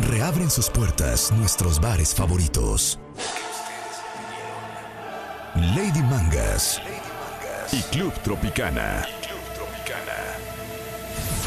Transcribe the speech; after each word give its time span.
Reabren 0.00 0.50
sus 0.50 0.68
puertas 0.68 1.32
nuestros 1.32 1.80
bares 1.80 2.14
favoritos. 2.14 2.98
Lady 5.54 6.02
Mangas 6.02 6.80
y 7.72 7.80
Club 7.82 8.12
Tropicana. 8.22 9.06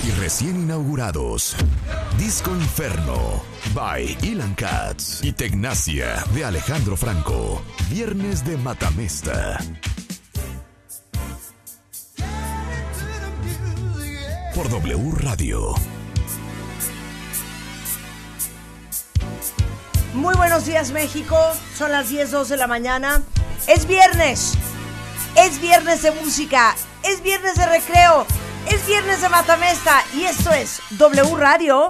Y 0.05 0.11
recién 0.11 0.55
inaugurados, 0.61 1.55
Disco 2.17 2.51
Inferno 2.51 3.43
by 3.73 4.17
Ilan 4.21 4.55
Katz 4.55 5.21
y 5.23 5.33
Tecnacia 5.33 6.23
de 6.33 6.45
Alejandro 6.45 6.95
Franco. 6.95 7.61
Viernes 7.89 8.45
de 8.45 8.57
Matamesta. 8.57 9.59
Por 14.55 14.69
W 14.69 15.11
Radio. 15.19 15.96
Muy 20.13 20.35
buenos 20.35 20.65
días 20.65 20.91
México, 20.91 21.37
son 21.77 21.91
las 21.91 22.09
10, 22.09 22.31
12 22.31 22.53
de 22.53 22.57
la 22.57 22.67
mañana. 22.67 23.21
Es 23.67 23.87
viernes, 23.87 24.53
es 25.35 25.59
viernes 25.61 26.01
de 26.01 26.11
música, 26.11 26.75
es 27.03 27.21
viernes 27.21 27.55
de 27.55 27.65
recreo, 27.65 28.25
es 28.71 28.85
viernes 28.87 29.21
de 29.21 29.29
Matamesta. 29.29 30.03
Y 30.15 30.23
esto 30.23 30.51
es 30.51 30.79
W 30.91 31.35
Radio. 31.35 31.89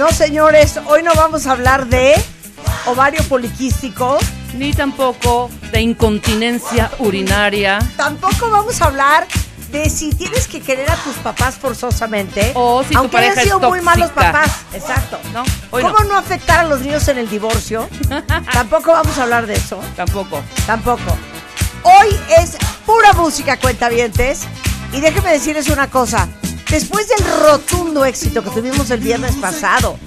No 0.00 0.10
señores, 0.12 0.80
hoy 0.86 1.02
no 1.02 1.12
vamos 1.14 1.46
a 1.46 1.52
hablar 1.52 1.86
de 1.86 2.14
ovario 2.86 3.22
poliquístico, 3.24 4.16
ni 4.54 4.72
tampoco 4.72 5.50
de 5.72 5.82
incontinencia 5.82 6.90
urinaria 7.00 7.80
tampoco 7.98 8.48
vamos 8.48 8.80
a 8.80 8.86
hablar 8.86 9.26
de 9.70 9.90
si 9.90 10.14
tienes 10.14 10.48
que 10.48 10.62
querer 10.62 10.90
a 10.90 10.96
tus 10.96 11.16
papás 11.16 11.56
forzosamente, 11.56 12.52
O 12.54 12.82
si 12.82 12.94
tu 12.94 12.98
aunque 12.98 13.12
pareja 13.12 13.32
hayan 13.32 13.44
sido 13.44 13.60
es 13.60 13.68
muy 13.68 13.82
malos 13.82 14.10
papás. 14.12 14.50
Exacto. 14.72 15.18
No, 15.34 15.44
hoy 15.70 15.82
¿Cómo 15.82 15.98
no. 15.98 16.04
no 16.12 16.16
afectar 16.16 16.60
a 16.60 16.64
los 16.64 16.80
niños 16.80 17.06
en 17.08 17.18
el 17.18 17.28
divorcio? 17.28 17.86
tampoco 18.54 18.92
vamos 18.92 19.18
a 19.18 19.24
hablar 19.24 19.46
de 19.46 19.52
eso. 19.52 19.82
tampoco. 19.96 20.42
Tampoco. 20.64 21.14
Hoy 21.82 22.08
es 22.38 22.56
pura 22.86 23.12
música, 23.12 23.58
cuentavientes. 23.58 24.44
Y 24.94 25.00
déjenme 25.02 25.30
decirles 25.30 25.68
una 25.68 25.90
cosa. 25.90 26.26
Después 26.70 27.08
del 27.08 27.40
rotundo 27.40 28.04
éxito 28.04 28.44
que 28.44 28.50
tuvimos 28.50 28.90
el 28.90 29.00
viernes 29.00 29.34
pasado, 29.36 29.98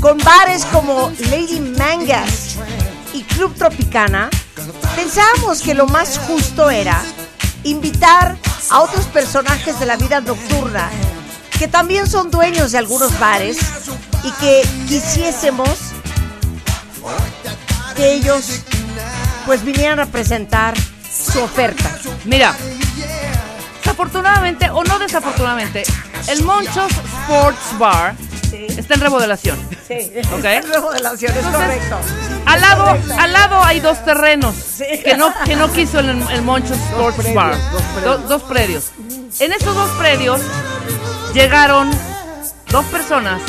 con 0.00 0.18
bares 0.18 0.64
como 0.66 1.12
Lady 1.30 1.60
Mangas 1.60 2.56
y 3.14 3.22
Club 3.22 3.54
Tropicana, 3.54 4.28
pensábamos 4.96 5.60
que 5.60 5.74
lo 5.74 5.86
más 5.86 6.18
justo 6.18 6.68
era 6.68 7.00
invitar 7.62 8.36
a 8.70 8.80
otros 8.80 9.04
personajes 9.06 9.78
de 9.78 9.86
la 9.86 9.96
vida 9.96 10.20
nocturna 10.20 10.90
que 11.60 11.68
también 11.68 12.08
son 12.08 12.30
dueños 12.30 12.72
de 12.72 12.78
algunos 12.78 13.16
bares 13.20 13.58
y 14.24 14.32
que 14.32 14.62
quisiésemos 14.88 15.68
que 17.94 18.14
ellos 18.14 18.62
pues 19.46 19.62
vinieran 19.62 20.00
a 20.00 20.06
presentar 20.06 20.74
su 20.76 21.38
oferta. 21.40 21.98
Mira, 22.24 22.56
desafortunadamente 23.94 24.70
o 24.70 24.84
no 24.84 24.98
desafortunadamente, 25.00 25.82
el 26.28 26.44
Monchos 26.44 26.92
Sports 26.92 27.76
Bar 27.78 28.14
está 28.52 28.94
en 28.94 29.00
remodelación. 29.00 29.58
Sí, 29.88 30.12
Ok. 30.32 30.44
es 30.44 30.68
remodelación, 30.74 31.36
es 31.36 31.44
correcto. 31.44 31.96
Al 32.46 32.60
lado, 32.60 32.84
Correcto. 32.84 33.14
al 33.18 33.32
lado 33.32 33.64
hay 33.64 33.80
dos 33.80 34.04
terrenos 34.04 34.54
Sí. 34.54 34.84
que 35.04 35.16
no 35.16 35.34
que 35.44 35.56
no 35.56 35.72
quiso 35.72 35.98
el, 35.98 36.08
el 36.30 36.42
Monchos 36.42 36.76
Sports 36.78 37.34
Bar. 37.34 37.56
Do- 38.04 38.18
dos 38.18 38.42
predios. 38.44 38.90
En 39.40 39.52
esos 39.52 39.74
dos 39.74 39.90
predios 39.98 40.40
llegaron 41.34 41.90
dos 42.70 42.84
personas 42.86 43.40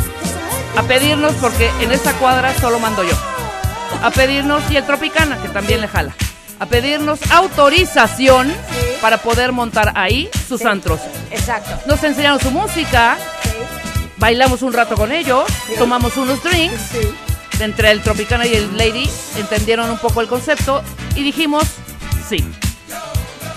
a 0.75 0.81
pedirnos, 0.83 1.33
porque 1.35 1.69
en 1.81 1.91
esta 1.91 2.13
cuadra 2.13 2.51
solo 2.59 2.79
mando 2.79 3.03
yo, 3.03 3.13
a 4.01 4.09
pedirnos, 4.09 4.63
y 4.71 4.77
el 4.77 4.85
Tropicana, 4.85 5.37
que 5.41 5.49
también 5.49 5.81
le 5.81 5.87
jala, 5.87 6.15
a 6.61 6.67
pedirnos 6.67 7.19
autorización 7.31 8.53
para 9.01 9.17
poder 9.17 9.51
montar 9.51 9.93
ahí 9.95 10.29
sus 10.47 10.61
Sí. 10.61 10.67
antros. 10.67 10.99
Exacto. 11.31 11.71
Nos 11.87 12.03
enseñaron 12.03 12.39
su 12.39 12.51
música, 12.51 13.17
Sí, 13.43 13.49
bailamos 14.17 14.61
un 14.61 14.71
rato 14.71 14.93
con 14.95 15.11
ellos, 15.11 15.45
tomamos 15.79 16.15
unos 16.17 16.43
drinks 16.43 16.79
sí. 16.91 16.99
entre 17.59 17.89
el 17.89 18.01
Tropicana 18.03 18.45
y 18.45 18.53
el 18.53 18.77
Lady 18.77 19.09
entendieron 19.37 19.89
un 19.89 19.97
poco 19.97 20.21
el 20.21 20.27
concepto 20.27 20.83
y 21.15 21.23
dijimos 21.23 21.63
sí. 22.29 22.45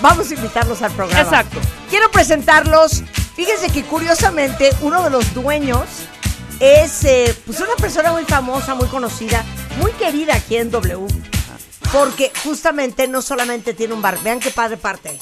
Vamos 0.01 0.31
a 0.31 0.33
invitarlos 0.33 0.81
al 0.81 0.91
programa. 0.91 1.21
Exacto. 1.21 1.59
Quiero 1.89 2.09
presentarlos. 2.11 3.03
Fíjense 3.35 3.69
que 3.69 3.83
curiosamente 3.83 4.71
uno 4.81 5.03
de 5.03 5.09
los 5.11 5.31
dueños 5.35 5.83
es 6.59 7.03
eh, 7.05 7.35
pues 7.45 7.59
una 7.59 7.75
persona 7.77 8.11
muy 8.11 8.23
famosa, 8.25 8.73
muy 8.75 8.87
conocida, 8.87 9.43
muy 9.79 9.91
querida 9.91 10.35
aquí 10.35 10.57
en 10.57 10.71
W. 10.71 11.05
Porque 11.95 12.31
justamente 12.43 13.07
no 13.07 13.21
solamente 13.21 13.73
tiene 13.73 13.93
un 13.93 14.01
bar, 14.01 14.19
vean 14.21 14.41
qué 14.41 14.51
padre 14.51 14.75
parte. 14.75 15.17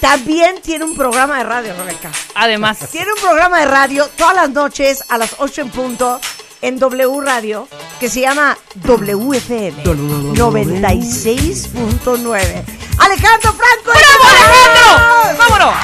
También 0.00 0.60
tiene 0.60 0.84
un 0.84 0.96
programa 0.96 1.38
de 1.38 1.44
radio, 1.44 1.72
Rebeca. 1.76 2.10
Además, 2.34 2.78
Tiene 2.90 3.12
un 3.12 3.20
programa 3.20 3.60
de 3.60 3.66
radio 3.66 4.08
todas 4.18 4.34
las 4.34 4.50
noches 4.50 5.04
a 5.08 5.18
las 5.18 5.36
8 5.38 5.60
en 5.60 5.70
punto 5.70 6.20
en 6.62 6.80
W 6.80 7.20
Radio 7.20 7.68
que 8.00 8.10
se 8.10 8.22
llama 8.22 8.58
WFM 8.74 9.84
96.9. 9.84 12.64
Alejandro 12.98 13.52
Franco. 13.52 13.84
¡Bravo, 13.84 14.24
Alejandro! 14.30 15.38
¡Vámonos! 15.38 15.74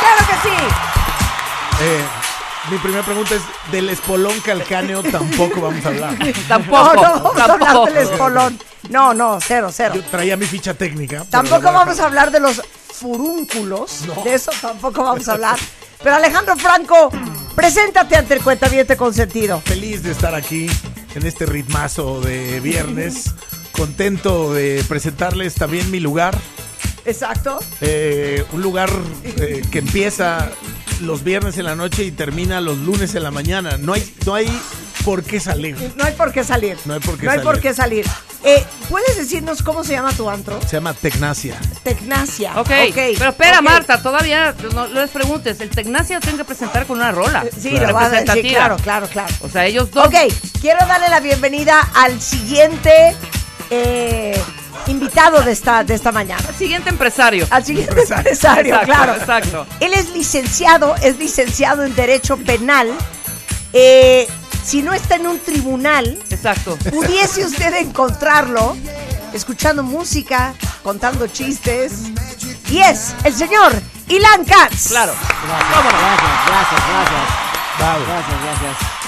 Claro 0.00 0.26
que 0.26 0.34
sí. 0.42 0.56
Eh, 1.82 2.04
mi 2.70 2.78
primera 2.78 3.02
pregunta 3.04 3.34
es, 3.34 3.42
del 3.72 3.88
espolón 3.88 4.38
calcáneo 4.40 5.02
tampoco 5.02 5.60
vamos 5.60 5.84
a 5.84 5.88
hablar. 5.88 6.16
Tampoco, 6.48 6.94
no, 6.94 6.94
no 6.94 7.02
vamos 7.02 7.36
a 7.36 7.42
hablar 7.44 7.58
tampoco. 7.58 7.86
del 7.86 7.96
espolón. 7.98 8.58
No, 8.88 9.14
no, 9.14 9.38
cero, 9.40 9.70
cero. 9.72 9.94
Yo 9.96 10.04
traía 10.04 10.36
mi 10.36 10.46
ficha 10.46 10.74
técnica. 10.74 11.24
Tampoco 11.28 11.72
vamos 11.72 11.98
a 11.98 12.06
hablar 12.06 12.30
de 12.30 12.40
los 12.40 12.62
furúnculos. 12.92 14.02
No. 14.06 14.22
De 14.22 14.34
eso 14.34 14.52
tampoco 14.60 15.02
vamos 15.02 15.28
a 15.28 15.32
hablar. 15.32 15.58
Pero 16.02 16.16
Alejandro 16.16 16.56
Franco, 16.56 17.10
preséntate 17.54 18.16
ante 18.16 18.34
el 18.34 18.42
cuentaviente 18.42 18.96
consentido. 18.96 19.60
Feliz 19.60 20.02
de 20.02 20.12
estar 20.12 20.34
aquí 20.34 20.68
en 21.14 21.26
este 21.26 21.46
ritmazo 21.46 22.20
de 22.20 22.60
viernes. 22.60 23.34
Contento 23.72 24.52
de 24.52 24.84
presentarles 24.88 25.54
también 25.54 25.90
mi 25.90 26.00
lugar. 26.00 26.36
Exacto. 27.04 27.58
Eh, 27.80 28.44
un 28.52 28.62
lugar 28.62 28.90
eh, 29.24 29.62
que 29.70 29.78
empieza 29.80 30.50
los 31.00 31.24
viernes 31.24 31.58
en 31.58 31.64
la 31.64 31.74
noche 31.74 32.04
y 32.04 32.10
termina 32.10 32.60
los 32.60 32.78
lunes 32.78 33.14
en 33.14 33.22
la 33.22 33.30
mañana. 33.30 33.76
No 33.78 33.92
hay, 33.94 34.14
no 34.26 34.34
hay 34.34 34.46
por 35.04 35.22
qué 35.24 35.40
salir. 35.40 35.76
No 35.96 36.04
hay 36.04 36.12
por 36.14 36.32
qué 36.32 36.44
salir. 36.44 36.76
No 36.84 36.94
hay 36.94 37.00
por 37.00 37.18
qué 37.18 37.26
No 37.26 37.32
hay 37.32 37.38
por 37.40 37.56
salir. 37.56 37.62
qué 37.62 37.74
salir. 37.74 38.06
Eh, 38.44 38.64
¿Puedes 38.88 39.16
decirnos 39.16 39.62
cómo 39.62 39.84
se 39.84 39.92
llama 39.92 40.12
tu 40.12 40.28
antro? 40.28 40.60
Se 40.62 40.72
llama 40.76 40.94
Tecnacia. 40.94 41.56
Tecnacia. 41.84 42.60
Ok, 42.60 42.68
pero 43.18 43.30
espera. 43.30 43.62
Marta, 43.62 44.02
todavía 44.02 44.54
no, 44.74 44.88
no 44.88 45.00
les 45.00 45.10
preguntes. 45.10 45.60
El 45.60 45.70
Tecnacia 45.70 46.16
lo 46.16 46.20
tienen 46.20 46.38
que 46.38 46.44
presentar 46.44 46.86
con 46.86 46.98
una 46.98 47.12
rola. 47.12 47.44
Sí, 47.56 47.70
lo 47.78 47.92
vas 47.94 48.12
a 48.12 48.22
decir, 48.22 48.48
claro, 48.52 48.76
claro, 48.82 49.06
claro. 49.08 49.32
O 49.42 49.48
sea, 49.48 49.66
ellos 49.66 49.90
dos. 49.90 50.06
Ok, 50.06 50.14
quiero 50.60 50.84
darle 50.86 51.08
la 51.08 51.20
bienvenida 51.20 51.80
al 51.94 52.20
siguiente 52.20 53.14
eh, 53.74 54.42
invitado 54.86 55.40
de 55.42 55.52
esta, 55.52 55.82
de 55.82 55.94
esta 55.94 56.12
mañana. 56.12 56.44
El 56.48 56.54
siguiente 56.54 56.90
empresario. 56.90 57.46
Al 57.50 57.64
siguiente 57.64 57.90
empresario, 57.92 58.30
Exacto, 58.32 58.80
claro. 58.84 59.14
exacto. 59.14 59.66
Él 59.80 59.94
es 59.94 60.10
licenciado, 60.10 60.94
es 60.96 61.18
licenciado 61.18 61.84
en 61.84 61.94
Derecho 61.94 62.36
Penal. 62.36 62.92
Eh, 63.72 64.28
si 64.62 64.82
no 64.82 64.92
está 64.92 65.16
en 65.16 65.26
un 65.26 65.38
tribunal, 65.40 66.18
Exacto. 66.30 66.76
pudiese 66.90 67.44
usted 67.46 67.74
encontrarlo 67.76 68.76
escuchando 69.32 69.82
música, 69.82 70.52
contando 70.82 71.26
chistes. 71.28 71.92
Y 72.70 72.78
es 72.80 73.14
el 73.24 73.32
señor 73.34 73.72
Ilan 74.08 74.44
Katz. 74.44 74.88
Claro. 74.88 75.14
Gracias, 75.14 75.94
gracias, 76.46 76.80
gracias. 76.88 77.22
Bravo. 77.78 78.04
Gracias, 78.06 78.42
gracias. 78.42 79.01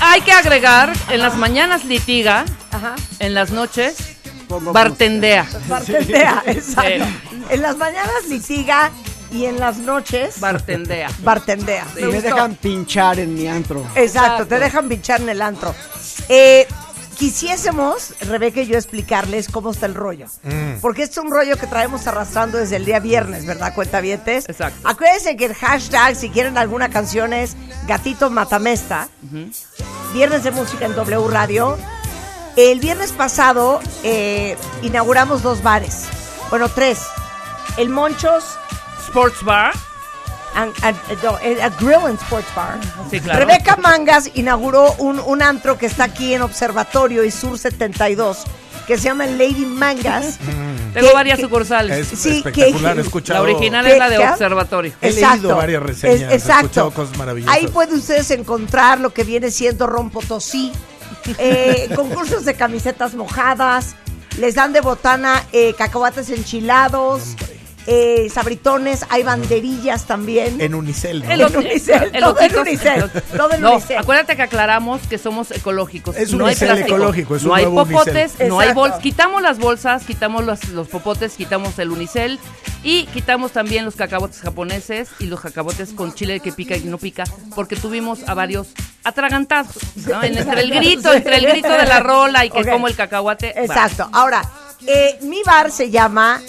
Hay 0.00 0.20
que 0.20 0.32
agregar, 0.32 0.92
en 1.08 1.20
las 1.20 1.36
mañanas 1.36 1.84
litiga, 1.86 2.44
Ajá. 2.70 2.94
en 3.18 3.32
las 3.34 3.50
noches 3.52 3.96
Pongo 4.46 4.72
bartendea. 4.72 5.46
Bartendea, 5.66 6.42
exacto. 6.46 7.04
En 7.48 7.62
las 7.62 7.76
mañanas 7.78 8.26
litiga 8.28 8.90
y 9.30 9.46
en 9.46 9.58
las 9.58 9.78
noches 9.78 10.38
Bartendea. 10.40 11.08
bartendea. 11.20 11.86
Y 11.98 12.04
me 12.04 12.20
dejan 12.20 12.54
pinchar 12.56 13.18
en 13.18 13.32
mi 13.34 13.46
antro. 13.48 13.80
Exacto, 13.94 14.02
Exacto. 14.02 14.46
te 14.46 14.58
dejan 14.58 14.88
pinchar 14.90 15.22
en 15.22 15.28
el 15.30 15.40
antro. 15.40 15.74
Eh, 16.28 16.66
quisiésemos, 17.22 18.14
Rebeca 18.22 18.62
y 18.62 18.66
yo, 18.66 18.76
explicarles 18.76 19.46
cómo 19.46 19.70
está 19.70 19.86
el 19.86 19.94
rollo. 19.94 20.26
Porque 20.80 21.04
este 21.04 21.20
es 21.20 21.24
un 21.24 21.30
rollo 21.30 21.56
que 21.56 21.68
traemos 21.68 22.04
arrastrando 22.08 22.58
desde 22.58 22.74
el 22.74 22.84
día 22.84 22.98
viernes, 22.98 23.46
¿verdad, 23.46 23.72
cuentavientes? 23.76 24.48
Exacto. 24.48 24.88
Acuérdense 24.88 25.36
que 25.36 25.44
el 25.44 25.54
hashtag, 25.54 26.16
si 26.16 26.30
quieren 26.30 26.58
alguna 26.58 26.88
canción, 26.88 27.32
es 27.32 27.54
Gatito 27.86 28.28
Matamesta. 28.28 29.08
Viernes 30.12 30.42
de 30.42 30.50
música 30.50 30.84
en 30.84 30.96
W 30.96 31.28
Radio. 31.28 31.78
El 32.56 32.80
viernes 32.80 33.12
pasado 33.12 33.80
eh, 34.02 34.56
inauguramos 34.82 35.44
dos 35.44 35.62
bares. 35.62 36.06
Bueno, 36.50 36.68
tres. 36.70 37.06
El 37.76 37.88
Monchos 37.88 38.42
Sports 39.06 39.44
Bar. 39.44 39.72
And- 40.54 40.72
and- 40.82 40.96
a 41.62 41.68
Grill 41.80 42.06
and 42.06 42.18
Sports 42.20 42.48
Bar. 42.54 42.78
Sí, 43.10 43.20
claro. 43.20 43.40
Rebeca 43.40 43.76
Mangas 43.76 44.30
inauguró 44.34 44.92
un, 44.98 45.18
un 45.20 45.42
antro 45.42 45.78
que 45.78 45.86
está 45.86 46.04
aquí 46.04 46.34
en 46.34 46.42
Observatorio 46.42 47.24
y 47.24 47.30
Sur 47.30 47.58
72, 47.58 48.44
que 48.86 48.96
se 48.98 49.04
llama 49.04 49.26
Lady 49.26 49.64
Mangas. 49.66 50.38
Tengo 50.94 51.08
Que- 51.08 51.14
varias 51.14 51.36
que- 51.38 51.44
sucursales. 51.44 52.12
Es 52.12 52.18
Sí, 52.18 52.36
espectacular, 52.38 52.94
que- 52.94 53.00
he 53.00 53.02
escuchado. 53.04 53.46
La 53.46 53.52
original 53.52 53.84
¿Qué- 53.84 53.92
es 53.92 53.98
la 53.98 54.10
de? 54.10 54.18
Observatorio. 54.18 54.92
He 55.00 55.12
leído 55.12 55.56
varias 55.56 55.82
reseñas, 55.82 56.32
exacto. 56.32 56.64
escuchado 56.66 56.90
cosas 56.90 57.16
maravillosas. 57.16 57.54
Ahí 57.56 57.66
pueden 57.68 57.94
ustedes 57.94 58.30
encontrar 58.30 59.00
lo 59.00 59.12
que 59.14 59.24
viene 59.24 59.50
siendo 59.50 59.86
Ron 59.86 60.10
Potosí, 60.10 60.70
eh, 61.38 61.88
concursos 61.96 62.44
de 62.44 62.54
camisetas 62.54 63.14
mojadas, 63.14 63.94
les 64.38 64.54
dan 64.54 64.72
de 64.72 64.80
botana 64.80 65.42
eh, 65.52 65.74
cacahuates 65.76 66.28
enchilados, 66.30 67.36
eh, 67.86 68.28
sabritones, 68.32 69.04
hay 69.10 69.22
banderillas 69.24 70.06
también. 70.06 70.60
En 70.60 70.74
Unicel. 70.74 71.20
¿no? 71.26 71.46
Unicel, 71.58 72.12
todo 72.20 72.40
en 72.40 72.56
Unicel, 72.58 73.10
todo 73.36 73.52
en 73.54 73.60
no, 73.60 73.72
Unicel. 73.72 73.98
acuérdate 73.98 74.36
que 74.36 74.42
aclaramos 74.42 75.00
que 75.08 75.18
somos 75.18 75.50
ecológicos. 75.50 76.16
Es 76.16 76.32
un 76.32 76.38
no 76.38 76.46
hay 76.46 76.52
Unicel 76.52 76.68
plástico, 76.68 76.96
ecológico, 76.96 77.36
es 77.36 77.42
un 77.42 77.48
no 77.48 77.54
hay 77.54 77.64
nuevo 77.64 77.84
popotes, 77.86 78.30
Unicel. 78.32 78.48
no 78.48 78.60
hay 78.60 78.72
bolsas. 78.72 79.00
Quitamos 79.00 79.42
las 79.42 79.58
bolsas, 79.58 80.04
quitamos 80.04 80.44
los, 80.44 80.68
los 80.68 80.88
popotes, 80.88 81.34
quitamos 81.34 81.78
el 81.78 81.90
unicel 81.90 82.38
y 82.84 83.06
quitamos 83.06 83.52
también 83.52 83.84
los 83.84 83.94
cacahuates 83.96 84.40
japoneses 84.40 85.08
y 85.18 85.26
los 85.26 85.40
cacahuates 85.40 85.92
con 85.92 86.14
chile 86.14 86.40
que 86.40 86.52
pica 86.52 86.76
y 86.76 86.80
no 86.84 86.98
pica, 86.98 87.24
porque 87.54 87.76
tuvimos 87.76 88.20
a 88.28 88.34
varios 88.34 88.68
atragantados, 89.04 89.76
¿no? 90.06 90.22
En- 90.22 90.38
entre 90.38 90.60
el 90.60 90.70
grito, 90.70 91.12
entre 91.12 91.36
el 91.36 91.46
grito 91.46 91.68
de 91.68 91.86
la 91.86 92.00
rola 92.00 92.44
y 92.44 92.50
que 92.50 92.64
como 92.64 92.86
el 92.88 92.94
cacahuate. 92.94 93.52
va. 93.56 93.62
Exacto. 93.62 94.08
Ahora, 94.12 94.42
eh, 94.86 95.18
mi 95.22 95.42
bar 95.44 95.70
se 95.70 95.90
llama 95.90 96.40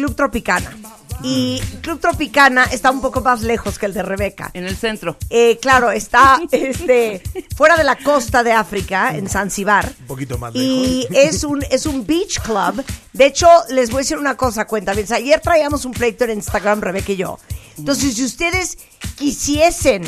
Club 0.00 0.16
Tropicana. 0.16 0.74
Y 1.22 1.60
Club 1.82 2.00
Tropicana 2.00 2.64
está 2.64 2.90
un 2.90 3.02
poco 3.02 3.20
más 3.20 3.42
lejos 3.42 3.78
que 3.78 3.84
el 3.84 3.92
de 3.92 4.02
Rebeca. 4.02 4.50
En 4.54 4.64
el 4.64 4.74
centro. 4.74 5.18
Eh, 5.28 5.58
claro, 5.60 5.90
está 5.90 6.40
este, 6.50 7.22
fuera 7.54 7.76
de 7.76 7.84
la 7.84 7.96
costa 7.96 8.42
de 8.42 8.52
África, 8.52 9.14
en 9.14 9.28
Zanzibar. 9.28 9.92
Un 10.00 10.06
poquito 10.06 10.38
más 10.38 10.54
Y 10.54 11.06
lejos. 11.10 11.34
es 11.34 11.44
un, 11.44 11.62
es 11.70 11.84
un 11.84 12.06
beach 12.06 12.40
club. 12.40 12.82
De 13.12 13.26
hecho, 13.26 13.46
les 13.68 13.90
voy 13.90 13.98
a 13.98 14.00
decir 14.00 14.16
una 14.16 14.38
cosa, 14.38 14.66
cuenta. 14.66 14.92
Ayer 14.92 15.38
traíamos 15.40 15.84
un 15.84 15.92
pleito 15.92 16.24
en 16.24 16.30
Instagram, 16.30 16.80
Rebeca 16.80 17.12
y 17.12 17.16
yo. 17.16 17.38
Entonces, 17.76 18.14
si 18.14 18.24
ustedes 18.24 18.78
quisiesen 19.16 20.02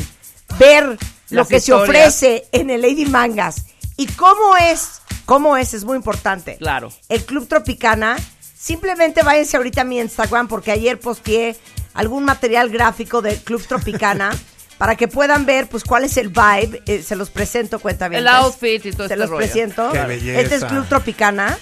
ver 0.57 0.97
lo 1.29 1.45
que 1.45 1.59
se 1.59 1.71
ofrece 1.71 2.47
en 2.51 2.71
el 2.71 2.81
Lady 2.81 3.05
Mangas 3.05 3.65
y 3.95 4.07
cómo 4.07 4.57
es, 4.57 5.01
cómo 5.25 5.55
es, 5.55 5.75
es 5.75 5.83
muy 5.85 5.97
importante. 5.97 6.55
Claro. 6.57 6.91
El 7.09 7.23
Club 7.25 7.47
Tropicana, 7.47 8.17
simplemente 8.63 9.23
váyanse 9.23 9.57
ahorita 9.57 9.81
a 9.81 9.83
mi 9.83 9.99
Instagram 9.99 10.47
porque 10.47 10.71
ayer 10.71 10.97
posteé 10.97 11.57
algún 11.93 12.23
material 12.23 12.69
gráfico 12.69 13.21
del 13.21 13.37
Club 13.39 13.61
Tropicana 13.67 14.31
para 14.77 14.95
que 14.95 15.09
puedan 15.09 15.45
ver 15.45 15.67
pues 15.67 15.83
cuál 15.83 16.05
es 16.05 16.15
el 16.15 16.29
vibe. 16.29 16.81
Eh, 16.85 17.03
se 17.03 17.17
los 17.17 17.29
presento, 17.29 17.79
cuenta 17.79 18.07
bien. 18.07 18.21
El 18.21 18.27
outfit 18.29 18.85
y 18.85 18.91
todo 18.91 19.07
Se 19.07 19.13
este 19.13 19.17
los 19.17 19.29
rollo. 19.29 19.39
presento. 19.45 19.91
Qué 19.91 19.99
belleza. 19.99 20.39
Este 20.39 20.55
es 20.55 20.65
Club 20.65 20.85
Tropicana, 20.87 21.57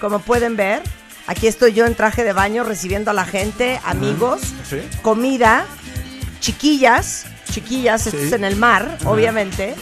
como 0.00 0.20
pueden 0.20 0.56
ver. 0.56 0.82
Aquí 1.26 1.48
estoy 1.48 1.72
yo 1.72 1.84
en 1.84 1.96
traje 1.96 2.22
de 2.22 2.32
baño 2.32 2.62
recibiendo 2.62 3.10
a 3.10 3.14
la 3.14 3.24
gente, 3.24 3.80
amigos, 3.84 4.40
Sí. 4.70 4.80
comida, 5.02 5.66
chiquillas, 6.38 7.26
chiquillas, 7.50 8.06
esto 8.06 8.20
es 8.20 8.32
en 8.32 8.44
el 8.44 8.54
mar, 8.54 8.96
obviamente, 9.04 9.74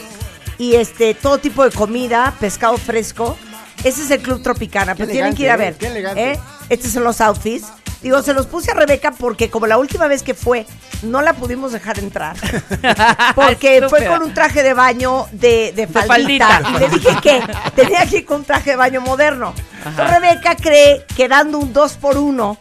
y 0.56 0.76
este 0.76 1.12
todo 1.12 1.37
tipo 1.37 1.62
de 1.62 1.70
comida, 1.70 2.32
pescado 2.40 2.78
fresco. 2.78 3.37
Ese 3.82 4.02
es 4.02 4.10
el 4.10 4.20
Club 4.22 4.43
Tropicana, 4.43 4.94
pero 4.94 5.10
tienen 5.10 5.34
que 5.34 5.43
ir 5.43 5.50
a 5.50 5.56
ver. 5.58 5.75
¿eh? 5.75 5.76
Qué 5.78 5.87
elegante. 5.88 6.32
¿eh? 6.32 6.40
Estos 6.69 6.93
son 6.93 7.05
los 7.05 7.20
outfits. 7.20 7.66
Digo, 8.04 8.22
se 8.22 8.34
los 8.34 8.46
puse 8.46 8.70
a 8.70 8.74
Rebeca 8.74 9.10
porque 9.12 9.50
como 9.50 9.66
la 9.66 9.78
última 9.78 10.06
vez 10.06 10.22
que 10.22 10.34
fue, 10.34 10.66
no 11.02 11.22
la 11.22 11.32
pudimos 11.32 11.72
dejar 11.72 11.98
entrar. 11.98 12.36
Porque 13.34 13.84
fue 13.88 14.06
con 14.06 14.22
un 14.22 14.34
traje 14.34 14.62
de 14.62 14.74
baño 14.74 15.26
de, 15.32 15.72
de 15.74 15.86
faldita. 15.86 16.48
faldita. 16.48 16.70
Y 16.70 16.78
le 16.80 16.88
dije 16.88 17.16
que 17.22 17.42
tenía 17.74 18.06
que 18.06 18.18
ir 18.18 18.24
con 18.26 18.38
un 18.38 18.44
traje 18.44 18.70
de 18.70 18.76
baño 18.76 19.00
moderno. 19.00 19.54
Entonces 19.84 20.20
Rebeca 20.20 20.56
cree 20.56 21.04
que 21.16 21.28
dando 21.28 21.58
un 21.58 21.72
dos 21.72 21.94
por 21.94 22.16
uno 22.16 22.58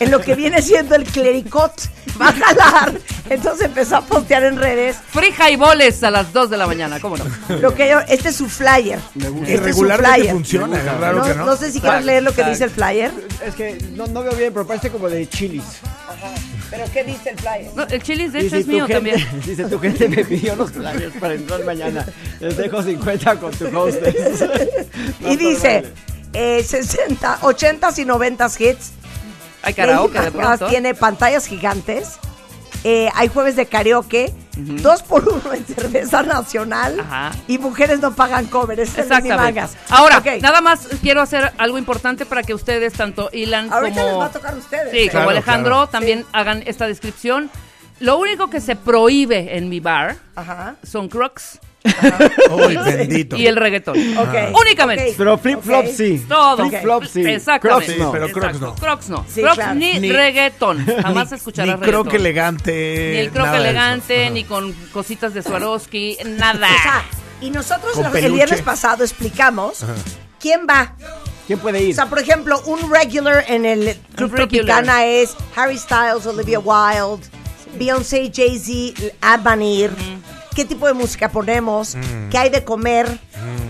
en 0.00 0.10
lo 0.10 0.20
que 0.20 0.34
viene 0.34 0.60
siendo 0.60 0.94
el 0.94 1.04
clericot 1.04 1.72
va 2.20 2.28
a 2.28 2.32
jalar. 2.32 2.92
Entonces 3.30 3.66
empezó 3.66 3.96
a 3.96 4.00
postear 4.02 4.44
en 4.44 4.56
redes 4.56 4.96
Free 5.10 5.34
highballs 5.36 6.02
a 6.04 6.10
las 6.10 6.32
2 6.32 6.48
de 6.50 6.56
la 6.56 6.66
mañana, 6.66 7.00
¿cómo 7.00 7.16
no? 7.16 7.24
lo 7.60 7.74
que 7.74 7.88
yo, 7.90 7.98
este 8.08 8.28
es 8.28 8.36
su 8.36 8.48
flyer. 8.48 8.98
Me 9.14 9.28
gusta. 9.28 9.52
Este 9.52 9.66
Y 9.68 9.70
es 9.70 9.76
su 9.76 9.84
flyer. 9.86 10.30
funciona, 10.32 10.78
es 10.78 10.84
raro 11.00 11.18
No, 11.18 11.24
que 11.24 11.34
no. 11.34 11.44
no 11.46 11.56
sé 11.56 11.72
si 11.72 11.80
quieres 11.80 12.04
leer 12.04 12.22
lo 12.22 12.32
que 12.34 12.44
dice 12.44 12.64
el 12.64 12.70
flyer. 12.70 13.10
Es 13.44 13.54
que 13.54 13.78
no, 13.94 14.06
no 14.06 14.22
veo 14.22 14.32
bien, 14.32 14.52
pero 14.52 14.66
parece 14.66 14.85
como 14.90 15.08
de 15.08 15.28
chilis. 15.28 15.62
Pero 16.70 16.84
¿qué 16.92 17.04
dice 17.04 17.30
el 17.30 17.38
flyer? 17.38 17.70
No, 17.74 17.82
el 17.84 18.02
chilis 18.02 18.32
de 18.32 18.40
hecho 18.40 18.44
Dice, 18.56 18.58
es 18.58 18.66
mío 18.66 18.86
gente- 18.86 19.10
también. 19.12 19.40
Dice, 19.46 19.64
tu 19.64 19.78
gente 19.78 20.08
me 20.08 20.24
pidió 20.24 20.56
los 20.56 20.72
flyers 20.72 21.14
para 21.20 21.34
entrar 21.34 21.64
mañana. 21.64 22.04
Les 22.40 22.56
dejo 22.56 22.82
50 22.82 23.36
con 23.38 23.52
tu 23.52 23.66
hostess. 23.78 24.44
No, 25.20 25.30
Y 25.32 25.36
dice, 25.36 25.84
eh, 26.32 26.62
60, 26.62 27.38
80 27.42 27.90
y 27.98 28.04
90 28.04 28.46
hits. 28.58 28.92
Hay 29.62 29.74
karaoke 29.74 30.20
de 30.20 30.30
pronto. 30.32 30.66
Tiene 30.68 30.94
pantallas 30.94 31.46
gigantes. 31.46 32.18
Eh, 32.84 33.08
hay 33.14 33.28
jueves 33.28 33.56
de 33.56 33.66
karaoke. 33.66 34.32
Dos 34.56 35.02
por 35.02 35.28
uno 35.28 35.52
en 35.52 35.66
cerveza 35.66 36.22
nacional. 36.22 36.98
Ajá. 37.00 37.32
Y 37.46 37.58
mujeres 37.58 38.00
no 38.00 38.14
pagan 38.14 38.46
cover. 38.46 38.80
Es. 38.80 38.94
Mangas. 39.24 39.76
Ahora, 39.90 40.18
Ok. 40.18 40.40
nada 40.40 40.60
más 40.60 40.88
quiero 41.02 41.20
hacer 41.20 41.52
algo 41.58 41.76
importante 41.78 42.24
para 42.26 42.42
que 42.42 42.54
ustedes, 42.54 42.94
tanto 42.94 43.28
Ilan 43.32 43.70
Ahorita 43.72 43.96
les 44.02 44.04
como, 44.06 44.18
va 44.18 44.26
a 44.26 44.30
tocar 44.32 44.54
a 44.54 44.56
ustedes. 44.56 44.90
sí, 44.90 44.98
¿eh? 44.98 45.08
como 45.08 45.12
Claro, 45.24 45.30
Alejandro, 45.30 45.72
claro. 45.74 45.88
también 45.88 46.24
hagan 46.32 46.62
esta 46.66 46.86
descripción. 46.86 47.50
Lo 48.00 48.18
único 48.18 48.48
que 48.50 48.60
se 48.60 48.76
prohíbe 48.76 49.56
en 49.56 49.68
mi 49.68 49.80
bar 49.80 50.16
Ajá. 50.34 50.76
son 50.82 51.08
crocs 51.08 51.60
Uy, 52.50 52.76
bendito. 52.76 53.36
y 53.36 53.46
el 53.46 53.56
reggaetón. 53.56 53.96
Únicamente. 54.60 55.14
Pero 55.16 55.38
flip 55.38 55.60
flop 55.62 55.86
Ok. 55.86 55.92
sí. 55.96 56.24
Todo. 56.28 56.68
Flip 56.68 56.82
flop 56.82 57.04
sí. 57.04 57.20
Exactamente. 57.26 57.94
Crocs 57.94 57.98
no. 58.04 58.12
Pero 58.12 58.28
Crocs 58.32 58.60
no. 58.60 58.74
Crocs 58.74 59.08
no. 59.08 59.24
Sí, 59.28 59.40
Crocs 59.42 59.56
claro. 59.56 59.74
ni, 59.74 59.98
Ni- 60.00 60.12
reggaetón. 60.12 60.84
Jamás 61.02 61.30
Ni- 61.30 61.36
escucharás 61.36 61.78
Ni 61.78 61.86
reggaetón. 61.86 62.04
croc 62.04 62.14
elegante. 62.14 63.10
Ni 63.14 63.18
el 63.18 63.30
croc 63.30 63.54
elegante, 63.54 64.30
ni 64.30 64.44
con 64.44 64.72
cositas 64.92 65.34
de 65.34 65.42
Swarovski, 65.42 66.18
nada. 66.38 66.66
O 66.68 66.82
sea, 66.82 67.04
y 67.40 67.50
nosotros 67.50 67.96
el 68.14 68.32
viernes 68.32 68.62
pasado 68.62 69.04
explicamos 69.04 69.84
quién 70.40 70.66
va. 70.68 70.94
¿Quién 71.46 71.58
puede 71.60 71.78
O 71.78 71.82
ir? 71.82 71.94
sea, 71.94 72.06
por 72.06 72.18
ejemplo, 72.18 72.60
un 72.66 72.90
regular 72.90 73.44
en 73.46 73.64
el 73.66 73.96
Club. 74.16 74.34
Tropicana 74.34 75.04
es 75.06 75.36
Harry 75.54 75.78
Styles, 75.78 76.26
Olivia 76.26 76.58
Wilde, 76.58 77.24
Beyoncé, 77.78 78.32
Jay-Z, 78.34 79.00
Abanir. 79.20 79.92
¿Qué 80.56 80.64
tipo 80.64 80.86
de 80.86 80.94
música 80.94 81.28
ponemos? 81.28 81.98
¿Qué 82.30 82.38
hay 82.38 82.48
de 82.48 82.64
comer? 82.64 83.06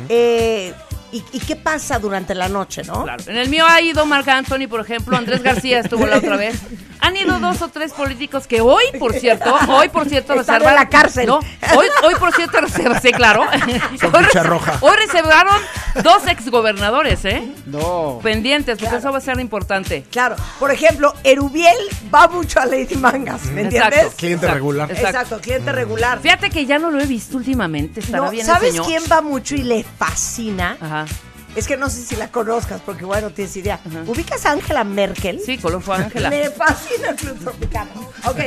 Eh, 0.09 0.73
y, 1.17 1.25
y 1.37 1.41
qué 1.41 1.57
pasa 1.57 1.99
durante 1.99 2.35
la 2.35 2.49
noche, 2.49 2.83
no? 2.85 3.05
Claro. 3.05 3.23
En 3.27 3.37
el 3.37 3.49
mío 3.49 3.65
ha 3.69 3.81
ido 3.81 4.05
Marc 4.07 4.29
Anthony, 4.29 4.69
por 4.69 4.81
ejemplo, 4.81 5.17
Andrés 5.17 5.43
García 5.43 5.81
estuvo 5.81 6.07
la 6.07 6.19
otra 6.19 6.37
vez. 6.37 6.57
Han 7.01 7.17
ido 7.17 7.39
dos 7.39 7.61
o 7.63 7.69
tres 7.69 7.93
políticos 7.93 8.47
que 8.47 8.61
hoy, 8.61 8.83
por 8.99 9.13
cierto, 9.15 9.55
hoy 9.69 9.89
por 9.91 10.09
cierto 10.09 10.35
Están 10.35 10.61
reservan- 10.63 10.69
en 10.71 10.75
la 10.75 10.89
cárcel. 10.89 11.27
No, 11.27 11.37
hoy, 11.77 11.87
hoy 12.05 12.15
por 12.17 12.35
cierto 12.35 12.61
reservan, 12.61 13.01
sí, 13.01 13.13
claro. 13.13 13.45
Son 14.01 14.15
Hoy, 14.15 14.25
roja. 14.43 14.79
hoy 14.81 14.97
reservaron 14.97 15.55
dos 16.03 16.27
exgobernadores, 16.27 17.25
¿eh? 17.25 17.43
No. 17.67 18.19
Pendientes, 18.23 18.79
porque 18.79 18.97
eso 18.97 19.13
va 19.13 19.19
a 19.19 19.21
ser 19.21 19.39
importante. 19.41 20.05
Claro. 20.11 20.37
Por 20.59 20.71
ejemplo, 20.71 21.15
Erubiel 21.23 21.77
va 22.15 22.29
mucho 22.29 22.61
a 22.61 22.67
Lady 22.67 22.97
Mangas, 22.97 23.45
¿me 23.47 23.63
entiendes? 23.63 23.93
Exacto. 23.99 24.17
Cliente 24.17 24.47
Exacto. 24.47 24.55
regular. 24.55 24.91
Exacto. 24.91 25.09
Exacto, 25.17 25.41
cliente 25.41 25.73
regular. 25.73 26.21
Fíjate 26.21 26.51
que 26.51 26.67
ya 26.67 26.79
no 26.79 26.91
lo 26.91 27.01
he 27.01 27.07
visto 27.07 27.37
últimamente, 27.37 28.01
estará 28.01 28.25
No, 28.25 28.31
bien 28.31 28.47
el 28.47 28.53
¿Sabes 28.53 28.71
señor. 28.71 28.87
quién 28.87 29.03
va 29.11 29.21
mucho 29.21 29.55
y 29.55 29.63
le 29.63 29.85
fascina? 29.85 30.77
Ajá. 30.81 31.06
Es 31.55 31.67
que 31.67 31.79
no 31.79 31.89
sé 31.89 32.03
si 32.03 32.17
la 32.17 32.29
conozcas, 32.29 32.83
porque 32.85 33.07
bueno, 33.07 33.31
tienes 33.31 33.57
idea. 33.57 33.81
¿Ubicas 34.07 34.45
a 34.45 34.51
Angela 34.53 34.85
Merkel? 34.85 35.41
Sí, 35.41 35.57
color 35.57 35.81
fue 35.81 35.97
Ángela. 35.97 36.29
Me 36.29 36.51
fascina 36.51 37.09
el 37.11 37.17
Club 37.17 37.39
Tropicana. 37.39 37.91
Ok, 38.25 38.39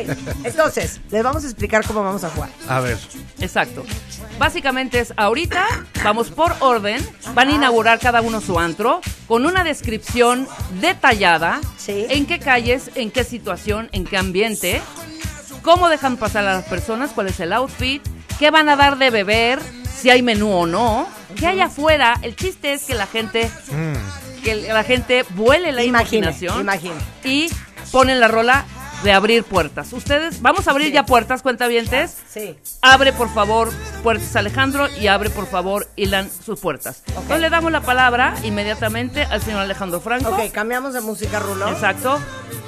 entonces, 0.44 1.02
les 1.10 1.24
vamos 1.24 1.44
a 1.44 1.48
explicar 1.48 1.84
cómo 1.88 2.04
vamos 2.04 2.24
a 2.24 2.30
jugar. 2.30 2.50
A 2.68 2.80
ver. 2.82 3.00
Exacto. 3.40 3.84
Básicamente 4.38 5.00
es 5.00 5.12
ahorita, 5.18 5.66
vamos 6.04 6.30
por 6.30 6.54
orden, 6.60 7.04
van 7.34 7.48
a 7.48 7.52
inaugurar 7.54 7.98
cada 8.00 8.22
uno 8.22 8.42
su 8.42 8.60
antro 8.60 9.02
con 9.28 9.48
una 9.48 9.64
descripción 9.64 10.48
detallada 10.80 11.62
Sí. 11.78 12.06
en 12.10 12.28
qué 12.28 12.38
calles, 12.38 12.92
en 12.94 13.10
qué 13.10 13.24
situación, 13.24 13.90
en 13.92 14.06
qué 14.06 14.18
ambiente, 14.18 14.84
cómo 15.64 15.90
dejan 15.90 16.18
pasar 16.18 16.46
a 16.48 16.54
las 16.54 16.66
personas, 16.66 17.10
cuál 17.16 17.28
es 17.28 17.40
el 17.40 17.54
outfit, 17.54 18.02
qué 18.38 18.52
van 18.52 18.70
a 18.70 18.76
dar 18.76 18.98
de 19.00 19.10
beber, 19.10 19.60
si 20.02 20.10
hay 20.10 20.22
menú 20.22 20.52
o 20.52 20.66
no, 20.66 21.08
qué 21.36 21.48
hay 21.48 21.62
afuera. 21.62 22.18
El 22.22 22.36
chiste 22.36 22.74
es 22.74 22.86
que 22.86 22.96
la 22.96 23.08
gente 23.08 23.50
que 24.44 24.56
la 24.56 24.84
gente 24.84 25.26
vuele 25.32 25.72
la 25.74 25.84
Imagine, 25.84 26.28
imaginación 26.28 26.62
imagine. 26.62 26.96
y 27.26 27.50
ponen 27.92 28.20
la 28.22 28.28
rola 28.30 28.66
de 29.04 29.12
abrir 29.14 29.44
puertas. 29.46 29.92
Ustedes, 29.94 30.42
vamos 30.42 30.68
a 30.68 30.72
abrir 30.72 30.88
Sí. 30.88 30.94
ya 30.94 31.06
puertas, 31.06 31.42
cuentavientes. 31.42 32.18
Sí. 32.30 32.58
Abre 32.82 33.14
por 33.14 33.34
favor 33.34 33.70
puertas 34.04 34.36
Alejandro 34.36 34.88
y 35.00 35.08
abre 35.08 35.30
por 35.30 35.48
favor 35.48 35.88
Ilan 35.96 36.30
sus 36.30 36.60
puertas. 36.60 37.04
Entonces 37.08 37.40
le 37.40 37.50
damos 37.50 37.72
la 37.72 37.82
palabra 37.82 38.34
inmediatamente 38.44 39.24
al 39.24 39.42
señor 39.42 39.62
Alejandro 39.62 40.00
Franco. 40.02 40.30
Ok, 40.32 40.52
cambiamos 40.54 40.94
de 40.94 41.02
música, 41.02 41.40
Rulo. 41.40 41.70
Exacto. 41.70 42.20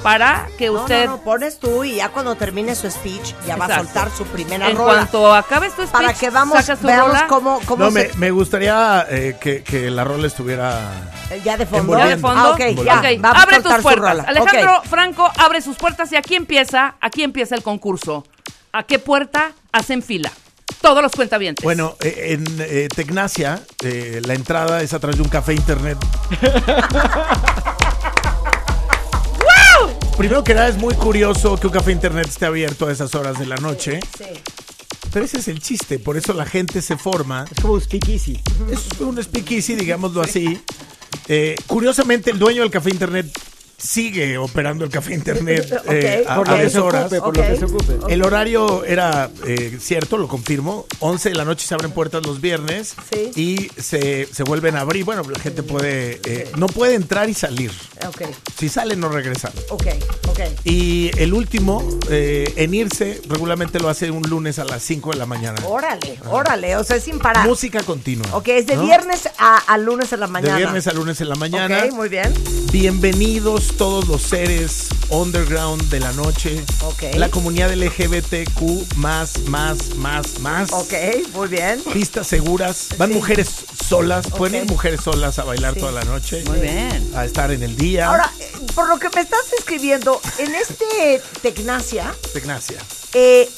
Para 0.03 0.47
que 0.57 0.69
usted, 0.71 1.05
no, 1.05 1.17
no, 1.17 1.21
pones 1.23 1.59
tú 1.59 1.83
y 1.83 1.95
ya 1.97 2.09
cuando 2.09 2.35
termine 2.35 2.73
su 2.75 2.89
speech 2.89 3.35
ya 3.45 3.55
va 3.55 3.65
a 3.65 3.77
soltar 3.77 4.09
su 4.09 4.25
primera 4.25 4.67
en 4.69 4.75
rola. 4.75 4.93
cuanto 4.93 5.31
acabes 5.33 5.73
tu 5.75 5.83
speech, 5.83 5.91
para 5.91 6.13
que 6.13 6.29
vamos, 6.31 6.57
sacas 6.59 6.79
tu 6.79 6.87
veamos 6.87 7.09
rola. 7.13 7.27
cómo, 7.27 7.59
cómo 7.67 7.85
No, 7.85 7.91
se... 7.91 8.07
me, 8.09 8.13
me 8.17 8.31
gustaría 8.31 9.05
eh, 9.09 9.37
que, 9.39 9.63
que 9.63 9.91
la 9.91 10.03
rola 10.03 10.25
estuviera. 10.25 10.79
eh, 11.29 11.39
Ya 11.45 11.55
de 11.55 11.67
fondo. 11.67 11.95
Ya 11.97 12.07
de 12.07 12.17
fondo. 12.17 12.41
Ah, 12.41 12.49
ok, 12.51 12.59
ya. 12.83 12.97
Ok, 12.99 13.23
va 13.23 13.29
a 13.29 13.41
abre 13.43 13.59
tus 13.61 13.73
puertas. 13.75 14.27
Alejandro. 14.27 14.81
Franco 14.89 15.31
abre 15.37 15.61
sus 15.61 15.77
puertas 15.77 16.11
y 16.11 16.15
aquí 16.15 16.33
empieza, 16.35 16.95
aquí 16.99 17.21
empieza 17.23 17.53
el 17.55 17.61
concurso. 17.61 18.25
¿A 18.73 18.83
qué 18.83 18.97
puerta 18.99 19.51
hacen 19.71 20.01
fila? 20.01 20.31
Todos 20.81 21.03
los 21.03 21.11
cuentavientes. 21.11 21.63
Bueno, 21.63 21.95
eh, 21.99 22.29
en 22.39 22.43
eh, 22.59 22.87
Tecnacia, 22.95 23.61
eh, 23.83 24.19
la 24.25 24.33
entrada 24.33 24.81
es 24.81 24.93
a 24.93 24.99
través 24.99 25.17
de 25.17 25.21
un 25.23 25.29
café 25.29 25.53
internet. 25.53 25.97
Primero 30.21 30.43
que 30.43 30.53
nada, 30.53 30.67
es 30.67 30.77
muy 30.77 30.93
curioso 30.93 31.57
que 31.57 31.65
un 31.65 31.73
café 31.73 31.91
internet 31.91 32.27
esté 32.27 32.45
abierto 32.45 32.85
a 32.85 32.91
esas 32.91 33.15
horas 33.15 33.39
de 33.39 33.47
la 33.47 33.55
noche. 33.55 33.99
Sí. 34.15 34.25
Pero 35.11 35.25
ese 35.25 35.39
es 35.39 35.47
el 35.47 35.59
chiste, 35.59 35.97
por 35.97 36.15
eso 36.15 36.31
la 36.33 36.45
gente 36.45 36.83
se 36.83 36.95
forma. 36.95 37.45
Es 37.49 37.59
como 37.59 37.73
un 37.73 37.81
speakeasy. 37.81 38.39
Es 38.71 38.99
un 38.99 39.17
speakeasy, 39.17 39.73
digámoslo 39.73 40.21
así. 40.21 40.61
Eh, 41.27 41.55
curiosamente, 41.65 42.29
el 42.29 42.37
dueño 42.37 42.61
del 42.61 42.69
café 42.69 42.91
internet 42.91 43.35
sigue 43.81 44.37
operando 44.37 44.85
el 44.85 44.91
café 44.91 45.13
internet 45.13 45.65
eh, 45.89 46.23
Ok. 46.37 46.47
a, 46.47 46.55
se 46.57 46.63
deshoras. 46.63 47.01
ocupe, 47.05 47.19
por 47.21 47.37
lo 47.37 47.43
que 47.43 47.57
se 47.57 47.65
ocupe. 47.65 48.13
El 48.13 48.23
horario 48.23 48.83
era 48.85 49.29
eh, 49.47 49.77
cierto, 49.81 50.17
lo 50.17 50.27
confirmo. 50.27 50.85
11 50.99 51.29
de 51.29 51.35
la 51.35 51.45
noche 51.45 51.65
se 51.67 51.73
abren 51.73 51.91
puertas 51.91 52.25
los 52.25 52.41
viernes 52.41 52.93
Sí. 53.11 53.31
y 53.35 53.81
se, 53.81 54.27
se 54.31 54.43
vuelven 54.43 54.75
a 54.75 54.81
abrir. 54.81 55.03
Bueno, 55.05 55.23
la 55.29 55.39
gente 55.39 55.63
puede, 55.63 56.19
eh, 56.25 56.51
no 56.57 56.67
puede 56.67 56.95
entrar 56.95 57.29
y 57.29 57.33
salir. 57.33 57.71
Ok, 58.07 58.21
Si 58.57 58.69
salen, 58.69 58.99
no 58.99 59.09
regresan. 59.09 59.51
ok, 59.69 59.87
ok. 60.29 60.39
Y 60.63 61.11
el 61.17 61.33
último 61.33 61.83
eh, 62.09 62.51
en 62.57 62.73
irse 62.73 63.21
regularmente 63.27 63.79
lo 63.79 63.89
hace 63.89 64.11
un 64.11 64.21
lunes 64.23 64.59
a 64.59 64.63
las 64.65 64.83
5 64.83 65.11
de 65.11 65.17
la 65.17 65.25
mañana. 65.25 65.59
Órale, 65.65 66.17
órale, 66.29 66.75
o 66.77 66.83
sea, 66.83 66.97
es 66.97 67.03
sin 67.03 67.19
parar. 67.19 67.47
Música 67.47 67.81
continua. 67.83 68.27
Ok, 68.35 68.47
es 68.49 68.67
de 68.67 68.75
¿no? 68.75 68.83
viernes 68.83 69.27
a, 69.37 69.57
a 69.57 69.77
lunes 69.77 70.11
en 70.13 70.19
la 70.19 70.27
De 70.27 70.31
mañana. 70.31 70.57
viernes 70.57 70.87
a 70.87 70.93
lunes 70.93 71.19
en 71.21 71.29
la 71.29 71.35
mañana. 71.35 71.83
Ok, 71.85 71.93
muy 71.93 72.09
bien. 72.09 72.33
Bienvenidos 72.71 73.70
todos 73.77 74.07
los 74.07 74.21
seres 74.21 74.87
underground 75.09 75.89
de 75.89 75.99
la 75.99 76.11
noche. 76.13 76.63
Ok. 76.83 77.03
La 77.15 77.29
comunidad 77.29 77.71
LGBTQ 77.73 78.95
más, 78.97 79.39
más, 79.47 79.95
más, 79.95 80.39
más. 80.39 80.71
Ok, 80.71 80.93
muy 81.33 81.47
bien. 81.47 81.81
Pistas 81.93 82.27
seguras. 82.27 82.89
Van 82.97 83.09
Sí. 83.09 83.15
mujeres 83.15 83.49
solas. 83.87 84.27
Pueden 84.27 84.61
Ok. 84.61 84.65
ir 84.65 84.71
mujeres 84.71 85.01
solas 85.01 85.39
a 85.39 85.43
bailar 85.43 85.73
Sí. 85.73 85.79
toda 85.79 85.91
la 85.91 86.03
noche. 86.03 86.43
Muy 86.47 86.59
bien. 86.59 87.11
A 87.15 87.25
estar 87.25 87.51
en 87.51 87.63
el 87.63 87.75
día. 87.75 88.07
Ahora, 88.07 88.31
por 88.75 88.87
lo 88.87 88.99
que 88.99 89.09
me 89.15 89.21
estás 89.21 89.51
escribiendo, 89.57 90.21
en 90.37 90.53
este 90.55 91.21
Tecnacia, 91.41 92.13
Tecnacia. 92.33 92.77
eh, 93.13 93.49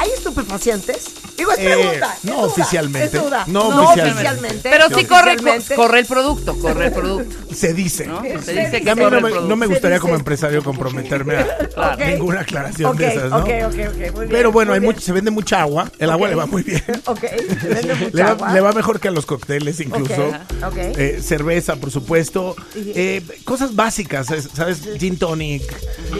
¿hay 0.00 0.10
estupefacientes? 0.16 1.04
Digo, 1.36 1.52
es 1.52 1.58
Eh, 1.58 1.94
es 1.94 2.24
no 2.24 2.32
duda, 2.34 2.46
oficialmente. 2.46 3.16
es 3.16 3.22
duda. 3.24 3.44
No 3.46 3.70
No 3.74 3.82
oficialmente. 3.90 4.10
oficialmente. 4.28 4.70
Pero 4.70 4.88
sí 4.94 5.04
corre, 5.06 5.36
corre 5.74 6.00
el 6.00 6.06
producto, 6.06 6.58
corre 6.58 6.86
el 6.86 6.92
producto. 6.92 7.36
Se 7.54 7.72
dice. 7.72 8.06
¿no? 8.06 8.22
Se 8.22 8.42
Se 8.42 8.52
dice 8.52 8.82
que 8.82 8.90
A 8.90 8.94
mí 8.94 9.02
corre 9.02 9.10
no 9.12 9.16
el 9.18 9.22
me, 9.24 9.30
producto. 9.30 9.48
no 9.48 9.56
me 9.56 9.66
gustaría 9.66 10.00
como 10.00 10.14
empresario 10.16 10.62
comprometerme 10.62 11.36
a 11.76 11.96
ninguna 12.06 12.40
aclaración 12.40 12.96
de 12.96 13.08
esas, 13.08 13.30
¿no? 13.30 13.38
Ok, 13.38 13.48
ok, 13.48 13.48
ok, 13.64 13.72
muy 13.72 13.86
bien. 13.94 14.28
Pero 14.28 14.52
bueno, 14.52 14.70
muy 14.70 14.74
hay 14.74 14.80
bien. 14.80 14.92
mucho, 14.92 15.00
se 15.00 15.12
vende 15.12 15.30
mucha 15.30 15.60
agua. 15.62 15.90
El 15.98 16.10
agua 16.10 16.28
le 16.28 16.34
va 16.34 16.46
muy 16.46 16.62
bien. 16.62 16.82
Ok, 17.06 17.20
se 17.20 17.68
vende 17.68 17.94
mucha 17.94 18.10
Le 18.16 18.22
va, 18.22 18.30
agua. 18.30 18.52
le 18.52 18.60
va 18.60 18.72
mejor 18.72 19.00
que 19.00 19.08
a 19.08 19.10
los 19.10 19.24
cócteles 19.26 19.80
incluso. 19.80 20.30
Eh, 20.76 21.20
cerveza, 21.22 21.76
por 21.76 21.90
supuesto. 21.90 22.54
Eh, 22.76 23.22
cosas 23.44 23.74
básicas, 23.74 24.26
¿sabes? 24.54 24.80
Gin 24.98 25.16
tonic, 25.18 25.62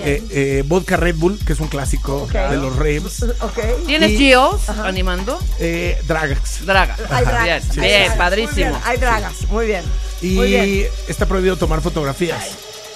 eh, 0.05 0.23
eh, 0.31 0.65
vodka 0.67 0.97
Red 0.97 1.17
Bull, 1.17 1.39
que 1.45 1.53
es 1.53 1.61
un 1.61 1.69
clásico 1.69 2.27
de 2.33 2.57
los 2.57 2.75
raves. 2.77 3.25
¿Tienes 3.87 4.11
Y- 4.13 4.19
Geos 4.19 4.69
animando? 4.69 5.39
Eh. 5.59 5.97
Hay 5.99 6.05
Bien, 6.05 6.07
dragas. 6.07 6.61
hay 7.11 7.25
bien, 7.25 7.63
dragas, 8.05 8.17
padrísimo. 8.17 8.53
Muy 8.55 8.57
bien, 8.71 8.75
hay 8.85 8.97
dragas, 8.99 9.33
muy 9.49 9.67
bien. 9.67 9.85
Muy 10.23 10.47
Y 10.47 10.51
bien. 10.51 10.89
está 11.09 11.27
prohibido 11.27 11.57
tomar 11.57 11.81
fotografías. 11.81 12.43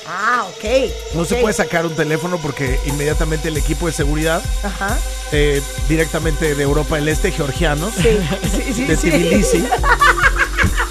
Ah, 0.07 0.45
ok. 0.51 0.91
No 1.15 1.25
se 1.25 1.37
puede 1.37 1.55
sacar 1.55 1.87
un 1.87 1.95
teléfono 1.95 2.37
porque 2.39 2.79
inmediatamente 2.87 3.49
el 3.49 3.57
equipo 3.57 3.87
de 3.87 3.93
seguridad, 3.95 4.43
Ajá. 4.63 4.99
eh, 5.33 5.63
directamente 5.89 6.55
de 6.55 6.63
Europa 6.63 6.97
del 6.97 7.09
Este, 7.09 7.33
georgianos, 7.33 7.95
Sí, 7.95 8.19
sí, 8.55 8.73
sí. 8.75 8.85
de 8.85 8.97
sí. 8.99 9.11
Tbilisi, 9.11 9.65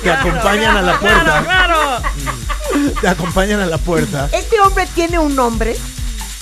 te 0.03 0.11
acompañan 0.11 0.77
a 0.77 0.81
la 0.81 0.99
puerta. 0.99 1.43
Claro. 1.43 2.01
Te 3.01 3.07
acompañan 3.07 3.59
a 3.59 3.67
la 3.67 3.77
puerta. 3.77 4.29
Este 4.31 4.59
hombre 4.59 4.87
tiene 4.95 5.19
un 5.19 5.35
nombre. 5.35 5.75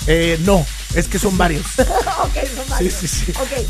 Eh, 0.06 0.38
no, 0.40 0.64
es 0.94 1.08
que 1.08 1.18
son 1.18 1.36
varios. 1.38 1.66
ok, 1.78 2.34
son 2.56 2.68
varios. 2.68 2.94
Sí, 2.94 3.08
sí, 3.08 3.24
sí. 3.26 3.32
Ok. 3.32 3.66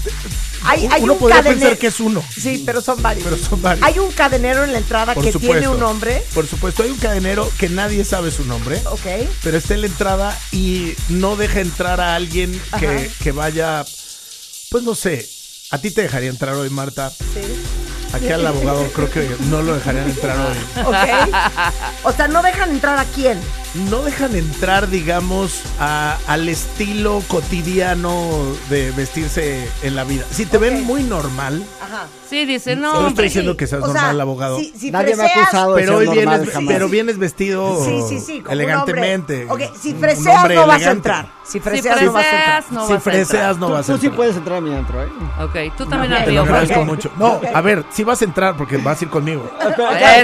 Hay, 0.64 0.86
hay 0.90 1.02
Uno 1.02 1.14
un 1.14 1.18
podría 1.18 1.42
pensar 1.42 1.76
que 1.78 1.88
es 1.88 2.00
uno. 2.00 2.22
Sí, 2.34 2.62
pero 2.64 2.80
son 2.80 3.00
varios. 3.02 3.24
Pero 3.24 3.36
son 3.36 3.60
varios. 3.62 3.86
Hay 3.86 3.98
un 3.98 4.10
cadenero 4.12 4.64
en 4.64 4.72
la 4.72 4.78
entrada 4.78 5.14
Por 5.14 5.24
que 5.24 5.32
supuesto. 5.32 5.52
tiene 5.58 5.68
un 5.68 5.80
nombre. 5.80 6.22
Por 6.34 6.46
supuesto, 6.46 6.82
hay 6.82 6.90
un 6.90 6.98
cadenero 6.98 7.50
que 7.58 7.68
nadie 7.68 8.04
sabe 8.04 8.30
su 8.30 8.44
nombre, 8.44 8.80
Ok. 8.86 9.06
pero 9.42 9.56
está 9.58 9.74
en 9.74 9.80
la 9.82 9.86
entrada 9.88 10.38
y 10.52 10.94
no 11.08 11.36
deja 11.36 11.60
entrar 11.60 12.00
a 12.00 12.14
alguien 12.14 12.60
que, 12.78 13.10
que 13.22 13.32
vaya, 13.32 13.84
pues 14.70 14.84
no 14.84 14.94
sé, 14.94 15.28
a 15.70 15.78
ti 15.78 15.90
te 15.90 16.02
dejaría 16.02 16.30
entrar 16.30 16.54
hoy, 16.54 16.70
Marta. 16.70 17.10
Sí. 17.10 17.81
Aquí 18.12 18.28
al 18.28 18.46
abogado 18.46 18.86
creo 18.94 19.10
que 19.10 19.36
no 19.48 19.62
lo 19.62 19.74
dejarían 19.74 20.08
entrar 20.10 20.36
hoy. 20.38 20.82
Ok. 20.84 21.34
o 22.04 22.12
sea, 22.12 22.28
no 22.28 22.42
dejan 22.42 22.70
entrar 22.70 22.98
a 22.98 23.04
quién. 23.04 23.38
No 23.90 24.02
dejan 24.02 24.36
entrar, 24.36 24.88
digamos, 24.90 25.62
a- 25.80 26.18
al 26.26 26.48
estilo 26.48 27.22
cotidiano 27.28 28.30
de 28.68 28.90
vestirse 28.90 29.66
en 29.82 29.96
la 29.96 30.04
vida. 30.04 30.24
Si 30.30 30.44
te 30.46 30.58
ven 30.58 30.82
muy 30.84 31.02
normal, 31.02 31.64
Ajá. 31.80 32.06
Sí, 32.32 32.46
dice, 32.46 32.76
no, 32.76 33.02
no, 33.02 33.08
estoy 33.08 33.24
diciendo 33.24 33.56
que 33.58 33.66
seas 33.66 33.82
O 33.82 33.92
sea, 33.92 33.94
normal, 33.94 34.20
abogado. 34.22 34.58
Si, 34.58 34.72
si 34.78 34.90
Nadie 34.90 35.14
me 35.16 35.24
ha 35.24 35.26
acusado 35.26 35.74
de 35.74 35.82
pero 35.82 35.98
ser 35.98 36.08
hoy 36.08 36.16
normal 36.16 36.38
vienes, 36.40 36.54
jamás. 36.54 36.74
pero 36.74 36.88
vienes 36.88 37.18
vestido 37.18 37.84
Sí, 37.84 38.00
sí, 38.08 38.20
sí. 38.20 38.40
como 38.40 38.46
un 38.46 38.60
elegantemente. 38.60 39.46
hombre. 39.50 39.66
Ok, 39.66 39.76
si 39.78 39.92
freseas 39.92 40.48
no 40.48 40.66
vas 40.66 40.86
a 40.86 40.90
entrar. 40.92 41.26
Si 41.44 41.52
Si 41.52 41.60
freseas 41.60 42.00
no 42.02 42.12
vas 42.12 42.24
a 42.24 42.30
entrar. 42.30 42.62
freseas, 42.62 42.70
no 42.72 42.86
si 42.86 42.92
vas 42.94 43.06
a 43.06 43.10
entrar. 43.10 43.12
freseas 43.26 43.58
no 43.58 43.66
Tú, 43.66 43.72
vas 43.74 43.90
a 43.90 43.92
tú 43.92 43.98
sí 43.98 44.08
puedes 44.08 44.36
entrar 44.36 44.56
a 44.56 44.60
mi 44.62 44.74
antro, 44.74 45.02
¿eh? 45.02 45.08
Ok, 45.42 45.76
tú 45.76 45.84
también 45.84 46.12
al 46.14 46.24
Te 46.24 46.30
lo 46.32 46.40
agradezco 46.40 46.84
mucho. 46.86 47.10
No, 47.18 47.38
a 47.52 47.60
ver, 47.60 47.84
si 47.90 48.02
vas 48.02 48.22
a 48.22 48.24
entrar 48.24 48.56
porque 48.56 48.78
vas 48.78 48.98
a 48.98 49.04
ir 49.04 49.10
conmigo. 49.10 49.50
Este, 49.60 49.74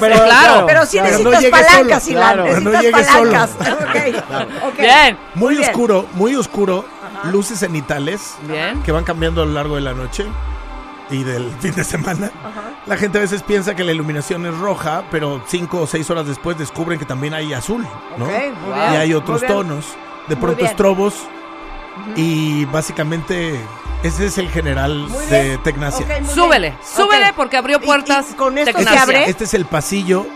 claro. 0.08 0.64
Pero 0.66 0.86
sí 0.86 0.98
Pero 1.02 1.18
no 1.18 1.30
necesitas 1.30 1.40
llegues 1.42 1.60
palancas, 1.66 2.02
solo, 2.04 2.12
Ilan. 2.16 2.32
claro. 2.34 2.44
Pero 2.48 2.60
no 2.62 2.80
llegues 2.80 3.06
solo. 3.06 3.30
palancas. 3.32 3.50
Ok, 3.60 4.66
ok. 4.72 4.78
Bien. 4.78 5.18
Muy, 5.34 5.58
oscuro, 5.58 6.06
muy 6.14 6.34
oscuro. 6.36 6.84
Luces 7.24 7.58
cenitales 7.58 8.36
Bien. 8.48 8.80
que 8.84 8.92
van 8.92 9.02
cambiando 9.02 9.42
a 9.42 9.44
lo 9.44 9.52
largo 9.52 9.74
de 9.74 9.80
la 9.80 9.92
noche 9.92 10.24
y 11.10 11.24
del 11.24 11.50
fin 11.60 11.74
de 11.74 11.84
semana. 11.84 12.30
La 12.86 12.96
gente 12.96 13.18
a 13.18 13.20
veces 13.20 13.42
piensa 13.42 13.74
que 13.74 13.84
la 13.84 13.92
iluminación 13.92 14.46
es 14.46 14.56
roja, 14.58 15.04
pero 15.10 15.42
cinco 15.46 15.80
o 15.82 15.86
seis 15.86 16.08
horas 16.10 16.26
después 16.26 16.56
descubren 16.58 16.98
que 16.98 17.04
también 17.04 17.34
hay 17.34 17.52
azul, 17.52 17.86
¿no? 18.16 18.24
Ok, 18.24 18.30
muy 18.66 18.78
y 18.78 18.96
hay 18.96 19.14
otros 19.14 19.44
tonos. 19.46 19.86
De 20.28 20.36
pronto 20.36 20.64
estrobos. 20.64 21.14
Y 22.16 22.64
básicamente 22.66 23.60
ese 24.02 24.26
es 24.26 24.38
el 24.38 24.48
general 24.50 25.08
de. 25.30 25.58
Tecnacia. 25.58 26.06
Ok, 26.06 26.20
muy 26.22 26.34
Súbele, 26.34 26.70
bien. 26.70 26.80
súbele 26.84 27.30
Ok. 27.30 27.36
porque 27.36 27.56
abrió 27.56 27.78
Y- 27.80 27.82
y 27.82 27.86
puertas. 27.86 28.26
con 28.36 28.56
esto 28.58 28.78
se 28.80 28.88
abre. 28.98 29.28
Este 29.28 29.44
es 29.44 29.54
el 29.54 29.64
pasillo. 29.64 30.26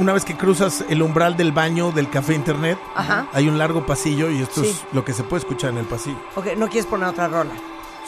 Una 0.00 0.12
vez 0.12 0.24
que 0.24 0.34
cruzas 0.36 0.84
el 0.88 1.02
umbral 1.02 1.36
del 1.36 1.52
baño 1.52 1.92
del 1.92 2.10
café 2.10 2.34
internet, 2.34 2.78
Ajá. 2.96 3.26
hay 3.32 3.48
un 3.48 3.58
largo 3.58 3.86
pasillo 3.86 4.28
y 4.28 4.42
esto 4.42 4.64
Sí. 4.64 4.70
es 4.70 4.82
lo 4.92 5.04
que 5.04 5.12
se 5.12 5.22
puede 5.22 5.40
escuchar 5.42 5.70
en 5.70 5.78
el 5.78 5.84
pasillo. 5.84 6.18
Ok, 6.34 6.46
no 6.56 6.66
quieres 6.68 6.86
poner 6.86 7.08
otra 7.08 7.28
rola. 7.28 7.52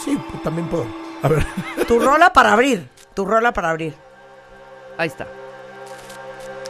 Sí, 0.05 0.19
pues, 0.31 0.43
también 0.43 0.67
puedo. 0.67 0.87
A 1.23 1.29
ver. 1.29 1.47
Tu 1.87 1.99
rola 1.99 2.33
para 2.33 2.53
abrir. 2.53 2.89
Tu 3.15 3.25
rola 3.25 3.53
para 3.53 3.71
abrir. 3.71 3.95
Ahí 4.97 5.09
está. 5.09 5.27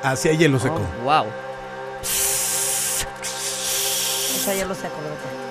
Hacia 0.02 0.32
hielo 0.32 0.58
seco. 0.58 0.80
Wow. 1.04 1.26
O 4.40 4.42
sea, 4.42 4.54
ya 4.54 4.64
lo 4.64 4.74
sé, 4.74 4.88
Roberto. 4.88 5.50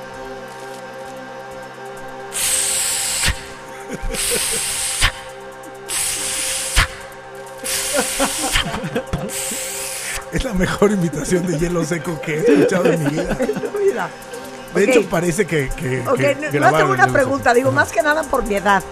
Es 10.32 10.44
la 10.44 10.54
mejor 10.54 10.92
imitación 10.92 11.46
de 11.48 11.58
hielo 11.58 11.84
seco 11.84 12.20
que 12.22 12.36
he 12.36 12.40
escuchado 12.40 12.86
en 12.92 13.04
mi 13.04 13.10
vida. 13.10 13.38
De 14.74 14.84
Ok. 14.84 14.90
hecho, 14.90 15.10
parece 15.10 15.46
que, 15.48 15.70
que, 15.70 16.02
Ok, 16.08 16.18
que 16.52 16.60
no- 16.60 16.72
tengo 16.72 16.92
una 16.92 17.08
pregunta, 17.08 17.54
digo, 17.54 17.72
más 17.72 17.92
que 17.92 18.02
nada 18.04 18.24
por 18.24 18.44
mi 18.46 18.56
edad. 18.56 18.84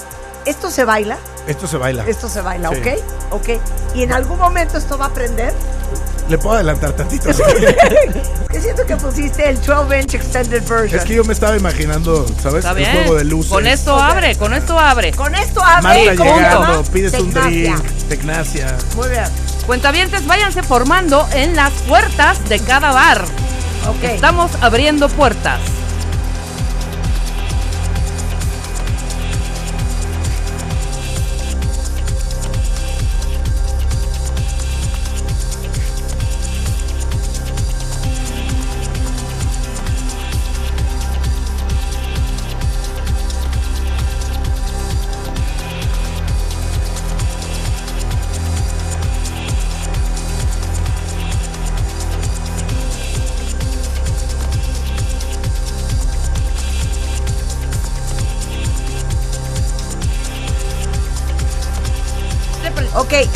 ¿Esto 0.46 0.72
se 0.72 0.86
baila? 0.86 1.18
Esto 1.46 1.68
se 1.68 1.78
baila. 1.78 2.06
Esto 2.08 2.30
se 2.30 2.42
baila, 2.42 2.70
Sí. 2.70 2.76
¿ok? 2.78 2.88
¿Ok? 3.32 3.50
¿Y 3.96 4.04
en 4.04 4.14
algún 4.14 4.38
momento 4.40 4.78
esto 4.78 4.98
va 4.98 5.06
a 5.06 5.08
aprender? 5.10 5.54
Le 6.30 6.38
puedo 6.38 6.56
adelantar 6.56 6.92
tantito. 6.94 7.30
es 7.32 7.38
que 8.50 8.62
siento 8.62 8.86
que 8.86 8.96
pusiste 8.98 9.48
el 9.50 9.62
12-inch 9.62 10.14
extended 10.16 10.64
version. 10.68 11.00
es 11.00 11.06
que 11.06 11.16
yo 11.16 11.24
me 11.24 11.34
estaba 11.34 11.56
imaginando, 11.58 12.26
¿sabes? 12.42 12.60
Está 12.66 12.72
El 12.72 12.78
bien. 12.78 12.92
juego 12.92 13.16
de 13.16 13.24
luces. 13.26 13.52
Con 13.52 13.68
esto 13.68 13.98
abre, 13.98 14.36
con 14.36 14.54
esto 14.54 14.78
abre. 14.80 15.12
Con 15.14 15.36
esto 15.36 15.62
abre 15.64 15.84
Marta 15.84 16.16
¿cómo 16.18 16.30
se 16.36 16.42
llegando, 16.42 16.84
pides 16.92 17.14
un 17.14 17.28
Tecnacia. 17.34 17.76
drink, 17.76 17.86
Tecnacia. 18.10 18.78
Muy 18.96 19.10
bien. 19.10 19.24
Cuentavientes, 19.66 20.26
váyanse 20.26 20.64
formando 20.64 21.28
en 21.34 21.56
las 21.56 21.72
puertas 21.88 22.48
de 22.50 22.60
cada 22.60 22.92
bar. 22.92 23.24
Estamos 24.02 24.52
abriendo 24.62 25.08
puertas. 25.10 25.60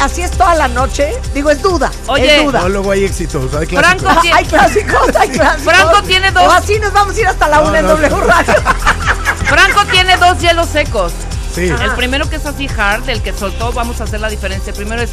Así 0.01 0.21
es 0.21 0.31
toda 0.31 0.55
la 0.55 0.67
noche. 0.67 1.13
Digo, 1.33 1.49
es 1.49 1.61
duda. 1.61 1.91
Oye. 2.07 2.37
es 2.39 2.43
duda. 2.45 2.59
No, 2.61 2.69
luego 2.69 2.91
hay 2.91 3.03
éxitos, 3.05 3.53
hay 3.53 3.67
clásicos. 3.67 3.79
Franco 4.01 4.21
tiene- 4.21 4.37
Hay 4.37 4.45
clásicos, 4.45 5.15
hay 5.15 5.29
clásicos. 5.29 5.73
Franco 5.73 6.03
tiene 6.03 6.31
dos. 6.31 6.43
O 6.43 6.51
así 6.51 6.79
nos 6.79 6.91
vamos 6.93 7.15
a 7.15 7.19
ir 7.19 7.27
hasta 7.27 7.47
la 7.47 7.57
No, 7.61 7.69
una 7.69 7.79
en 7.79 7.87
doble 7.87 8.09
radio. 8.09 8.53
Franco 9.45 9.85
tiene 9.91 10.17
dos 10.17 10.37
hielos 10.39 10.67
secos. 10.69 11.13
Sí. 11.53 11.63
El 11.67 11.91
primero 11.95 12.29
que 12.29 12.37
es 12.37 12.45
así 12.45 12.67
hard, 12.77 13.09
el 13.09 13.21
que 13.21 13.33
soltó, 13.33 13.71
vamos 13.73 13.99
a 14.01 14.05
hacer 14.05 14.19
la 14.21 14.29
diferencia. 14.29 14.71
El 14.71 14.77
primero 14.77 15.01
es 15.01 15.09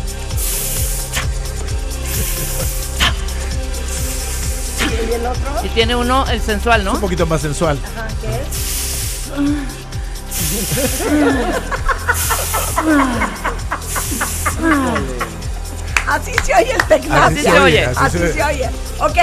¿Y 5.08 5.12
el 5.14 5.26
otro? 5.26 5.50
y 5.64 5.68
tiene 5.70 5.96
uno 5.96 6.26
el 6.28 6.40
sensual, 6.40 6.80
Un 6.86 6.94
¿no? 6.94 7.00
poquito 7.00 7.26
más 7.26 7.40
sensual. 7.40 7.78
Ajá, 7.96 8.06
¿qué 8.20 8.28
es? 8.28 8.48
Así 16.08 16.32
se 16.44 16.54
oye 16.54 16.72
el 16.72 16.84
teclado. 16.84 17.24
Así 17.24 17.42
se 17.42 17.60
oye, 17.60 17.84
así 17.84 17.98
Así 18.00 18.18
se 18.18 18.32
se 18.32 18.42
oye. 18.42 18.70
Ok, 19.00 19.16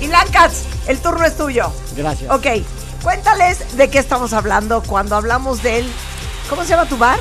Ilan 0.00 0.28
Katz, 0.28 0.64
el 0.88 0.98
turno 0.98 1.24
es 1.24 1.36
tuyo. 1.36 1.72
Gracias. 1.96 2.30
Ok, 2.30 2.46
cuéntales 3.02 3.76
de 3.76 3.88
qué 3.88 3.98
estamos 3.98 4.32
hablando 4.32 4.82
cuando 4.82 5.16
hablamos 5.16 5.62
del... 5.62 5.86
¿Cómo 6.50 6.62
se 6.62 6.70
llama 6.70 6.86
tu 6.86 6.98
bar? 6.98 7.18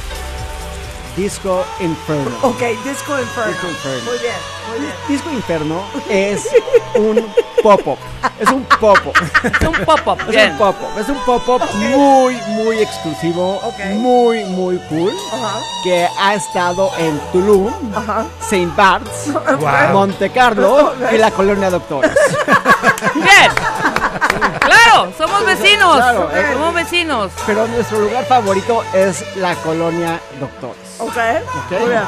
Disco 1.15 1.63
Inferno. 1.79 2.31
Ok, 2.41 2.59
Disco 2.83 3.19
Inferno. 3.19 3.51
Disco 3.51 3.67
Inferno. 3.67 4.03
Muy 4.09 4.17
bien, 4.19 4.35
muy 4.69 4.79
bien. 4.79 4.93
Disco 5.07 5.29
Inferno 5.31 5.83
es 6.09 6.47
un 6.95 7.33
pop-up. 7.61 7.97
Es 8.39 8.49
un 8.49 8.63
pop-up. 8.79 9.13
Es 9.43 9.67
un 9.67 9.85
pop-up. 9.85 10.19
Es 10.21 10.27
Bien. 10.29 10.51
un 10.53 10.57
pop-up. 10.57 10.99
Es 10.99 11.09
un 11.09 11.17
pop-up 11.19 11.61
muy, 11.75 12.35
muy 12.47 12.79
exclusivo. 12.79 13.57
Ok. 13.57 13.79
Muy, 13.93 14.43
muy 14.45 14.79
cool. 14.89 15.13
Ajá, 15.31 15.59
Que 15.83 16.07
ha 16.19 16.33
estado 16.33 16.89
en 16.97 17.19
Tulum, 17.31 17.71
ajá. 17.95 18.25
Saint 18.41 18.75
Barts, 18.75 19.31
Wow. 19.33 19.93
Monte 19.93 20.31
Carlo 20.31 20.93
y 21.13 21.17
la 21.17 21.29
colonia 21.29 21.69
Doctores. 21.69 22.11
Bien. 23.13 23.51
Claro, 24.59 25.11
somos 25.17 25.45
vecinos. 25.45 25.95
Claro, 25.97 26.29
eh. 26.33 26.45
Somos 26.53 26.73
vecinos. 26.73 27.31
Pero 27.45 27.67
nuestro 27.67 27.99
lugar 27.99 28.25
favorito 28.25 28.83
es 28.93 29.23
la 29.37 29.55
colonia 29.55 30.19
Doctores. 30.39 30.77
Ok, 30.99 31.09
¿ok? 31.09 31.79
muy 31.79 31.89
bien. 31.89 32.03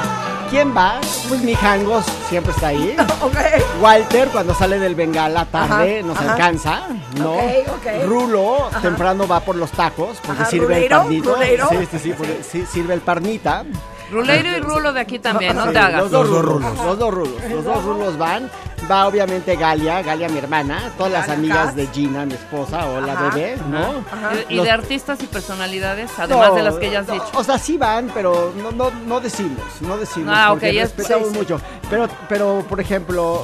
¿Quién 0.50 0.76
va? 0.76 1.00
Pues 1.28 1.40
mi 1.42 1.54
Jangos 1.56 2.04
siempre 2.28 2.52
está 2.52 2.68
ahí. 2.68 2.96
Ok. 3.20 3.36
Walter 3.80 4.28
cuando 4.28 4.54
sale 4.54 4.78
del 4.78 4.94
Bengala 4.94 5.44
tarde 5.46 5.98
Ajá, 5.98 6.06
nos 6.06 6.16
ajá. 6.18 6.32
alcanza, 6.32 6.80
¿no? 7.16 7.32
Ok, 7.32 7.42
ok. 7.68 8.04
Rulo 8.06 8.68
temprano 8.82 9.26
va 9.26 9.40
por 9.40 9.56
los 9.56 9.70
tacos 9.72 10.18
porque 10.24 10.42
Ajá, 10.42 10.50
sirve 10.50 10.66
¿Ruleiro? 10.66 10.96
el 10.96 11.02
parnito. 11.02 11.34
¿Ruleiro? 11.34 11.68
Sí, 11.70 11.76
sí, 11.90 11.98
sí, 11.98 12.14
porque 12.16 12.42
sí, 12.48 12.64
sirve 12.70 12.94
el 12.94 13.00
parnita. 13.00 13.64
Ruleiro 14.10 14.56
y 14.56 14.60
rulo 14.60 14.92
de 14.92 15.00
aquí 15.00 15.18
también, 15.18 15.56
no 15.56 15.66
Sí, 15.66 15.72
te 15.72 15.78
hagas. 15.78 16.02
Los 16.02 16.10
dos 16.10 16.28
Los 16.28 16.30
dos 16.36 16.44
rulos, 16.44 16.62
rulos. 16.70 16.84
los 16.86 16.98
dos 16.98 17.14
rulos, 17.14 17.50
los 17.50 17.64
dos 17.64 17.84
rulos 17.84 18.18
van. 18.18 18.50
Va 18.88 19.06
obviamente 19.08 19.56
Galia, 19.56 20.00
Galia 20.02 20.28
mi 20.28 20.38
hermana, 20.38 20.92
todas 20.96 21.10
las 21.12 21.28
amigas 21.28 21.74
de 21.74 21.88
Gina, 21.88 22.24
mi 22.24 22.34
esposa, 22.34 22.86
o 22.86 23.00
la 23.00 23.14
Ajá, 23.14 23.30
bebé, 23.30 23.56
¿no? 23.68 24.04
Y, 24.48 24.60
de 24.62 24.70
artistas 24.70 25.20
y 25.22 25.26
personalidades, 25.26 26.10
además 26.18 26.54
de 26.54 26.62
las 26.62 26.74
que 26.76 26.90
ya 26.90 27.00
has 27.00 27.08
no, 27.08 27.14
dicho. 27.14 27.26
O 27.34 27.42
sea, 27.42 27.58
sí 27.58 27.76
van, 27.78 28.10
pero 28.14 28.52
no, 28.62 28.70
no, 28.70 28.92
no 29.06 29.18
decimos, 29.18 29.64
no 29.80 29.96
decimos. 29.96 30.32
Ah, 30.36 30.48
porque 30.50 30.68
ok, 30.68 30.74
ya- 30.74 30.82
respetamos 30.84 31.28
sí, 31.28 31.32
sí. 31.34 31.38
mucho. 31.40 31.60
Pero, 31.90 32.06
pero, 32.28 32.64
por 32.68 32.80
ejemplo, 32.80 33.42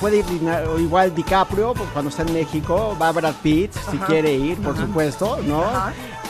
puede 0.00 0.18
ir 0.18 0.24
igual 0.78 1.14
DiCaprio 1.14 1.74
cuando 1.92 2.08
está 2.08 2.22
en 2.22 2.32
México, 2.32 2.96
va 3.00 3.12
Brad 3.12 3.34
Pitt, 3.42 3.72
si 3.90 3.98
quiere 3.98 4.32
ir, 4.32 4.56
por 4.62 4.76
supuesto, 4.78 5.38
¿no? 5.42 5.62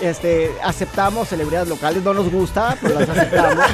Ajá. 0.00 0.10
Este, 0.10 0.50
aceptamos 0.64 1.28
celebridades 1.28 1.68
locales, 1.68 2.02
no 2.02 2.14
nos 2.14 2.30
gusta, 2.30 2.76
pero 2.80 3.00
las 3.00 3.08
aceptamos. 3.08 3.64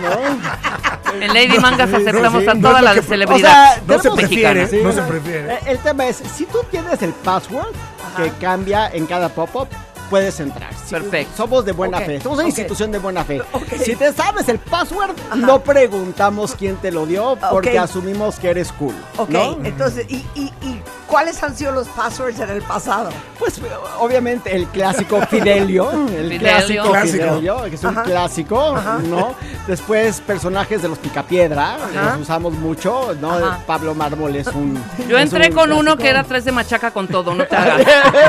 ¿no? 0.00 1.20
En 1.20 1.32
Lady 1.34 1.58
Mangas 1.60 1.92
aceptamos 1.92 2.42
sí, 2.42 2.48
a 2.48 2.54
no 2.54 2.60
toda 2.60 2.78
es 2.78 2.82
lo 2.84 2.88
la 2.88 2.94
que- 2.94 3.02
celebridad 3.02 3.72
o 3.72 3.76
sea, 3.76 3.82
No 3.86 4.02
se 4.02 4.10
prefiere, 4.10 4.66
Sí. 4.68 4.80
no 4.82 4.92
se 4.92 5.02
prefiere. 5.02 5.58
El 5.66 5.78
tema 5.78 6.06
es, 6.06 6.16
si 6.34 6.44
tú 6.46 6.58
tienes 6.70 7.02
el 7.02 7.12
password 7.12 7.74
que 8.16 8.30
cambia 8.40 8.88
en 8.92 9.06
cada 9.06 9.28
pop-up, 9.28 9.68
puedes 10.10 10.38
entrar. 10.40 10.70
Si- 10.74 10.90
Perfecto. 10.94 11.32
Somos 11.36 11.64
de 11.64 11.72
buena 11.72 11.98
Ok, 11.98 12.04
fe. 12.06 12.20
Somos 12.20 12.38
una 12.38 12.44
ok. 12.44 12.48
institución 12.48 12.90
de 12.92 12.98
buena 12.98 13.24
fe. 13.24 13.40
Ok. 13.52 13.64
Si 13.82 13.96
te 13.96 14.12
sabes 14.12 14.48
el 14.48 14.58
password, 14.58 15.14
no 15.36 15.60
preguntamos 15.60 16.54
quién 16.56 16.76
te 16.76 16.90
lo 16.92 17.06
dio 17.06 17.36
porque 17.50 17.78
asumimos 17.78 18.38
que 18.38 18.50
eres 18.50 18.72
cool. 18.72 18.94
Ok, 19.16 19.30
¿no? 19.30 19.58
entonces, 19.64 20.06
¿y, 20.08 20.24
y, 20.34 20.52
y 20.62 20.82
cuáles 21.06 21.42
han 21.42 21.56
sido 21.56 21.72
los 21.72 21.88
passwords 21.88 22.40
en 22.40 22.50
el 22.50 22.62
pasado? 22.62 23.10
Pues 23.38 23.60
obviamente 23.98 24.54
el 24.54 24.66
clásico 24.68 25.20
Fidelio, 25.28 25.90
el 25.90 26.08
Fidelio. 26.30 26.38
clásico, 26.40 26.90
Clásico. 26.90 27.24
Fidelio, 27.24 27.62
que 27.64 27.74
es 27.74 27.84
un 27.84 27.90
Ajá. 27.98 28.02
clásico, 28.02 28.76
¿no? 29.04 29.34
Después 29.66 30.20
personajes 30.20 30.82
de 30.82 30.88
los 30.88 30.98
Picapiedra, 30.98 31.76
los 31.92 32.20
usamos 32.22 32.52
mucho, 32.54 33.14
¿no? 33.20 33.32
Ajá. 33.34 33.58
Pablo 33.66 33.94
Mármol 33.94 34.36
es 34.36 34.46
un 34.48 34.82
Yo 35.08 35.16
es 35.18 35.24
entré 35.24 35.48
un 35.48 35.54
con 35.54 35.72
uno 35.72 35.96
que 35.96 36.08
era 36.08 36.22
tres 36.24 36.44
de 36.44 36.52
machaca 36.52 36.90
con 36.90 37.08
todo, 37.08 37.34
no 37.34 37.44
te 37.46 37.56
hagas. 37.56 37.82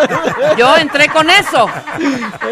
Yo 0.57 0.75
entré 0.77 1.07
con 1.09 1.29
eso. 1.29 1.67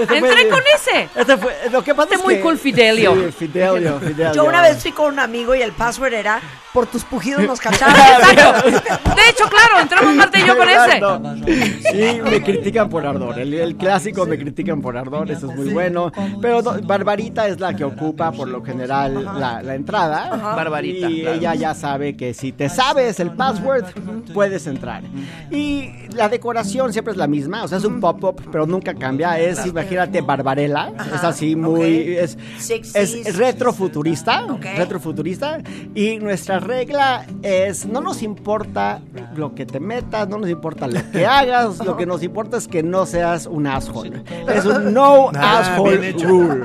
Entré 0.10 0.50
con 0.50 0.62
ese. 0.76 1.10
Este 1.16 1.38
fue, 1.38 1.56
lo 1.72 1.84
que 1.84 1.94
pasa 1.96 2.04
Este 2.10 2.16
es 2.16 2.24
muy 2.24 2.36
que- 2.36 2.42
cool 2.42 2.58
Fidelio. 2.58 3.14
Sí, 3.16 3.32
Fidelio, 3.40 4.00
Fidelio. 4.00 4.34
Yo 4.34 4.44
una 4.46 4.62
vez 4.62 4.82
fui 4.82 4.92
con 4.92 5.14
un 5.14 5.20
amigo 5.20 5.56
y 5.56 5.62
el 5.62 5.72
password 5.72 6.14
era 6.14 6.42
por 6.74 6.88
tus 6.88 7.04
pujidos 7.04 7.44
nos 7.44 7.60
cacharon. 7.62 7.96
Exacto. 7.96 9.16
De 9.16 9.30
hecho, 9.30 9.48
claro, 9.48 9.80
entramos 9.80 10.13
Marta 10.14 10.40
y 10.40 10.48
yo 10.48 10.58
con 10.58 10.68
ese. 10.70 11.82
Sí, 11.92 12.22
me 12.24 12.42
critican 12.42 12.90
por 12.90 13.06
ardor. 13.06 13.40
El, 13.40 13.54
el 13.54 13.76
clásico 13.76 14.26
me 14.26 14.38
critican 14.38 14.82
por 14.82 14.98
ardor, 14.98 15.30
eso 15.32 15.50
es 15.50 15.56
muy 15.56 15.74
bueno. 15.74 16.12
Pero 16.42 16.62
no, 16.62 16.74
Barbarita 16.82 17.48
es 17.48 17.60
la 17.60 17.76
que 17.76 17.84
ocupa 17.84 18.32
por 18.32 18.48
lo 18.48 18.64
general 18.64 19.24
la, 19.40 19.62
la 19.62 19.76
entrada. 19.76 20.30
Barbarita, 20.56 21.10
Y 21.10 21.22
claro. 21.22 21.38
ella 21.38 21.56
ya 21.56 21.74
sabe 21.74 22.16
que 22.16 22.34
si 22.34 22.52
te 22.52 22.70
sabes 22.70 23.20
el 23.20 23.32
password, 23.32 23.86
puedes 24.34 24.68
entrar. 24.68 25.04
Y 25.52 25.90
la 26.16 26.30
decoración 26.30 26.92
siempre 26.94 27.12
es 27.12 27.18
la 27.18 27.28
misma, 27.28 27.64
o 27.64 27.68
sea, 27.68 27.78
es 27.78 27.86
un 27.86 28.00
pop-up, 28.00 28.42
pero 28.52 28.66
nunca 28.66 28.94
cambia. 28.94 29.40
Es, 29.40 29.66
imagínate, 29.66 30.22
Barbarella. 30.22 30.92
Es 31.14 31.24
así 31.24 31.56
muy. 31.56 32.18
ok. 32.18 32.30
Es, 32.64 32.96
es 32.96 33.38
retrofuturista. 33.38 34.46
Ok. 34.46 34.66
Retrofuturista. 34.78 35.60
Y 35.96 36.18
nuestra 36.18 36.60
regla 36.60 37.26
es: 37.42 37.86
no 37.86 38.02
nos 38.02 38.22
importa 38.24 39.02
lo 39.36 39.56
que 39.56 39.66
te 39.66 39.80
no 40.12 40.38
nos 40.38 40.50
importa 40.50 40.88
lo 40.88 41.00
que 41.12 41.26
hagas, 41.26 41.80
lo 41.80 41.98
que 41.98 42.06
nos 42.06 42.22
importa 42.24 42.58
es 42.58 42.68
que 42.68 42.84
no 42.84 43.06
seas 43.06 43.46
un 43.48 43.68
asshole. 43.68 44.24
Es 44.54 44.66
un 44.66 44.94
no 44.94 45.32
Ah, 45.36 45.60
asshole 45.60 46.12
rule. 46.14 46.64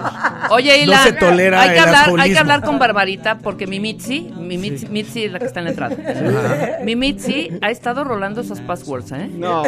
Oye, 0.50 0.76
No 0.78 0.82
Ilan, 0.84 1.02
se 1.04 1.12
tolera 1.12 1.60
hay 1.62 1.68
que 1.70 1.74
el 1.78 1.84
hablar, 1.84 2.10
hay 2.20 2.32
que 2.32 2.38
hablar 2.38 2.62
con 2.62 2.78
Barbarita 2.78 3.38
porque 3.38 3.66
mi 3.66 3.80
Mitzi, 3.80 4.30
mi 4.38 4.58
Mitzi, 4.58 4.86
Mitzi 4.88 5.24
es 5.24 5.32
la 5.32 5.38
que 5.38 5.46
está 5.46 5.60
en 5.60 5.64
la 5.64 5.70
entrada. 5.70 5.96
Mi 6.84 6.96
Mitzi 6.96 7.50
ha 7.62 7.70
estado 7.70 8.04
rolando 8.04 8.40
esas 8.40 8.60
passwords, 8.60 9.12
¿eh? 9.12 9.30
No. 9.32 9.62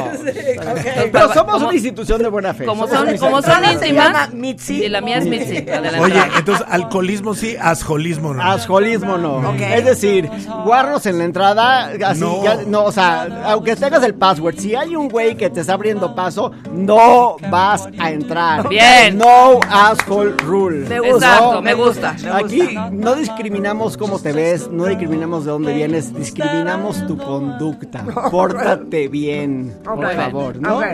Pero 1.12 1.33
somos 1.33 1.54
como- 1.54 1.66
una 1.68 1.74
institución 1.74 2.22
de 2.22 2.28
buena 2.28 2.54
fe. 2.54 2.64
Como 2.64 2.87
son, 2.87 3.16
como 3.18 3.42
son 3.42 3.64
íntimas. 3.72 4.33
Mitzi? 4.35 4.85
Y 4.85 4.88
la 4.88 5.00
mía 5.00 5.18
es 5.18 5.26
Mitzi, 5.26 5.62
la 5.64 6.00
Oye, 6.00 6.22
entonces 6.37 6.66
alcoholismo 6.68 7.35
sí, 7.35 7.56
asjolismo 7.61 8.35
no. 8.35 8.42
Asjolismo 8.42 9.16
no. 9.18 9.37
Ok. 9.50 9.61
Es 9.61 9.85
decir, 9.85 10.28
guarros 10.64 11.06
en 11.06 11.18
la 11.18 11.24
entrada, 11.24 11.90
así, 12.06 12.20
No. 12.20 12.42
ya- 12.44 12.59
no, 12.66 12.85
o 12.85 12.92
sea, 12.92 13.26
aunque 13.61 13.77
tengas 13.77 14.03
el 14.05 14.14
password, 14.14 14.57
si 14.59 14.75
hay 14.75 14.96
un 14.96 15.09
güey 15.11 15.37
que 15.37 15.51
te 15.51 15.61
está 15.61 15.75
abriendo 15.75 16.14
paso, 16.14 16.51
no 16.73 17.37
vas 17.51 17.87
a 17.99 18.11
entrar. 18.11 18.66
Bien. 18.70 19.18
No 19.18 19.61
asshole 19.70 20.33
rule. 20.38 20.88
Me 20.88 20.99
gusta. 20.99 21.27
Exacto, 21.27 21.53
No, 21.57 21.62
me 21.62 21.75
gusta. 21.75 22.16
Aquí 22.35 22.75
no 22.90 23.14
discriminamos 23.16 23.99
cómo 23.99 24.18
te 24.18 24.33
ves, 24.33 24.70
no 24.70 24.87
discriminamos 24.87 25.44
de 25.44 25.51
dónde 25.51 25.75
vienes, 25.75 26.14
discriminamos 26.14 27.07
tu 27.07 27.18
conducta. 27.18 28.03
Pórtate 28.31 29.09
bien, 29.09 29.77
por 29.85 30.03
Ok. 30.07 30.12
favor, 30.14 30.57
¿no? 30.59 30.79
Ok. 30.79 30.85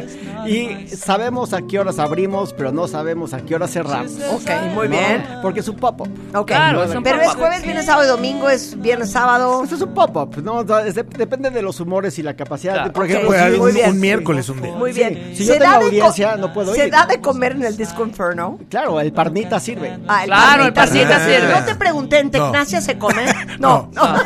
Y 0.48 0.88
sabemos 0.88 1.52
a 1.52 1.62
qué 1.62 1.78
horas 1.78 2.00
abrimos, 2.00 2.52
pero 2.52 2.72
no 2.72 2.88
sabemos 2.88 3.32
a 3.32 3.42
qué 3.42 3.54
horas 3.54 3.70
cerramos. 3.70 4.12
Ok, 4.32 4.50
muy 4.74 4.88
¿no? 4.88 4.96
bien. 4.96 5.24
Porque 5.40 5.60
es 5.60 5.68
un 5.68 5.76
pop-up. 5.76 6.08
Ok. 6.34 6.48
Claro, 6.48 6.82
es 6.82 6.94
un 6.96 7.04
Pero 7.04 7.20
es 7.20 7.26
pop-up. 7.28 7.40
jueves, 7.42 7.62
viernes, 7.62 7.86
sábado 7.86 8.04
y 8.06 8.08
domingo, 8.08 8.48
es 8.50 8.80
viernes, 8.80 9.10
sábado. 9.12 9.58
Pues 9.60 9.70
es 9.70 9.80
un 9.82 9.94
pop-up, 9.94 10.42
¿no? 10.42 10.56
O 10.56 10.66
sea, 10.66 10.84
es 10.84 10.96
de- 10.96 11.04
depende 11.04 11.50
de 11.50 11.62
los 11.62 11.78
humores 11.78 12.18
y 12.18 12.22
la 12.24 12.34
capacidad. 12.34 12.55
Claro. 12.60 12.92
Por 12.92 13.06
ejemplo, 13.06 13.30
haber 13.30 13.58
muy 13.58 13.68
un, 13.70 13.74
bien. 13.74 13.90
un 13.90 14.00
miércoles 14.00 14.48
un 14.48 14.62
día. 14.62 14.72
Muy 14.74 14.92
Sí, 14.92 14.98
bien. 15.00 15.32
si 15.34 15.44
yo 15.44 15.54
¿Se 15.54 15.58
tengo 15.60 15.78
co- 15.78 15.84
audiencia, 15.86 16.36
no 16.36 16.52
puedo 16.52 16.74
¿Se 16.74 16.86
ir. 16.86 16.92
da 16.92 17.06
de 17.06 17.20
comer 17.20 17.52
en 17.52 17.64
el 17.64 17.76
Disco 17.76 18.04
Inferno? 18.04 18.58
Claro, 18.70 19.00
el 19.00 19.12
parnita 19.12 19.58
sirve. 19.60 19.98
Ah, 20.08 20.22
Claro, 20.24 20.64
el 20.66 20.72
parnita 20.72 21.08
parnita 21.08 21.24
sirve. 21.40 21.54
Yo 21.58 21.64
te 21.64 21.74
pregunté, 21.74 22.18
¿en 22.20 22.30
Tecnacia 22.30 22.80
se 22.80 22.98
come? 22.98 23.24
No, 23.58 23.90
no. 23.94 24.02
Ah, 24.02 24.22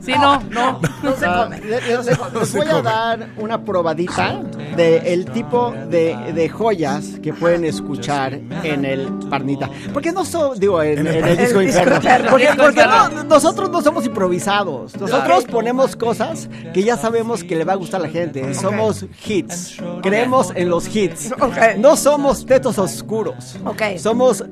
Sí, 0.00 0.12
no, 0.12 0.40
no. 0.50 0.80
No 1.02 1.12
se 1.16 1.26
come. 1.26 1.60
le- 1.60 1.80
le- 1.80 2.02
les 2.40 2.52
voy 2.54 2.66
a 2.68 2.82
dar 2.82 3.28
una 3.36 3.62
probadita 3.64 4.40
de 4.76 5.12
el 5.12 5.26
tipo 5.26 5.72
de, 5.90 6.16
de 6.34 6.48
joyas 6.48 7.04
que 7.22 7.32
pueden 7.32 7.64
escuchar 7.64 8.34
en 8.62 8.84
el 8.84 9.08
Parnita. 9.30 9.68
Porque 9.92 10.10
no 10.12 10.24
son, 10.24 10.58
digo, 10.58 10.82
en, 10.82 10.98
En 11.00 11.06
el 11.06 11.14
en 11.16 11.16
el 11.16 11.20
Parnita. 11.22 11.42
disco 11.42 11.60
El 11.60 11.66
disco 11.66 11.80
inferno. 11.94 12.30
Porque, 12.30 12.84
no- 12.86 13.24
nosotros 13.24 13.70
no 13.70 13.82
somos 13.82 14.04
improvisados. 14.06 14.96
Nosotros 14.98 15.44
ponemos 15.44 15.94
cosas 15.96 16.48
que 16.72 16.82
ya 16.82 16.96
sabemos 16.96 17.44
que 17.48 17.56
le 17.56 17.64
va 17.64 17.72
a 17.72 17.76
gustar 17.76 18.00
a 18.00 18.04
la 18.04 18.10
gente. 18.10 18.54
Somos 18.54 19.04
hits. 19.26 19.78
Creemos 20.02 20.52
en 20.54 20.68
los 20.68 20.94
hits. 20.94 21.32
Ok. 21.32 21.56
No 21.78 21.96
somos 21.96 22.46
tetos 22.46 22.78
oscuros. 22.78 23.56
Ok. 23.64 23.82
Somos 23.96 24.44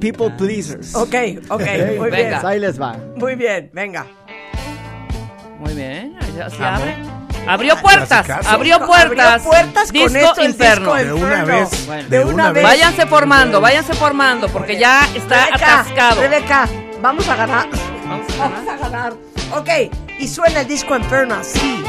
people 0.00 0.30
pleasers. 0.30 0.94
Ok, 0.94 1.14
ok, 1.48 1.60
muy 1.98 2.10
bien. 2.10 2.10
Venga. 2.10 2.48
Ahí 2.48 2.60
les 2.60 2.80
va. 2.80 2.96
Muy 3.16 3.34
bien, 3.34 3.70
venga. 3.72 4.06
Muy 5.58 5.74
bien, 5.74 6.16
ya 6.36 6.50
se 6.50 6.62
abre. 6.64 6.96
Abrió 7.46 7.76
puertas, 7.76 8.26
abrió 8.46 8.78
puertas. 8.86 9.44
Abrió 9.44 9.50
puertas 9.50 9.92
con 9.92 10.02
Disco 10.02 10.18
esto 10.18 10.40
el 10.40 10.50
Inferno. 10.50 10.94
Disco 10.94 11.14
De 11.14 11.22
una 11.22 11.44
vez. 11.44 11.86
Bueno. 11.86 12.08
de 12.08 12.24
una 12.24 12.52
vez. 12.52 12.62
Váyanse 12.62 13.06
formando, 13.06 13.60
váyanse 13.60 13.94
formando, 13.94 14.48
porque 14.48 14.78
ya 14.78 15.06
está 15.14 15.46
Rebeca, 15.46 15.80
atascado. 15.80 16.20
Rebeca, 16.20 16.68
vamos 17.02 17.28
a 17.28 17.36
ganar. 17.36 17.68
Vamos 18.06 18.30
a 18.30 18.36
ganar. 18.36 18.64
Vamos 18.66 18.68
a 18.68 18.88
ganar. 18.88 19.12
Ok, 19.56 19.68
y 20.18 20.28
suena 20.28 20.60
el 20.60 20.68
Disco 20.68 20.96
Inferno 20.96 21.34
así. 21.34 21.84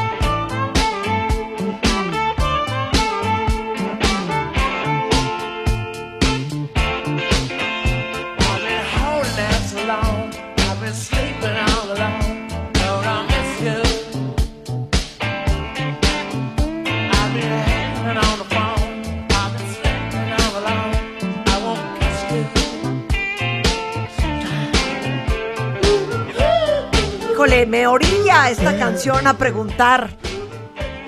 Híjole, 27.46 27.68
me 27.68 27.86
orilla 27.86 28.50
esta 28.50 28.76
canción 28.76 29.28
a 29.28 29.38
preguntar. 29.38 30.10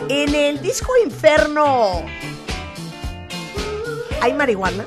En 0.08 0.36
el 0.36 0.62
Disco 0.62 0.92
Inferno. 1.04 2.04
¿Hay 4.22 4.34
marihuana? 4.34 4.86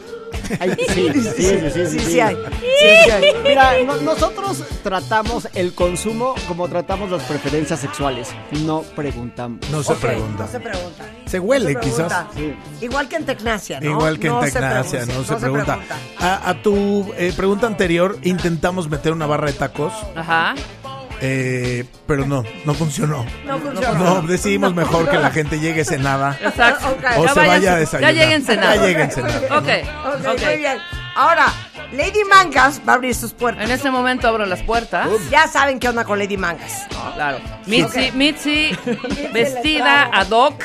Ay, 0.60 0.74
sí, 0.94 1.10
sí, 1.12 1.12
sí, 1.12 1.20
sí, 1.22 1.60
sí, 1.60 1.70
Sí, 1.70 1.86
sí. 1.86 1.98
sí 1.98 2.20
hay. 2.20 2.36
Sí, 2.36 2.66
sí 3.04 3.10
hay. 3.10 3.34
Mira, 3.42 3.72
no- 3.84 3.96
nosotros 3.96 4.62
tratamos 4.84 5.48
el 5.54 5.74
consumo 5.74 6.36
como 6.46 6.68
tratamos 6.68 7.10
las 7.10 7.24
preferencias 7.24 7.80
sexuales. 7.80 8.28
No 8.64 8.82
preguntamos. 8.82 9.68
No 9.70 9.82
se 9.82 9.94
pregunta. 9.96 10.44
No 10.44 10.48
se 10.52 10.60
pregunta. 10.60 11.04
Se 11.26 11.40
huele, 11.40 11.74
No 11.74 11.82
se 11.82 11.88
pregunta. 11.90 12.28
quizás. 12.32 12.82
Igual 12.82 13.08
que 13.08 13.16
en 13.16 13.26
Tecnacia, 13.26 13.80
¿no? 13.80 13.90
Igual 13.90 14.20
que 14.20 14.28
en 14.28 14.38
Tecnacia, 14.40 15.04
no 15.06 15.24
se 15.24 15.34
pregunta. 15.34 15.80
A, 16.20 16.48
a 16.50 16.62
tu 16.62 17.12
eh, 17.18 17.32
pregunta 17.36 17.66
anterior, 17.66 18.18
intentamos 18.22 18.88
meter 18.88 19.12
una 19.12 19.26
barra 19.26 19.48
de 19.48 19.52
tacos, 19.54 19.92
Ajá. 20.14 20.54
Eh, 21.20 21.84
pero 22.06 22.26
no, 22.26 22.44
no 22.64 22.74
funcionó. 22.74 23.24
No 23.44 23.58
funciona. 23.58 23.98
No, 23.98 24.22
decidimos 24.22 24.74
mejor 24.74 25.08
que 25.10 25.18
la 25.18 25.30
gente 25.30 25.58
llegue 25.60 25.84
cenada. 25.84 26.36
Exacto. 26.40 26.96
O 27.18 27.28
se 27.28 27.34
vaya 27.46 27.74
a 27.74 27.76
desayunar. 27.76 28.14
Ya 28.14 28.22
lleguen 28.24 28.44
cenar. 28.44 28.74
Ya 28.76 28.82
lleguen 28.86 29.10
cenar. 29.10 29.36
Ok, 29.50 29.68
Ok, 30.06 30.26
ok. 30.26 30.44
muy 30.44 30.56
bien. 30.56 30.78
Ahora, 31.16 31.46
Lady 31.92 32.24
Mangas 32.24 32.80
va 32.88 32.92
a 32.92 32.96
abrir 32.96 33.14
sus 33.14 33.32
puertas. 33.32 33.64
En 33.64 33.70
este 33.70 33.90
momento 33.90 34.28
abro 34.28 34.46
las 34.46 34.62
puertas. 34.62 35.08
Ya 35.30 35.48
saben 35.48 35.78
qué 35.80 35.88
onda 35.88 36.04
con 36.04 36.18
Lady 36.18 36.36
Mangas. 36.36 36.86
Claro. 37.14 37.38
Mitzi. 37.66 38.12
Mitzi 38.12 38.70
vestida 39.32 40.04
ad 40.12 40.30
hoc, 40.30 40.62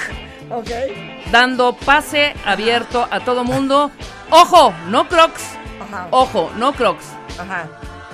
dando 1.32 1.76
pase 1.76 2.34
abierto 2.46 3.08
a 3.10 3.20
todo 3.22 3.44
mundo. 3.44 3.92
Ojo, 4.30 4.74
no 4.88 5.08
crocs. 5.08 5.44
Ajá. 5.88 6.08
Ojo, 6.12 6.52
no 6.58 6.74
crocs. 6.74 7.06
Ajá. 7.40 7.68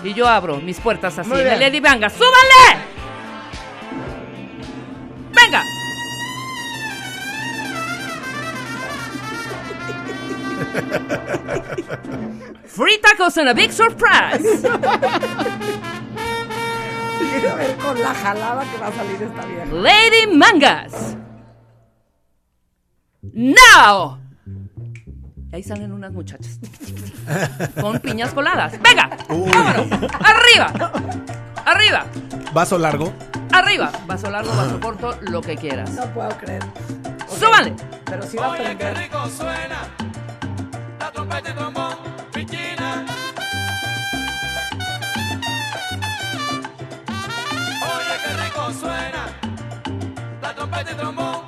Y 0.04 0.14
yo 0.14 0.28
abro 0.28 0.58
mis 0.58 0.80
puertas 0.80 1.18
así. 1.20 1.30
Bien. 1.32 1.60
Lady 1.60 1.80
Venga, 1.80 2.10
¡súbanle! 2.10 2.82
¡Venga! 5.34 5.64
Free 12.66 12.98
tacos 13.00 13.38
and 13.38 13.50
a 13.50 13.54
big 13.54 13.72
surprise. 13.72 14.62
Quiero 17.20 17.56
ver 17.56 17.76
con 17.78 18.00
la 18.02 18.14
jalada 18.14 18.66
que 18.72 18.78
va 18.78 18.88
a 18.88 18.92
salir 18.92 19.22
esta 19.22 19.46
vieja. 19.46 19.66
Lady 19.72 20.28
Mangas. 20.34 21.18
Now. 23.22 24.21
Y 25.52 25.56
ahí 25.56 25.64
salen 25.64 25.92
unas 25.92 26.14
muchachas. 26.14 26.60
Con 27.82 28.00
piñas 28.00 28.34
coladas. 28.34 28.74
Venga. 28.82 29.10
Vámonos. 29.28 30.12
Arriba. 30.20 30.92
Arriba. 31.66 32.06
Vaso 32.54 32.78
largo. 32.78 33.14
Arriba. 33.52 33.92
Vaso 34.08 34.30
largo, 34.30 34.56
vaso 34.56 34.80
corto, 34.80 35.18
lo 35.22 35.42
que 35.42 35.58
quieras. 35.58 35.92
No 35.92 36.06
puedo 36.14 36.30
creer. 36.38 36.64
Súbanle. 37.38 37.74
Pero 38.06 38.24
sí 38.24 38.38
va 38.38 38.46
a 38.46 38.50
Oye, 38.52 38.78
qué 38.78 38.94
rico 38.94 39.28
suena. 39.30 39.88
La 41.00 41.12
trompeta 41.12 41.50
y 41.50 41.54
trombón, 41.54 41.96
pichina. 42.34 43.06
Oye, 47.84 48.16
qué 48.24 48.44
rico 48.44 48.72
suena. 48.80 49.26
La 50.42 50.56
trompeta 50.56 50.92
y 50.92 50.96
trombón, 50.96 51.42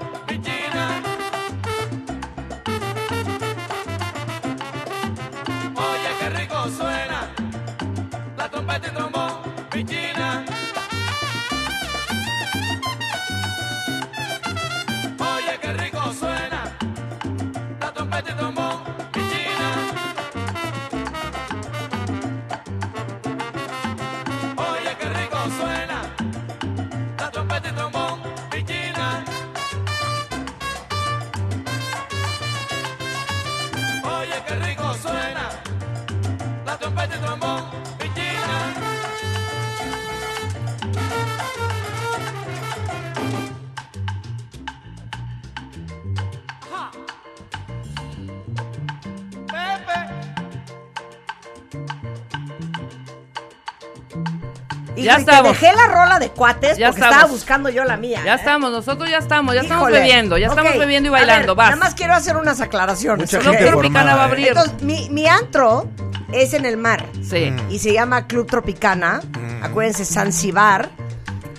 Y 55.03 55.05
Ya 55.07 55.15
te 55.15 55.21
estamos. 55.21 55.59
dejé 55.59 55.73
la 55.75 55.87
rola 55.87 56.19
de 56.19 56.29
cuates 56.29 56.77
Ya 56.77 56.89
porque 56.89 57.01
estaba 57.01 57.25
buscando 57.25 57.69
yo 57.69 57.83
la 57.83 57.97
mía. 57.97 58.21
Ya 58.25 58.33
¿eh? 58.33 58.37
estamos, 58.37 58.71
nosotros 58.71 59.09
ya 59.09 59.17
estamos, 59.17 59.53
ya 59.55 59.61
estamos 59.61 59.91
bebiendo, 59.91 60.37
ya 60.37 60.47
estamos 60.47 60.77
bebiendo 60.77 61.09
y 61.09 61.11
ver, 61.11 61.21
bailando. 61.27 61.55
Vas. 61.55 61.71
Nada 61.71 61.79
más 61.83 61.93
quiero 61.95 62.13
hacer 62.13 62.37
unas 62.37 62.61
aclaraciones. 62.61 63.31
Mucha 63.33 63.37
¿ok? 63.39 63.43
gente 63.55 63.57
Club 63.69 63.73
formada, 63.73 63.91
Tropicana 64.05 64.15
va 64.15 64.21
a 64.21 64.25
abrir. 64.25 64.47
Entonces, 64.49 64.81
mi, 64.81 65.09
mi 65.09 65.27
antro 65.27 65.87
es 66.31 66.53
en 66.53 66.65
el 66.65 66.77
mar 66.77 67.05
Sí. 67.21 67.53
y 67.69 67.79
se 67.79 67.93
llama 67.93 68.27
Club 68.27 68.47
Tropicana. 68.47 69.21
Acuérdense, 69.61 70.03
Zanzibar, 70.05 70.89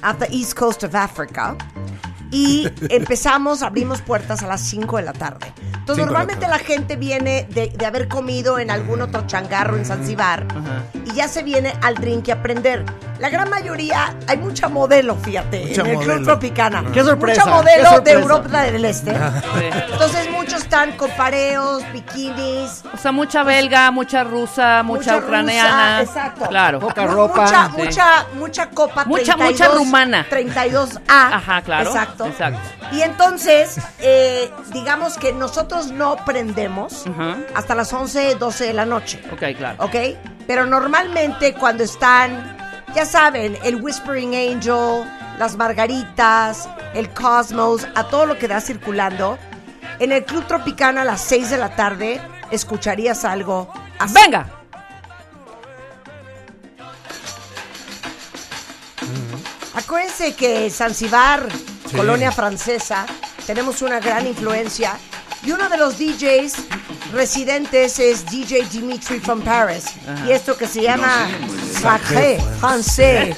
at 0.03 0.17
the 0.17 0.27
east 0.31 0.55
coast 0.59 0.83
of 0.85 0.95
Africa. 0.95 1.55
Y 2.31 2.69
empezamos, 2.91 3.63
abrimos 3.63 4.01
puertas 4.03 4.43
a 4.43 4.47
las 4.47 4.61
5 4.63 4.97
de 4.97 5.03
la 5.05 5.13
tarde. 5.13 5.53
Entonces, 5.85 6.07
normalmente 6.07 6.49
la, 6.49 6.59
gente 6.59 6.97
viene 6.97 7.47
de, 7.51 7.69
de 7.69 7.85
haber 7.85 8.09
comido 8.09 8.59
en 8.59 8.71
algún 8.71 9.03
otro 9.03 9.27
changarro 9.27 9.77
en 9.77 9.85
Zanzibar 9.85 10.47
y 11.05 11.13
ya 11.13 11.29
se 11.29 11.43
viene 11.43 11.75
al 11.83 11.97
drink 11.97 12.29
y 12.29 12.31
a 12.31 12.37
aprender. 12.37 12.87
La 13.19 13.29
gran 13.29 13.51
mayoría, 13.51 14.17
hay 14.27 14.39
mucha 14.39 14.69
modelo, 14.69 15.15
fíjate, 15.15 15.67
Mucha 15.67 15.83
en 15.83 15.87
el 15.89 15.99
Club. 15.99 16.25
Tropicana. 16.25 16.85
Qué 16.91 17.05
sorpresa, 17.05 17.45
Mucha 17.45 17.57
modelo 17.57 17.83
qué 17.83 17.89
sorpresa. 17.97 18.17
de 18.17 18.23
Europa 18.23 18.63
del 18.63 18.85
Este. 18.87 19.11
Entonces, 19.93 20.31
muchos 20.75 20.89
están 20.89 20.97
con 20.97 21.11
pareos, 21.17 21.83
bikinis, 21.93 22.83
O 22.93 22.97
sea, 22.97 23.13
mucha 23.13 23.43
belga, 23.45 23.91
mucha 23.91 24.25
rusa, 24.25 24.83
mucha, 24.83 25.15
rusa, 25.15 25.19
ucraniana. 25.27 26.01
exacto. 26.03 26.47
Claro. 26.47 26.81
Poca 26.81 27.07
ropa. 27.07 27.43
Mucha, 27.45 27.67
Sí. 27.67 27.73
mucha, 27.77 28.27
mucha 28.35 28.71
copa. 28.71 29.05
Mucha- 29.05 29.35
32, 29.37 29.51
mucha 29.53 29.69
rumana. 29.69 30.27
32A. 30.29 31.01
Ajá, 31.37 31.63
claro. 31.63 31.91
Exacto. 31.91 32.27
Exacto. 32.27 32.59
Y 32.93 33.03
entonces, 33.03 33.79
eh, 34.01 34.51
digamos 34.73 35.17
que 35.17 35.33
nosotros 35.33 35.93
no 35.93 36.17
prendemos 36.25 37.07
Ajá. 37.07 37.37
hasta 37.55 37.75
las 37.75 37.93
11, 37.93 38.35
12 38.35 38.65
de 38.67 38.73
la 38.75 38.85
noche. 38.85 39.23
Ok, 39.33 39.57
claro. 39.57 39.85
¿Ok? 39.85 39.95
Pero 40.47 40.67
normalmente 40.67 41.55
cuando 41.55 41.85
están, 41.85 42.57
ya 42.95 43.07
saben, 43.07 43.57
el 43.63 43.77
Whispering 43.81 44.35
Angel, 44.35 45.09
las 45.39 45.57
margaritas, 45.57 46.69
el 46.95 47.09
Cosmos, 47.11 47.87
a 47.95 48.05
todo 48.05 48.27
lo 48.27 48.39
que 48.39 48.47
da 48.49 48.61
circulando, 48.61 49.39
en 49.99 50.13
el 50.13 50.25
Club 50.25 50.47
Tropicana 50.47 51.03
a 51.03 51.05
las 51.05 51.21
6 51.23 51.51
de 51.51 51.57
la 51.59 51.75
tarde 51.77 52.21
escucharías 52.51 53.25
algo 53.25 53.73
así. 53.99 54.15
Venga. 54.15 54.47
Acuérdense 59.75 60.35
que 60.35 60.71
Zanzibar, 60.71 61.49
colonia 61.95 62.31
francesa, 62.33 63.07
tenemos 63.47 63.83
una 63.83 64.01
gran 64.01 64.27
influencia. 64.27 64.97
Y 65.45 65.53
uno 65.53 65.69
de 65.69 65.77
los 65.77 65.99
DJs 65.99 66.55
residentes 67.13 67.99
es 67.99 68.25
DJ 68.25 68.65
Dimitri 68.71 69.21
from 69.21 69.43
Paris. 69.43 69.87
Y 70.27 70.31
esto 70.31 70.57
que 70.57 70.67
se 70.67 70.83
llama 70.83 71.29
Sacré 71.73 72.39
Français. 72.61 73.37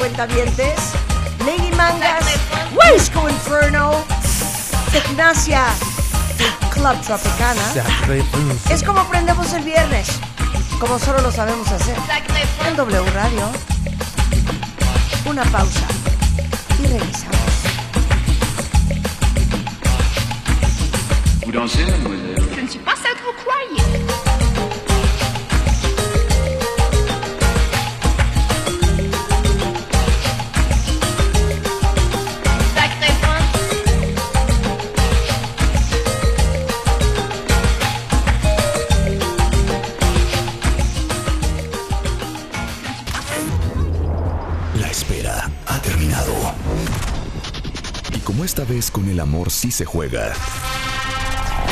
Cuentavientes. 0.00 0.80
Lady 1.44 1.70
Mangas, 1.76 2.24
Disco 2.94 3.28
Inferno, 3.28 4.02
Tecnacia 4.92 5.64
y 6.38 6.70
Club 6.72 6.98
Tropicana. 7.02 7.62
Es 8.70 8.82
como 8.82 9.00
aprendemos 9.00 9.52
el 9.52 9.62
viernes, 9.62 10.08
como 10.80 10.98
solo 10.98 11.20
lo 11.20 11.30
sabemos 11.30 11.70
hacer. 11.70 11.96
En. 12.66 12.76
W 12.76 13.10
Radio. 13.10 13.50
Una 15.26 15.44
pausa 15.44 15.86
y 16.82 16.86
regresamos. 16.86 17.36
Vous 21.44 21.52
dansez, 21.52 21.86
mademoiselle 21.86 22.89
con 48.90 49.08
el 49.08 49.20
amor 49.20 49.50
sí 49.50 49.70
se 49.70 49.84
juega. 49.84 50.32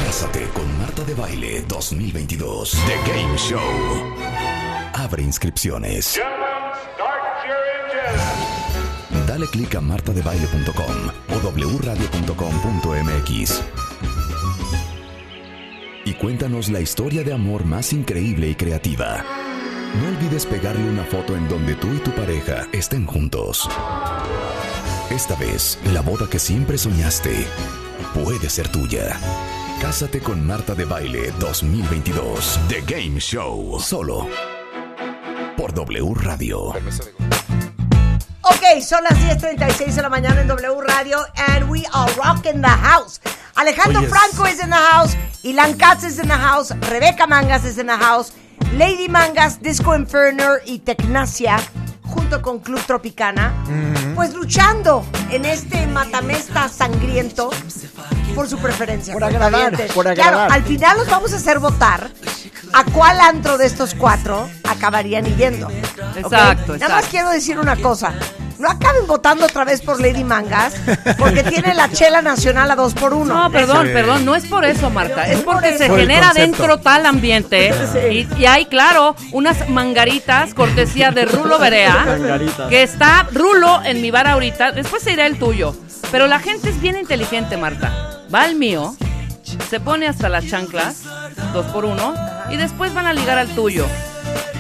Cásate 0.05 0.49
con 0.55 0.79
Marta 0.79 1.05
de 1.05 1.15
Baile 1.15 1.65
2022. 1.69 2.71
The 2.71 3.11
Game 3.11 3.37
Show. 3.37 3.61
Abre 4.95 5.23
inscripciones. 5.23 6.21
Dale 9.27 9.47
clic 9.49 9.75
a 9.75 9.81
martadebaile.com 9.81 11.11
o 11.35 11.39
wradio.com.mx. 11.79 13.63
Y 16.05 16.15
cuéntanos 16.15 16.69
la 16.69 16.81
historia 16.81 17.23
de 17.23 17.33
amor 17.35 17.65
más 17.65 17.93
increíble 17.93 18.49
y 18.49 18.55
creativa. 18.55 19.25
No 20.01 20.09
olvides 20.09 20.47
pegarle 20.47 20.89
una 20.89 21.05
foto 21.05 21.37
en 21.37 21.49
donde 21.49 21.75
tú 21.75 21.89
y 21.93 21.99
tu 21.99 22.11
pareja 22.13 22.67
estén 22.73 23.07
juntos. 23.07 23.69
Esta 25.11 25.35
vez, 25.37 25.79
la 25.93 26.03
boda 26.03 26.29
que 26.29 26.39
siempre 26.39 26.77
soñaste 26.77 27.47
puede 28.15 28.51
ser 28.51 28.69
tuya. 28.69 29.19
Cásate 29.81 30.21
con 30.21 30.47
Marta 30.47 30.75
de 30.75 30.85
Baile 30.85 31.33
2022. 31.39 32.61
The 32.69 32.83
Game 32.83 33.19
Show. 33.19 33.81
Solo 33.81 34.29
por 35.57 35.73
W 35.73 36.15
Radio. 36.15 36.75
Ok, 38.43 38.81
son 38.83 39.03
las 39.03 39.19
10.36 39.19 39.95
de 39.95 40.03
la 40.03 40.09
mañana 40.09 40.41
en 40.43 40.47
W 40.47 40.81
Radio 40.83 41.19
and 41.49 41.71
we 41.71 41.85
are 41.93 42.13
rocking 42.15 42.61
the 42.61 42.69
house. 42.69 43.21
Alejandro. 43.57 44.03
Franco 44.03 44.47
is 44.47 44.63
in 44.63 44.71
the 44.71 44.77
house, 44.77 45.17
Ilan 45.43 45.77
Katz 45.79 46.05
is 46.05 46.19
in 46.19 46.29
the 46.29 46.37
house, 46.37 46.71
Rebeca 46.91 47.27
Mangas 47.27 47.65
is 47.65 47.79
in 47.79 47.87
the 47.87 47.97
house, 47.97 48.33
Lady 48.75 49.09
Mangas, 49.09 49.61
Disco 49.61 49.95
Inferno 49.95 50.59
y 50.65 50.79
Tecnacia, 50.79 51.59
junto 52.29 52.43
con 52.43 52.59
Club 52.59 52.81
Tropicana, 52.87 53.55
pues 54.15 54.35
luchando 54.35 55.03
en 55.31 55.47
este 55.47 55.87
matamesta 55.87 56.69
sangriento 56.69 57.49
por 58.35 58.47
su 58.47 58.59
preferencia. 58.59 59.15
Por 59.15 59.25
agradar, 59.25 59.87
por 59.95 60.13
Claro, 60.13 60.41
al 60.41 60.63
final 60.63 60.99
los 60.99 61.09
vamos 61.09 61.33
a 61.33 61.37
hacer 61.37 61.59
votar 61.59 62.11
a 62.75 62.85
cuál 62.85 63.19
antro 63.21 63.57
de 63.57 63.65
estos 63.65 63.95
cuatro 63.95 64.47
acabarían 64.69 65.25
yendo. 65.39 65.71
Exacto, 66.17 66.77
Nada 66.77 66.97
más 66.97 67.07
quiero 67.07 67.31
decir 67.31 67.59
una 67.59 67.77
cosa. 67.77 68.13
No 68.59 68.69
acaben 68.69 69.07
votando 69.07 69.47
otra 69.47 69.65
vez 69.65 69.81
por 69.83 70.01
Lady 70.01 70.25
Mangas, 70.25 70.75
porque 71.17 71.45
tiene 71.45 71.75
la 71.75 71.89
chela 71.93 72.23
nacional 72.23 72.69
a 72.71 72.75
dos 72.77 72.93
por 72.95 73.15
uno. 73.15 73.35
No, 73.45 73.51
perdón, 73.53 73.87
Sí. 73.87 73.93
perdón, 73.93 74.25
no 74.25 74.35
es 74.35 74.47
por 74.47 74.65
eso, 74.65 74.91
Marta. 74.91 75.25
Es 75.29 75.39
Es 75.39 75.45
por 75.45 75.55
porque 75.55 75.79
se 75.79 75.89
genera 75.89 76.29
concepto. 76.29 76.41
dentro 76.59 76.79
tal 76.79 77.07
ambiente. 77.07 77.73
Sí. 77.93 78.29
Y, 78.37 78.41
y 78.43 78.47
hay, 78.47 78.67
claro, 78.67 79.15
unas 79.33 79.69
mangaritas, 79.69 80.55
cortesía 80.55 81.11
de 81.13 81.25
Rulo 81.25 81.59
Berea. 81.59 82.05
Que 82.69 82.83
está 82.83 83.27
Rulo 83.33 83.81
en 83.85 84.03
mi 84.03 84.11
bar 84.11 84.27
ahorita. 84.27 84.73
Después 84.73 85.03
se 85.03 85.13
irá 85.13 85.27
el 85.27 85.39
tuyo. 85.39 85.77
Pero 86.11 86.27
la 86.27 86.41
gente 86.41 86.71
es 86.71 86.81
bien 86.81 86.97
inteligente, 86.99 87.57
Marta. 87.57 87.93
Va 88.35 88.43
al 88.43 88.57
mío, 88.57 88.97
se 89.71 89.79
pone 89.79 90.09
hasta 90.09 90.29
las 90.29 90.47
chanclas, 90.47 91.03
dos 91.53 91.67
por 91.67 91.85
uno, 91.85 92.15
y 92.51 92.57
después 92.57 92.93
van 92.95 93.07
a 93.07 93.13
ligar 93.13 93.39
al 93.39 93.49
tuyo. 93.49 93.87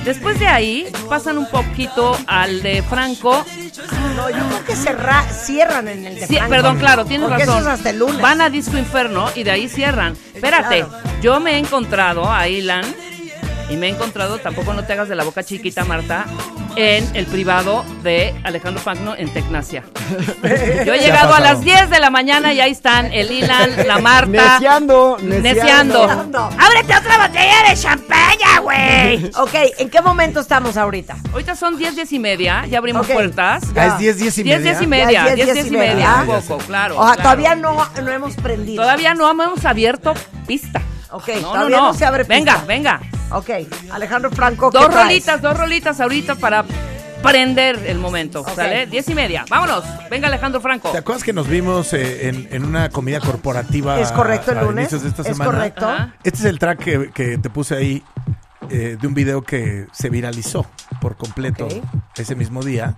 Después 0.04 0.38
de 0.38 0.46
ahí, 0.48 0.86
pasan 1.08 1.38
un 1.38 1.48
poquito 1.50 2.16
al 2.26 2.62
de 2.62 2.82
Franco. 2.82 3.44
No, 4.16 4.30
yo 4.30 4.36
creo 4.48 4.64
que 4.64 4.74
cerra- 4.76 5.24
cierran 5.30 5.88
en 5.88 6.06
el 6.06 6.14
de 6.16 6.26
Sí, 6.26 6.34
Franco. 6.36 6.50
perdón, 6.50 6.78
claro, 6.78 7.04
tienes 7.04 7.28
Porque 7.28 7.44
razón. 7.44 7.60
eso 7.60 7.68
es 7.68 7.74
hasta 7.74 7.90
el 7.90 7.98
lunes. 7.98 8.20
Van 8.20 8.40
a 8.40 8.50
Disco 8.50 8.76
Inferno 8.78 9.28
y 9.34 9.42
de 9.44 9.50
ahí 9.50 9.68
cierran. 9.68 10.16
Espérate, 10.34 10.84
Claro. 10.84 10.92
yo 11.20 11.40
me 11.40 11.52
he 11.52 11.58
encontrado 11.58 12.30
a 12.32 12.48
Ilan 12.48 12.84
y 13.70 13.76
me 13.76 13.86
he 13.88 13.90
encontrado, 13.90 14.38
tampoco 14.38 14.72
no 14.72 14.84
te 14.84 14.92
hagas 14.94 15.08
de 15.08 15.14
la 15.14 15.24
boca 15.24 15.42
chiquita, 15.42 15.84
Marta, 15.84 16.24
en 16.76 17.04
el 17.14 17.26
privado 17.26 17.84
de 18.02 18.34
Alejandro 18.44 18.80
Fagno 18.82 19.14
en 19.16 19.32
Tecnacia. 19.32 19.82
Yo 20.86 20.94
he 20.94 20.98
llegado 21.00 21.34
a 21.34 21.40
las 21.40 21.60
10 21.60 21.90
de 21.90 21.98
la 22.00 22.08
mañana 22.10 22.52
y 22.52 22.60
ahí 22.60 22.70
están 22.70 23.12
el 23.12 23.30
Ilan, 23.30 23.86
la 23.86 23.98
Marta. 23.98 24.26
Neciando, 24.54 25.18
Neciando. 25.20 26.06
Neciando. 26.06 26.50
¡Ábrete 26.58 26.96
otra 26.96 27.26
botella 27.26 27.68
de 27.68 27.76
champaña, 27.76 28.58
güey! 28.62 29.30
Ok, 29.38 29.54
¿en 29.78 29.90
qué 29.90 30.00
momento 30.02 30.40
estamos 30.40 30.76
ahorita? 30.76 31.16
Ahorita 31.32 31.54
son 31.54 31.76
10, 31.76 31.96
10 31.96 32.12
y 32.12 32.18
media, 32.18 32.66
ya 32.66 32.78
abrimos 32.78 33.06
Ok. 33.06 33.12
puertas. 33.12 33.62
Ah, 33.76 33.86
es 33.86 33.98
10, 33.98 34.18
10 34.18 34.38
y 34.38 34.42
10, 34.42 34.58
media. 34.58 34.70
10 34.72 34.82
y 34.82 34.86
media, 34.86 35.10
Ya, 35.10 35.34
10, 35.34 35.54
10 35.54 35.66
y 35.66 35.70
media. 35.70 36.16
Un 36.22 36.26
ya 36.28 36.40
poco, 36.40 36.58
claro. 36.58 36.98
O 36.98 37.04
sea, 37.04 37.14
claro. 37.16 37.22
todavía 37.22 37.54
no, 37.54 37.86
no 38.02 38.10
hemos 38.10 38.34
prendido. 38.36 38.82
Todavía 38.82 39.14
no 39.14 39.30
hemos 39.30 39.64
abierto 39.64 40.14
pista. 40.46 40.80
Ok, 41.10 41.28
todavía 41.40 41.76
no 41.78 41.94
se 41.94 42.04
abre 42.04 42.24
Venga, 42.24 42.52
pista. 42.54 42.66
venga. 42.66 43.00
Ok, 43.30 43.50
Alejandro 43.90 44.30
Franco, 44.30 44.70
¿qué 44.70 44.78
Dos 44.78 44.90
traes? 44.90 45.06
rolitas, 45.08 45.42
dos 45.42 45.56
rolitas 45.56 46.00
ahorita 46.00 46.34
para 46.36 46.64
prender 47.22 47.84
el 47.86 47.98
momento. 47.98 48.44
¿Sale? 48.54 48.86
Diez 48.86 49.08
y 49.08 49.14
media. 49.14 49.44
Vámonos. 49.50 49.84
Venga, 50.10 50.28
Alejandro 50.28 50.60
Franco. 50.60 50.90
¿Te 50.90 50.98
acuerdas 50.98 51.24
que 51.24 51.32
nos 51.32 51.48
vimos 51.48 51.92
eh, 51.92 52.28
en, 52.28 52.48
en 52.52 52.64
una 52.64 52.90
comida 52.90 53.20
corporativa 53.20 53.98
¿Es 54.00 54.12
correcto 54.12 54.52
el 54.52 54.58
a 54.58 54.62
lunes? 54.62 54.84
inicios 54.84 55.02
de 55.02 55.08
esta 55.08 55.22
¿Es 55.22 55.28
semana? 55.28 55.50
correcto? 55.50 55.88
Ajá. 55.88 56.14
Este 56.22 56.38
es 56.40 56.44
el 56.44 56.58
track 56.58 56.78
que, 56.78 57.10
que 57.12 57.38
te 57.38 57.50
puse 57.50 57.74
ahí 57.76 58.02
eh, 58.70 58.96
de 59.00 59.06
un 59.06 59.14
video 59.14 59.42
que 59.42 59.86
se 59.92 60.10
viralizó 60.10 60.66
por 61.00 61.16
completo 61.16 61.66
ese 62.16 62.34
mismo 62.36 62.62
día. 62.62 62.96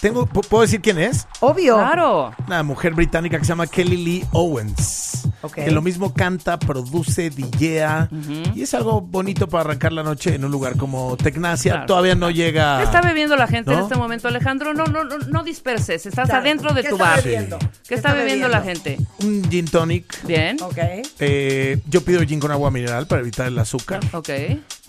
Tengo, 0.00 0.26
¿pu- 0.26 0.46
¿Puedo 0.46 0.62
decir 0.62 0.80
quién 0.80 0.98
es? 0.98 1.26
Obvio. 1.40 1.76
Claro. 1.76 2.32
Una 2.46 2.62
mujer 2.62 2.94
británica 2.94 3.38
que 3.38 3.44
se 3.44 3.48
llama 3.50 3.66
Kelly 3.66 3.96
Lee 3.96 4.24
Owens. 4.32 5.26
Ok. 5.42 5.54
Que 5.54 5.70
lo 5.70 5.80
mismo 5.82 6.12
canta, 6.12 6.58
produce, 6.58 7.30
DJea. 7.30 8.08
Y 8.54 8.62
es 8.62 8.74
algo 8.74 9.00
bonito 9.00 9.48
para 9.48 9.62
arrancar 9.64 9.92
la 9.92 10.02
noche 10.02 10.34
en 10.34 10.44
un 10.44 10.50
lugar 10.50 10.76
como 10.76 11.16
Tecnacia. 11.16 11.72
Claro. 11.72 11.86
Todavía 11.86 12.14
no 12.14 12.30
llega. 12.30 12.78
¿Qué 12.78 12.84
está 12.84 13.00
bebiendo 13.00 13.36
la 13.36 13.46
gente 13.46 13.72
en 13.72 13.80
este 13.80 13.96
momento, 13.96 14.28
Alejandro? 14.28 14.74
No, 14.74 14.84
no, 14.86 15.04
no, 15.04 15.18
no 15.18 15.42
disperses. 15.44 16.04
Estás 16.06 16.28
Claro. 16.28 16.42
adentro 16.42 16.72
de 16.74 16.82
¿Qué 16.82 16.88
tu 16.90 16.98
bar. 16.98 17.22
bebiendo? 17.22 17.58
¿Qué 17.88 17.94
está 17.94 18.12
bebiendo 18.12 18.48
la 18.48 18.60
gente? 18.60 18.98
Un 19.22 19.48
gin 19.50 19.64
tonic. 19.66 20.24
Bien. 20.26 20.56
Ok. 20.62 20.78
Eh, 21.20 21.80
yo 21.88 22.02
pido 22.02 22.20
gin 22.22 22.38
con 22.40 22.50
agua 22.50 22.70
mineral 22.70 23.06
para 23.06 23.22
evitar 23.22 23.46
el 23.46 23.58
azúcar. 23.58 24.00
Ok. 24.12 24.28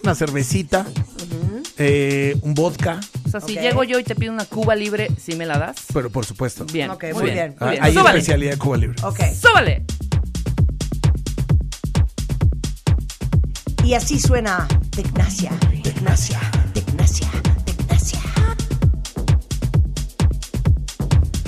Una 0.04 0.15
cervecita. 0.15 0.86
eh, 1.78 2.36
un 2.41 2.54
vodka. 2.54 3.00
O 3.27 3.29
sea, 3.29 3.41
si 3.41 3.55
llego 3.55 3.83
yo 3.83 3.99
y 3.99 4.03
te 4.03 4.15
pido 4.15 4.31
una 4.31 4.45
cuba 4.45 4.73
libre, 4.75 5.09
¿sí 5.21 5.35
me 5.35 5.45
la 5.45 5.57
das? 5.57 5.75
Pero 5.93 6.09
por 6.09 6.25
supuesto. 6.25 6.65
Bien. 6.65 6.89
Ok, 6.91 7.05
muy 7.13 7.31
bien. 7.31 7.55
Ah, 7.59 7.65
Muy 7.65 7.71
bien. 7.71 7.83
Hay 7.83 7.93
Súbale. 7.93 8.19
especialidad 8.19 8.51
de 8.51 8.57
Cuba 8.57 8.77
Libre. 8.77 8.95
Ok. 9.03 9.19
Súbale. 9.39 9.85
Y 13.83 13.93
así 13.93 14.19
suena 14.19 14.67
Tecnacia. 14.91 15.51
Tecnacia. 15.83 16.39
Tecnacia. 16.73 17.27
Tecnacia. 17.65 18.19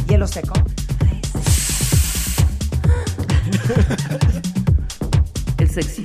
Hielo 0.08 0.28
seco. 0.28 0.54
El 5.58 5.70
sexy. 5.70 6.04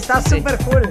Está 0.00 0.20
Sí. 0.22 0.38
súper 0.38 0.58
cool. 0.64 0.90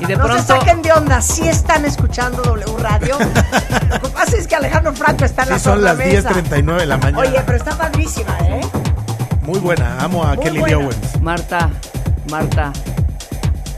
Y 0.00 0.04
de 0.06 0.16
no 0.16 0.24
pronto. 0.24 0.42
se 0.42 0.48
saquen 0.48 0.82
de 0.82 0.92
onda, 0.92 1.20
sí 1.22 1.46
están 1.48 1.84
escuchando 1.84 2.42
W 2.42 2.76
Radio. 2.78 3.18
Lo 3.90 4.00
que 4.00 4.08
pasa 4.08 4.36
es 4.36 4.46
que 4.48 4.56
Alejandro 4.56 4.92
Franco 4.94 5.24
está 5.24 5.42
en 5.42 5.48
Sí, 5.48 5.52
la 5.54 5.58
son 5.60 5.82
las 5.84 5.96
tornamesa. 5.96 6.30
10.39 6.30 6.76
de 6.80 6.86
la 6.86 6.96
mañana. 6.96 7.18
Oye, 7.18 7.42
pero 7.46 7.58
está 7.58 7.76
padrísima, 7.76 8.36
¿eh? 8.40 8.60
Muy 9.42 9.58
buena. 9.60 9.96
Amo 10.00 10.22
a 10.24 10.34
Muy 10.34 10.44
Kelly 10.44 10.58
buena. 10.60 10.76
Owens. 10.78 11.20
Marta, 11.20 11.70
Marta, 12.30 12.72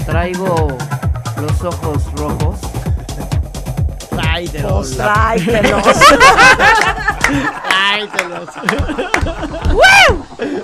traigo 0.07 0.69
los 1.41 1.63
ojos 1.63 2.03
rojos. 2.17 2.59
Tráetelos. 4.11 4.73
Pues 4.73 4.97
tráetelos. 4.97 5.83
Tráetelos. 7.69 8.49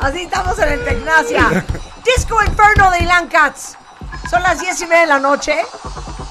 Así 0.01 0.21
estamos 0.23 0.59
en 0.59 0.69
el 0.71 0.85
Tecnacia. 0.85 1.65
Disco 2.17 2.39
Inferno 2.47 2.91
de 2.93 3.01
Ilan 3.01 3.29
Katz. 3.29 3.70
Son 4.31 4.45
las 4.45 4.61
diez 4.61 4.81
y 4.81 4.85
media 4.85 5.01
de 5.01 5.07
la 5.09 5.19
noche. 5.19 5.55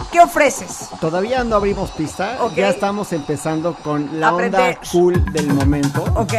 ¿Qué 0.09 0.21
ofreces? 0.21 0.87
Todavía 1.01 1.43
no 1.43 1.57
abrimos 1.57 1.91
pista. 1.91 2.37
Ya 2.55 2.69
estamos 2.69 3.11
empezando 3.11 3.75
con 3.75 4.21
la 4.21 4.29
Aprender. 4.29 4.77
onda 4.77 4.89
cool 4.89 5.33
del 5.33 5.47
momento. 5.53 6.05
¿Ok? 6.15 6.33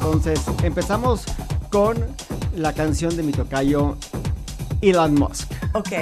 Entonces, 0.00 0.40
empezamos 0.64 1.22
con 1.70 2.04
la 2.56 2.72
canción 2.72 3.16
de 3.16 3.22
mi 3.22 3.30
tocayo 3.30 3.96
Elon 4.80 5.14
Musk. 5.14 5.52
Ok. 5.74 5.92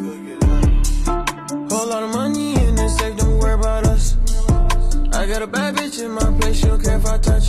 Whole 0.00 0.47
lot 1.88 2.02
of 2.02 2.10
money 2.10 2.54
in 2.54 2.74
the 2.74 2.88
safe, 2.88 3.16
don't 3.16 3.38
worry 3.38 3.54
about 3.54 3.86
us. 3.86 4.16
I 5.14 5.26
got 5.26 5.42
a 5.42 5.46
bad 5.46 5.76
bitch 5.76 6.02
in 6.02 6.10
my 6.10 6.38
place, 6.38 6.60
she 6.60 6.66
don't 6.66 6.82
care 6.82 6.98
if 6.98 7.06
I 7.06 7.16
touch. 7.18 7.48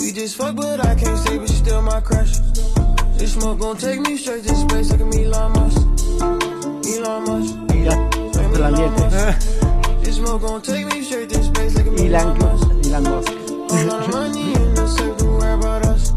We 0.00 0.12
just 0.12 0.36
fuck, 0.36 0.56
but 0.56 0.84
I 0.84 0.94
can't 0.96 1.18
stay, 1.18 1.38
but 1.38 1.48
she 1.48 1.54
still 1.54 1.80
my 1.82 2.00
crush. 2.00 2.38
This 3.16 3.34
smoke 3.34 3.60
gon' 3.60 3.76
take 3.76 4.00
me 4.00 4.16
straight 4.16 4.42
to 4.44 4.54
space, 4.54 4.90
look 4.90 5.00
at 5.00 5.06
me, 5.06 5.26
Elon 5.26 5.52
Musk. 5.52 5.80
Elon 6.90 7.24
Musk. 7.24 7.54
This 10.02 10.16
smoke 10.16 10.42
gon' 10.42 10.62
take 10.62 10.86
me 10.86 11.02
straight 11.02 11.28
to 11.30 11.44
space, 11.44 11.74
look 11.76 11.86
at 11.86 11.92
me, 11.92 12.12
Elon, 12.12 12.38
Musk. 12.38 12.66
Elon 12.86 13.02
Musk. 13.04 13.32
Whole 13.70 13.86
lot 13.86 14.02
of 14.02 14.12
money 14.12 14.52
in 14.54 14.74
the 14.74 14.86
safe, 14.88 15.16
don't 15.18 15.38
worry 15.38 15.54
about 15.54 15.84
us. 15.86 16.12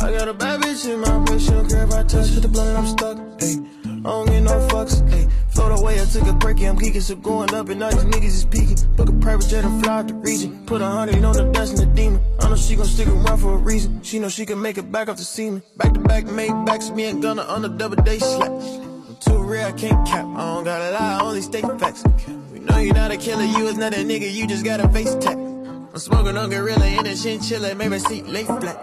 I 0.00 0.12
got 0.12 0.28
a 0.28 0.32
bad 0.32 0.60
bitch 0.62 0.88
in 0.90 1.00
my 1.00 1.24
place, 1.26 1.42
she 1.44 1.50
don't 1.50 1.68
care 1.68 1.84
if 1.84 1.92
I 1.92 2.02
touch. 2.04 2.28
Hit 2.28 2.42
the 2.42 2.48
blunt 2.48 2.68
and 2.68 2.78
I'm 2.78 2.86
stuck, 2.86 3.16
ayy. 3.40 3.66
I 3.84 4.08
don't 4.08 4.26
get 4.26 4.40
no 4.40 4.66
fucks, 4.68 5.02
ayy. 5.10 5.30
Float 5.66 5.80
away, 5.80 6.00
I 6.00 6.04
took 6.04 6.28
a 6.28 6.32
break, 6.32 6.60
I'm 6.60 6.78
geeking, 6.78 7.02
so 7.02 7.16
going 7.16 7.52
up 7.52 7.68
and 7.70 7.82
all 7.82 7.90
these 7.90 8.04
niggas 8.04 8.24
is 8.24 8.44
peeking. 8.44 8.76
Book 8.94 9.08
a 9.08 9.12
private 9.14 9.48
jet 9.48 9.64
and 9.64 9.82
fly 9.82 9.98
out 9.98 10.06
the 10.06 10.14
region. 10.14 10.64
Put 10.64 10.80
a 10.80 10.86
hundred 10.86 11.24
on 11.24 11.34
the 11.34 11.50
dust 11.50 11.80
and 11.80 11.90
the 11.90 11.94
demon. 11.96 12.22
I 12.38 12.48
know 12.48 12.54
she 12.54 12.76
gon' 12.76 12.86
stick 12.86 13.08
around 13.08 13.38
for 13.38 13.54
a 13.54 13.56
reason. 13.56 14.00
She 14.04 14.20
know 14.20 14.28
she 14.28 14.46
can 14.46 14.62
make 14.62 14.78
it 14.78 14.92
back 14.92 15.08
off 15.08 15.16
the 15.16 15.24
semen. 15.24 15.64
Back 15.76 15.92
to 15.94 15.98
back, 15.98 16.26
made 16.26 16.52
backs, 16.66 16.90
me 16.90 17.06
and 17.06 17.20
Gunna 17.20 17.42
on 17.42 17.62
the 17.62 17.68
double 17.68 17.96
day 17.96 18.20
slap. 18.20 18.48
I'm 18.48 19.16
too 19.18 19.42
real, 19.42 19.64
I 19.64 19.72
can't 19.72 20.06
cap. 20.06 20.24
I 20.24 20.54
don't 20.54 20.62
gotta 20.62 20.92
lie, 20.92 21.18
I 21.18 21.20
only 21.20 21.40
state 21.40 21.64
facts. 21.80 22.04
We 22.52 22.60
know 22.60 22.78
you're 22.78 22.94
not 22.94 23.10
a 23.10 23.16
killer, 23.16 23.42
you 23.42 23.66
is 23.66 23.76
not 23.76 23.92
a 23.92 23.96
nigga, 23.96 24.32
you 24.32 24.46
just 24.46 24.64
got 24.64 24.78
a 24.78 24.88
face 24.90 25.16
tag. 25.16 25.36
I'm 25.36 25.98
smoking 25.98 26.36
on 26.36 26.48
gorilla 26.48 26.86
in 26.86 27.06
a 27.06 27.16
chinchilla, 27.16 27.74
maybe 27.74 27.98
seat 27.98 28.28
lay 28.28 28.44
flat. 28.44 28.78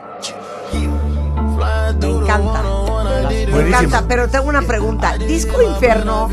Yeah. 0.74 1.56
Flying 1.56 2.02
through 2.02 2.26
the. 2.26 2.83
Me 3.54 3.68
encanta, 3.68 4.06
pero 4.08 4.28
tengo 4.28 4.50
una 4.50 4.62
pregunta. 4.62 5.18
Disco 5.18 5.62
Inferno, 5.62 6.30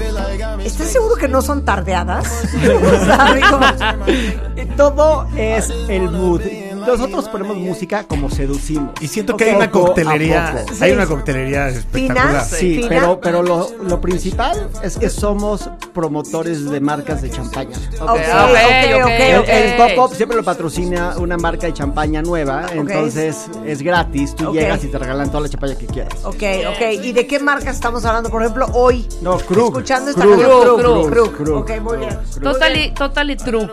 ¿estás 0.65 0.89
seguro 0.89 1.17
que 1.17 1.29
no 1.29 1.43
son 1.43 1.65
tardeadas? 1.65 2.27
O 2.91 3.05
sea, 3.05 3.35
digo, 3.35 4.77
Todo 4.77 5.27
es 5.37 5.71
el 5.89 6.11
mood. 6.11 6.41
Nosotros 6.87 7.29
ponemos 7.29 7.57
música 7.57 8.05
como 8.05 8.31
seducimos. 8.31 8.91
Y 9.01 9.09
siento 9.09 9.37
que 9.37 9.45
hay 9.45 9.57
una 9.57 9.71
coctelería, 9.71 10.65
hay 10.81 10.93
una 10.93 11.07
coctelería 11.07 11.69
espectacular. 11.69 12.45
Sí, 12.45 12.77
Fina. 12.77 12.89
pero, 12.89 13.21
pero 13.21 13.43
lo, 13.43 13.71
lo 13.83 14.01
principal 14.01 14.69
es 14.83 14.97
que 14.97 15.09
somos 15.09 15.69
promotores 15.93 16.69
de 16.71 16.81
marcas 16.81 17.23
de 17.23 17.31
champaña. 17.31 17.77
Ok, 18.01 18.09
ok, 18.09 18.11
ok, 18.11 19.05
ok, 19.05 19.11
El, 19.11 19.39
ok. 19.41 19.49
el 19.49 19.77
pop-up 19.77 20.15
siempre 20.17 20.37
lo 20.37 20.45
patrocina 20.45 21.15
una 21.19 21.37
marca 21.37 21.67
de 21.67 21.73
champaña 21.75 22.23
nueva, 22.23 22.67
entonces 22.73 23.49
es 23.67 23.83
gratis. 23.83 24.35
Tú 24.35 24.53
llegas 24.53 24.83
y 24.85 24.89
te 24.89 24.99
regalan 24.99 25.29
toda 25.29 25.43
la 25.43 25.49
champaña 25.49 25.77
que 25.77 25.87
quieras. 25.87 26.15
Ok, 26.25 26.43
ok. 26.69 27.03
¿Y 27.03 27.13
de 27.13 27.27
qué 27.27 27.39
marca 27.39 27.71
estamos 27.71 28.05
hablando? 28.05 28.31
Por 28.31 28.43
ejemplo, 28.43 28.67
hoy. 28.73 29.07
No, 29.23 29.37
Krug. 29.39 29.69
Escuchando 29.69 30.11
esta 30.11 30.23
canción. 30.23 30.79
Krug, 30.79 31.11
Krug, 31.11 31.37
Krug. 31.37 31.57
Ok, 31.59 31.81
muy 31.81 31.99
bien. 31.99 32.19
Totally, 32.43 32.93
totally 32.95 33.37
true. 33.37 33.69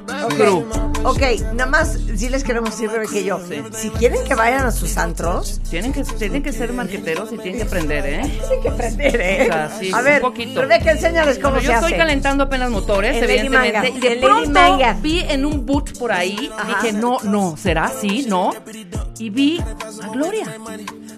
Ok, 1.04 1.22
nada 1.54 1.70
más 1.70 1.98
sí 2.16 2.30
les 2.30 2.44
queremos 2.44 2.72
decir, 2.72 2.90
Que 3.06 3.24
yo. 3.24 3.40
Si 3.74 3.90
quieren 3.92 4.24
que 4.24 4.34
vayan 4.36 4.66
a 4.66 4.72
sus 4.72 4.98
antros, 4.98 5.62
Tienen 5.70 5.94
que, 5.94 6.04
tienen 6.04 6.42
que 6.44 6.52
ser 6.52 6.74
marqueteros 6.74 7.32
y 7.32 7.38
tienen 7.38 7.58
que 7.58 7.64
aprender, 7.68 8.06
¿eh? 8.06 8.22
tienen 8.48 8.62
que 8.64 8.70
aprender, 8.70 9.22
¿eh? 9.22 9.42
O 9.42 9.46
sea, 9.46 9.70
sí, 9.80 9.92
a 9.94 10.02
ver, 10.02 10.24
un 10.24 10.30
poquito. 10.32 10.62
Rebeca, 10.62 10.92
enséñales 10.92 11.40
cómo 11.40 11.60
se 11.60 11.66
yo 11.66 11.72
hace. 11.74 11.86
estoy 11.86 11.98
calentando 11.98 12.46
apenas 12.46 12.70
motores, 12.72 13.16
En 13.18 13.24
evidentemente. 13.24 13.90
Y 13.96 14.00
de 14.00 14.14
en 14.14 14.22
pronto 14.22 14.50
Manga. 14.52 14.94
vi 15.02 15.20
en 15.28 15.46
un 15.46 15.66
boot 15.66 15.98
por 16.00 16.12
ahí, 16.12 16.50
Ajá. 16.58 16.68
dije, 16.68 16.94
no, 16.94 17.18
no, 17.24 17.56
¿será 17.58 17.86
así? 17.86 18.26
¿No? 18.28 18.54
Y 19.20 19.30
vi 19.30 19.60
a 19.60 20.08
Gloria. 20.10 20.46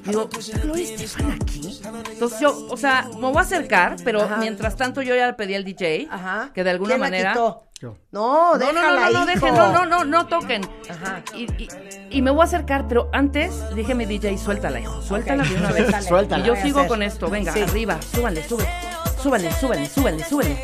Digo, 0.05 0.29
¿está 0.39 0.57
Gloria 0.59 0.83
Estefan 0.83 1.31
aquí? 1.41 1.79
Entonces 2.11 2.39
yo, 2.39 2.67
o 2.69 2.77
sea, 2.77 3.07
me 3.15 3.27
voy 3.27 3.37
a 3.37 3.41
acercar, 3.41 3.97
pero 4.03 4.21
Ajá. 4.23 4.37
mientras 4.37 4.75
tanto 4.75 5.01
yo 5.01 5.15
ya 5.15 5.27
le 5.27 5.33
pedí 5.33 5.55
al 5.55 5.63
DJ 5.63 6.07
Ajá. 6.09 6.51
que 6.53 6.63
de 6.63 6.69
alguna 6.71 6.91
¿Quién 6.95 6.99
la 7.01 7.05
manera... 7.05 7.31
quitó? 7.33 7.68
Yo. 7.81 7.95
No, 8.11 8.55
No, 8.57 8.73
no, 8.73 8.91
no, 8.91 9.09
no, 9.09 9.25
dejen, 9.25 9.55
no, 9.55 9.71
no, 9.71 9.85
no, 9.85 10.03
no 10.03 10.27
toquen. 10.27 10.61
Ajá. 10.89 11.21
Y, 11.33 11.43
y- 11.63 11.69
y 12.11 12.21
me 12.21 12.29
voy 12.31 12.41
a 12.41 12.43
acercar, 12.43 12.87
pero 12.89 13.09
antes 13.13 13.53
dije 13.73 13.93
a 13.93 13.95
mi 13.95 14.05
DJ, 14.05 14.37
suéltala, 14.37 14.81
hijo, 14.81 15.01
suéltala 15.01 15.43
de 15.43 15.55
una 15.55 15.71
vez. 15.71 16.05
Suéltala. 16.07 16.43
Y 16.43 16.47
yo 16.47 16.55
sigo 16.57 16.85
con 16.87 17.01
esto, 17.01 17.29
venga, 17.29 17.53
Sí. 17.53 17.61
arriba, 17.61 17.97
súbale. 18.01 18.43
Súbale, 18.43 19.51
súbale, 19.53 19.85
súbale, 19.89 20.23
súbale. 20.25 20.63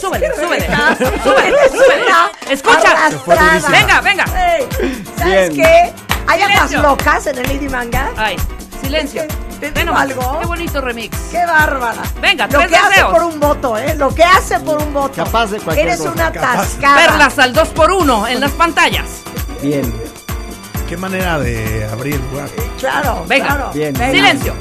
Súbale, 0.00 0.34
súbale. 0.34 0.66
Súbale, 0.66 0.66
súbale. 1.22 2.02
una 2.06 2.30
Escucha. 2.50 3.10
Venga, 3.70 4.00
venga. 4.00 4.26
¿Sabes 4.26 5.50
Bien. 5.50 5.54
qué? 5.54 5.92
Hay 6.26 6.42
atas 6.42 6.72
locas 6.72 7.26
en 7.28 7.38
el 7.38 7.42
Lady 7.46 7.68
Manga. 7.68 8.10
Ay, 8.16 8.36
silencio. 8.82 9.22
Es 9.22 9.28
que, 9.28 9.47
te 9.60 9.70
digo 9.72 9.94
algo. 9.94 10.38
Qué 10.40 10.46
bonito 10.46 10.80
remix. 10.80 11.16
¡Qué 11.30 11.44
bárbara! 11.44 12.02
Venga, 12.20 12.46
Lo 12.46 12.58
tres 12.58 12.70
que 12.70 12.76
hace 12.76 13.04
por 13.04 13.22
un 13.24 13.40
voto, 13.40 13.76
¿eh? 13.76 13.94
Lo 13.96 14.14
que 14.14 14.24
hace 14.24 14.58
por 14.60 14.78
un 14.82 14.92
voto. 14.94 15.14
Capaz 15.24 15.46
de 15.50 15.58
cualquier 15.60 15.88
Eres 15.88 15.98
cosa. 16.00 16.12
una 16.12 16.32
Capaz. 16.32 16.56
tascada. 16.56 16.96
Perlas 17.06 17.38
al 17.38 17.52
2 17.52 17.68
por 17.70 17.92
1 17.92 18.28
en 18.28 18.40
las 18.40 18.50
pantallas. 18.52 19.04
Bien. 19.62 19.92
Qué 20.88 20.96
manera 20.96 21.38
de 21.38 21.86
abrir, 21.92 22.20
guau. 22.32 22.46
Claro, 22.78 23.24
Venga. 23.28 23.46
claro. 23.46 23.70
Bien. 23.74 23.92
Venga. 23.92 24.12
Silencio. 24.12 24.54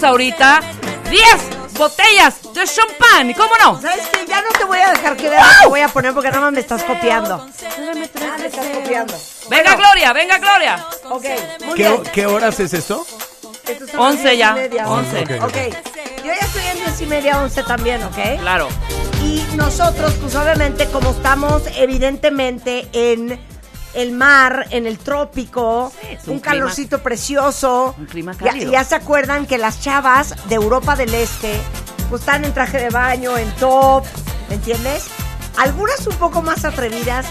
Abrimos 0.00 0.04
ahorita 0.04 0.60
10 1.10 1.22
botellas 1.78 2.40
de 2.54 2.64
champán. 2.64 3.32
¿Cómo 3.34 3.52
no? 3.62 3.80
¿Sabes 3.80 4.06
qué? 4.12 4.26
Ya 4.26 4.40
no 4.42 4.50
te 4.50 4.64
voy 4.64 4.78
a 4.78 4.90
dejar 4.90 5.16
que 5.16 5.28
veas 5.28 5.46
lo 5.46 5.62
que 5.62 5.68
voy 5.68 5.80
a 5.80 5.88
poner 5.88 6.12
porque 6.14 6.28
nada 6.28 6.42
más 6.42 6.52
me 6.52 6.60
estás 6.60 6.82
copiando. 6.84 7.46
Me 7.94 8.04
estás 8.04 8.66
copiando. 8.74 9.14
Venga 9.48 9.76
Gloria, 9.76 10.12
venga 10.12 10.38
Gloria. 10.38 10.86
Ok, 11.10 11.24
muy 11.66 11.74
¿Qué, 11.74 11.88
bien. 11.88 12.02
¿Qué 12.12 12.26
horas 12.26 12.60
es 12.60 12.72
esto? 12.74 13.06
Estos 13.66 13.90
son 13.90 14.00
11 14.00 14.22
las 14.22 14.22
diez 14.22 14.34
y 14.34 14.38
ya, 14.38 14.52
media, 14.54 14.88
11. 14.88 15.22
Ok. 15.22 15.30
Ok, 15.44 15.56
yo 16.18 16.24
ya 16.24 16.34
estoy 16.34 16.66
en 16.66 16.78
10 16.78 17.00
y 17.00 17.06
media, 17.06 17.38
11 17.40 17.62
también, 17.64 18.02
¿ok? 18.02 18.40
Claro. 18.40 18.68
Y 19.22 19.44
nosotros, 19.54 20.12
pues 20.20 20.34
obviamente, 20.34 20.86
como 20.86 21.10
estamos 21.10 21.62
evidentemente 21.76 22.88
en 22.92 23.40
el 23.94 24.12
mar, 24.12 24.66
en 24.70 24.86
el 24.86 24.98
trópico, 24.98 25.92
un 26.02 26.08
un, 26.10 26.18
clima- 26.18 26.40
calorcito 26.40 27.02
precioso. 27.02 27.94
un 27.98 28.06
clima 28.06 28.32
Ya, 28.32 28.50
cálido. 28.52 28.72
ya 28.72 28.84
se 28.84 28.94
acuerdan 28.94 29.46
que 29.46 29.58
las 29.58 29.80
chavas 29.80 30.34
de 30.48 30.54
Europa 30.54 30.96
del 30.96 31.14
Este, 31.14 31.60
pues 32.08 32.22
están 32.22 32.44
en 32.44 32.52
traje 32.54 32.78
de 32.78 32.90
baño, 32.90 33.36
en 33.36 33.50
top, 33.56 34.04
¿me 34.48 34.56
entiendes? 34.56 35.06
Algunas 35.58 36.06
un 36.06 36.16
poco 36.16 36.40
más 36.42 36.64
atrevidas, 36.64 37.26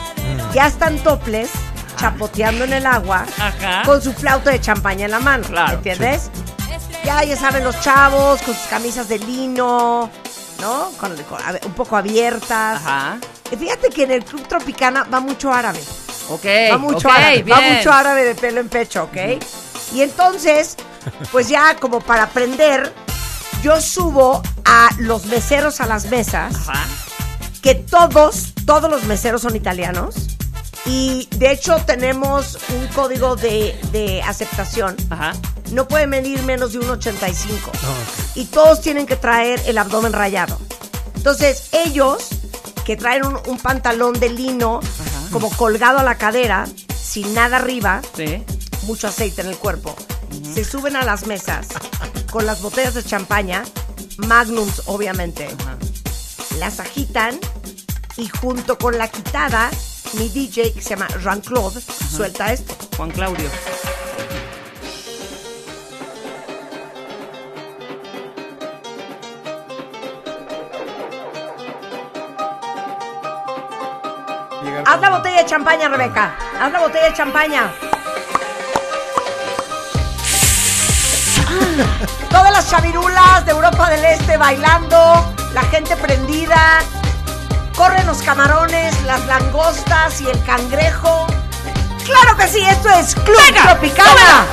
ya 0.53 0.67
están 0.67 0.97
toples, 0.99 1.49
chapoteando 1.97 2.63
en 2.65 2.73
el 2.73 2.85
agua, 2.85 3.25
Ajá. 3.39 3.83
con 3.85 4.01
su 4.01 4.13
flauta 4.13 4.51
de 4.51 4.61
champaña 4.61 5.05
en 5.05 5.11
la 5.11 5.19
mano, 5.19 5.45
Claro, 5.47 5.67
¿me 5.69 5.73
entiendes? 5.75 6.29
Ya, 7.03 7.23
ya 7.23 7.35
saben, 7.37 7.63
los 7.63 7.79
chavos 7.81 8.41
con 8.41 8.53
sus 8.53 8.65
camisas 8.67 9.07
de 9.09 9.19
lino, 9.19 10.09
¿no? 10.61 10.91
Con, 10.99 11.13
un 11.13 11.73
poco 11.73 11.95
abiertas. 11.97 12.77
Ajá. 12.81 13.17
Fíjate 13.57 13.89
que 13.89 14.03
en 14.03 14.11
el 14.11 14.23
Club 14.25 14.45
Tropicana 14.47 15.05
va 15.11 15.19
mucho 15.21 15.51
árabe. 15.51 15.79
Ok. 16.29 16.45
Va 16.71 16.77
mucho 16.77 17.07
ok, 17.07 17.13
árabe. 17.15 17.43
bien. 17.43 17.57
Va 17.57 17.61
mucho 17.61 17.91
árabe 17.91 18.23
de 18.23 18.35
pelo 18.35 18.59
en 18.61 18.69
pecho, 18.69 19.03
¿ok? 19.05 19.41
Y 19.93 20.01
entonces, 20.01 20.75
pues 21.31 21.49
ya 21.49 21.75
como 21.77 21.99
para 22.01 22.23
aprender, 22.23 22.93
yo 23.63 23.81
subo 23.81 24.41
a 24.65 24.89
los 24.99 25.25
meseros 25.25 25.81
a 25.81 25.85
las 25.87 26.05
mesas, 26.05 26.55
Ajá. 26.67 26.85
que 27.61 27.75
todos, 27.75 28.53
todos 28.65 28.89
los 28.89 29.03
meseros 29.05 29.41
son 29.41 29.55
italianos. 29.55 30.15
Y 30.85 31.27
de 31.35 31.51
hecho 31.51 31.75
tenemos 31.85 32.57
un 32.69 32.87
código 32.87 33.35
de, 33.35 33.77
de 33.91 34.21
aceptación. 34.23 34.95
Ajá. 35.09 35.33
No 35.71 35.87
puede 35.87 36.07
medir 36.07 36.41
menos 36.43 36.73
de 36.73 36.79
1,85. 36.79 37.35
Y 38.35 38.45
todos 38.45 38.81
tienen 38.81 39.05
que 39.05 39.15
traer 39.15 39.61
el 39.67 39.77
abdomen 39.77 40.13
rayado. 40.13 40.57
Entonces, 41.15 41.69
ellos 41.73 42.29
que 42.85 42.95
traen 42.95 43.25
un, 43.25 43.37
un 43.45 43.57
pantalón 43.59 44.13
de 44.19 44.29
lino 44.29 44.79
como 45.31 45.49
colgado 45.51 45.99
a 45.99 46.03
la 46.03 46.17
cadera, 46.17 46.65
sin 47.01 47.33
nada 47.33 47.57
arriba, 47.57 48.01
Sí. 48.15 48.43
mucho 48.83 49.07
aceite 49.07 49.41
en 49.41 49.47
el 49.47 49.57
cuerpo, 49.57 49.95
se 50.53 50.63
suben 50.63 50.95
a 50.95 51.03
las 51.03 51.25
mesas 51.27 51.67
con 52.31 52.45
las 52.45 52.61
botellas 52.61 52.93
de 52.93 53.03
champaña, 53.03 53.63
magnums 54.17 54.83
obviamente, 54.85 55.47
las 56.59 56.79
agitan 56.79 57.39
y 58.17 58.27
junto 58.27 58.77
con 58.77 58.97
la 58.97 59.07
quitada, 59.07 59.69
mi 60.13 60.29
DJ 60.29 60.73
que 60.73 60.81
se 60.81 60.89
llama 60.91 61.07
Jean-Claude 61.23 61.81
suelta 61.81 62.51
esto. 62.51 62.75
Juan 62.97 63.11
Claudio. 63.11 63.49
Haz 74.89 75.01
la 75.01 75.11
botella 75.11 75.43
de 75.43 75.45
champaña, 75.45 75.87
Rebeca. 75.87 76.35
Haz 76.59 76.71
la 76.71 76.79
botella 76.79 77.09
de 77.09 77.13
champaña. 77.13 77.71
Todas 82.31 82.51
las 82.51 82.71
chavirulas 82.71 83.45
de 83.45 83.51
Europa 83.51 83.87
del 83.91 84.03
Este 84.03 84.35
bailando, 84.37 85.31
la 85.53 85.61
gente 85.65 85.95
prendida. 85.95 86.79
Corren 87.77 88.07
los 88.07 88.23
camarones, 88.23 88.99
las 89.03 89.23
langostas 89.27 90.21
y 90.21 90.27
el 90.27 90.43
cangrejo. 90.43 91.27
¡Claro 92.03 92.35
que 92.35 92.47
sí! 92.47 92.65
Esto 92.65 92.89
es 92.89 93.13
Club 93.13 93.37
Venga, 93.45 93.61
Tropicana. 93.69 94.47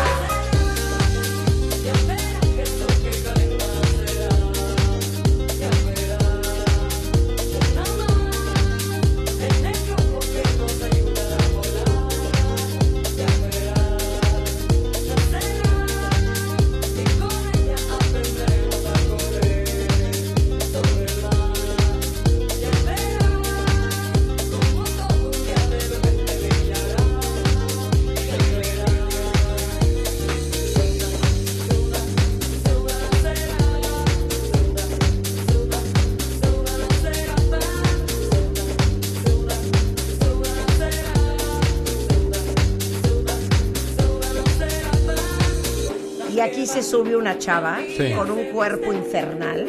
Sube 46.97 47.15
una 47.15 47.37
chava 47.37 47.79
Sí. 47.95 48.13
con 48.17 48.31
un 48.31 48.45
cuerpo 48.47 48.91
infernal, 48.91 49.67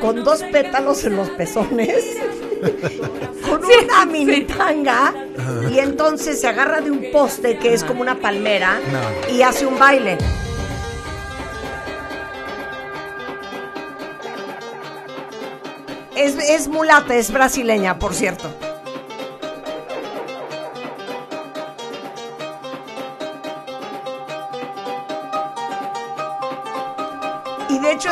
con 0.00 0.24
dos 0.24 0.42
pétalos 0.50 1.04
en 1.04 1.14
los 1.16 1.30
pezones, 1.30 2.04
con 3.48 3.60
una 3.64 4.04
mini 4.04 4.40
tanga, 4.42 5.14
y 5.70 5.78
entonces 5.78 6.40
se 6.40 6.48
agarra 6.48 6.80
de 6.80 6.90
un 6.90 7.04
poste 7.12 7.56
que 7.58 7.72
es 7.72 7.84
como 7.84 8.00
una 8.00 8.16
palmera 8.16 8.80
No. 8.90 9.32
y 9.32 9.42
hace 9.42 9.64
un 9.64 9.78
baile. 9.78 10.18
Es, 16.16 16.34
es 16.36 16.68
mulata, 16.68 17.14
es 17.14 17.30
brasileña, 17.32 17.98
por 17.98 18.12
cierto. 18.14 18.50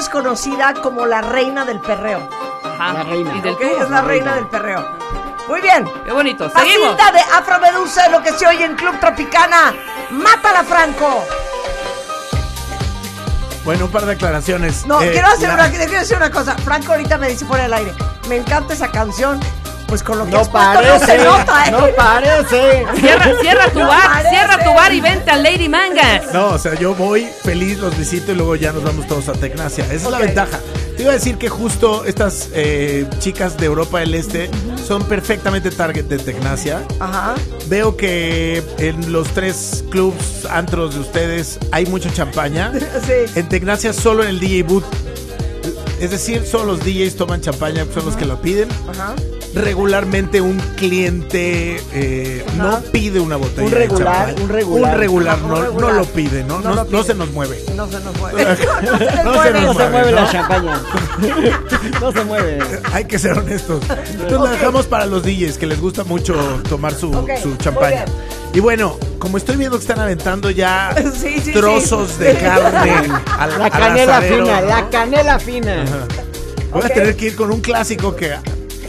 Es 0.06 0.10
conocida 0.10 0.72
como 0.74 1.04
la 1.04 1.20
reina 1.20 1.64
del 1.64 1.80
perreo. 1.80 2.28
Ajá. 2.62 2.92
La 2.92 3.02
reina. 3.02 3.34
Y 3.36 3.40
del. 3.40 3.56
Es 3.60 3.90
la 3.90 4.02
reina 4.02 4.34
del 4.36 4.46
perreo. 4.46 4.86
Muy 5.48 5.60
bien. 5.60 5.84
Qué 6.04 6.12
bonito. 6.12 6.48
Seguimos. 6.48 6.94
Pasilda 6.96 7.10
de 7.12 7.20
Afromedusa, 7.36 8.08
lo 8.08 8.22
que 8.22 8.32
se 8.32 8.46
oye 8.46 8.64
en 8.64 8.76
Club 8.76 8.98
Tropicana. 9.00 9.74
¡Mátala, 10.10 10.62
Franco! 10.62 11.24
Bueno, 13.64 13.86
un 13.86 13.90
par 13.90 14.06
de 14.06 14.12
aclaraciones. 14.12 14.86
No, 14.86 15.02
Eh, 15.02 15.10
quiero, 15.10 15.26
hacer 15.26 15.48
la- 15.48 15.54
una, 15.54 15.70
quiero 15.70 15.90
decir 15.98 16.16
una 16.16 16.30
cosa. 16.30 16.54
Franco 16.58 16.92
ahorita 16.92 17.18
me 17.18 17.28
dice 17.28 17.44
fuera 17.44 17.64
del 17.64 17.72
aire. 17.74 17.92
Me 18.28 18.36
encanta 18.36 18.74
esa 18.74 18.90
canción. 18.92 19.40
Pues 19.88 20.02
con 20.02 20.18
lo 20.18 20.24
que 20.24 20.32
No 20.32 20.40
has 20.40 20.48
puesto 20.48 20.72
parece, 20.72 20.98
no 20.98 21.06
se 21.06 21.18
nota, 21.38 21.64
¿eh? 21.66 21.70
no 21.70 21.86
parece. 21.96 22.86
Cierra, 22.96 23.26
cierra 23.40 23.68
tu 23.70 23.78
No 23.78 23.86
bar, 23.86 24.02
parece. 24.08 24.30
cierra 24.30 24.64
tu 24.64 24.74
bar 24.74 24.92
y 24.92 25.00
vente 25.00 25.30
a 25.30 25.36
Lady 25.36 25.68
Mangas. 25.68 26.25
No, 26.36 26.50
o 26.50 26.58
sea, 26.58 26.74
yo 26.74 26.94
voy 26.94 27.26
feliz, 27.44 27.78
los 27.78 27.96
visito 27.96 28.30
y 28.30 28.34
luego 28.34 28.56
ya 28.56 28.70
nos 28.70 28.84
vamos 28.84 29.06
todos 29.06 29.26
a 29.30 29.32
Tecnacia. 29.32 29.86
Esa 29.86 29.94
es 29.94 30.10
la 30.10 30.18
ventaja. 30.18 30.60
Te 30.94 31.02
iba 31.02 31.12
a 31.12 31.14
decir 31.14 31.38
que 31.38 31.48
justo 31.48 32.04
estas 32.04 32.50
eh, 32.52 33.08
chicas 33.20 33.56
de 33.56 33.64
Europa 33.64 34.00
del 34.00 34.14
Este 34.14 34.50
son 34.86 35.04
perfectamente 35.04 35.70
target 35.70 36.04
de 36.04 36.18
Tecnacia. 36.18 36.86
Ajá. 37.00 37.36
Veo 37.70 37.96
que 37.96 38.62
en 38.76 39.14
los 39.14 39.28
tres 39.28 39.82
clubs, 39.90 40.44
antros 40.50 40.92
de 40.96 41.00
ustedes, 41.00 41.58
hay 41.72 41.86
mucha 41.86 42.12
champaña. 42.12 42.70
Sí. 43.06 43.32
En 43.34 43.48
Tecnacia 43.48 43.94
solo 43.94 44.22
en 44.22 44.28
el 44.28 44.38
DJ 44.38 44.62
booth. 44.64 44.84
Es 46.00 46.10
decir, 46.10 46.44
solo 46.44 46.72
los 46.72 46.80
DJs 46.80 47.16
toman 47.16 47.40
champaña, 47.40 47.86
son 47.94 48.04
los 48.04 48.14
que 48.14 48.26
lo 48.26 48.42
piden. 48.42 48.68
Ajá. 48.90 49.14
Regularmente 49.56 50.40
un 50.42 50.58
cliente 50.76 51.82
eh, 51.94 52.44
no 52.56 52.80
pide 52.92 53.20
una 53.20 53.36
botella 53.36 53.64
Un 53.64 53.70
de 53.70 53.76
regular, 53.78 54.26
champaña. 54.26 54.42
un 54.44 54.48
regular. 54.50 54.92
Un 54.94 54.98
regular, 55.00 55.34
Ajá, 55.36 55.44
un 55.44 55.50
no, 55.50 55.62
regular. 55.62 55.92
no 55.92 55.98
lo 55.98 56.04
pide, 56.04 56.44
¿no? 56.44 56.60
No 56.60 56.70
No, 56.70 56.74
no 56.76 56.84
pide. 56.86 57.04
se 57.04 57.14
nos 57.14 57.30
mueve. 57.32 57.62
No 57.74 57.86
se 57.90 58.00
nos 58.00 58.16
mueve. 58.20 58.44
no 58.44 58.56
se 58.56 59.24
No 59.24 59.32
mueve. 59.32 59.60
nos 59.62 59.76
No 59.78 59.90
mueve 59.90 60.10
¿no? 60.12 60.16
la 60.20 60.30
champaña. 60.30 60.82
No 62.00 62.12
se 62.12 62.24
mueve. 62.24 62.58
Hay 62.92 63.04
que 63.06 63.18
ser 63.18 63.38
honestos. 63.38 63.82
Entonces 63.88 64.32
lo 64.38 64.46
dejamos 64.46 64.86
para 64.86 65.06
los 65.06 65.22
DJs 65.22 65.56
que 65.56 65.66
les 65.66 65.80
gusta 65.80 66.04
mucho 66.04 66.34
tomar 66.68 66.92
su, 66.94 67.10
su 67.42 67.56
champaña. 67.56 68.04
Y 68.52 68.60
bueno, 68.60 68.98
como 69.18 69.38
estoy 69.38 69.56
viendo 69.56 69.78
que 69.78 69.82
están 69.82 70.00
aventando 70.00 70.50
ya 70.50 70.94
Sí, 71.18 71.40
sí, 71.42 71.52
trozos 71.52 72.10
sí. 72.18 72.24
de 72.24 72.34
carne 72.34 73.08
al, 73.38 73.58
La 73.58 73.70
canela 73.70 74.20
fina, 74.20 74.60
¿no? 74.60 74.66
la 74.66 74.88
canela 74.90 75.38
fina. 75.38 75.84
Voy 76.72 76.82
a 76.84 76.88
tener 76.88 77.16
que 77.16 77.26
ir 77.26 77.36
con 77.36 77.50
un 77.50 77.60
clásico 77.62 78.14
que 78.14 78.34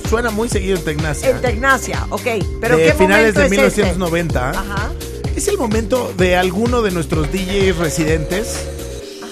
suena 0.07 0.29
muy 0.29 0.49
seguido 0.49 0.77
en 0.77 0.83
Tecnacia. 0.83 1.29
En 1.29 1.41
Tecnacia, 1.41 2.05
ok. 2.09 2.27
Pero 2.61 2.77
de 2.77 2.85
¿qué 2.85 2.93
finales 2.93 3.35
momento 3.35 3.39
de 3.39 3.45
es 3.45 3.51
1990. 3.51 4.51
Este? 4.51 4.57
Ajá. 4.59 4.91
Es 5.35 5.47
el 5.47 5.57
momento 5.57 6.13
de 6.17 6.35
alguno 6.35 6.81
de 6.81 6.91
nuestros 6.91 7.31
DJs 7.31 7.77
residentes, 7.77 8.57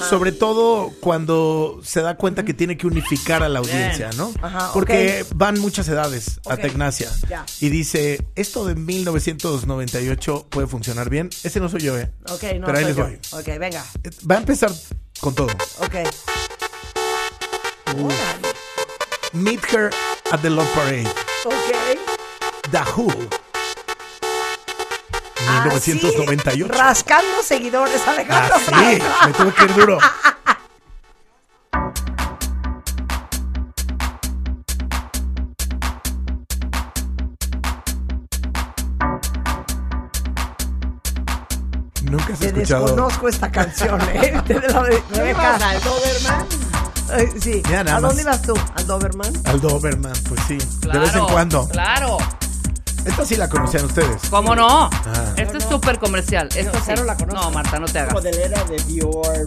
sobre 0.08 0.32
todo 0.32 0.92
cuando 1.00 1.80
se 1.84 2.02
da 2.02 2.16
cuenta 2.16 2.46
que 2.46 2.54
tiene 2.54 2.78
que 2.78 2.86
unificar 2.86 3.42
a 3.42 3.50
la 3.50 3.58
audiencia, 3.60 4.12
¿no? 4.16 4.32
Ajá, 4.42 4.70
Porque 4.72 5.26
van 5.34 5.60
muchas 5.60 5.88
edades 5.88 6.40
a 6.48 6.54
Ok. 6.54 6.62
Tecnacia. 6.62 7.10
Ya. 7.28 7.44
Y 7.60 7.70
dice, 7.70 8.24
esto 8.36 8.66
de 8.66 8.76
1998 8.76 10.46
puede 10.52 10.68
funcionar 10.68 11.10
bien. 11.10 11.30
Ese 11.44 11.60
no 11.60 11.70
soy 11.70 11.82
yo, 11.82 11.98
¿eh? 11.98 12.12
Ok, 12.30 12.44
no. 12.60 12.68
Pero 12.68 12.78
ahí 12.78 12.84
soy 12.84 12.94
les 12.94 12.96
yo. 12.98 13.04
voy. 13.06 13.20
Ok, 13.32 13.60
venga. 13.60 13.84
Eh, 14.04 14.10
Va 14.30 14.36
a 14.36 14.40
empezar 14.40 14.72
con 15.20 15.34
todo. 15.34 15.48
Ok. 15.80 15.96
Órale. 17.88 18.16
Meet 19.34 19.62
Her 19.74 19.90
at 20.32 20.42
the 20.42 20.50
Love 20.50 20.68
Parade. 20.74 21.08
Ok. 21.46 22.00
The 22.72 22.82
Who. 22.96 23.10
Así, 25.76 25.92
1998. 25.94 26.68
rascando 26.74 27.42
seguidores, 27.44 28.02
Alejandro 28.08 28.56
Así, 28.56 29.00
me 29.26 29.34
tuve 29.34 29.54
que 29.54 29.64
ir 29.66 29.74
duro. 29.76 30.00
Nunca 42.04 42.34
has 42.34 42.40
Te 42.40 42.48
escuchado. 42.48 42.86
desconozco 42.86 43.28
esta 43.28 43.52
canción, 43.52 44.00
¿eh? 44.14 44.42
Te 44.48 44.60
de 44.60 44.68
la 44.70 44.84
de 44.84 45.04
Rebeca. 45.12 45.58
Sí. 47.42 47.62
Ya, 47.70 47.84
nada 47.84 47.98
¿A 47.98 48.02
dónde 48.02 48.22
ibas 48.22 48.42
tú? 48.42 48.54
¿Al 48.76 48.88
Doberman? 48.88 49.34
Al 49.46 49.62
Doberman, 49.62 50.14
pues 50.28 50.42
sí. 50.48 50.58
Claro, 50.82 51.00
de 51.00 51.06
vez 51.06 51.16
en 51.16 51.26
cuando. 51.26 51.68
Claro. 51.70 52.18
Esta 53.06 53.24
sí 53.26 53.36
la 53.36 53.48
conocían 53.48 53.86
ustedes. 53.86 54.22
¿Cómo 54.32 54.56
no? 54.56 54.90
Ah. 54.90 55.34
Esto 55.38 55.58
es 55.60 55.64
súper 55.66 56.00
comercial. 56.00 56.50
Esto 56.56 56.78
sí. 56.78 56.84
Cero 56.88 57.04
la 57.04 57.16
conozco. 57.16 57.40
No, 57.42 57.52
Marta, 57.52 57.80
no 57.80 57.86
te 57.86 58.00
hagas. 58.00 58.14
Como 58.14 58.22
de 58.22 58.32
de 58.32 58.84
Dior. 58.88 59.44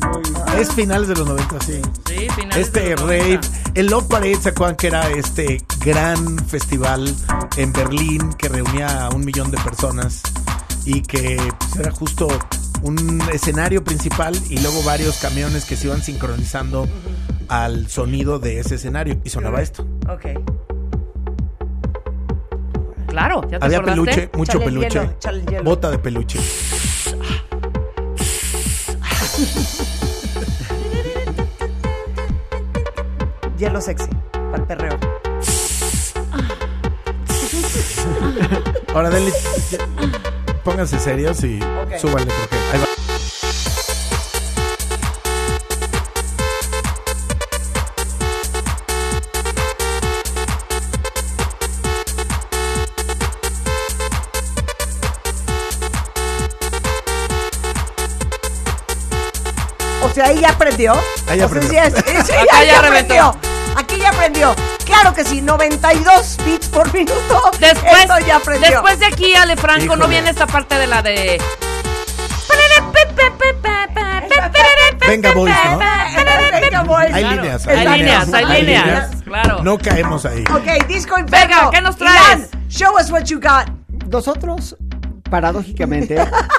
No, 0.00 0.08
muy- 0.08 0.60
Es 0.60 0.72
finales 0.72 1.08
de 1.08 1.14
los 1.16 1.26
90, 1.28 1.56
sí. 1.60 1.80
Sí, 2.08 2.26
finales 2.34 2.54
de 2.54 2.60
Este 2.60 2.90
los 2.92 3.00
rave, 3.02 3.34
90. 3.36 3.48
el 3.74 3.86
Love 3.86 4.04
Parade, 4.08 4.36
¿se 4.42 4.48
acuerdan 4.48 4.76
que 4.76 4.86
era 4.86 5.08
este 5.10 5.64
gran 5.80 6.38
festival 6.46 7.14
en 7.56 7.72
Berlín 7.72 8.32
que 8.34 8.48
reunía 8.48 9.06
a 9.06 9.08
un 9.10 9.24
millón 9.24 9.50
de 9.50 9.58
personas 9.58 10.22
y 10.86 11.02
que 11.02 11.36
pues, 11.58 11.76
era 11.76 11.90
justo 11.92 12.28
un 12.84 13.20
escenario 13.32 13.82
principal 13.82 14.36
y 14.48 14.60
luego 14.60 14.82
varios 14.82 15.18
camiones 15.18 15.64
que 15.64 15.74
se 15.76 15.86
iban 15.88 16.02
sincronizando 16.02 16.86
al 17.48 17.88
sonido 17.88 18.38
de 18.38 18.60
ese 18.60 18.76
escenario 18.76 19.20
y 19.24 19.30
sonaba 19.30 19.62
esto. 19.62 19.86
Ok. 20.08 20.26
Claro, 23.08 23.42
¿ya 23.50 23.58
te 23.58 23.64
Había 23.64 23.78
acordaste? 23.78 24.12
peluche, 24.12 24.30
mucho 24.36 24.60
peluche, 24.60 25.00
hielo, 25.24 25.50
hielo. 25.50 25.64
bota 25.64 25.90
de 25.90 25.98
peluche. 25.98 26.38
Hielo 33.58 33.80
sexy. 33.80 34.08
Para 34.32 34.56
el 34.56 34.62
perreo. 34.64 34.98
Ahora 38.94 39.10
denle, 39.10 39.32
pónganse 40.64 40.98
serios 40.98 41.42
y 41.44 41.60
Ok. 41.62 41.96
súbanle 41.98 42.32
porque 42.32 42.56
ahí 42.72 42.80
va. 42.80 42.86
O 60.02 60.10
sea, 60.14 60.26
ahí 60.26 60.40
ya 60.40 60.50
aprendió. 60.50 60.92
Ahí 61.26 61.38
ya 61.38 61.46
O 61.46 61.48
sea, 61.48 61.58
aprendió. 61.58 61.84
sí 61.84 62.02
sí, 62.24 62.32
Acá 62.32 62.58
ahí 62.58 62.66
ya 62.66 62.72
ya 62.72 62.78
aprendió. 62.86 63.36
Aquí 63.76 63.98
ya 63.98 64.10
aprendió. 64.10 64.54
Claro 64.84 65.14
que 65.14 65.24
sí, 65.24 65.40
92 65.40 66.36
bits 66.44 66.68
por 66.68 66.92
minuto. 66.92 67.50
Después, 67.58 68.00
Esto 68.02 68.18
ya 68.26 68.36
aprendió. 68.36 68.70
después 68.70 68.98
de 68.98 69.06
aquí, 69.06 69.34
Ale 69.34 69.56
Franco, 69.56 69.96
no 69.96 70.06
viene 70.08 70.30
esta 70.30 70.46
parte 70.46 70.76
de 70.76 70.86
la 70.86 71.02
de. 71.02 71.40
Venga, 75.06 75.32
boys, 75.32 75.54
¿no? 75.70 75.78
Venga, 76.60 76.82
boys. 76.82 77.12
Hay 77.12 77.22
Claro, 77.22 77.42
líneas, 77.42 77.66
hay 77.66 77.76
hay 77.86 77.98
líneas, 77.98 78.32
hay 78.32 78.44
hay 78.44 78.62
líneas, 78.62 78.84
líneas. 78.86 79.10
claro. 79.24 79.62
No 79.62 79.78
caemos 79.78 80.24
ahí. 80.24 80.44
Ok, 80.52 80.86
disco 80.88 81.18
inferno. 81.18 81.56
Venga, 81.56 81.70
¿qué 81.70 81.80
nos 81.80 81.96
traes? 81.96 82.48
Show 82.68 82.94
us 82.98 83.10
what 83.10 83.24
you 83.24 83.38
got. 83.40 83.68
Nosotros, 84.08 84.76
paradójicamente, 85.30 86.16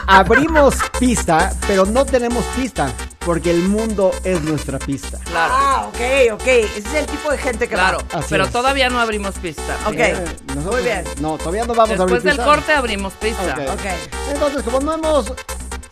abrimos 0.07 0.75
pista, 0.99 1.51
pero 1.67 1.85
no 1.85 2.05
tenemos 2.05 2.43
pista, 2.55 2.89
porque 3.25 3.51
el 3.51 3.67
mundo 3.67 4.11
es 4.23 4.41
nuestra 4.41 4.77
pista. 4.79 5.17
Claro, 5.25 5.53
Ah, 5.57 5.85
ok, 5.89 6.33
ok. 6.33 6.47
Ese 6.47 6.77
es 6.77 6.93
el 6.93 7.05
tipo 7.07 7.31
de 7.31 7.37
gente 7.37 7.67
que 7.67 7.73
claro. 7.75 7.97
Pero 8.29 8.45
es. 8.45 8.51
todavía 8.51 8.89
no 8.89 8.99
abrimos 8.99 9.35
pista. 9.35 9.77
Ok. 9.87 9.95
Eh, 9.97 10.25
nosotros- 10.47 10.73
Muy 10.75 10.83
bien. 10.83 11.03
No, 11.19 11.37
todavía 11.37 11.65
no 11.65 11.73
vamos 11.73 11.99
a 11.99 12.03
abrir 12.03 12.21
Después 12.21 12.23
del 12.23 12.33
pista. 12.35 12.45
corte 12.45 12.71
abrimos 12.73 13.13
pista. 13.13 13.41
Ok. 13.43 13.67
va. 13.67 13.73
Ok. 13.73 13.85
Entonces, 14.31 14.63
como 14.63 14.79
no 14.79 14.93
hemos... 14.93 15.33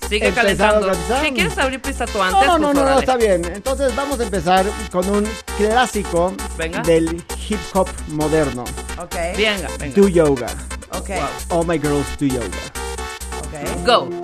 Sigue 0.09 0.31
calentando. 0.33 0.93
Si 0.93 1.31
quieres 1.31 1.57
abrir 1.57 1.81
pista 1.81 2.05
tú 2.05 2.21
antes, 2.21 2.45
no, 2.45 2.57
no, 2.59 2.71
pues 2.71 2.75
no, 2.83 2.89
no, 2.91 2.99
está 2.99 3.15
bien. 3.17 3.43
Entonces 3.45 3.95
vamos 3.95 4.19
a 4.19 4.23
empezar 4.23 4.65
con 4.91 5.09
un 5.09 5.27
clásico 5.57 6.35
Venga. 6.57 6.81
del 6.81 7.23
hip 7.49 7.59
hop 7.73 7.87
moderno. 8.09 8.63
Ok. 9.01 9.15
Venga, 9.35 9.69
venga. 9.79 9.95
Do 9.95 10.07
yoga. 10.09 10.47
Ok. 10.91 11.09
All 11.49 11.65
my 11.65 11.79
girls 11.79 12.05
do 12.19 12.25
yoga. 12.27 12.45
Ok. 13.39 13.85
Go. 13.85 14.22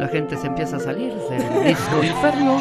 La 0.00 0.08
gente 0.08 0.36
se 0.36 0.46
empieza 0.46 0.76
a 0.76 0.80
salir 0.80 1.12
del 1.14 1.64
disco 1.64 2.02
inferno. 2.02 2.58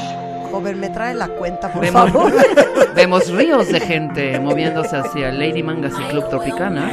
Joven, 0.52 0.80
me 0.80 0.90
trae 0.90 1.14
la 1.14 1.28
cuenta, 1.28 1.72
por 1.72 1.82
Vemos, 1.82 2.12
favor. 2.12 2.34
vemos 2.96 3.30
ríos 3.32 3.68
de 3.70 3.80
gente 3.80 4.40
moviéndose 4.40 4.98
hacia 4.98 5.32
Lady 5.32 5.64
Mangas 5.64 5.94
y 6.00 6.04
Club 6.12 6.28
Tropicana. 6.30 6.92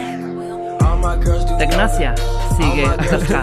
Tecnacia 1.58 2.14
sigue 2.58 2.86
hasta 2.86 3.16
acá. 3.16 3.42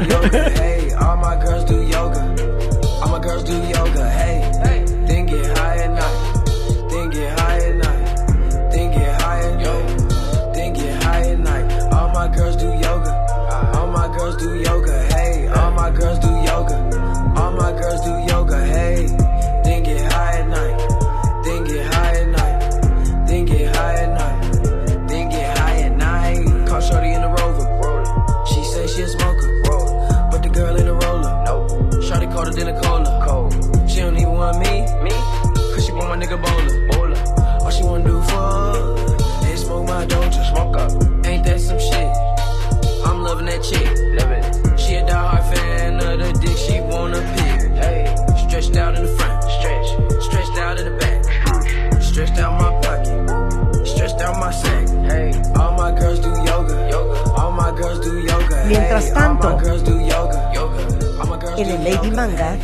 Stretched 52.24 52.40
out 52.40 52.54
my 52.62 52.72
pocket. 52.82 53.86
Stretched 53.86 54.22
out 54.22 54.40
my 54.40 54.50
sack. 54.52 54.88
Hey. 55.12 55.32
All 55.60 55.74
my 55.76 55.92
girls 55.92 56.20
do 56.22 56.30
yoga. 56.30 56.88
Yoga. 56.90 57.32
All 57.36 57.52
my 57.52 57.72
girls 57.76 58.00
do 58.00 58.18
yoga. 58.18 58.64
Mientras 58.66 59.14
tanto, 59.14 59.50
all 59.50 59.58
my 59.58 59.64
girls 59.64 59.84
do 59.84 60.00
yoga. 60.00 60.52
Yoga. 60.54 61.20
All 61.20 61.28
my 61.28 61.38
girls 61.38 61.60
En 61.60 61.68
do 61.68 61.76
el 61.76 61.84
Lady 61.84 62.08
yoga. 62.08 62.16
Manga, 62.16 62.58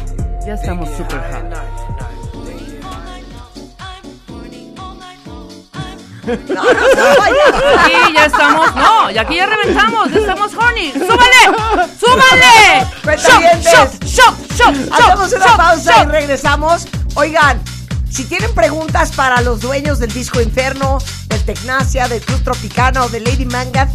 Ya 0.45 0.53
estamos 0.53 0.88
super 0.95 1.20
hot. 1.20 1.43
no, 6.47 6.64
no. 6.64 7.24
Aquí 7.24 8.14
ya 8.16 8.26
estamos, 8.26 8.76
no, 8.76 9.12
y 9.12 9.18
aquí 9.18 9.36
ya 9.36 9.45
reventamos, 9.45 10.12
ya 10.12 10.20
estamos 10.20 10.53
horny. 10.55 10.91
¡Súbale! 10.93 11.89
¡Súbale! 11.99 12.80
¡Shop, 12.80 13.03
Cuentavientes. 13.03 13.74
shop, 13.74 13.89
shop, 14.05 14.36
shop, 14.55 14.76
shop, 14.76 14.93
Hacemos 14.93 15.34
una 15.34 15.45
shop, 15.45 15.57
pausa 15.57 15.91
shop! 15.97 16.07
y 16.07 16.12
regresamos. 16.12 16.88
Oigan, 17.16 17.60
si 18.10 18.26
tienen 18.26 18.53
preguntas 18.53 19.12
para 19.12 19.41
los 19.41 19.62
dueños 19.62 19.99
del 19.99 20.12
Disco 20.12 20.41
Inferno, 20.41 20.97
del 21.28 21.43
Tecnacia, 21.43 22.07
del 22.07 22.22
Club 22.22 22.43
Tropicana 22.43 23.03
o 23.03 23.10
de 23.10 23.20
Lady 23.20 23.45
Manga, 23.45 23.89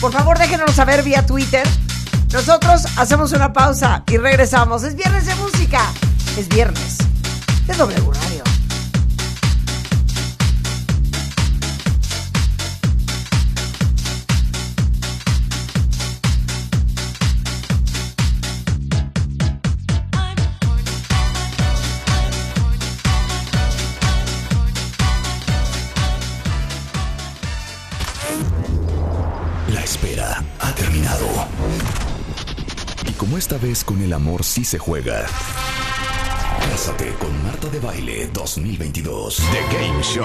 por 0.00 0.12
favor 0.12 0.38
déjenos 0.38 0.72
saber 0.72 1.02
vía 1.02 1.24
Twitter. 1.24 1.66
Nosotros 2.32 2.86
hacemos 2.96 3.32
una 3.32 3.52
pausa 3.52 4.04
y 4.08 4.18
regresamos. 4.18 4.82
Es 4.82 4.94
viernes 4.94 5.26
de 5.26 5.34
música. 5.36 5.80
Es 6.36 6.48
viernes 6.48 6.98
de 7.66 7.74
doble 7.74 8.00
con 33.84 34.00
el 34.00 34.12
amor 34.12 34.44
sí 34.44 34.64
se 34.64 34.78
juega. 34.78 35.26
Cásate 36.70 37.12
con 37.18 37.42
Marta 37.42 37.68
de 37.68 37.80
Baile 37.80 38.28
2022. 38.32 39.38
The 39.38 39.76
Game 39.76 40.00
Show. 40.04 40.24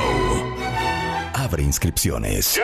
Abre 1.33 1.63
inscripciones. 1.63 2.61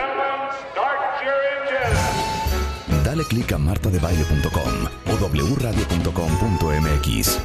Dale 3.04 3.24
clic 3.24 3.50
a 3.52 3.58
martadebaile.com 3.58 4.86
o 5.10 5.16
wradio.com.mx. 5.56 7.40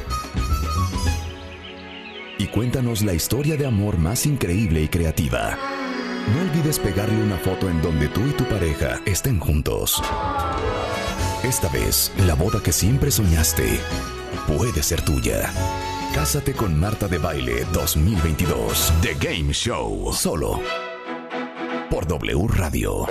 Y 2.38 2.46
cuéntanos 2.46 3.02
la 3.02 3.14
historia 3.14 3.56
de 3.56 3.66
amor 3.66 3.98
más 3.98 4.26
increíble 4.26 4.82
y 4.82 4.88
creativa. 4.88 5.58
No 6.32 6.40
olvides 6.40 6.78
pegarle 6.78 7.20
una 7.20 7.38
foto 7.38 7.68
en 7.68 7.82
donde 7.82 8.06
tú 8.08 8.20
y 8.28 8.30
tu 8.30 8.44
pareja 8.44 9.00
estén 9.06 9.40
juntos. 9.40 10.00
Esta 11.44 11.68
vez, 11.68 12.10
la 12.26 12.34
boda 12.34 12.62
que 12.62 12.72
siempre 12.72 13.10
soñaste 13.10 13.78
puede 14.46 14.82
ser 14.82 15.02
tuya. 15.02 15.52
Cásate 16.14 16.54
con 16.54 16.80
Marta 16.80 17.06
de 17.06 17.18
Baile 17.18 17.66
2022. 17.70 18.90
The 19.02 19.14
Game 19.20 19.52
Show. 19.52 20.10
Solo 20.14 20.62
por 21.90 22.06
W 22.06 22.48
Radio. 22.48 23.06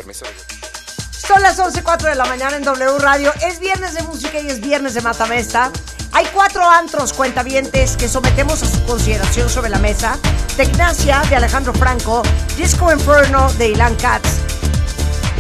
Son 1.11 1.43
las 1.43 1.59
11.04 1.59 2.09
de 2.09 2.15
la 2.15 2.25
mañana 2.25 2.57
en 2.57 2.63
W 2.63 2.97
Radio. 2.97 3.31
Es 3.47 3.59
viernes 3.59 3.93
de 3.93 4.01
música 4.01 4.39
y 4.39 4.47
es 4.47 4.59
viernes 4.59 4.95
de 4.95 5.01
Matamesta. 5.01 5.71
Hay 6.11 6.25
cuatro 6.33 6.67
antros 6.67 7.13
cuentavientes 7.13 7.95
que 7.95 8.09
sometemos 8.09 8.63
a 8.63 8.65
su 8.65 8.83
consideración 8.85 9.47
sobre 9.47 9.69
la 9.69 9.77
mesa. 9.77 10.17
Tecnacia 10.57 11.21
de 11.29 11.35
Alejandro 11.35 11.71
Franco, 11.73 12.23
Disco 12.57 12.91
Inferno 12.91 13.53
de 13.53 13.69
Ilan 13.69 13.95
Katz, 13.95 14.52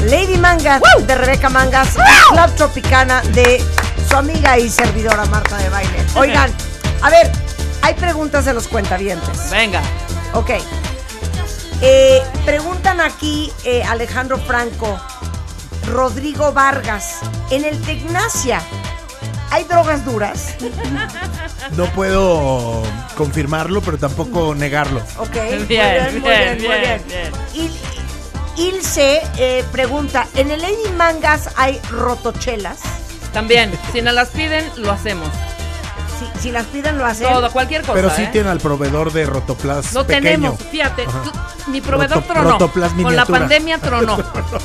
Lady 0.05 0.37
Mangas 0.37 0.81
de 1.07 1.15
Rebeca 1.15 1.49
Mangas, 1.49 1.89
y 1.95 2.33
Club 2.33 2.55
Tropicana 2.55 3.21
de 3.33 3.63
su 4.09 4.15
amiga 4.15 4.57
y 4.57 4.69
servidora 4.69 5.25
Marta 5.25 5.57
de 5.57 5.69
Baile. 5.69 6.05
Oigan, 6.15 6.51
a 7.01 7.09
ver, 7.09 7.31
hay 7.81 7.93
preguntas 7.95 8.45
de 8.45 8.53
los 8.53 8.67
cuentavientes. 8.67 9.49
Venga. 9.49 9.81
Ok. 10.33 10.51
Eh, 11.81 12.21
preguntan 12.45 13.01
aquí 13.01 13.51
eh, 13.65 13.83
Alejandro 13.83 14.37
Franco, 14.37 14.99
Rodrigo 15.87 16.53
Vargas, 16.53 17.17
en 17.49 17.65
el 17.65 17.79
Tecnacia, 17.81 18.61
¿hay 19.51 19.63
drogas 19.65 20.05
duras? 20.05 20.55
No 21.77 21.85
puedo 21.85 22.83
confirmarlo, 23.15 23.81
pero 23.81 23.97
tampoco 23.97 24.53
negarlo. 24.53 25.01
Ok. 25.17 25.33
Bien, 25.67 26.11
muy 26.21 26.21
bien, 26.21 26.21
muy 26.21 26.29
bien, 26.29 26.57
muy 26.59 26.77
bien, 26.79 27.01
bien. 27.07 27.31
Il- 27.53 27.71
Ilse 28.57 29.21
eh, 29.37 29.63
pregunta, 29.71 30.27
¿en 30.35 30.51
el 30.51 30.61
Lady 30.61 30.91
Mangas 30.95 31.49
hay 31.55 31.79
rotochelas? 31.89 32.79
También, 33.33 33.71
si 33.91 34.01
nos 34.01 34.13
las 34.13 34.29
piden, 34.29 34.69
lo 34.77 34.91
hacemos. 34.91 35.27
Si, 36.19 36.39
si 36.39 36.51
las 36.51 36.67
piden, 36.67 36.99
lo 36.99 37.05
hacen. 37.05 37.27
Todo, 37.27 37.51
cualquier 37.51 37.81
cosa. 37.81 37.93
Pero 37.95 38.11
sí 38.11 38.21
¿eh? 38.23 38.29
tiene 38.31 38.49
al 38.51 38.59
proveedor 38.59 39.11
de 39.11 39.25
Rotoplas 39.25 39.91
Lo 39.93 40.05
pequeño. 40.05 40.21
tenemos, 40.23 40.61
fíjate. 40.69 41.05
Tú- 41.05 41.31
mi 41.71 41.81
proveedor 41.81 42.17
Roto- 42.19 42.33
tronó. 42.33 42.51
Rotoplas 42.51 42.91
Con 42.93 43.15
la 43.15 43.25
pandemia 43.25 43.77
tronó. 43.79 44.17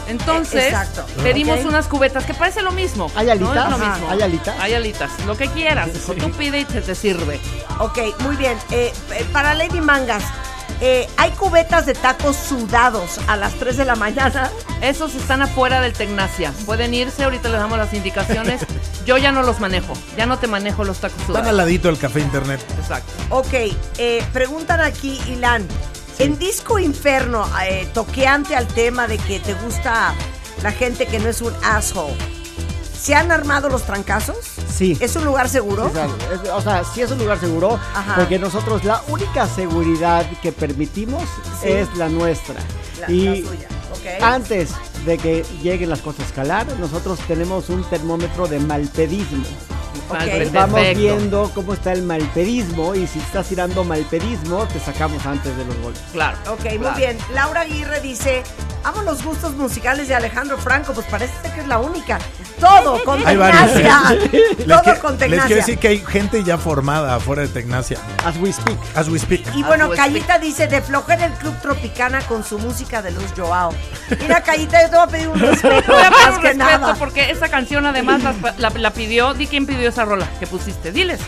Entonces, 0.09 0.64
Exacto. 0.66 1.07
pedimos 1.22 1.64
unas 1.64 1.86
cubetas 1.86 2.26
que 2.26 2.34
parece 2.34 2.61
lo 2.61 2.72
mismo. 2.72 3.11
¿Hay 3.16 3.26
¿no? 3.26 3.32
alitas? 3.32 3.64
Es 3.64 3.70
lo 3.70 3.78
mismo. 3.78 4.11
¿Hay 4.11 4.20
alitas? 4.22 4.57
Hay 4.61 4.74
alitas. 4.74 5.11
Lo 5.26 5.34
que 5.36 5.49
quieras. 5.49 5.89
Tú 6.18 6.30
pide 6.32 6.61
y 6.61 6.64
se 6.66 6.82
te 6.82 6.95
sirve. 6.95 7.41
Ok, 7.78 7.99
muy 8.20 8.36
bien. 8.36 8.59
Eh, 8.70 8.93
para 9.32 9.55
Lady 9.55 9.80
Mangas, 9.80 10.24
eh, 10.81 11.09
¿hay 11.16 11.31
cubetas 11.33 11.87
de 11.87 11.95
tacos 11.95 12.37
sudados 12.37 13.18
a 13.26 13.37
las 13.37 13.55
3 13.55 13.76
de 13.76 13.85
la 13.85 13.97
mañana? 13.97 14.51
Esos 14.81 15.14
están 15.14 15.43
afuera 15.43 15.81
del 15.81 15.93
Tecnacia. 15.93 16.53
Pueden 16.66 16.95
irse, 16.95 17.24
ahorita 17.24 17.49
les 17.49 17.59
damos 17.61 17.79
las 17.79 17.93
indicaciones. 17.95 18.62
Yo 19.05 19.16
ya 19.18 19.33
no 19.33 19.43
los 19.43 19.59
manejo. 19.61 19.95
Ya 20.16 20.26
no 20.26 20.39
te 20.39 20.47
manejo 20.47 20.85
los 20.85 20.99
tacos 20.99 21.18
Están 21.20 21.26
sudados. 21.35 21.49
al 21.49 21.57
ladito 21.57 21.89
del 21.89 21.99
café 21.99 22.20
internet. 22.20 22.61
Exacto. 22.79 23.12
Ok, 23.31 23.55
eh, 23.99 24.24
preguntan 24.33 24.81
aquí, 24.81 25.20
Ilan. 25.29 25.66
En 26.18 26.39
Disco 26.39 26.79
Inferno, 26.79 27.49
eh, 27.64 27.89
toqueante 27.95 28.57
al 28.57 28.66
tema 28.66 29.07
de 29.07 29.18
que 29.18 29.39
te 29.41 29.55
gusta 29.55 30.14
la 30.62 30.72
gente 30.72 31.07
que 31.07 31.20
no 31.20 31.29
es 31.29 31.41
un 31.41 31.55
asshole, 31.64 32.16
¿se 33.01 33.14
han 33.14 33.30
armado 33.32 33.68
los 33.68 33.84
trancazos? 33.84 34.36
Sí. 34.74 34.96
¿Es 35.01 35.14
un 35.16 35.24
lugar 35.24 35.49
seguro? 35.49 35.86
O 35.86 35.90
sea, 35.90 36.07
es- 36.07 36.51
o 36.51 36.61
sea, 36.61 36.82
sí 36.84 37.01
es 37.03 37.11
un 37.11 37.18
lugar 37.18 37.38
seguro, 37.40 37.78
Ajá. 37.94 38.14
porque 38.16 38.38
nosotros 38.38 38.84
la 38.84 39.03
única 39.09 39.46
seguridad 39.46 40.26
que 40.42 40.53
permitimos 40.53 41.22
Sí. 41.62 41.68
es 41.68 41.94
la 41.96 42.09
nuestra. 42.09 42.57
La- 43.01 43.11
y 43.11 43.42
la 43.42 43.49
suya, 43.51 43.68
antes 44.22 44.70
de 45.07 45.16
que 45.18 45.44
lleguen 45.62 45.90
las 45.90 46.01
cosas 46.01 46.20
a 46.20 46.24
escalar, 46.24 46.66
nosotros 46.78 47.18
tenemos 47.28 47.68
un 47.70 47.84
termómetro 47.84 48.46
de 48.49 48.59
malpedismo. 48.59 49.44
Vale, 50.09 50.46
Ok. 50.46 50.52
Vamos 50.52 50.74
perfecto. 50.80 51.00
viendo 51.00 51.50
cómo 51.54 51.74
está 51.74 51.92
el 51.92 52.02
malpedismo 52.02 52.94
y 52.94 53.06
si 53.06 53.18
estás 53.18 53.46
tirando 53.48 53.84
malpedismo, 53.84 54.66
te 54.66 54.80
sacamos 54.80 55.24
antes 55.26 55.56
de 55.56 55.64
los 55.64 55.76
goles. 55.78 56.00
Claro. 56.12 56.36
Ok, 56.48 56.64
muy 56.78 56.90
bien. 56.96 57.18
Laura 57.34 57.62
Aguirre 57.62 58.00
dice, 58.00 58.42
Amo 58.84 59.02
los 59.02 59.22
gustos 59.24 59.54
musicales 59.56 60.09
de 60.09 60.14
Alejandro 60.14 60.56
Franco, 60.56 60.92
pues 60.94 61.06
parece 61.11 61.32
que 61.54 61.61
es 61.61 61.66
la 61.68 61.78
única. 61.78 62.18
Todo 62.61 63.02
con 63.04 63.22
tecnacia. 63.22 64.00
Les, 64.32 64.66
Todo 64.66 65.00
con 65.00 65.11
les 65.12 65.18
tecnacia. 65.18 65.46
quiero 65.46 65.56
decir 65.61 65.78
que 65.78 65.88
hay 65.88 65.98
gente 65.98 66.42
ya 66.44 66.56
formada 66.59 67.16
afuera 67.16 67.42
de 67.42 67.48
Tecnacia. 67.48 67.98
As 68.24 68.36
we 68.38 68.52
speak. 68.52 68.78
As 68.94 69.09
we 69.09 69.18
speak. 69.18 69.44
Y 69.54 69.62
bueno, 69.62 69.90
Cayita 69.90 70.38
dice, 70.38 70.66
de 70.68 70.80
flojera 70.80 71.26
el 71.26 71.32
Club 71.34 71.54
Tropicana 71.61 72.20
con 72.22 72.44
su 72.44 72.59
música 72.59 73.02
de 73.02 73.11
Luz 73.11 73.26
Joao. 73.36 73.72
Mira, 74.20 74.42
Cayita, 74.42 74.80
yo 74.82 74.90
te 74.90 74.96
voy 74.96 75.04
a 75.04 75.09
pedir 75.09 75.28
un 75.28 75.38
respeto, 75.40 75.92
Voy 75.92 76.02
a 76.02 76.11
pedir 76.11 76.26
más 76.26 76.36
un 76.36 76.40
que 76.42 76.48
respeto 76.48 76.78
nada. 76.78 76.94
porque 76.94 77.30
esa 77.30 77.48
canción 77.48 77.84
además 77.86 78.22
la, 78.22 78.34
la- 78.59 78.70
la 78.70 78.90
pidió. 78.92 79.34
Di 79.34 79.46
quién 79.46 79.66
pidió 79.66 79.90
esa 79.99 80.05
rola 80.05 80.26
que 80.38 80.46
pusiste. 80.46 80.92
Diles. 80.92 81.18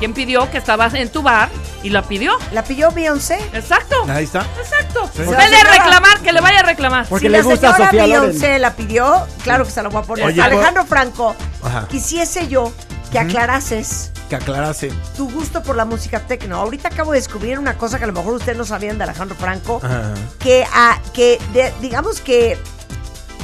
¿Quién 0.00 0.12
pidió 0.14 0.48
que 0.50 0.58
estabas 0.58 0.94
en 0.94 1.08
tu 1.10 1.22
bar 1.22 1.48
y 1.82 1.90
la 1.90 2.02
pidió? 2.02 2.36
La 2.52 2.62
pidió 2.62 2.90
Beyoncé. 2.92 3.38
Exacto. 3.52 3.96
Ahí 4.08 4.24
está. 4.24 4.44
Exacto. 4.60 5.08
Sí. 5.14 5.22
Vele 5.22 5.56
a 5.56 5.64
reclamar, 5.72 6.18
que 6.20 6.32
le 6.32 6.40
vaya 6.40 6.60
a 6.60 6.62
reclamar. 6.62 7.06
Porque 7.08 7.26
si 7.26 7.32
le 7.32 7.38
la 7.38 7.44
gusta 7.44 7.70
a 7.70 7.72
señora 7.72 7.90
Sofía 7.90 8.06
Loren. 8.06 8.22
Beyoncé 8.30 8.58
la 8.60 8.72
pidió, 8.74 9.26
claro 9.42 9.64
que 9.64 9.70
se 9.72 9.82
la 9.82 9.88
voy 9.88 10.02
a 10.02 10.04
poner. 10.04 10.24
Oye, 10.26 10.40
Alejandro 10.40 10.84
Franco, 10.86 11.34
Ajá. 11.62 11.86
quisiese 11.88 12.46
yo 12.48 12.72
que 13.10 13.18
aclarases 13.18 14.12
Que 14.28 14.36
aclarase. 14.36 14.92
tu 15.16 15.28
gusto 15.30 15.62
por 15.64 15.74
la 15.76 15.84
música 15.84 16.20
tecno. 16.20 16.56
Ahorita 16.56 16.88
acabo 16.88 17.10
de 17.12 17.18
descubrir 17.18 17.58
una 17.58 17.76
cosa 17.76 17.98
que 17.98 18.04
a 18.04 18.06
lo 18.08 18.12
mejor 18.12 18.34
ustedes 18.34 18.56
no 18.58 18.64
sabían 18.64 18.98
de 18.98 19.04
Alejandro 19.04 19.36
Franco, 19.36 19.80
Ajá. 19.82 20.14
que, 20.38 20.64
ah, 20.72 20.98
que 21.12 21.40
de- 21.52 21.72
digamos 21.80 22.20
que 22.20 22.56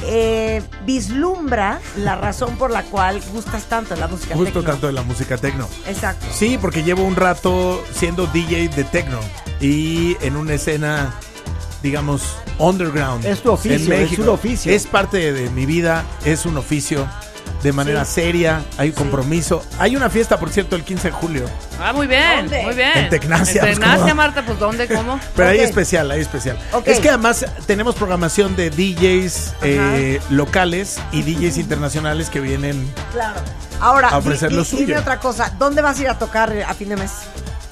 eh, 0.06 0.62
vislumbra 0.84 1.80
la 1.98 2.16
razón 2.16 2.56
por 2.56 2.70
la 2.70 2.82
cual 2.84 3.20
gustas 3.32 3.64
tanto 3.64 3.94
de 3.94 4.00
la 4.00 4.08
música 4.08 4.34
Justo 4.34 4.60
tecno. 4.60 4.70
tanto 4.72 4.86
de 4.86 4.92
la 4.92 5.02
música 5.02 5.36
tecno. 5.36 5.68
Exacto. 5.86 6.26
Sí, 6.32 6.58
porque 6.60 6.82
llevo 6.82 7.02
un 7.04 7.16
rato 7.16 7.82
siendo 7.92 8.26
DJ 8.26 8.68
de 8.68 8.84
techno 8.84 9.18
y 9.60 10.16
en 10.20 10.36
una 10.36 10.54
escena, 10.54 11.14
digamos, 11.82 12.22
underground. 12.58 13.24
Es 13.24 13.42
tu 13.42 13.52
oficio, 13.52 13.78
en 13.94 14.00
México. 14.00 14.22
es 14.22 14.28
un 14.28 14.34
oficio. 14.34 14.72
Es 14.72 14.86
parte 14.86 15.32
de 15.32 15.50
mi 15.50 15.66
vida, 15.66 16.04
es 16.24 16.46
un 16.46 16.56
oficio 16.56 17.06
de 17.64 17.72
manera 17.72 18.04
seria, 18.04 18.62
hay 18.76 18.92
compromiso. 18.92 19.64
Hay 19.78 19.96
una 19.96 20.10
fiesta, 20.10 20.38
por 20.38 20.50
cierto, 20.50 20.76
el 20.76 20.84
15 20.84 21.08
de 21.08 21.12
julio. 21.12 21.44
Ah, 21.80 21.92
muy 21.94 22.06
bien, 22.06 22.42
¿Dónde? 22.42 22.62
muy 22.62 22.74
bien. 22.74 22.90
En 22.94 23.08
Tecnacia, 23.08 23.62
En 23.62 23.66
pues, 23.68 23.80
Tecnacia. 23.80 24.14
Marta, 24.14 24.44
pues 24.44 24.58
¿dónde, 24.58 24.86
cómo? 24.86 25.18
Pero 25.34 25.48
hay 25.48 25.58
Ok. 25.58 25.64
especial, 25.64 26.10
hay 26.10 26.20
especial. 26.20 26.58
Es 26.84 27.00
que 27.00 27.08
además 27.08 27.44
tenemos 27.66 27.94
programación 27.96 28.54
de 28.54 28.68
DJs 28.70 29.54
eh, 29.62 30.20
locales 30.28 30.98
y 31.10 31.22
DJs 31.22 31.56
internacionales 31.58 32.28
que 32.30 32.40
vienen 32.40 32.86
Claro. 33.12 33.40
Ahora, 33.80 34.08
A 34.10 34.18
ofrecer 34.18 34.50
di- 34.50 34.56
lo 34.56 34.64
suyo. 34.64 34.86
dime 34.86 34.98
otra 34.98 35.18
cosa. 35.18 35.50
¿Dónde 35.58 35.80
vas 35.82 35.98
a 35.98 36.02
ir 36.02 36.08
a 36.10 36.18
tocar 36.18 36.52
a 36.68 36.74
fin 36.74 36.90
de 36.90 36.96
mes? 36.96 37.10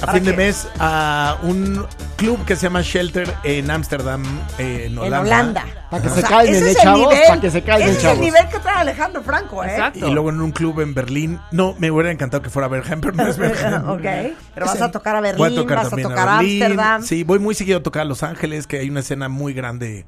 A 0.02 0.06
¿Para 0.06 0.12
fin 0.18 0.24
de 0.24 0.32
mes 0.36 0.66
a 0.80 1.36
un 1.42 1.86
club 2.16 2.44
que 2.44 2.56
se 2.56 2.62
llama 2.62 2.82
Shelter 2.82 3.32
en 3.44 3.70
Ámsterdam, 3.70 4.24
eh, 4.58 4.86
en 4.86 4.98
Holanda. 4.98 5.16
En 5.18 5.26
Holanda. 5.26 5.64
Para 5.90 6.02
que 6.02 6.08
O 6.08 6.14
se 6.14 6.20
sea, 6.20 6.28
calmen, 6.28 6.54
eh, 6.66 6.74
chavos, 6.82 7.14
para 7.28 7.40
que 7.40 7.50
se 7.50 7.62
calmen, 7.62 7.88
ese 7.88 7.96
es 7.96 8.02
chavos. 8.02 8.18
el 8.18 8.24
nivel 8.24 8.48
que 8.48 8.58
trae 8.58 8.74
Alejandro 8.76 9.22
Franco, 9.22 9.62
¿eh? 9.62 9.68
Exacto. 9.70 10.08
Y 10.08 10.10
luego 10.10 10.30
en 10.30 10.40
un 10.40 10.50
club 10.50 10.80
en 10.80 10.94
Berlín. 10.94 11.38
No, 11.52 11.74
me 11.78 11.90
hubiera 11.90 12.10
encantado 12.10 12.42
que 12.42 12.50
fuera 12.50 12.66
a 12.66 12.68
Bergen, 12.68 13.00
pero 13.00 13.14
no 13.14 13.26
es 13.26 13.36
Bergen. 13.38 13.74
ok. 13.88 14.02
Pero 14.54 14.66
vas 14.66 14.80
a 14.80 14.90
tocar 14.90 15.16
a 15.16 15.20
Voy 15.20 15.30
Berlín, 15.50 15.66
vas 15.68 15.92
a 15.92 15.96
tocar 15.96 16.28
a 16.28 16.36
Berlín. 16.38 16.62
Ámsterdam. 16.62 17.02
Sí, 17.02 17.22
voy 17.24 17.38
muy 17.38 17.54
seguido 17.54 17.78
a 17.78 17.82
tocar 17.82 18.02
a 18.02 18.04
Los 18.06 18.22
Ángeles, 18.22 18.66
que 18.66 18.78
hay 18.78 18.90
una 18.90 19.00
escena 19.00 19.28
muy 19.28 19.52
grande 19.54 20.04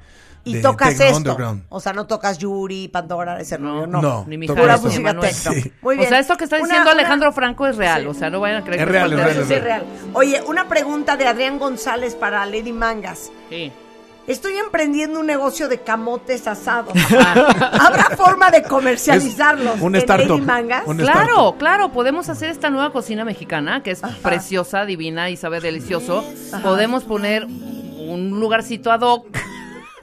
Y 0.46 0.54
de 0.54 0.60
tocas 0.62 0.98
esto. 1.00 1.16
underground. 1.16 1.64
O 1.70 1.80
sea, 1.80 1.92
no 1.94 2.06
tocas 2.06 2.36
Yuri, 2.38 2.88
Pandora, 2.88 3.40
ese 3.40 3.56
rollo, 3.56 3.86
no. 3.86 4.02
No, 4.02 4.24
Ni 4.28 4.36
mi 4.36 4.46
Pura 4.46 4.76
música. 4.76 5.14
Sí. 5.32 5.72
Muy 5.80 5.96
bien. 5.96 6.06
O 6.06 6.10
sea, 6.10 6.18
esto 6.18 6.36
que 6.36 6.44
está 6.44 6.56
diciendo 6.56 6.82
una- 6.82 6.92
Alejandro 6.92 7.32
Franco 7.32 7.66
es 7.66 7.76
real. 7.76 8.06
O 8.06 8.14
sea, 8.14 8.28
no 8.30 8.40
vayan 8.40 8.62
a 8.62 8.64
creer 8.64 8.80
Es 8.80 8.86
que 8.86 8.92
real, 8.92 9.12
es 9.12 9.18
real, 9.18 9.30
es 9.40 9.50
es 9.50 9.62
real. 9.64 9.84
Oye, 10.12 10.42
una 10.46 10.68
pregunta 10.68 11.16
de 11.16 11.26
Adrián 11.26 11.58
González 11.58 12.14
para 12.14 12.44
Lady 12.46 12.72
Mangas. 12.72 13.30
Sí. 13.48 13.72
Estoy 14.26 14.56
emprendiendo 14.56 15.20
un 15.20 15.26
negocio 15.26 15.68
de 15.68 15.80
camotes 15.80 16.46
asados. 16.46 16.94
¿Habrá 17.78 18.04
forma 18.16 18.50
de 18.50 18.62
comercializarlos 18.62 19.76
Es 19.76 19.82
un 19.82 19.94
en 19.94 20.00
startup. 20.00 20.28
Lady 20.30 20.40
Mangas? 20.40 20.82
Un 20.86 20.96
Claro, 20.96 21.20
startup. 21.20 21.58
claro, 21.58 21.88
podemos 21.92 22.28
hacer 22.28 22.48
esta 22.50 22.70
nueva 22.70 22.90
cocina 22.90 23.24
mexicana 23.24 23.82
que 23.82 23.90
es 23.90 24.00
preciosa, 24.22 24.86
divina 24.86 25.28
y 25.30 25.36
sabe 25.36 25.60
delicioso. 25.60 26.24
Podemos 26.62 27.04
poner 27.04 27.44
un 27.44 28.38
lugarcito 28.40 28.90
ad 28.92 29.00
hoc 29.02 29.26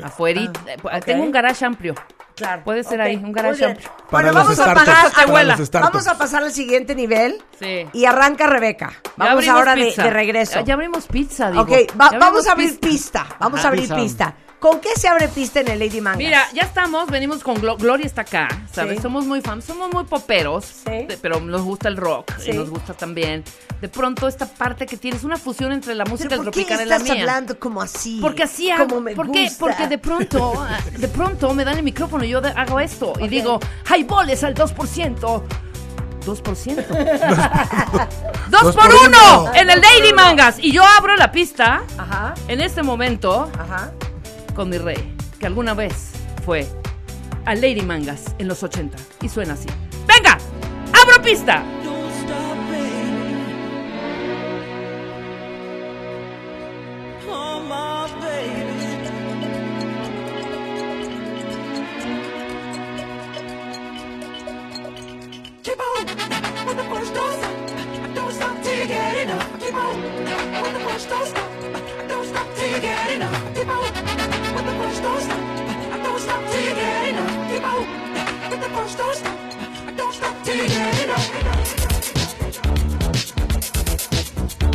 afuera. 0.04 0.42
Tengo 1.06 1.24
un 1.24 1.32
garage 1.32 1.66
amplio. 1.66 1.96
Claro. 2.36 2.64
Puede 2.64 2.84
ser 2.84 3.00
Ok, 3.00 3.06
ahí, 3.06 3.16
un 3.18 3.32
garage 3.32 3.66
amplio. 3.66 3.90
Para 4.10 4.32
bueno, 4.32 4.34
vamos 4.44 4.60
a 4.60 4.74
para 4.74 5.02
abuela. 5.24 5.58
vamos 5.74 6.08
a 6.08 6.18
pasar 6.18 6.44
al 6.44 6.52
siguiente 6.52 6.96
nivel. 6.96 7.42
Sí. 7.60 7.88
Y 7.94 8.06
arranca 8.06 8.48
Rebeca. 8.48 8.92
Vamos 9.18 9.48
ahora 9.48 9.76
de, 9.76 9.94
de 9.94 10.10
regreso. 10.10 10.56
Ya, 10.60 10.62
ya 10.66 10.74
abrimos 10.76 11.06
pizza, 11.08 11.52
digo. 11.52 11.64
ok, 11.64 11.72
va- 12.00 12.12
vamos 12.20 12.48
a 12.48 12.54
abrir 12.54 12.80
pizza. 12.80 12.90
pista. 12.90 13.26
Vamos 13.40 13.60
Ajá. 13.60 13.68
a 13.68 13.72
abrir 13.72 13.84
Pizza. 13.84 13.96
pista. 13.96 14.34
¿Con 14.62 14.80
qué 14.80 14.90
se 14.96 15.08
abre 15.08 15.28
pista 15.28 15.62
en 15.62 15.70
el 15.70 15.80
Lady 15.80 16.02
Mangas? 16.02 16.20
Mira, 16.20 16.44
ya 16.54 16.62
estamos, 16.62 17.08
venimos 17.10 17.44
con 17.44 17.56
Glo- 17.60 17.78
Gloria 17.80 18.06
está 18.06 18.22
acá, 18.22 18.48
¿sabes? 18.72 18.98
Sí. 18.98 19.02
Somos 19.02 19.26
muy 19.26 19.42
fans, 19.42 19.66
somos 19.66 19.92
muy 19.92 20.04
poperos, 20.04 20.64
Sí. 20.66 21.06
de- 21.08 21.18
pero 21.20 21.40
nos 21.40 21.64
gusta 21.64 21.88
el 21.88 21.98
rock 21.98 22.32
Sí. 22.38 22.52
y 22.52 22.54
nos 22.54 22.70
gusta 22.70 22.94
también. 22.94 23.44
De 23.82 23.90
pronto 23.90 24.28
esta 24.28 24.46
parte 24.46 24.86
que 24.86 24.98
tienes 24.98 25.24
una 25.24 25.38
fusión 25.38 25.72
entre 25.72 25.96
la 25.96 26.06
música 26.06 26.30
¿Pero 26.30 26.44
¿Por 26.44 26.54
qué 26.54 26.62
tropical 26.66 26.86
y 26.86 26.90
la 26.90 26.96
estás 26.98 27.10
mía. 27.12 27.22
hablando 27.24 27.58
como 27.60 27.82
así? 27.82 28.20
Porque 28.22 28.44
así 28.44 28.70
hago, 28.70 28.86
Como 28.88 29.02
me 29.02 29.16
porque, 29.16 29.46
gusta. 29.46 29.58
porque 29.60 29.88
de 29.88 29.98
pronto, 29.98 30.54
de 30.96 31.08
pronto 31.08 31.54
me 31.56 31.66
dan 31.66 31.78
el 31.78 31.84
micrófono 31.84 32.24
y 32.24 32.30
yo 32.30 32.40
hago 32.56 32.80
esto 32.80 33.14
y 33.20 33.28
digo, 33.30 33.60
highballs 33.90 34.44
al 34.44 34.54
2%. 34.54 35.44
2%. 36.24 36.86
¡Dos, 38.52 38.62
Dos 38.62 38.76
por 38.76 38.86
por 38.92 38.94
uno! 39.08 39.18
uno. 39.42 39.54
En 39.56 39.72
el 39.72 39.82
Daily 39.82 40.14
Mangas. 40.14 40.60
Y 40.60 40.72
yo 40.72 40.84
abro 40.86 41.16
la 41.16 41.32
pista 41.32 41.82
Ajá, 41.98 42.36
en 42.48 42.62
este 42.62 42.84
momento 42.84 43.50
ajá. 43.58 43.92
Con 44.56 44.70
mi 44.70 44.78
rey, 44.78 45.16
que 45.40 45.48
alguna 45.48 45.74
vez 45.74 46.12
fue 46.46 46.68
a 47.46 47.56
Lady 47.56 47.82
Mangas 47.82 48.36
en 48.38 48.48
los 48.48 48.64
80. 48.64 48.98
Y 49.22 49.30
suena 49.30 49.54
así. 49.54 49.68
¡Venga! 50.08 50.38
¡Abro 50.94 51.22
pista! 51.22 51.64
Oh, 57.30 57.62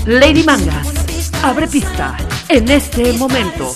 Lady 0.06 0.44
Mangas 0.44 1.32
abre 1.42 1.66
pista 1.66 2.16
en 2.48 2.70
este 2.70 3.12
momento. 3.14 3.74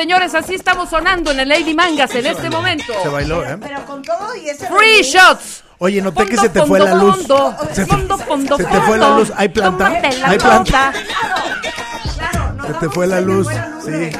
Señores! 0.00 0.34
Así 0.34 0.54
estamos 0.54 0.88
sonando 0.88 1.30
en 1.30 1.40
el 1.40 1.48
Lady 1.50 1.74
Mangas 1.74 2.14
en 2.14 2.24
este 2.24 2.48
momento. 2.48 2.90
Se 3.02 3.08
bailó, 3.10 3.44
¿eh? 3.44 3.58
Pero 3.60 3.84
con 3.84 4.00
todo 4.00 4.34
y 4.34 4.48
ese 4.48 4.66
Free 4.66 5.02
shots. 5.02 5.62
Oye, 5.76 6.00
noté 6.00 6.24
que 6.26 6.38
se 6.38 6.48
te 6.48 6.64
fue 6.64 6.78
la 6.80 6.94
luz. 6.94 7.18
fondo. 7.18 7.54
Se 7.72 7.84
te, 7.84 7.86
Fondo, 7.86 8.16
fondo, 8.16 8.56
se 8.56 8.64
te 8.64 8.80
fue 8.80 8.96
la 8.96 9.10
luz. 9.10 9.30
¿Hay 9.36 9.50
planta? 9.50 9.92
¿Hay 10.24 10.38
planta? 10.38 10.92
Se 12.66 12.72
te 12.74 12.88
fue 12.88 13.06
la 13.06 13.20
luz. 13.20 13.46
Sí. 13.84 14.10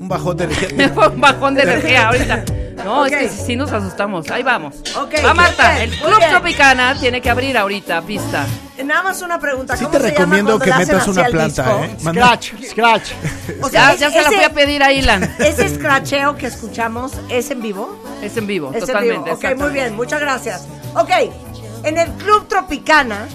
Un 0.00 0.08
bajón 0.08 0.38
de 0.38 0.46
Me 0.46 0.54
energía. 0.54 0.88
fue 0.94 1.08
un 1.08 1.20
bajón 1.20 1.54
de 1.54 1.62
energía 1.62 2.08
ahorita. 2.08 2.44
No, 2.84 3.04
es 3.04 3.12
que 3.12 3.28
sí 3.28 3.56
nos 3.56 3.72
asustamos. 3.72 4.30
Ahí 4.30 4.42
vamos. 4.42 4.76
Ok, 4.96 5.14
Va 5.24 5.34
Marta, 5.34 5.82
el 5.82 5.90
Club. 5.90 6.18
Tropicana 6.30 6.94
tiene 6.98 7.20
que 7.20 7.28
abrir 7.28 7.58
ahorita 7.58 8.00
pista. 8.02 8.46
Nada 8.84 9.02
más 9.02 9.20
una 9.22 9.40
pregunta. 9.40 9.76
Sí 9.76 9.84
¿cómo 9.84 9.96
te 9.98 10.02
se 10.04 10.10
recomiendo 10.10 10.58
que 10.58 10.72
metas 10.72 11.08
una 11.08 11.24
planta, 11.24 11.64
disco? 11.64 11.84
¿eh? 11.84 11.96
Scratch, 12.12 12.52
scratch. 12.76 13.10
O 13.62 13.68
sea, 13.70 13.88
Ya, 13.88 13.92
es- 13.94 14.00
ya 14.00 14.10
se 14.10 14.22
la 14.22 14.28
fui 14.28 14.36
ese- 14.36 14.44
a 14.44 14.50
pedir 14.52 14.82
a 14.82 14.92
Ilan. 14.92 15.22
Ese 15.38 15.68
scratcheo 15.74 16.36
que 16.36 16.46
escuchamos 16.46 17.12
es 17.28 17.50
en 17.50 17.62
vivo. 17.62 17.96
Es 18.22 18.36
en 18.36 18.46
vivo, 18.46 18.70
Es 18.70 18.82
en 18.82 18.86
totalmente. 18.86 19.30
vivo. 19.34 19.36
Ok, 19.52 19.58
muy 19.58 19.70
bien, 19.70 19.94
muchas 19.96 20.20
gracias. 20.20 20.66
Ok, 20.94 21.10
en 21.84 21.98
el 21.98 22.10
Club 22.12 22.48
Tropicana 22.48 23.28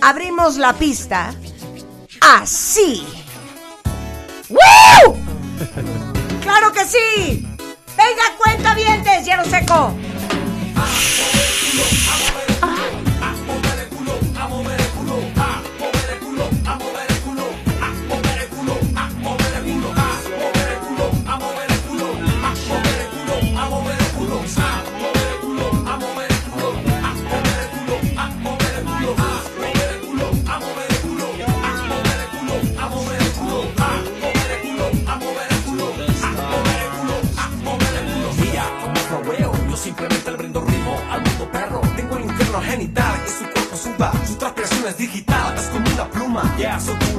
abrimos 0.00 0.56
la 0.56 0.72
pista 0.74 1.34
así. 2.20 3.06
¡Woo! 4.48 5.16
¡Claro 6.42 6.72
que 6.72 6.84
sí! 6.84 7.46
¡Venga, 7.96 8.22
cuenta 8.42 8.74
dientes, 8.74 9.24
hielo 9.24 9.44
seco! 9.44 9.94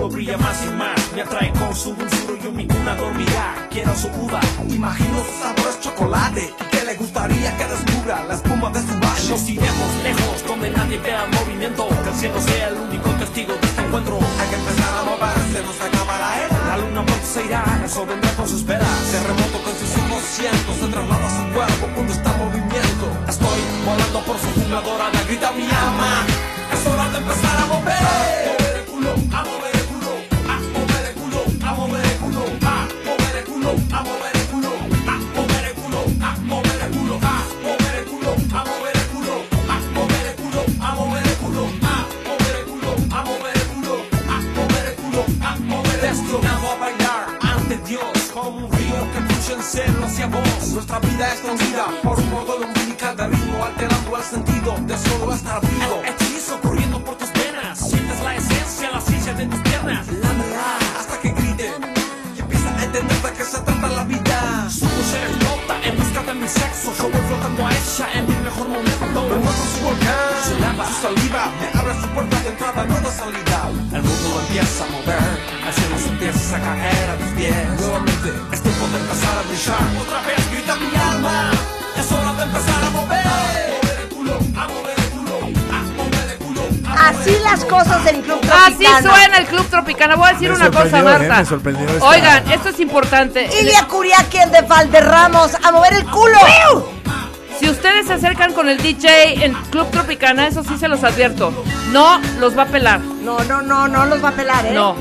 Brilla 0.09 0.37
más 0.37 0.63
y 0.65 0.69
más. 0.75 1.13
Me 1.15 1.21
atrae 1.21 1.51
con 1.53 1.73
su 1.75 1.95
dulzura 1.95 2.33
y 2.43 2.51
mi 2.51 2.67
cuna 2.67 2.95
dormirá. 2.95 3.67
Quiero 3.71 3.95
su 3.95 4.07
uva, 4.07 4.41
imagino 4.69 5.23
su 5.23 5.41
sabor 5.41 5.69
es 5.69 5.79
chocolate. 5.79 6.53
¿Y 6.59 6.63
qué 6.75 6.85
le 6.85 6.95
gustaría 6.95 7.57
que 7.57 7.65
descubra 7.65 8.23
la 8.25 8.33
espuma 8.33 8.69
de 8.69 8.81
su 8.81 8.93
valle? 8.99 9.29
Nos 9.29 9.49
iremos 9.49 10.03
lejos, 10.03 10.43
donde 10.47 10.71
nadie 10.71 10.97
vea 10.99 11.25
movimiento. 11.27 11.87
Que 12.03 12.09
el 12.09 12.15
cielo 12.15 12.41
sea 12.41 12.67
el 12.67 12.75
único 12.75 13.09
testigo 13.11 13.53
de 13.53 13.67
este 13.67 13.81
encuentro. 13.81 14.19
Hay 14.39 14.49
que 14.49 14.55
empezar 14.55 14.93
a 14.99 15.03
moverse, 15.03 15.63
nos 15.63 15.81
acaba 15.81 16.19
la 16.19 16.45
era. 16.45 16.67
La 16.67 16.77
luna 16.77 17.05
pronto 17.05 17.25
se 17.25 17.45
irá, 17.45 17.81
eso 17.85 18.05
vendrá 18.05 18.31
con 18.35 18.47
sus. 18.47 18.63
Así 88.51 88.85
suena 89.01 89.37
el 89.37 89.45
Club 89.45 89.65
Tropicana. 89.69 90.15
Voy 90.15 90.29
a 90.29 90.33
decir 90.33 90.49
Me 90.49 90.55
una 90.55 90.71
cosa, 90.71 90.99
eh, 90.99 91.03
Marta. 91.03 91.37
me 91.37 91.45
sorprendió 91.45 91.87
esta- 91.87 92.05
Oigan, 92.05 92.51
esto 92.51 92.69
es 92.69 92.79
importante. 92.79 93.49
Ilia 93.61 93.85
Curiaki, 93.87 94.37
el 94.37 94.51
de 94.51 94.61
Valderramos, 94.61 95.51
a 95.63 95.71
mover 95.71 95.93
el 95.93 96.05
culo. 96.05 96.37
Si 97.59 97.69
ustedes 97.69 98.07
se 98.07 98.13
acercan 98.13 98.53
con 98.53 98.67
el 98.67 98.77
DJ 98.81 99.45
en 99.45 99.53
Club 99.71 99.89
Tropicana, 99.91 100.47
eso 100.47 100.63
sí 100.63 100.77
se 100.77 100.87
los 100.87 101.03
advierto. 101.03 101.53
No 101.91 102.19
los 102.39 102.57
va 102.57 102.63
a 102.63 102.67
pelar. 102.67 102.99
No, 102.99 103.39
no, 103.43 103.61
no, 103.61 103.87
no 103.87 104.05
los 104.05 104.23
va 104.23 104.29
a 104.29 104.33
pelar, 104.33 104.65
¿eh? 104.65 104.73
No. 104.73 104.95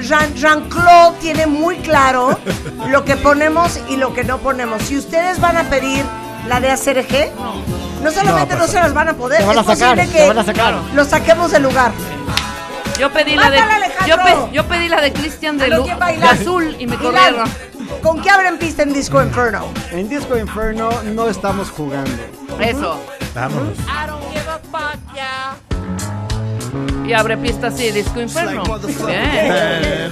Jean- 0.00 0.34
Jean-Claude 0.34 1.16
tiene 1.20 1.46
muy 1.46 1.76
claro 1.78 2.38
lo 2.88 3.04
que 3.04 3.16
ponemos 3.16 3.78
y 3.88 3.96
lo 3.96 4.12
que 4.12 4.24
no 4.24 4.38
ponemos. 4.38 4.82
Si 4.82 4.96
ustedes 4.96 5.40
van 5.40 5.56
a 5.56 5.64
pedir 5.64 6.04
la 6.48 6.60
de 6.60 6.70
ACRG, 6.72 7.32
no 8.02 8.10
solamente 8.10 8.54
No, 8.54 8.58
no, 8.58 8.58
pues, 8.58 8.70
se 8.70 8.80
las 8.80 8.92
van 8.92 9.08
a 9.08 9.14
poder, 9.14 9.44
van 9.46 9.56
a 9.56 9.60
es 9.62 9.66
sacar, 9.66 9.96
posible 9.96 10.08
que 10.18 10.28
van 10.28 10.38
a 10.38 10.44
sacar. 10.44 10.74
lo 10.94 11.04
saquemos 11.04 11.50
del 11.52 11.62
lugar. 11.62 11.92
Yo 12.98 13.10
pedí 13.12 13.34
la 13.36 13.50
de 13.50 13.58
yo, 14.06 14.16
pe- 14.16 14.52
yo 14.52 14.64
pedí 14.66 14.88
la 14.88 15.00
de 15.00 15.12
Cristian 15.12 15.58
de, 15.58 15.68
Lu- 15.68 15.86
azul 16.30 16.76
y 16.78 16.86
me 16.86 16.96
corrieron. 16.96 17.48
¿Con 18.02 18.20
qué 18.22 18.30
abren 18.30 18.58
pista 18.58 18.82
en 18.82 18.92
Disco 18.92 19.22
Inferno? 19.22 19.66
En 19.90 20.08
Disco 20.08 20.36
Inferno 20.38 20.90
no 21.04 21.28
estamos 21.28 21.70
jugando. 21.70 22.10
Eso. 22.60 23.00
Vámonos. 23.34 23.76
Y 27.06 27.12
abre 27.12 27.36
pista 27.36 27.66
así, 27.68 27.90
Disco 27.90 28.20
Inferno. 28.20 28.62
Bien. 29.06 30.10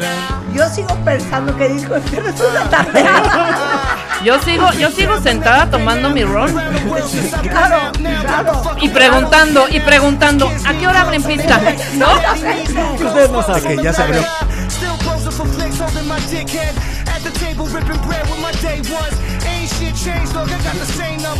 Yo 0.55 0.69
sigo 0.69 0.95
pensando 1.05 1.57
que 1.57 1.69
Disco 1.71 1.97
Inferno 1.97 2.29
es 2.31 2.41
una 2.41 2.69
tardeada. 2.69 3.99
Yo 4.25 4.41
sigo, 4.41 4.73
yo 4.75 4.91
sigo 4.91 5.21
sentada 5.21 5.69
tomando 5.71 6.11
mi 6.11 6.23
ron. 6.23 6.49
claro, 7.43 7.91
claro. 7.99 8.63
Y 8.81 8.89
preguntando, 8.89 9.67
y 9.69 9.81
preguntando, 9.81 10.51
¿a 10.65 10.73
qué 10.75 10.87
hora 10.87 11.01
abren 11.03 11.23
pizza? 11.25 11.61
¿No? 11.95 12.07
Usted 13.05 13.31
no 13.31 13.43
sabe 13.43 13.77
que 13.77 13.83
ya 13.83 13.93
se 13.93 14.03
abrió. 14.03 14.23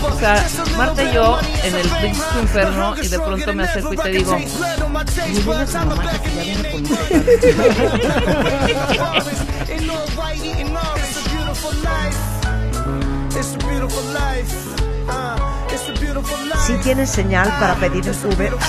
O 0.03 0.19
sea, 0.19 0.45
Marta 0.77 1.03
y 1.05 1.15
yo 1.15 1.39
en 1.63 1.75
el 1.75 1.89
pinche 1.89 2.23
inferno 2.41 2.95
y 3.01 3.09
de 3.09 3.19
pronto 3.19 3.55
me 3.55 3.65
acerco 3.65 3.95
y 3.95 3.97
te 3.97 4.09
digo, 4.11 4.37
Si 16.67 16.75
tienes 16.79 17.11
señal 17.11 17.49
para 17.59 17.75
pedir 17.77 18.09
Uber. 18.09 18.57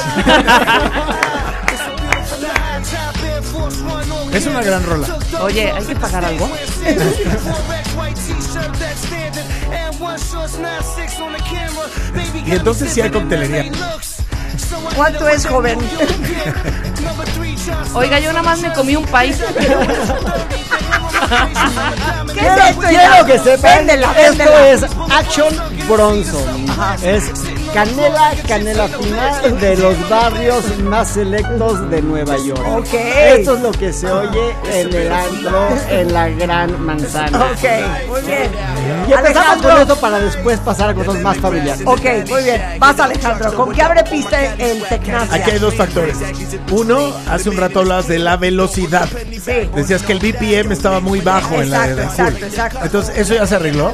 Es 4.34 4.47
una 4.47 4.64
gran 4.64 4.84
rola. 4.84 5.07
Oye, 5.41 5.72
¿hay 5.72 5.86
que 5.86 5.95
pagar 5.95 6.26
algo? 6.26 6.49
y 12.45 12.51
entonces 12.51 12.91
sí 12.91 13.01
hay 13.01 13.11
coctelería. 13.11 13.72
¿Cuánto 14.95 15.28
es, 15.28 15.45
joven? 15.45 15.80
Oiga, 17.93 18.20
yo 18.20 18.30
nada 18.30 18.43
más 18.43 18.60
me 18.60 18.72
comí 18.74 18.95
un 18.95 19.06
país. 19.06 19.38
¿Qué 22.34 22.39
Quiero, 22.39 22.64
quiero 22.80 23.26
que 23.26 23.39
sepan, 23.39 23.78
Véndela, 23.78 24.12
esto 24.20 24.60
es 24.60 24.84
Action 25.10 25.54
Bronson. 25.88 26.66
Es 27.01 27.32
Canela, 27.74 28.32
canela 28.47 28.88
fina 28.88 29.39
de 29.59 29.76
los 29.78 30.09
barrios 30.09 30.63
más 30.84 31.07
selectos 31.09 31.89
de 31.89 32.01
Nueva 32.03 32.36
York. 32.38 32.61
Ok. 32.78 32.93
Esto 32.93 33.55
es 33.55 33.61
lo 33.61 33.71
que 33.71 33.91
se 33.91 34.09
oye 34.11 34.55
en 34.71 34.93
el 34.93 35.11
antro 35.11 35.67
en 35.89 36.13
la 36.13 36.30
Gran 36.30 36.86
Manzana. 36.86 37.39
Ok, 37.45 38.07
muy 38.09 38.21
bien. 38.21 38.51
Y 39.07 39.11
empezamos 39.13 39.26
Alejandro. 39.26 39.69
con 39.71 39.82
eso 39.82 39.95
para 39.99 40.19
después 40.19 40.59
pasar 40.59 40.89
a 40.91 40.93
cosas 40.93 41.15
más 41.21 41.38
familiares. 41.38 41.82
Ok, 41.86 42.05
muy 42.30 42.43
bien. 42.43 42.61
Vas 42.80 42.99
Alejandro. 42.99 43.53
¿Con 43.55 43.74
qué 43.74 43.82
abre 43.82 44.03
pista 44.03 44.53
el 44.55 44.84
Tecnacia? 44.84 45.36
Aquí 45.36 45.51
hay 45.51 45.59
dos 45.59 45.74
factores. 45.76 46.17
Uno, 46.71 47.11
hace 47.28 47.49
un 47.49 47.57
rato 47.57 47.80
hablabas 47.80 48.07
de 48.07 48.19
la 48.19 48.38
velocidad. 48.38 49.09
Sí. 49.09 49.69
Decías 49.76 50.03
que 50.03 50.11
el 50.13 50.19
BPM 50.19 50.71
estaba 50.71 50.99
muy 50.99 51.21
bajo 51.21 51.55
en 51.61 51.71
la 51.71 51.88
de 51.88 52.03
Exacto, 52.03 52.21
azul. 52.24 52.28
exacto, 52.28 52.45
exacto. 52.45 52.80
Entonces, 52.84 53.17
eso 53.17 53.34
ya 53.34 53.47
se 53.47 53.55
arregló. 53.55 53.93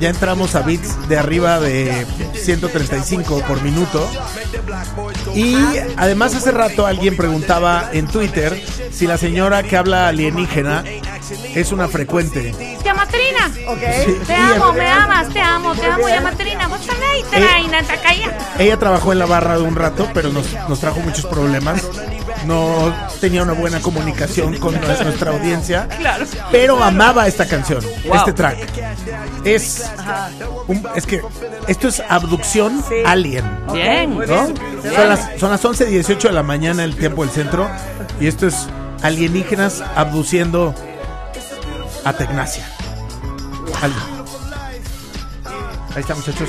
Ya 0.00 0.10
entramos 0.10 0.54
a 0.54 0.60
beats 0.60 1.08
de 1.08 1.18
arriba 1.18 1.58
de 1.60 2.06
135 2.34 3.15
por 3.24 3.62
minuto. 3.62 4.08
Y 5.34 5.56
además 5.96 6.34
hace 6.34 6.50
rato 6.50 6.86
alguien 6.86 7.16
preguntaba 7.16 7.90
en 7.92 8.06
Twitter 8.06 8.62
si 8.90 9.06
la 9.06 9.16
señora 9.16 9.62
que 9.62 9.76
habla 9.76 10.08
alienígena 10.08 10.84
es 11.54 11.72
una 11.72 11.88
frecuente. 11.88 12.52
Yamatrina. 12.84 13.50
Te 14.26 14.34
amo, 14.34 14.72
me 14.72 14.88
amas, 14.88 15.28
te 15.30 15.40
amo, 15.40 15.74
te 15.74 15.86
amo, 15.86 16.08
Yamatrina. 16.08 16.68
Vos 16.68 16.86
también, 16.86 17.26
Teraina, 17.30 17.82
Takaya. 17.82 18.38
Ella 18.58 18.78
trabajó 18.78 19.12
en 19.12 19.18
la 19.18 19.26
barra 19.26 19.56
de 19.56 19.62
un 19.62 19.74
rato, 19.74 20.08
pero 20.12 20.30
nos, 20.30 20.46
nos 20.68 20.80
trajo 20.80 21.00
muchos 21.00 21.26
problemas. 21.26 21.82
No 22.46 22.94
tenía 23.20 23.42
una 23.42 23.52
buena 23.54 23.80
comunicación 23.80 24.56
con 24.58 24.74
nuestra 24.80 25.32
audiencia. 25.32 25.88
Claro. 25.98 26.24
Pero 26.52 26.82
amaba 26.82 27.26
esta 27.26 27.46
canción, 27.46 27.82
Wow. 28.06 28.16
este 28.16 28.32
track. 28.32 28.58
Es, 29.44 29.84
un- 30.68 30.86
es 30.94 31.06
que 31.06 31.20
esto 31.66 31.88
es 31.88 32.00
abducción 32.08 32.84
alien. 33.04 33.44
Bien. 33.72 34.10
¿no? 34.10 34.24
bien. 34.24 34.54
Son 34.94 35.08
las, 35.08 35.30
son 35.38 35.50
las 35.50 35.64
11.18 35.64 36.28
de 36.28 36.32
la 36.32 36.42
mañana 36.42 36.84
el 36.84 36.96
tiempo 36.96 37.22
del 37.24 37.32
centro. 37.32 37.68
Y 38.20 38.26
esto 38.28 38.46
es 38.46 38.66
alienígenas 39.02 39.82
abduciendo 39.94 40.74
a 42.04 42.12
Tecnacia. 42.12 42.64
Ahí 45.94 46.00
está, 46.02 46.14
muchachos. 46.14 46.48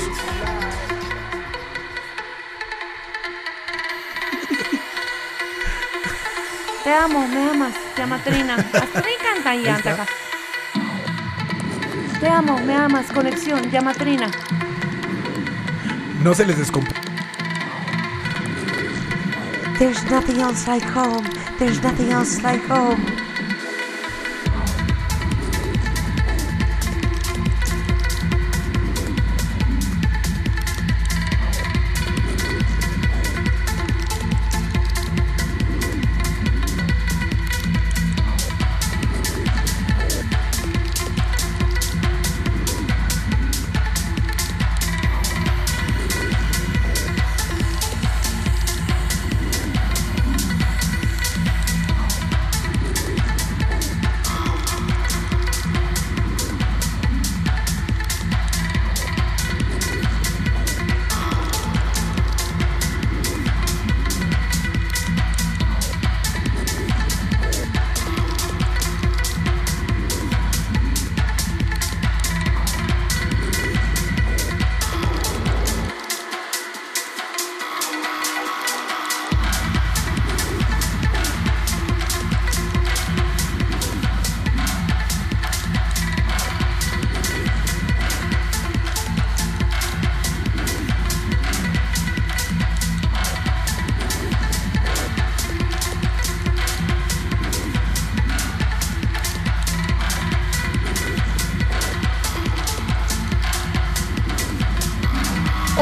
Te 6.88 6.94
amo, 6.94 7.28
me 7.28 7.50
amas, 7.50 7.74
Yamatrina. 7.98 8.56
Está. 8.56 8.86
Taka. 9.82 10.06
Te 12.18 12.28
amo, 12.30 12.58
me 12.60 12.74
amas, 12.74 13.12
conexión, 13.12 13.70
Yamatrina. 13.70 14.30
No 16.22 16.32
se 16.32 16.46
les 16.46 16.56
descomp... 16.56 16.88
There's 19.78 20.02
nothing 20.10 20.40
else 20.40 20.66
like 20.66 20.82
home. 20.82 21.28
There's 21.58 21.82
nothing 21.82 22.10
else 22.10 22.42
like 22.42 22.66
home. 22.66 23.27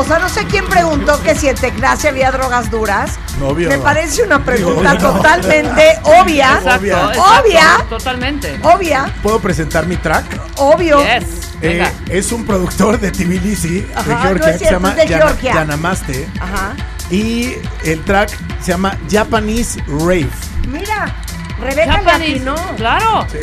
O 0.07 0.09
sea, 0.09 0.21
no 0.21 0.29
sé 0.29 0.45
quién 0.45 0.65
preguntó 0.69 1.21
que 1.25 1.35
si 1.35 1.49
en 1.49 1.57
Tecnacia 1.57 2.11
había 2.11 2.31
drogas 2.31 2.71
duras. 2.71 3.19
No, 3.41 3.49
obvio 3.49 3.69
Me 3.69 3.77
no. 3.77 3.83
parece 3.83 4.23
una 4.23 4.45
pregunta 4.45 4.95
no. 4.95 5.01
totalmente 5.01 5.99
obvia. 6.05 6.55
Exacto, 6.59 6.79
Obvia. 6.81 6.95
exacto, 7.09 7.23
Obvia. 7.43 7.87
Totalmente. 7.89 8.61
Obvia, 8.63 9.13
¿Puedo 9.21 9.41
presentar 9.41 9.85
mi 9.87 9.97
track? 9.97 10.25
obvio. 10.59 11.01
Yes. 11.03 11.25
Eh, 11.61 11.91
es 12.09 12.31
un 12.31 12.47
productor 12.47 13.01
de 13.01 13.11
Tbilisi, 13.11 13.81
de 13.81 13.95
Ajá, 13.97 14.05
Georgia, 14.23 14.47
no 14.47 14.47
es 14.47 14.59
que 14.59 14.65
se 14.67 14.71
llama 14.71 14.91
es 14.91 14.97
de 14.97 15.07
Yana- 15.09 15.19
Georgia. 15.27 15.55
Yanamaste. 15.55 16.29
Ajá. 16.41 16.75
Y 17.11 17.55
el 17.85 18.05
track 18.05 18.31
se 18.63 18.71
llama 18.73 18.97
Japanese 19.11 19.83
Rave. 19.89 20.29
Mira, 20.69 21.13
Rebeca 21.61 21.95
Japanese. 21.95 22.31
Latino. 22.45 22.55
Claro. 22.77 23.27
Sí. 23.33 23.39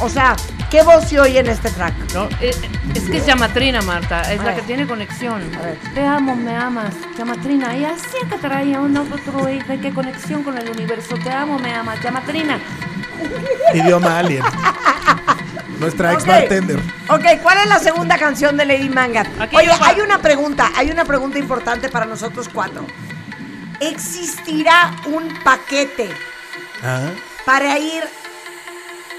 O 0.00 0.08
sea, 0.08 0.34
¿qué 0.70 0.82
voz 0.82 1.08
se 1.08 1.20
oye 1.20 1.40
en 1.40 1.48
este 1.48 1.70
track? 1.70 1.92
No, 2.14 2.28
eh, 2.40 2.54
es 2.96 3.08
que 3.10 3.16
es 3.18 3.26
Yamatrina, 3.26 3.82
Marta. 3.82 4.22
Es 4.32 4.42
la 4.42 4.54
que 4.54 4.62
tiene 4.62 4.86
conexión. 4.86 5.42
A 5.56 5.62
ver. 5.62 5.78
Te 5.94 6.04
amo, 6.04 6.34
me 6.36 6.56
amas, 6.56 6.94
Yamatrina. 7.18 7.76
Y 7.76 7.84
así 7.84 8.16
que 8.28 8.36
traía 8.38 8.80
un 8.80 8.96
otro 8.96 9.48
y 9.48 9.60
de 9.60 9.80
qué 9.80 9.92
conexión 9.92 10.42
con 10.42 10.56
el 10.58 10.68
universo. 10.70 11.16
Te 11.22 11.30
amo, 11.30 11.58
me 11.58 11.72
amas, 11.74 12.00
Yamatrina. 12.02 12.58
Idioma 13.74 14.18
alien. 14.18 14.42
Nuestra 15.80 16.12
ex 16.14 16.22
Ok. 16.22 16.28
bartender. 16.28 16.78
Ok, 17.08 17.24
¿cuál 17.42 17.58
es 17.58 17.66
la 17.68 17.78
segunda 17.78 18.16
canción 18.18 18.56
de 18.56 18.64
Lady 18.64 18.88
Manga? 18.88 19.26
Aquí 19.38 19.56
Oye, 19.56 19.70
hay 19.82 20.00
una 20.00 20.18
pregunta, 20.20 20.70
hay 20.74 20.90
una 20.90 21.04
pregunta 21.04 21.38
importante 21.38 21.88
para 21.90 22.06
nosotros 22.06 22.48
cuatro. 22.52 22.86
¿Existirá 23.80 24.94
un 25.06 25.28
paquete 25.44 26.08
Ah. 26.82 27.10
para 27.44 27.78
ir 27.78 28.02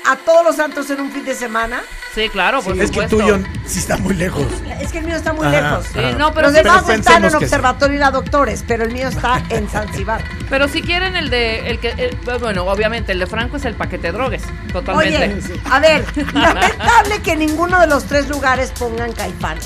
a 0.09 0.15
todos 0.15 0.43
los 0.43 0.55
santos 0.55 0.89
en 0.89 0.99
un 1.01 1.11
fin 1.11 1.25
de 1.25 1.35
semana? 1.35 1.81
Sí, 2.15 2.29
claro, 2.29 2.63
por 2.63 2.79
es 2.81 2.89
que 2.89 2.99
el 3.01 3.07
tuyo 3.09 3.39
sí 3.67 3.77
está 3.79 3.97
muy 3.97 4.15
lejos. 4.15 4.47
Es 4.81 4.91
que 4.91 4.99
el 4.99 5.05
mío 5.05 5.15
está 5.15 5.33
muy 5.33 5.45
Ajá, 5.45 5.61
lejos. 5.61 5.85
Sí, 5.93 5.99
ajá. 5.99 6.11
no, 6.17 6.33
pero 6.33 6.47
Los 6.47 6.57
sí- 6.57 6.63
demás 6.63 6.83
Pero 6.87 6.99
están 6.99 7.23
en 7.25 7.29
sí. 7.29 7.35
observatorio 7.37 7.95
y 7.95 7.99
la 7.99 8.09
doctores, 8.09 8.63
pero 8.67 8.83
el 8.85 8.91
mío 8.91 9.07
está 9.07 9.43
en 9.49 9.67
Zanzibar. 9.69 10.23
Pero 10.49 10.67
si 10.67 10.81
quieren 10.81 11.15
el 11.15 11.29
de 11.29 11.69
el 11.69 11.79
que 11.79 11.89
el- 11.91 12.17
bueno, 12.39 12.63
obviamente 12.65 13.11
el 13.11 13.19
de 13.19 13.27
Franco 13.27 13.57
es 13.57 13.65
el 13.65 13.75
paquete 13.75 14.11
drogues, 14.11 14.41
totalmente. 14.73 15.25
Oye, 15.25 15.61
a 15.69 15.79
ver, 15.79 16.05
lamentable 16.33 17.21
que 17.23 17.35
ninguno 17.35 17.79
de 17.79 17.87
los 17.87 18.05
tres 18.05 18.27
lugares 18.29 18.71
pongan 18.77 19.11
caifanes. 19.13 19.65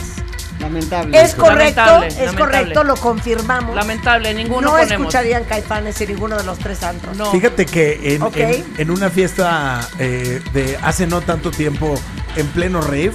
Lamentable. 0.59 1.19
Es 1.19 1.33
correcto, 1.33 1.81
Lamentable, 1.81 2.07
es 2.07 2.13
lamentable. 2.17 2.37
correcto, 2.39 2.83
lo 2.83 2.95
confirmamos. 2.95 3.75
Lamentable, 3.75 4.31
ninguno 4.35 4.61
no 4.61 4.71
ponemos. 4.73 4.91
escucharían 4.91 5.43
caifanes 5.45 5.99
en 6.01 6.09
ninguno 6.09 6.37
de 6.37 6.43
los 6.43 6.59
tres 6.59 6.83
antros. 6.83 7.17
No. 7.17 7.31
Fíjate 7.31 7.65
que 7.65 8.15
en- 8.15 8.65
en 8.77 8.91
una 8.91 9.09
fiesta 9.09 9.79
eh, 9.97 10.39
de 10.53 10.77
hace 10.83 11.07
no 11.07 11.21
tanto 11.21 11.49
tiempo, 11.49 11.95
en 12.35 12.47
pleno 12.47 12.81
rave, 12.81 13.13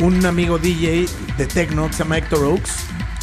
un 0.00 0.24
amigo 0.26 0.58
DJ 0.58 1.06
de 1.36 1.46
techno 1.46 1.86
que 1.86 1.92
se 1.92 1.98
llama 2.00 2.18
Héctor 2.18 2.44
Oaks 2.44 2.72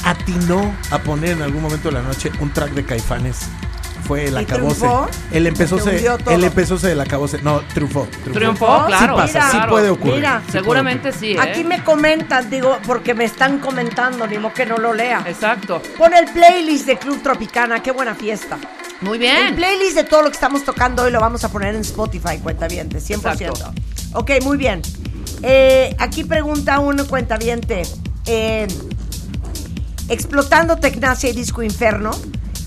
atinó 0.05 0.73
a 0.91 0.99
poner 0.99 1.31
en 1.31 1.41
algún 1.41 1.61
momento 1.61 1.89
de 1.89 1.95
la 1.95 2.01
noche 2.01 2.31
un 2.39 2.51
track 2.51 2.71
de 2.71 2.85
Caifanes. 2.85 3.41
Fue 4.07 4.25
el 4.25 4.33
¿Y 4.33 4.37
acabose. 4.37 4.79
triunfó? 4.79 5.07
Él 5.31 5.45
empezó 5.45 5.77
Se 5.77 5.97
él 6.33 6.43
empezó 6.43 6.79
se 6.79 6.87
del 6.87 7.01
acabose. 7.01 7.41
No, 7.43 7.59
triunfó. 7.73 8.07
Triunfó, 8.33 8.85
claro. 8.87 9.15
Sí 9.27 9.33
pasa, 9.33 9.51
sí 9.51 9.57
puede 9.69 9.89
ocurrir. 9.89 10.15
Mira. 10.15 10.41
sí 10.47 10.53
Seguramente 10.53 11.11
sí, 11.11 11.33
¿eh? 11.33 11.39
Aquí 11.39 11.63
me 11.63 11.83
comentan, 11.83 12.49
digo, 12.49 12.79
porque 12.87 13.13
me 13.13 13.25
están 13.25 13.59
comentando, 13.59 14.25
ni 14.25 14.37
modo 14.39 14.53
que 14.53 14.65
no 14.65 14.77
lo 14.77 14.93
lea. 14.93 15.23
Exacto. 15.27 15.81
Pon 15.97 16.13
el 16.15 16.25
playlist 16.31 16.87
de 16.87 16.97
Club 16.97 17.21
Tropicana, 17.21 17.83
qué 17.83 17.91
buena 17.91 18.15
fiesta. 18.15 18.57
Muy 19.01 19.17
El 19.17 19.19
bien. 19.19 19.55
playlist 19.55 19.95
de 19.95 20.03
todo 20.05 20.23
lo 20.23 20.29
que 20.29 20.35
estamos 20.35 20.63
tocando 20.63 21.03
hoy 21.03 21.11
lo 21.11 21.19
vamos 21.19 21.43
a 21.43 21.51
poner 21.51 21.75
en 21.75 21.81
Spotify, 21.81 22.39
cuentaviente, 22.41 22.97
100%. 22.99 23.15
Exacto. 23.33 23.73
Ok, 24.13 24.31
muy 24.43 24.57
bien. 24.57 24.81
Eh, 25.43 25.95
aquí 25.99 26.23
pregunta 26.23 26.79
un 26.79 26.97
cuentaviente. 27.05 27.83
eh, 28.25 28.67
explotando 30.09 30.77
Tecnacia 30.77 31.29
y 31.29 31.33
Disco 31.33 31.61
Inferno. 31.63 32.11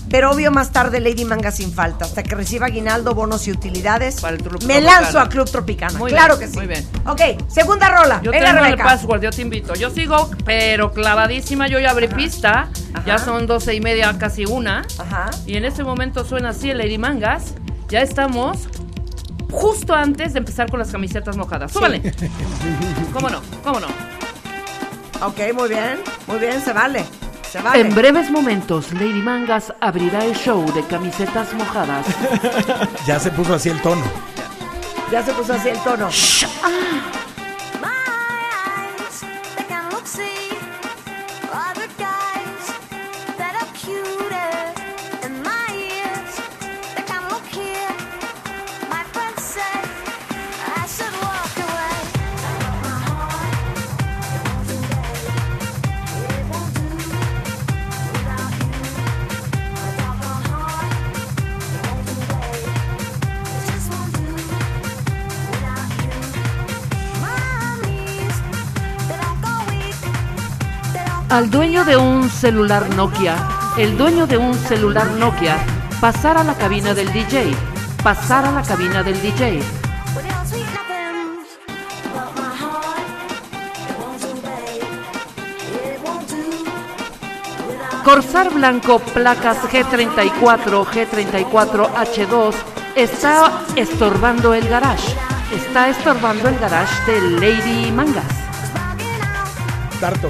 Pero 0.09 0.29
obvio 0.29 0.51
más 0.51 0.71
tarde 0.71 0.99
Lady 0.99 1.25
Manga 1.25 1.49
sin 1.49 1.73
falta, 1.73 2.05
hasta 2.05 2.21
que 2.21 2.35
reciba 2.35 2.67
aguinaldo, 2.67 3.15
bonos 3.15 3.47
y 3.47 3.51
utilidades. 3.51 4.21
me 4.21 4.37
Tropicana. 4.37 4.79
lanzo 4.81 5.19
a 5.19 5.27
Club 5.27 5.49
Tropicana, 5.49 5.97
Muy 5.97 6.11
claro 6.11 6.37
bien, 6.37 6.47
que 6.49 6.53
sí. 6.53 6.59
muy 6.59 6.67
bien. 6.67 6.87
Ok, 7.07 7.21
segunda 7.49 7.89
rola. 7.89 8.21
Yo 8.21 8.29
Venga, 8.29 8.53
tengo 8.53 8.65
el 8.65 8.77
password, 8.77 9.21
yo 9.23 9.31
te 9.31 9.41
invito. 9.41 9.73
Yo 9.73 9.89
sigo, 9.89 10.29
pero 10.45 10.91
clavadísima. 10.93 11.67
Yo 11.67 11.79
ya 11.79 11.89
abrí 11.91 12.09
pista. 12.09 12.69
Ya 13.07 13.17
son 13.17 13.47
doce 13.47 13.73
y 13.73 13.81
media, 13.81 14.15
casi 14.19 14.45
una. 14.45 14.85
Y 15.47 15.55
en 15.57 15.65
este 15.65 15.83
momento 15.83 16.23
suena 16.25 16.49
así 16.49 16.71
Lady 16.73 16.99
Mangas. 16.99 17.55
Ya 17.89 18.01
estamos 18.01 18.67
justo 19.53 19.93
antes 19.93 20.33
de 20.33 20.39
empezar 20.39 20.69
con 20.69 20.79
las 20.79 20.91
camisetas 20.91 21.37
mojadas. 21.37 21.71
Súbale. 21.71 22.01
¿Cómo 23.13 23.29
no? 23.29 23.41
¿Cómo 23.63 23.79
no? 23.79 23.87
Ok, 25.25 25.39
muy 25.53 25.69
bien, 25.69 25.99
muy 26.27 26.39
bien, 26.39 26.59
se 26.61 26.73
vale. 26.73 27.05
Se 27.49 27.61
vale. 27.61 27.79
En 27.79 27.93
breves 27.93 28.31
momentos, 28.31 28.91
Lady 28.93 29.21
Mangas 29.21 29.73
abrirá 29.79 30.25
el 30.25 30.35
show 30.35 30.65
de 30.73 30.83
camisetas 30.83 31.53
mojadas. 31.53 32.05
Ya 33.05 33.19
se 33.19 33.31
puso 33.31 33.53
así 33.53 33.69
el 33.69 33.81
tono. 33.81 34.03
Ya 35.11 35.23
se 35.23 35.33
puso 35.33 35.53
así 35.53 35.69
el 35.69 35.77
tono. 35.79 36.09
They 36.09 37.22
Al 71.33 71.49
dueño 71.49 71.83
de 71.83 71.97
un 71.97 72.29
celular 72.29 72.95
Nokia, 72.95 73.35
el 73.75 73.97
dueño 73.97 74.27
de 74.27 74.37
un 74.37 74.53
celular 74.53 75.07
Nokia, 75.13 75.57
pasar 75.99 76.37
a 76.37 76.43
la 76.43 76.53
cabina 76.53 76.93
del 76.93 77.11
DJ, 77.11 77.55
pasar 78.03 78.45
a 78.45 78.51
la 78.51 78.61
cabina 78.61 79.01
del 79.01 79.19
DJ. 79.19 79.59
Corsar 88.03 88.53
Blanco 88.53 88.99
placas 88.99 89.57
G34, 89.63 90.85
G34H2 90.85 92.53
está 92.95 93.51
estorbando 93.75 94.53
el 94.53 94.69
garage. 94.69 95.15
Está 95.51 95.89
estorbando 95.89 96.47
el 96.47 96.59
garage 96.59 97.11
de 97.11 97.21
Lady 97.39 97.91
Mangas. 97.91 98.52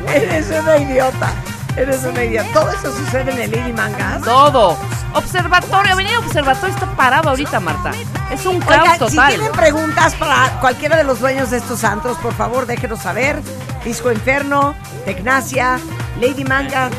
Eres 0.14 0.48
una 0.50 0.78
idiota. 0.78 1.32
Eres 1.76 2.04
una 2.04 2.24
idiota. 2.24 2.50
Todo 2.54 2.70
eso 2.72 2.96
sucede 2.96 3.32
en 3.32 3.42
el 3.42 3.52
Lady 3.52 3.74
Mangas. 3.74 4.22
Todo. 4.22 4.78
Observatorio, 5.14 5.94
Avenida 5.94 6.20
Observatorio 6.20 6.74
está 6.74 6.88
parado 6.96 7.30
ahorita, 7.30 7.60
Marta. 7.60 7.92
Es 8.32 8.46
un 8.46 8.60
caos 8.60 8.82
Oigan, 8.82 8.94
si 9.10 9.16
total. 9.16 9.34
tienen 9.34 9.52
preguntas 9.52 10.16
para 10.16 10.60
cualquiera 10.60 10.98
de 10.98 11.04
los 11.04 11.20
dueños 11.20 11.52
de 11.52 11.58
estos 11.58 11.84
antros, 11.84 12.18
por 12.18 12.34
favor, 12.34 12.66
déjenos 12.66 13.00
saber. 13.00 13.40
Disco 13.86 14.12
Inferno, 14.12 14.76
Tecnacia, 15.06 15.80
Lady 16.20 16.44
Manga 16.44 16.90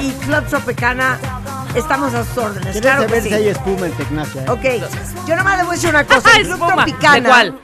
y 0.00 0.10
Club 0.12 0.46
Tropicana. 0.46 1.18
Estamos 1.74 2.12
a 2.14 2.24
sus 2.24 2.36
órdenes. 2.36 2.72
¿Quieres 2.72 2.80
Claro 2.82 3.02
que 3.02 3.08
saber 3.08 3.22
sí. 3.22 3.28
si 3.28 3.34
hay 3.34 3.48
espuma 3.48 3.86
en 3.86 3.92
Tecnacia? 3.92 4.42
eh? 4.44 4.50
Ok, 4.50 5.26
yo 5.28 5.36
nomás 5.36 5.56
le 5.58 5.62
voy 5.64 5.72
a 5.72 5.74
decir 5.76 5.90
una 5.90 6.04
cosa. 6.04 6.30
El 6.36 6.42
Club 6.46 6.52
Espuma. 6.54 6.74
Tropicana. 6.84 7.14
¿De 7.14 7.22
cuál? 7.28 7.60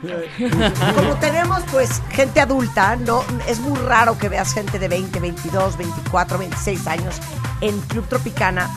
Como 0.95 1.15
tenemos 1.17 1.63
pues 1.73 2.03
gente 2.11 2.41
adulta, 2.41 2.97
no 2.97 3.25
es 3.49 3.59
muy 3.61 3.79
raro 3.81 4.17
que 4.17 4.29
veas 4.29 4.53
gente 4.53 4.79
de 4.79 4.89
20, 4.89 5.19
22, 5.19 5.77
24, 5.77 6.39
26 6.39 6.87
años 6.87 7.17
en 7.61 7.81
Club 7.83 8.07
Tropicana. 8.09 8.71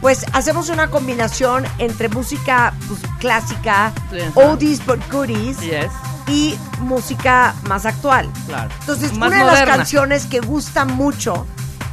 Pues 0.00 0.24
hacemos 0.32 0.68
una 0.68 0.88
combinación 0.90 1.64
entre 1.78 2.08
música 2.08 2.72
pues, 2.88 3.00
clásica, 3.18 3.92
Sí, 4.10 4.18
oldies 4.34 4.84
but 4.86 5.00
goodies 5.10 5.58
Yes. 5.60 5.90
y 6.28 6.56
música 6.80 7.54
más 7.68 7.84
actual. 7.86 8.28
Claro. 8.46 8.70
Entonces, 8.80 9.12
Más 9.16 9.28
una 9.28 9.38
de 9.38 9.44
las 9.52 9.62
canciones 9.62 10.26
que 10.26 10.40
gusta 10.40 10.84
mucho 10.84 11.46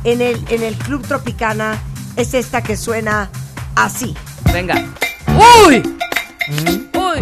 en 0.04 0.22
el, 0.22 0.44
en 0.50 0.62
el 0.62 0.76
Club 0.76 1.02
Tropicana 1.08 1.80
es 2.16 2.34
esta 2.34 2.62
que 2.62 2.78
suena 2.78 3.30
así. 3.76 4.16
Venga. 4.54 4.76
¡Uy! 5.66 5.84
¡Uy! 6.94 7.20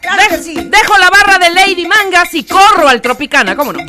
Claro 0.00 0.22
que 0.28 0.38
sí. 0.38 0.54
Dejo 0.54 0.98
la 0.98 1.10
barra 1.10 1.38
de 1.38 1.50
Lady 1.50 1.86
Mangas 1.86 2.32
y 2.34 2.44
corro 2.44 2.88
al 2.88 3.00
Tropicana, 3.00 3.56
¿cómo 3.56 3.72
no? 3.72 3.80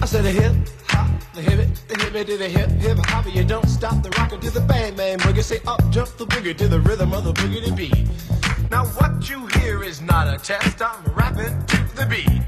I 0.00 0.04
said 0.04 0.26
a 0.26 0.30
hip 0.30 0.52
hop, 0.88 1.06
the 1.32 1.40
hip 1.40 1.60
it, 1.60 1.68
the 1.88 1.94
hip 1.96 2.14
it 2.14 2.26
to 2.26 2.36
the 2.36 2.48
hip 2.48 2.68
hip 2.80 2.98
hop. 3.06 3.24
You 3.32 3.44
don't 3.44 3.68
stop 3.68 4.02
the 4.02 4.10
rockin' 4.18 4.40
to 4.40 4.50
the 4.50 4.60
bang 4.60 4.94
bang 4.96 5.16
boogie. 5.18 5.42
Say 5.42 5.60
up 5.66 5.80
jump 5.90 6.08
the 6.18 6.26
boogie 6.26 6.56
to 6.56 6.68
the 6.68 6.80
rhythm 6.80 7.12
of 7.12 7.24
the 7.24 7.32
boogie 7.32 7.64
to 7.64 7.72
beat. 7.72 8.08
Now 8.72 8.86
what 8.86 9.28
you 9.28 9.46
hear 9.60 9.84
is 9.84 10.00
not 10.00 10.32
a 10.32 10.38
test. 10.38 10.80
I'm 10.80 11.04
rapping 11.12 11.62
to 11.66 11.78
the 11.94 12.06
beat, 12.06 12.40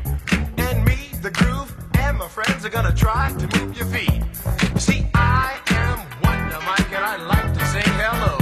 and 0.56 0.82
me, 0.82 1.10
the 1.20 1.30
groove, 1.30 1.70
and 1.98 2.16
my 2.16 2.28
friends 2.28 2.64
are 2.64 2.70
gonna 2.70 2.94
try 2.94 3.28
to 3.36 3.46
move 3.58 3.76
your 3.76 3.84
feet. 3.84 4.22
See, 4.80 5.06
I 5.12 5.60
am 5.68 5.98
Wonder 6.24 6.58
Mike, 6.64 6.90
and 6.96 7.04
I 7.04 7.16
like 7.16 7.52
to 7.52 7.64
say 7.66 7.82
hello. 8.00 8.36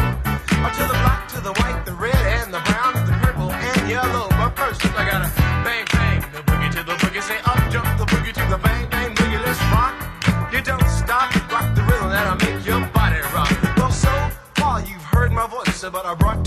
Or 0.63 0.71
to 0.79 0.85
the 0.93 0.99
black, 1.03 1.27
to 1.35 1.41
the 1.41 1.55
white, 1.55 1.83
the 1.85 1.95
red, 1.95 2.23
and 2.39 2.55
the 2.55 2.61
brown, 2.71 2.95
the 3.05 3.19
purple, 3.21 3.51
and 3.51 3.91
yellow. 3.91 4.29
But 4.31 4.51
first, 4.57 4.87
I 4.95 5.03
gotta 5.11 5.31
bang 5.67 5.85
bang 5.91 6.21
the 6.31 6.43
boogie 6.47 6.71
to 6.79 6.83
the 6.85 6.95
boogie. 7.03 7.21
Say 7.21 7.39
up 7.51 7.59
jump 7.69 7.99
the 7.99 8.07
boogie 8.07 8.33
to 8.33 8.45
the 8.49 8.59
bang 8.59 8.89
bang 8.91 9.13
boogie. 9.13 9.43
Let's 9.45 9.61
rock. 9.75 9.95
You 10.53 10.61
don't 10.61 10.89
stop, 10.89 11.35
rock 11.51 11.75
the 11.75 11.83
rhythm 11.83 12.11
that'll 12.11 12.39
make 12.47 12.65
your 12.65 12.87
body 12.95 13.19
rock. 13.35 13.51
Well, 13.77 13.91
so 13.91 14.15
far 14.55 14.81
you've 14.83 15.03
heard 15.03 15.33
my 15.33 15.49
voice, 15.49 15.83
but 15.83 16.07
I 16.07 16.15
brought 16.15 16.41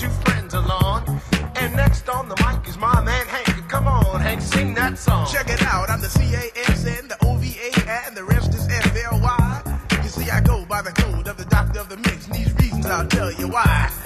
sing 4.65 4.75
that 4.75 4.97
song. 4.97 5.27
Check 5.31 5.49
it 5.49 5.61
out, 5.63 5.89
I'm 5.89 6.01
the 6.01 6.09
C-A-S-N, 6.09 7.07
the 7.07 7.17
O-V-A, 7.25 8.07
and 8.07 8.15
the 8.15 8.23
rest 8.23 8.53
is 8.53 8.67
F-L-Y. 8.67 9.79
You 10.03 10.09
see, 10.09 10.29
I 10.29 10.41
go 10.41 10.65
by 10.65 10.81
the 10.81 10.91
code 10.91 11.27
of 11.27 11.37
the 11.37 11.45
doctor 11.45 11.79
of 11.79 11.89
the 11.89 11.97
mix, 11.97 12.25
and 12.27 12.35
these 12.35 12.53
reasons 12.55 12.85
I'll 12.85 13.07
tell 13.07 13.31
you 13.31 13.47
why. 13.47 14.04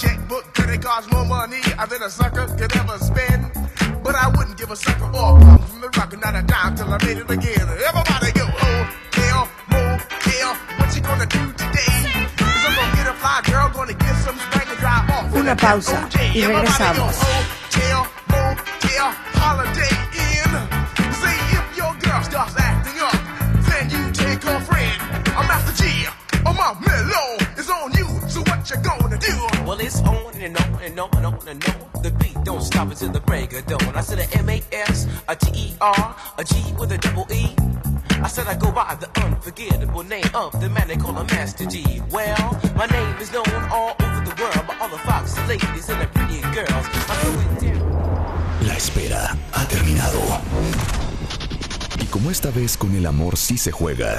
Checkbook, 0.00 0.54
could 0.54 0.70
it 0.70 0.82
cost 0.82 1.12
more 1.12 1.24
money 1.24 1.60
than 1.90 2.02
a 2.02 2.10
sucker 2.10 2.46
could 2.58 2.74
ever 2.76 2.98
spend? 2.98 3.44
But 4.02 4.14
I 4.14 4.28
wouldn't 4.28 4.56
give 4.56 4.70
a 4.70 4.76
sucker 4.76 5.04
or 5.04 5.38
a 5.38 5.58
from 5.68 5.80
the 5.80 5.90
rock, 5.96 6.12
not 6.18 6.34
a 6.34 6.42
dime 6.42 6.74
till 6.76 6.92
I 6.92 6.98
made 7.04 7.18
it 7.18 7.30
again. 7.30 7.66
Everybody 7.88 8.32
go, 8.32 8.46
oh, 8.48 8.80
hell, 9.12 9.44
what 10.78 10.96
you 10.96 11.02
gonna 11.02 11.26
do 11.26 11.52
today? 11.52 11.92
Cause 12.36 12.64
I'm 12.66 12.74
gonna 12.76 12.96
get 12.96 13.06
a 13.08 13.14
fly 13.20 13.40
girl, 13.44 13.68
gonna 13.74 13.94
get 13.94 14.16
some 14.24 14.38
spank 14.38 14.68
and 14.70 14.78
drive 14.78 15.10
off. 15.10 15.34
Una 15.34 15.54
pausa 15.56 16.08
y 16.34 16.46
regresamos. 16.46 17.14
Oh, 17.20 17.59
it's 29.80 30.00
on 30.02 30.34
and 30.34 30.56
on 30.56 30.82
and 30.82 31.00
on 31.00 31.10
and 31.14 31.26
on 31.26 31.48
and 31.48 31.64
on. 31.68 32.02
The 32.02 32.10
beat 32.12 32.36
don't 32.44 32.62
stop 32.62 32.90
until 32.90 33.10
the 33.10 33.20
break 33.20 33.52
of 33.52 33.66
dawn. 33.66 33.94
I 33.94 34.00
said 34.00 34.18
a 34.18 34.38
M 34.38 34.48
A 34.48 34.62
S, 34.72 35.06
a 35.28 35.36
T 35.36 35.50
E 35.54 35.74
R, 35.80 36.16
a 36.38 36.44
G 36.44 36.54
with 36.78 36.92
a 36.92 36.98
double 36.98 37.26
E. 37.32 37.54
I 38.22 38.28
said 38.28 38.46
I 38.46 38.56
go 38.56 38.70
by 38.70 38.94
the 38.96 39.08
unforgettable 39.22 40.02
name 40.02 40.30
of 40.34 40.60
the 40.60 40.68
man 40.68 40.88
they 40.88 40.96
call 40.96 41.16
a 41.16 41.24
Master 41.24 41.66
G. 41.66 42.02
Well, 42.10 42.60
my 42.76 42.86
name 42.86 43.16
is 43.20 43.32
known 43.32 43.48
all 43.70 43.96
over 44.00 44.20
the 44.24 44.34
world 44.40 44.66
by 44.66 44.76
all 44.80 44.88
the 44.88 44.98
foxy 44.98 45.40
ladies 45.48 45.88
and 45.88 46.00
the 46.00 46.06
pretty 46.08 46.40
girls. 46.54 46.86
La 48.66 48.74
espera 48.74 49.36
ha 49.52 49.64
terminado. 49.66 50.20
como 52.10 52.30
esta 52.30 52.50
vez 52.50 52.76
con 52.76 52.94
el 52.94 53.06
amor 53.06 53.36
sí 53.36 53.56
se 53.56 53.70
juega. 53.70 54.18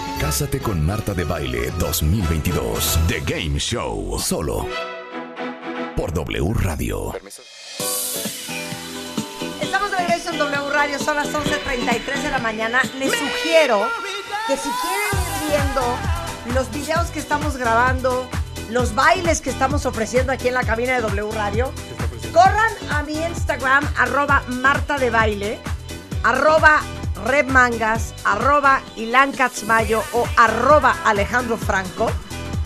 Cásate 0.21 0.59
con 0.59 0.85
Marta 0.85 1.15
de 1.15 1.23
Baile 1.23 1.71
2022. 1.79 2.99
The 3.07 3.21
Game 3.21 3.57
Show. 3.57 4.19
Solo 4.19 4.67
por 5.95 6.13
W 6.13 6.53
Radio. 6.53 7.11
Estamos 9.59 9.89
de 9.89 9.97
regreso 9.97 10.29
en 10.29 10.37
W 10.37 10.69
Radio, 10.69 10.99
son 10.99 11.15
las 11.15 11.27
11.33 11.29 12.21
de 12.21 12.29
la 12.29 12.37
mañana. 12.37 12.83
Les 12.99 13.11
sugiero 13.11 13.87
que 14.47 14.57
si 14.57 14.69
quieren 14.69 15.09
ir 15.17 15.49
viendo 15.49 15.81
los 16.53 16.69
videos 16.69 17.09
que 17.09 17.17
estamos 17.17 17.57
grabando, 17.57 18.29
los 18.69 18.93
bailes 18.93 19.41
que 19.41 19.49
estamos 19.49 19.87
ofreciendo 19.87 20.31
aquí 20.31 20.49
en 20.49 20.53
la 20.53 20.63
cabina 20.63 20.93
de 20.93 21.01
W 21.01 21.31
Radio, 21.31 21.73
corran 22.31 22.71
a 22.91 23.01
mi 23.01 23.17
Instagram, 23.17 23.83
arroba 23.97 24.43
Marta 24.49 24.99
de 24.99 25.09
Baile, 25.09 25.59
arroba 26.21 26.79
Red 27.25 27.47
Mangas, 27.47 28.13
arroba 28.23 28.81
Ilan 28.95 29.31
Katzmayo 29.31 30.01
o 30.13 30.27
arroba 30.37 30.95
Alejandro 31.05 31.57
Franco, 31.57 32.09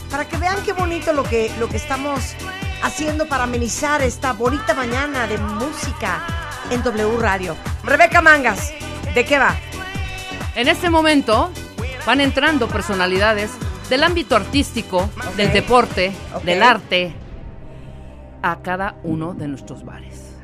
para 0.09 0.27
que 0.27 0.37
vean 0.37 0.57
qué 0.63 0.73
bonito 0.73 1.13
lo 1.13 1.23
que, 1.23 1.51
lo 1.59 1.67
que 1.67 1.77
estamos 1.77 2.35
haciendo 2.83 3.27
para 3.27 3.43
amenizar 3.43 4.01
esta 4.01 4.33
bonita 4.33 4.73
mañana 4.73 5.27
de 5.27 5.37
música 5.37 6.21
en 6.69 6.83
W 6.83 7.17
Radio. 7.19 7.55
Rebeca 7.83 8.21
Mangas, 8.21 8.73
¿de 9.13 9.25
qué 9.25 9.39
va? 9.39 9.55
En 10.55 10.67
este 10.67 10.89
momento 10.89 11.51
van 12.05 12.21
entrando 12.21 12.67
personalidades 12.67 13.51
del 13.89 14.03
ámbito 14.03 14.35
artístico, 14.35 15.09
del 15.35 15.51
deporte, 15.51 16.13
del 16.43 16.63
arte, 16.63 17.13
a 18.41 18.61
cada 18.61 18.95
uno 19.03 19.33
de 19.33 19.47
nuestros 19.47 19.83
bares. 19.83 20.35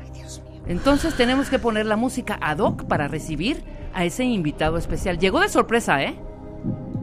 Entonces 0.66 1.16
tenemos 1.16 1.48
que 1.48 1.58
poner 1.58 1.86
la 1.86 1.96
música 1.96 2.38
ad 2.40 2.58
hoc 2.58 2.84
para 2.84 3.08
recibir 3.08 3.64
a 3.94 4.04
ese 4.04 4.24
invitado 4.24 4.76
especial. 4.78 5.18
Llegó 5.18 5.40
de 5.40 5.48
sorpresa, 5.48 6.02
¿eh? 6.02 6.14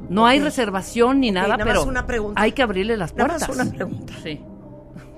No 0.09 0.25
hay 0.25 0.39
reservación 0.39 1.19
ni 1.19 1.29
nada, 1.31 1.49
nada 1.49 1.65
más 1.65 1.67
pero 1.67 1.83
una 1.83 2.07
pregunta. 2.07 2.41
hay 2.41 2.51
que 2.53 2.63
abrirle 2.63 2.97
las 2.97 3.15
Nada 3.15 3.33
más 3.33 3.45
puertas. 3.45 3.65
una 3.67 3.75
pregunta. 3.75 4.13
Sí. 4.23 4.41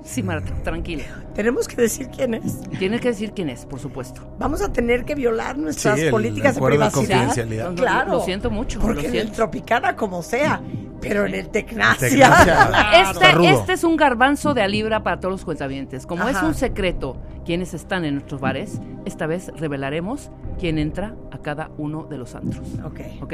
Sí, 0.03 0.23
Marta, 0.23 0.52
tranquila. 0.64 1.03
Tenemos 1.35 1.68
que 1.68 1.76
decir 1.76 2.10
quién 2.10 2.34
es. 2.34 2.60
Tienes 2.80 2.99
que 3.02 3.10
decir 3.10 3.34
quién 3.34 3.49
es, 3.49 3.65
por 3.65 3.80
supuesto. 3.80 4.35
Vamos 4.39 4.61
a 4.64 4.73
tener 4.73 5.06
que 5.06 5.14
violar 5.14 5.57
nuestras 5.57 5.98
Sí, 5.99 6.06
el 6.06 6.11
políticas 6.11 6.56
de 6.56 6.61
privacidad. 6.61 6.91
confidencialidad. 7.19 7.64
No, 7.65 7.69
no, 7.72 7.76
Claro. 7.77 8.11
Lo 8.14 8.19
siento 8.22 8.49
mucho. 8.49 8.80
Porque 8.80 8.95
lo 8.95 8.99
en 9.02 9.06
el 9.06 9.11
siento. 9.11 9.34
Tropicana 9.35 9.95
como 9.95 10.23
sea, 10.23 10.60
pero 11.02 11.26
en 11.26 11.36
el 11.36 11.49
Tecnacia. 11.49 12.10
Tecnacia. 12.10 12.72
Este, 13.11 13.49
este 13.49 13.73
es 13.73 13.84
un 13.84 13.95
garbanzo 13.95 14.53
de 14.53 14.61
a 14.61 14.68
libra 14.68 15.03
para 15.03 15.19
todos 15.19 15.32
los 15.32 15.45
cuentavientes. 15.45 16.06
Como 16.06 16.28
es 16.28 16.41
un 16.41 16.53
secreto 16.53 17.18
quiénes 17.45 17.73
están 17.73 18.06
en 18.06 18.15
nuestros 18.15 18.40
bares, 18.40 18.80
esta 19.06 19.28
vez 19.28 19.52
revelaremos 19.56 20.30
quién 20.60 20.78
entra 20.78 21.15
a 21.32 21.40
cada 21.40 21.72
uno 21.78 22.03
de 22.03 22.18
los 22.18 22.36
antros. 22.36 22.68
Ok. 22.84 22.99
¿Ok? 23.22 23.34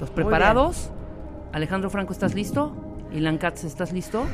¿Los 0.00 0.10
preparados? 0.10 0.90
Alejandro 1.52 1.90
Franco, 1.90 2.12
¿estás 2.12 2.34
listo? 2.34 2.74
Ilan 3.12 3.38
Katz, 3.38 3.64
¿estás 3.64 3.92
listo? 3.92 4.24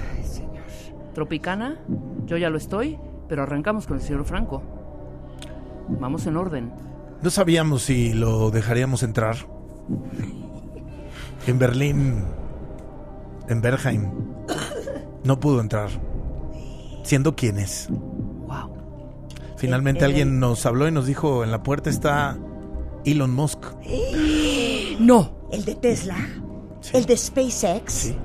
Tropicana, 1.14 1.78
yo 2.26 2.36
ya 2.36 2.50
lo 2.50 2.58
estoy, 2.58 2.98
pero 3.28 3.42
arrancamos 3.42 3.86
con 3.86 3.96
el 3.96 4.02
señor 4.02 4.24
Franco. 4.24 4.62
Vamos 5.88 6.26
en 6.26 6.36
orden. 6.36 6.72
No 7.22 7.30
sabíamos 7.30 7.82
si 7.82 8.12
lo 8.12 8.50
dejaríamos 8.50 9.02
entrar. 9.02 9.36
En 11.46 11.58
Berlín, 11.58 12.24
en 13.48 13.60
Bergheim, 13.60 14.10
no 15.24 15.38
pudo 15.40 15.60
entrar. 15.60 15.88
Siendo 17.04 17.36
quien 17.36 17.58
es. 17.58 17.88
Wow. 17.90 18.72
Finalmente 19.56 20.00
El- 20.00 20.04
el- 20.06 20.10
alguien 20.10 20.40
nos 20.40 20.66
habló 20.66 20.88
y 20.88 20.90
nos 20.92 21.06
dijo, 21.06 21.44
en 21.44 21.50
la 21.52 21.62
puerta 21.62 21.88
está 21.88 22.36
Elon 23.04 23.32
Musk. 23.32 23.58
No. 24.98 25.36
El 25.52 25.64
de 25.64 25.74
Tesla, 25.76 26.16
el 26.92 27.04
de 27.06 27.16
SpaceX, 27.16 27.92
Sí. 27.92 28.16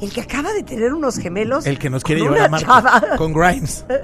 el 0.00 0.10
que 0.12 0.20
acaba 0.22 0.52
de 0.52 0.62
tener 0.62 0.94
unos 0.94 1.18
gemelos. 1.18 1.66
El 1.66 1.78
que 1.78 1.90
nos 1.90 2.02
quiere 2.04 2.22
llevar 2.22 2.42
a 2.42 2.48
Marte. 2.48 2.64
chava. 2.66 3.02
Con 3.18 3.32
Grimes. 3.34 3.84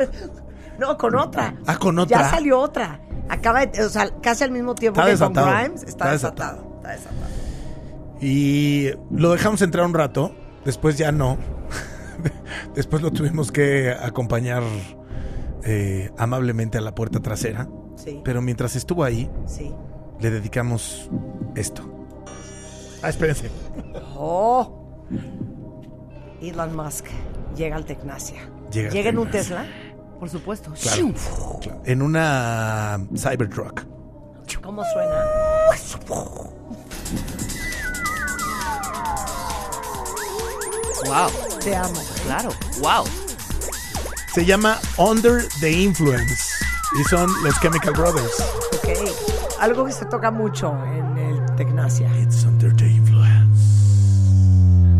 No, 0.78 0.96
con 0.96 1.16
otra. 1.16 1.56
Ah, 1.66 1.76
con 1.76 1.98
otra. 1.98 2.22
Ya 2.22 2.30
salió 2.30 2.60
otra. 2.60 3.00
Acaba 3.28 3.66
de, 3.66 3.84
o 3.84 3.88
sea, 3.88 4.10
casi 4.22 4.44
al 4.44 4.52
mismo 4.52 4.76
tiempo 4.76 5.00
Está 5.00 5.26
que 5.28 5.34
con. 5.34 5.44
Grimes. 5.44 5.82
Está, 5.82 5.88
Está 5.88 6.12
desatado. 6.12 6.56
desatado. 6.56 6.76
Está 6.76 6.90
desatado. 6.92 7.37
Y 8.20 8.90
lo 9.10 9.32
dejamos 9.32 9.62
entrar 9.62 9.84
un 9.86 9.94
rato. 9.94 10.34
Después 10.64 10.98
ya 10.98 11.12
no. 11.12 11.38
Después 12.74 13.02
lo 13.02 13.10
tuvimos 13.12 13.52
que 13.52 13.90
acompañar 13.92 14.62
eh, 15.64 16.10
amablemente 16.18 16.78
a 16.78 16.80
la 16.80 16.94
puerta 16.94 17.20
trasera. 17.20 17.68
Sí. 17.96 18.20
Pero 18.24 18.42
mientras 18.42 18.76
estuvo 18.76 19.04
ahí, 19.04 19.30
Sí. 19.46 19.72
le 20.20 20.30
dedicamos 20.30 21.10
esto. 21.54 21.82
Ah, 23.02 23.08
espérense. 23.10 23.50
Oh. 24.16 25.06
Elon 26.42 26.74
Musk 26.76 27.06
llega 27.56 27.76
al 27.76 27.84
Tecnacia. 27.84 28.40
Llega 28.72 28.90
al 28.90 29.06
en 29.06 29.18
un. 29.18 29.30
Tesla. 29.30 29.64
Por 30.18 30.28
supuesto. 30.28 30.72
Claro. 30.80 31.12
En 31.84 32.02
una 32.02 32.98
Cybertruck. 33.16 33.84
¿Cómo 34.62 34.82
suena? 34.92 35.24
Wow. 41.06 41.30
Te 41.60 41.74
amo. 41.74 42.00
Claro. 42.24 42.50
Wow. 42.80 43.04
Se 44.34 44.44
llama 44.44 44.78
Under 44.98 45.46
the 45.60 45.70
Influence. 45.70 46.34
Y 46.98 47.04
son 47.04 47.30
los 47.42 47.58
Chemical 47.60 47.92
Brothers. 47.92 48.32
Ok. 48.78 48.88
Algo 49.60 49.84
que 49.84 49.92
se 49.92 50.04
toca 50.06 50.30
mucho 50.30 50.72
en 50.84 51.18
el 51.18 51.56
Tecnacia. 51.56 52.08
It's 52.18 52.44
Under 52.44 52.74
the 52.74 52.86
Influence. 52.86 53.18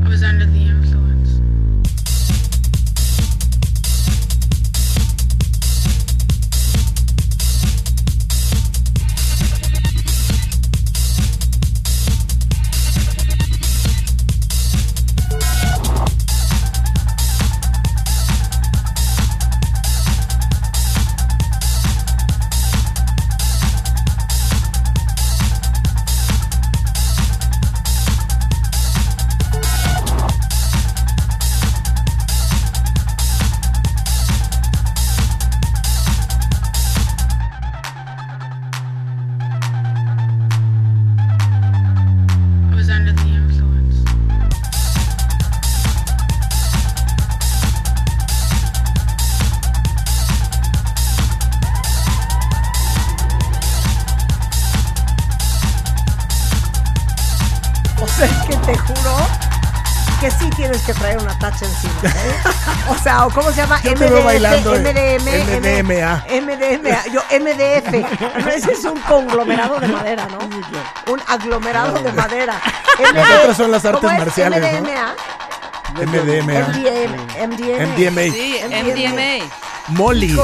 I 0.05 0.09
was 0.09 0.23
under 0.23 0.47
the 0.47 0.58
O 63.19 63.21
sea, 63.21 63.27
¿o 63.27 63.31
¿cómo 63.31 63.51
se 63.51 63.57
llama? 63.57 63.81
Yo 63.83 63.95
te 63.95 64.09
veo 64.09 64.23
bailando, 64.23 64.75
eh, 64.77 65.19
MDM, 65.19 65.83
MDMA. 65.83 66.25
MDMA, 66.41 67.07
yo 67.13 67.21
MDF. 67.41 68.39
No, 68.39 68.49
ese 68.49 68.73
es 68.73 68.85
un 68.85 68.99
conglomerado 69.01 69.81
de 69.81 69.89
madera, 69.89 70.29
¿no? 70.31 70.39
Un 71.13 71.21
aglomerado 71.27 72.01
de 72.01 72.13
madera. 72.13 72.61
Las 73.15 73.41
otras 73.41 73.57
son 73.57 73.71
las 73.73 73.85
artes 73.85 74.01
¿cómo 74.01 74.13
es? 74.13 74.19
marciales, 74.19 74.61
¿no? 74.61 74.81
MDMA. 74.81 75.15
MDMA. 75.95 76.69
MDMA. 76.69 77.47
MDMA. 77.47 77.87
MDMA. 77.87 78.23
Sí, 78.33 78.61
MDMA. 78.69 79.45
Molly. 79.89 80.37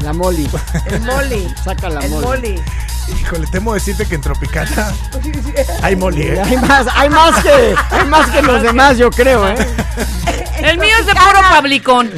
La 0.00 0.12
Molly. 0.12 0.50
el 0.86 1.00
Molly. 1.00 1.54
Saca 1.64 1.88
la 1.88 2.00
el 2.00 2.10
Molly. 2.10 2.62
Híjole, 3.08 3.46
temo 3.46 3.74
decirte 3.74 4.06
que 4.06 4.14
en 4.14 4.20
Tropicana 4.20 4.92
hay 5.82 5.96
mole. 5.96 6.34
¿eh? 6.34 6.40
Hay 6.40 6.56
más, 6.58 6.86
hay 6.94 7.08
más 7.08 7.42
que, 7.42 7.74
hay 7.90 8.06
más 8.06 8.30
que 8.30 8.42
los 8.42 8.62
demás, 8.62 8.98
yo 8.98 9.10
creo, 9.10 9.48
¿eh? 9.48 9.54
El 10.62 10.78
mío 10.78 10.94
es 11.00 11.06
de 11.06 11.12
puro 11.12 11.40
pablicón. 11.50 12.10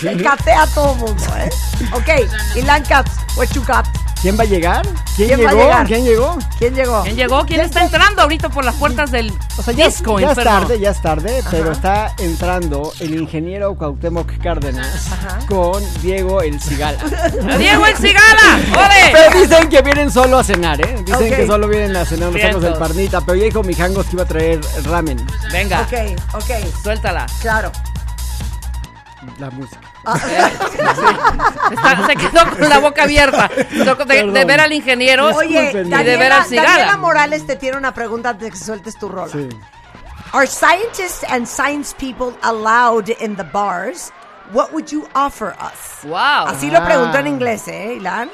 Se 0.00 0.16
catea 0.22 0.62
a 0.62 0.66
todo 0.68 0.94
mundo, 0.94 1.24
¿eh? 1.36 1.50
Ok, 1.92 2.08
Ilan 2.56 2.82
Katz, 2.84 3.10
what 3.36 3.48
you 3.54 3.62
got? 3.64 3.86
¿Quién 4.20 4.36
va 4.36 4.42
a 4.42 4.46
llegar? 4.46 4.82
¿Quién, 5.14 5.28
¿Quién 5.28 5.46
va 5.46 5.50
a 5.50 5.52
llegó? 5.52 5.62
llegar? 5.62 5.86
¿Quién 5.86 6.04
llegó? 6.04 6.38
¿Quién 6.58 6.74
llegó? 6.74 7.02
¿Quién 7.04 7.16
llegó? 7.16 7.44
¿Quién 7.46 7.60
está 7.60 7.84
entrando 7.84 8.22
ahorita 8.22 8.48
por 8.48 8.64
las 8.64 8.74
puertas 8.74 9.12
del 9.12 9.32
O 9.56 9.62
sea, 9.62 9.72
ya, 9.72 9.86
disco, 9.86 10.18
ya 10.18 10.32
es 10.32 10.36
tarde, 10.38 10.80
ya 10.80 10.90
es 10.90 11.00
tarde, 11.00 11.44
pero 11.52 11.70
está 11.70 12.12
entrando 12.18 12.92
el 12.98 13.14
ingeniero 13.14 13.76
Cuauhtémoc 13.76 14.38
Cárdenas 14.42 15.08
con 15.46 15.80
Diego 16.02 16.42
El 16.42 16.60
Cigala. 16.60 16.98
¡Diego 17.58 17.86
el 17.86 17.96
Cigala! 17.96 18.58
¡Ole! 18.72 19.12
Pero 19.12 19.40
dicen 19.40 19.68
que 19.68 19.82
vienen 19.82 20.10
solo 20.10 20.38
a 20.38 20.42
cenar, 20.44 20.80
¿eh? 20.80 20.96
Dicen 21.06 21.34
que 21.36 21.46
solo 21.46 21.68
vienen 21.68 21.94
a 21.94 22.04
cenar 22.04 22.32
los 22.32 22.42
tacos 22.42 22.62
del. 22.62 22.74
Parnita, 22.74 23.20
pero 23.20 23.36
ya 23.38 23.44
dijo 23.44 23.62
Mijangos 23.62 24.06
que 24.06 24.16
iba 24.16 24.24
a 24.24 24.26
traer 24.26 24.60
ramen, 24.84 25.24
Venga, 25.52 25.82
Ok, 25.82 25.94
ok, 26.34 26.50
suéltala. 26.82 27.24
claro. 27.40 27.70
la 29.38 29.50
música. 29.50 29.87
Está- 31.70 32.06
se 32.06 32.16
quedó 32.16 32.50
con 32.50 32.68
la 32.68 32.78
boca 32.78 33.02
abierta 33.04 33.48
de, 33.48 34.24
de 34.30 34.44
ver 34.44 34.60
al 34.60 34.72
ingeniero 34.72 35.26
Oye, 35.34 35.48
y 35.48 35.72
de 35.72 35.84
ver 35.84 35.88
Daniela, 35.90 36.36
al 36.38 36.44
Cigala. 36.44 36.68
Daniela 36.70 36.96
Morales 36.96 37.46
te 37.46 37.56
tiene 37.56 37.76
una 37.76 37.92
pregunta 37.92 38.30
antes 38.30 38.44
de 38.46 38.50
que 38.50 38.56
sueltes 38.56 38.96
tu 38.98 39.08
rola. 39.08 39.32
Sí. 39.32 39.48
Are 40.32 40.46
scientists 40.46 41.24
and 41.28 41.46
science 41.46 41.94
people 41.98 42.34
allowed 42.42 43.08
in 43.20 43.36
the 43.36 43.44
bars? 43.44 44.12
What 44.52 44.72
would 44.72 44.90
you 44.90 45.06
offer 45.14 45.54
us? 45.60 46.04
Wow. 46.04 46.46
Así 46.48 46.70
lo 46.70 46.82
preguntó 46.84 47.18
en 47.18 47.26
Ah. 47.26 47.28
inglés, 47.28 47.68
¿eh, 47.68 47.94
Ilan? 47.96 48.30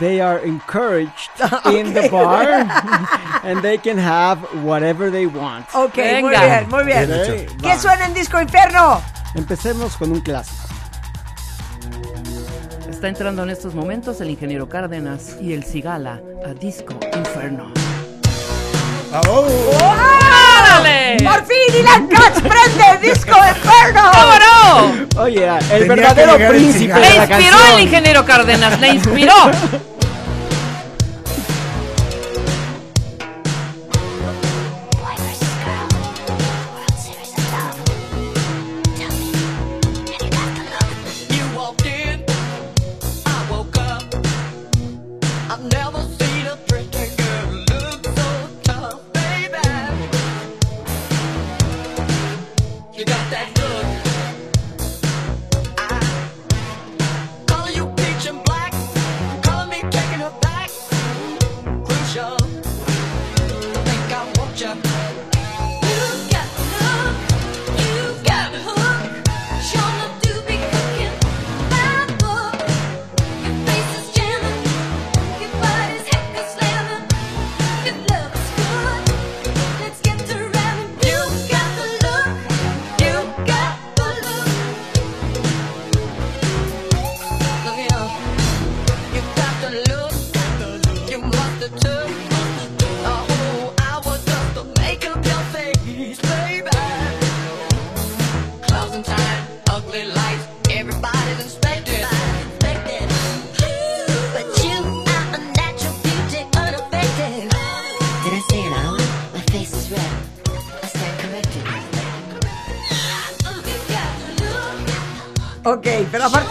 They 0.00 0.20
are 0.20 0.38
encouraged 0.44 1.30
in 1.72 1.94
the 1.94 2.08
bar 2.10 2.44
and 3.42 3.62
they 3.62 3.78
can 3.78 3.98
have 3.98 4.38
whatever 4.62 5.10
they 5.10 5.26
want. 5.26 5.66
Ok, 5.74 5.96
muy 5.96 6.04
Venga. 6.30 6.44
bien, 6.44 6.68
muy 6.68 6.84
bien. 6.84 7.06
Bien 7.08 7.20
hecho. 7.20 7.56
¿Qué 7.62 7.78
suena 7.78 8.04
en 8.06 8.14
Disco 8.14 8.40
Inferno? 8.40 9.00
Empecemos 9.34 9.96
con 9.96 10.12
un 10.12 10.20
clásico. 10.20 10.68
Está 12.98 13.06
entrando 13.06 13.44
en 13.44 13.50
estos 13.50 13.76
momentos 13.76 14.20
el 14.20 14.28
ingeniero 14.28 14.68
Cárdenas 14.68 15.36
y 15.40 15.52
el 15.52 15.62
Cigala 15.62 16.20
a 16.44 16.52
Disco 16.52 16.98
Inferno. 17.16 17.72
¡Órale! 19.80 21.16
¡Por 21.22 21.44
fin, 21.46 21.78
Ilan 21.78 22.08
Katz 22.08 22.40
prende 22.40 23.08
Disco 23.08 23.36
Inferno! 23.36 24.10
¡Cómo 24.10 24.32
no! 25.14 25.22
Oye, 25.22 25.46
el 25.46 25.68
Tenía 25.68 25.86
verdadero 25.86 26.34
el 26.34 26.48
príncipe 26.48 26.92
de 26.94 26.98
Le 26.98 27.08
la 27.08 27.14
inspiró 27.24 27.56
canción. 27.56 27.76
el 27.76 27.80
ingeniero 27.84 28.24
Cárdenas, 28.24 28.80
le 28.80 28.88
inspiró. 28.88 29.32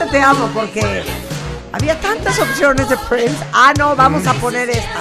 te 0.07 0.21
amo 0.21 0.49
porque 0.53 1.03
había 1.71 1.99
tantas 1.99 2.39
opciones 2.39 2.89
de 2.89 2.97
Prince. 3.09 3.35
Ah, 3.53 3.73
no, 3.77 3.95
vamos 3.95 4.25
a 4.25 4.33
poner 4.35 4.69
esta. 4.69 4.99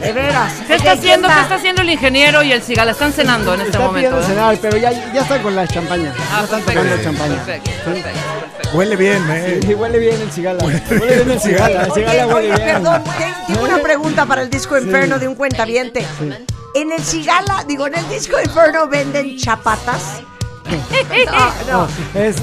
De 0.00 0.12
veras. 0.12 0.52
¿Qué 0.66 0.74
está 0.74 0.92
haciendo? 0.92 1.28
¿quién 1.28 1.34
¿Qué 1.34 1.36
va? 1.38 1.42
está 1.42 1.54
haciendo 1.56 1.82
el 1.82 1.90
ingeniero 1.90 2.42
y 2.42 2.52
el 2.52 2.62
Cigala? 2.62 2.92
Están 2.92 3.12
cenando 3.12 3.54
en 3.54 3.60
este 3.60 3.72
Está 3.72 3.86
momento. 3.86 4.10
pidiendo 4.10 4.20
¿eh? 4.20 4.34
cenar, 4.34 4.56
pero 4.60 4.76
ya, 4.78 5.12
ya 5.12 5.20
está 5.22 5.40
con 5.42 5.54
la 5.54 5.66
champaña. 5.68 6.12
Ah, 6.32 6.38
ya 6.38 6.44
están 6.44 6.60
perfecto, 6.62 6.82
tocando 6.82 7.02
champaña. 7.04 7.44
perfecto, 7.44 7.70
perfecto, 7.84 8.10
perfecto. 8.12 8.76
Huele 8.76 8.96
bien, 8.96 9.24
¿eh? 9.30 9.60
Sí, 9.64 9.74
huele 9.74 9.98
bien 9.98 10.20
el 10.20 10.32
cigala. 10.32 10.64
Huele 10.64 10.80
bien 11.14 11.30
el 11.30 11.40
cigala. 11.40 11.84
El 11.84 11.90
Oye, 11.92 12.06
cigala 12.08 12.26
huele 12.34 12.52
oye, 12.52 12.64
bien. 12.64 12.76
perdón, 12.82 13.04
te- 13.04 13.52
tengo 13.52 13.64
una 13.64 13.78
pregunta 13.78 14.26
para 14.26 14.42
el 14.42 14.50
disco 14.50 14.76
Inferno 14.76 15.18
de 15.18 15.28
un 15.28 15.34
cuentaviente. 15.36 16.04
En 16.74 16.92
el 16.92 17.02
Cigala, 17.02 17.64
digo, 17.66 17.86
en 17.86 17.94
el 17.94 18.06
disco 18.10 18.36
Inferno 18.44 18.86
venden 18.88 19.38
chapatas. 19.38 20.20
No, 21.26 21.86
no. 21.86 21.88
Es, 22.14 22.36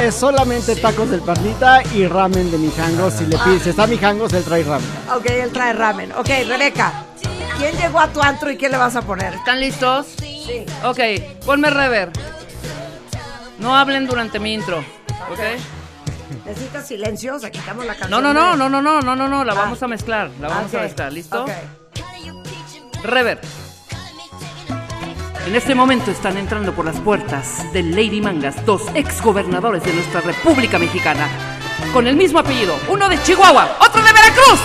es 0.00 0.14
solamente 0.14 0.76
tacos 0.76 1.10
del 1.10 1.20
Parnita 1.20 1.82
y 1.94 2.06
ramen 2.06 2.50
de 2.50 2.58
Mijangos. 2.58 3.14
Si 3.14 3.26
le 3.26 3.36
pides, 3.38 3.62
si 3.62 3.70
está 3.70 3.86
Mijangos, 3.86 4.32
él 4.32 4.44
trae 4.44 4.62
ramen. 4.62 4.88
Ok, 5.14 5.26
él 5.26 5.50
trae 5.52 5.72
ramen. 5.72 6.12
Ok, 6.12 6.28
Rebeca, 6.46 7.04
¿quién 7.58 7.76
llegó 7.76 8.00
a 8.00 8.08
tu 8.08 8.20
antro 8.20 8.50
y 8.50 8.56
qué 8.58 8.68
le 8.68 8.76
vas 8.76 8.96
a 8.96 9.02
poner? 9.02 9.34
¿Están 9.34 9.60
listos? 9.60 10.06
Sí. 10.18 10.64
Ok, 10.84 10.98
ponme 11.44 11.70
rever. 11.70 12.10
No 13.58 13.76
hablen 13.76 14.06
durante 14.06 14.38
mi 14.38 14.54
intro. 14.54 14.78
¿Ok? 14.78 15.40
Necesitas 16.46 16.86
silencio, 16.86 17.34
o 17.36 17.38
sea, 17.38 17.50
quitamos 17.50 17.84
la 17.86 17.94
canción. 17.94 18.10
No, 18.22 18.32
no, 18.32 18.32
no, 18.32 18.56
no, 18.56 18.68
no, 18.68 18.80
no, 18.80 19.00
no, 19.02 19.16
no, 19.16 19.28
no, 19.28 19.44
la 19.44 19.52
Ah. 19.52 19.56
vamos 19.56 19.82
a 19.82 19.88
mezclar. 19.88 20.30
La 20.40 20.48
vamos 20.48 20.72
a 20.74 20.78
mezclar. 20.80 21.12
¿Listo? 21.12 21.42
ok. 21.44 21.50
Rever. 23.02 23.40
En 25.48 25.56
este 25.56 25.74
momento 25.74 26.10
están 26.10 26.36
entrando 26.36 26.74
por 26.74 26.84
las 26.84 27.00
puertas 27.00 27.72
de 27.72 27.82
Lady 27.82 28.20
Mangas 28.20 28.66
dos 28.66 28.82
exgobernadores 28.94 29.82
de 29.82 29.94
nuestra 29.94 30.20
República 30.20 30.78
Mexicana. 30.78 31.26
Con 31.90 32.06
el 32.06 32.16
mismo 32.16 32.38
apellido. 32.38 32.78
Uno 32.86 33.08
de 33.08 33.18
Chihuahua, 33.22 33.78
otro 33.80 34.02
de 34.02 34.12
Veracruz. 34.12 34.60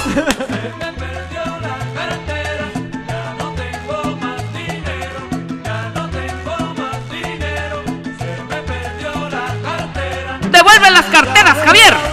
¡Devuelven 10.51 10.93
las 10.93 11.05
carteras, 11.05 11.57
Javier! 11.65 12.12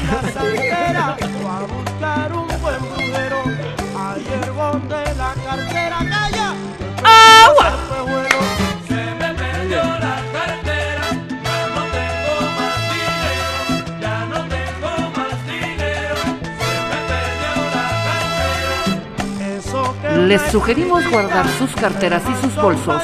Les 20.30 20.40
sugerimos 20.52 21.10
guardar 21.10 21.44
sus 21.58 21.74
carteras 21.74 22.22
y 22.30 22.40
sus 22.40 22.54
bolsos. 22.54 23.02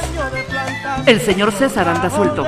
El 1.05 1.19
señor 1.19 1.51
César 1.51 1.89
anda 1.89 2.09
suelto. 2.09 2.45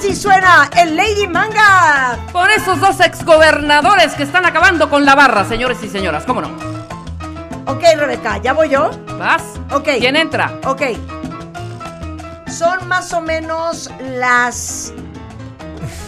Así 0.00 0.16
suena 0.16 0.70
el 0.78 0.96
Lady 0.96 1.26
Manga. 1.28 2.18
Con 2.32 2.50
esos 2.50 2.80
dos 2.80 3.00
exgobernadores 3.00 4.14
que 4.14 4.22
están 4.22 4.46
acabando 4.46 4.88
con 4.88 5.04
la 5.04 5.14
barra, 5.14 5.44
señores 5.44 5.76
y 5.82 5.90
señoras, 5.90 6.24
¿cómo 6.24 6.40
no? 6.40 6.48
Ok, 7.66 7.82
Rebeca, 7.98 8.38
¿ya 8.38 8.54
voy 8.54 8.70
yo? 8.70 8.90
¿Vas? 9.18 9.42
Ok. 9.70 9.88
¿Quién 9.98 10.16
entra? 10.16 10.58
Ok. 10.64 10.84
Son 12.50 12.88
más 12.88 13.12
o 13.12 13.20
menos 13.20 13.90
las 14.14 14.94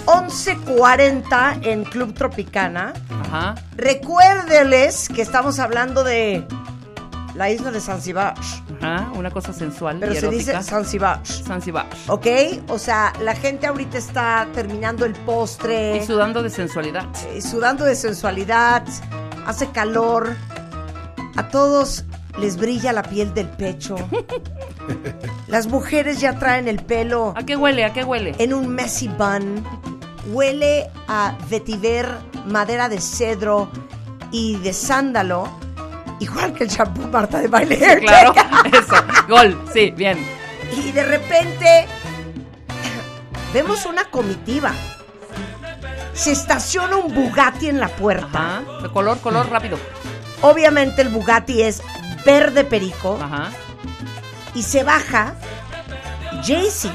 11.40 0.06 1.66
en 1.66 1.84
Club 1.84 2.14
Tropicana. 2.14 2.94
Ajá. 3.26 3.56
Recuérdeles 3.76 5.10
que 5.14 5.20
estamos 5.20 5.58
hablando 5.58 6.02
de 6.02 6.48
la 7.34 7.50
isla 7.50 7.70
de 7.70 7.80
Zanzibar. 7.82 8.36
Ajá, 8.92 9.12
una 9.12 9.30
cosa 9.30 9.52
sensual 9.52 9.98
Pero 10.00 10.12
y 10.12 10.16
se 10.16 10.28
dice. 10.28 10.62
Zanzibar. 10.62 11.20
Zanzibar. 11.26 11.86
¿Ok? 12.08 12.26
O 12.68 12.78
sea, 12.78 13.12
la 13.20 13.34
gente 13.34 13.66
ahorita 13.66 13.98
está 13.98 14.46
terminando 14.54 15.04
el 15.04 15.14
postre. 15.14 15.96
Y 15.96 16.06
sudando 16.06 16.42
de 16.42 16.50
sensualidad. 16.50 17.06
eh, 17.28 17.40
sudando 17.40 17.84
de 17.84 17.94
sensualidad. 17.94 18.84
Hace 19.46 19.68
calor. 19.70 20.36
A 21.36 21.48
todos 21.48 22.04
les 22.38 22.56
brilla 22.56 22.92
la 22.92 23.02
piel 23.02 23.32
del 23.34 23.48
pecho. 23.48 23.96
Las 25.48 25.66
mujeres 25.66 26.20
ya 26.20 26.38
traen 26.38 26.68
el 26.68 26.82
pelo. 26.82 27.32
¿A 27.36 27.44
qué 27.44 27.56
huele? 27.56 27.84
¿A 27.84 27.92
qué 27.92 28.04
huele? 28.04 28.34
En 28.38 28.54
un 28.54 28.68
messy 28.68 29.08
bun. 29.08 29.64
Huele 30.32 30.88
a 31.08 31.36
vetiver, 31.50 32.08
madera 32.46 32.88
de 32.88 33.00
cedro 33.00 33.68
y 34.30 34.56
de 34.56 34.72
sándalo. 34.72 35.48
Igual 36.20 36.54
que 36.54 36.64
el 36.64 36.70
champú 36.70 37.02
Marta 37.08 37.38
de 37.38 37.48
baile. 37.48 38.00
Claro, 38.00 38.34
eso. 38.72 38.94
Gol, 39.28 39.60
sí, 39.72 39.90
bien. 39.90 40.18
Y 40.76 40.92
de 40.92 41.04
repente 41.04 41.86
vemos 43.52 43.84
una 43.86 44.04
comitiva. 44.04 44.72
Se 46.14 46.32
estaciona 46.32 46.96
un 46.96 47.14
Bugatti 47.14 47.68
en 47.68 47.80
la 47.80 47.88
puerta. 47.88 48.58
Ajá. 48.58 48.82
De 48.82 48.88
color, 48.90 49.18
color, 49.20 49.48
rápido. 49.48 49.78
Obviamente 50.42 51.02
el 51.02 51.08
Bugatti 51.08 51.62
es 51.62 51.82
verde 52.24 52.64
perico. 52.64 53.18
Ajá. 53.20 53.50
Y 54.54 54.62
se 54.62 54.84
baja 54.84 55.34
Jay-Z. 56.44 56.94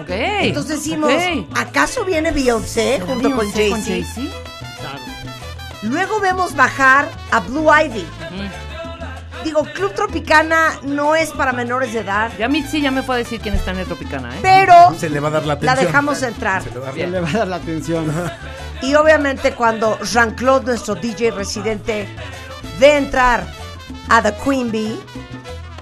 Ok. 0.00 0.10
Entonces 0.10 0.76
decimos. 0.78 1.12
¿acaso 1.56 2.04
viene 2.04 2.30
Beyoncé 2.30 3.00
junto 3.00 3.30
con 3.30 3.52
Beyoncé 3.52 3.68
con 3.70 3.82
Jay-Z? 3.84 4.14
Jay-Z? 4.14 4.42
Luego 5.82 6.20
vemos 6.20 6.54
bajar 6.54 7.08
a 7.30 7.40
Blue 7.40 7.68
Ivy. 7.72 8.06
Digo, 9.44 9.64
Club 9.64 9.92
Tropicana 9.94 10.74
no 10.82 11.16
es 11.16 11.30
para 11.32 11.52
menores 11.52 11.92
de 11.92 12.00
edad, 12.00 12.30
Ya 12.38 12.46
Mitzi 12.48 12.80
ya 12.80 12.92
me 12.92 13.02
fue 13.02 13.16
a 13.16 13.18
decir 13.18 13.40
quién 13.40 13.54
está 13.56 13.72
en 13.72 13.78
el 13.80 13.86
Tropicana, 13.86 14.36
¿eh? 14.36 14.38
pero 14.40 14.94
Se 14.96 15.10
le 15.10 15.18
va 15.18 15.28
a 15.28 15.30
dar 15.32 15.42
la 15.42 15.54
la 15.56 15.72
atención. 15.72 15.86
dejamos 15.86 16.22
entrar. 16.22 16.62
Se 16.62 16.70
le 16.70 16.78
va 16.78 16.86
a 16.88 16.90
dar 16.92 16.94
Se 17.00 17.06
le 17.08 17.20
va 17.20 17.28
a 17.28 17.32
dar 17.32 17.48
la 17.48 17.56
atención. 17.56 18.12
Y 18.82 18.94
obviamente 18.94 19.52
cuando 19.54 19.98
Jean-Claude, 20.00 20.66
nuestro 20.66 20.94
DJ 20.94 21.32
residente, 21.32 22.06
ve 22.78 22.96
entrar 22.96 23.44
a 24.08 24.22
The 24.22 24.32
Queen 24.44 24.70
Bee, 24.70 24.96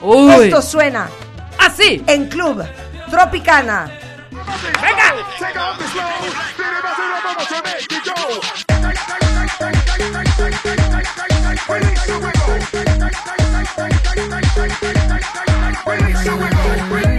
Uy. 0.01 0.44
esto 0.44 0.62
suena 0.62 1.09
así 1.59 2.02
en 2.06 2.28
Club 2.28 2.64
Tropicana. 3.10 3.90
You 16.22 17.10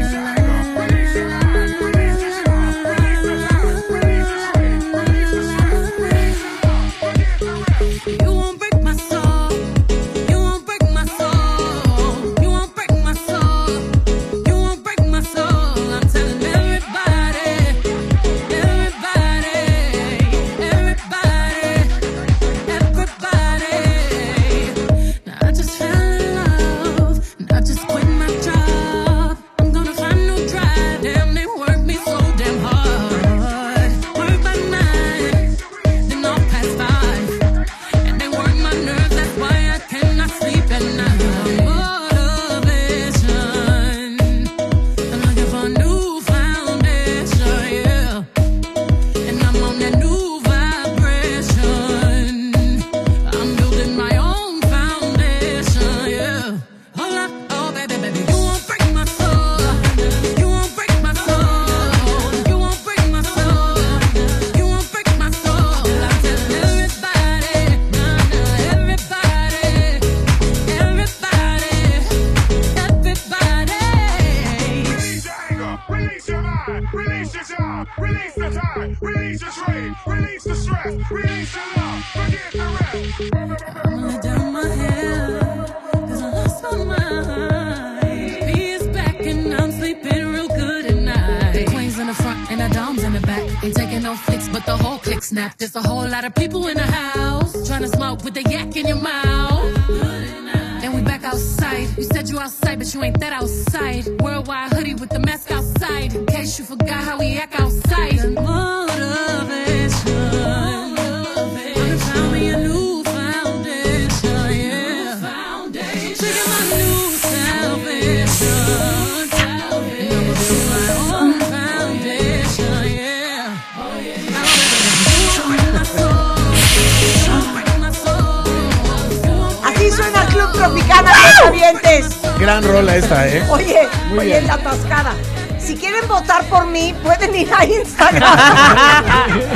ir 137.41 137.49
a 137.53 137.65
Instagram. 137.65 138.33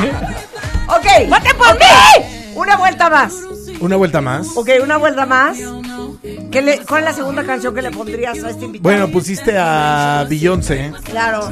ok. 0.88 1.06
¡Voten 1.30 1.58
por 1.58 1.74
mí! 1.76 2.26
Una 2.56 2.78
vuelta 2.78 3.10
más. 3.10 3.34
Una 3.80 3.96
vuelta 3.98 4.22
más. 4.22 4.48
Ok, 4.56 4.70
una 4.84 4.98
vuelta 4.98 5.26
más. 5.26 5.58
¿Qué 6.52 6.62
le- 6.62 6.80
¿Cuál 6.86 7.02
es 7.02 7.06
la 7.10 7.14
segunda 7.14 7.44
canción 7.44 7.76
que 7.76 7.82
le 7.82 7.92
pondrías 7.92 8.42
a 8.44 8.50
este 8.50 8.66
invitado? 8.66 8.84
Bueno, 8.84 9.08
pusiste 9.12 9.58
a 9.58 10.26
Beyoncé, 10.30 10.94
Claro, 11.04 11.50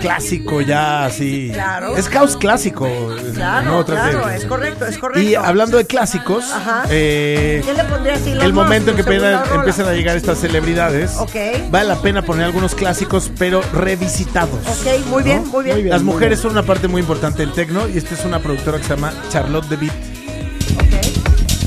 clásico 0.00 0.60
ya 0.60 1.04
así. 1.04 1.50
Claro. 1.52 1.96
Es 1.96 2.08
caos 2.08 2.36
clásico. 2.36 2.88
claro, 3.34 3.70
¿no? 3.70 3.84
Claro, 3.84 4.28
es 4.28 4.44
correcto, 4.46 4.86
es 4.86 4.98
correcto. 4.98 5.20
Y 5.22 5.34
hablando 5.34 5.76
de 5.76 5.86
clásicos, 5.86 6.44
Ajá. 6.52 6.84
eh, 6.90 7.62
¿Qué 7.64 7.74
le 7.74 7.84
pondrías? 7.84 8.26
Elon 8.26 8.44
el 8.44 8.52
momento 8.52 8.90
en 8.90 8.96
que 8.96 9.02
empiezan, 9.02 9.86
a 9.88 9.92
llegar 9.92 10.16
estas 10.16 10.38
celebridades, 10.38 11.16
Ok. 11.18 11.34
vale 11.70 11.88
la 11.88 11.96
pena 12.00 12.22
poner 12.22 12.46
algunos 12.46 12.74
clásicos, 12.74 13.30
pero 13.38 13.60
revisitados. 13.72 14.58
Ok, 14.66 15.06
muy 15.08 15.22
bien, 15.22 15.46
muy 15.48 15.64
bien. 15.64 15.88
Las 15.88 16.02
mujeres 16.02 16.40
son 16.40 16.52
una 16.52 16.62
parte 16.62 16.88
muy 16.88 17.00
importante 17.00 17.38
del 17.44 17.52
tecno 17.52 17.88
y 17.88 17.98
esta 17.98 18.14
es 18.14 18.24
una 18.24 18.40
productora 18.40 18.78
que 18.78 18.84
se 18.84 18.90
llama 18.90 19.12
Charlotte 19.30 19.68
de 19.68 19.76
Beat. 19.76 19.94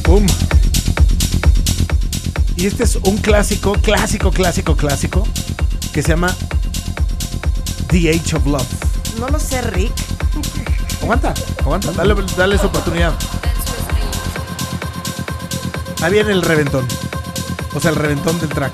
¡Pum! 0.04 0.26
Y 2.56 2.68
este 2.68 2.84
es 2.84 2.96
un 2.98 3.18
clásico, 3.18 3.74
clásico, 3.74 4.32
clásico, 4.32 4.76
clásico 4.76 5.28
que 5.92 6.02
se 6.02 6.10
llama 6.10 6.34
The 7.94 8.10
Age 8.10 8.36
of 8.36 8.48
Love. 8.48 8.66
No 9.20 9.28
lo 9.28 9.40
sé, 9.40 9.62
Rick. 9.62 9.94
Aguanta, 11.04 11.32
aguanta, 11.60 11.92
dale, 11.92 12.16
dale 12.36 12.58
su 12.58 12.66
oportunidad. 12.66 13.14
Ahí 16.02 16.14
viene 16.14 16.32
el 16.32 16.42
reventón. 16.42 16.88
O 17.76 17.80
sea, 17.80 17.92
el 17.92 17.98
reventón 17.98 18.40
del 18.40 18.50
track. 18.50 18.74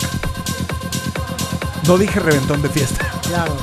No 1.86 1.98
dije 1.98 2.18
reventón 2.22 2.62
de 2.62 2.70
fiesta. 2.70 3.12
Claro. 3.28 3.58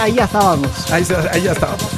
Ahí 0.00 0.14
ya 0.14 0.24
estábamos. 0.24 0.90
Ahí, 0.90 1.06
ahí 1.30 1.42
ya 1.42 1.52
estábamos. 1.52 1.97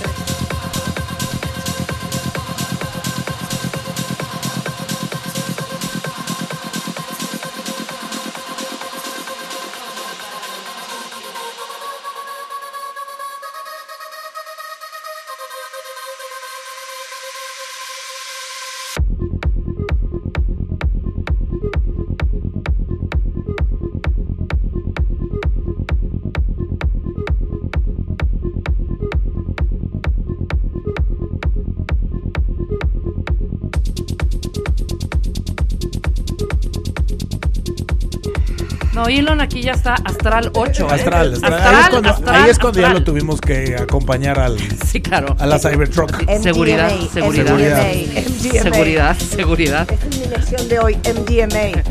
Ya 39.70 39.76
está 39.76 39.94
Astral 40.04 40.50
8. 40.54 40.82
¿eh? 40.82 40.94
Astral, 40.94 41.34
astral. 41.34 41.54
Astral, 41.54 41.74
ahí 41.74 41.80
es 41.82 41.88
cuando, 41.90 42.10
astral, 42.10 42.34
ahí 42.44 42.50
es 42.50 42.58
cuando 42.58 42.80
ya 42.80 42.88
lo 42.92 43.04
tuvimos 43.04 43.40
que 43.40 43.76
acompañar 43.80 44.38
al, 44.40 44.58
Sí, 44.86 45.00
claro. 45.00 45.36
a 45.38 45.46
la 45.46 45.58
Cybertruck. 45.58 46.10
Seguridad, 46.42 46.90
MDMA, 46.90 47.10
seguridad. 47.12 47.54
MDMA. 47.54 48.62
Seguridad, 48.62 49.16
seguridad. 49.18 49.90
Esta 49.90 50.06
es 50.06 50.18
mi 50.18 50.26
lección 50.26 50.68
de 50.68 50.78
hoy, 50.80 50.96
MDMA. 50.96 51.82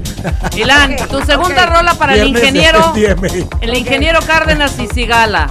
Ilan, 0.57 0.93
Ok, 0.93 1.07
tu 1.09 1.21
segunda 1.25 1.63
ok. 1.65 1.69
rola 1.77 1.93
para 1.93 2.13
el 2.15 2.23
Viernes 2.33 2.41
de 2.41 2.47
ingeniero. 2.49 2.93
MDMA. 2.93 3.47
El 3.61 3.77
ingeniero 3.77 4.19
Cárdenas 4.27 4.77
y 4.79 4.87
Sigala. 4.87 5.49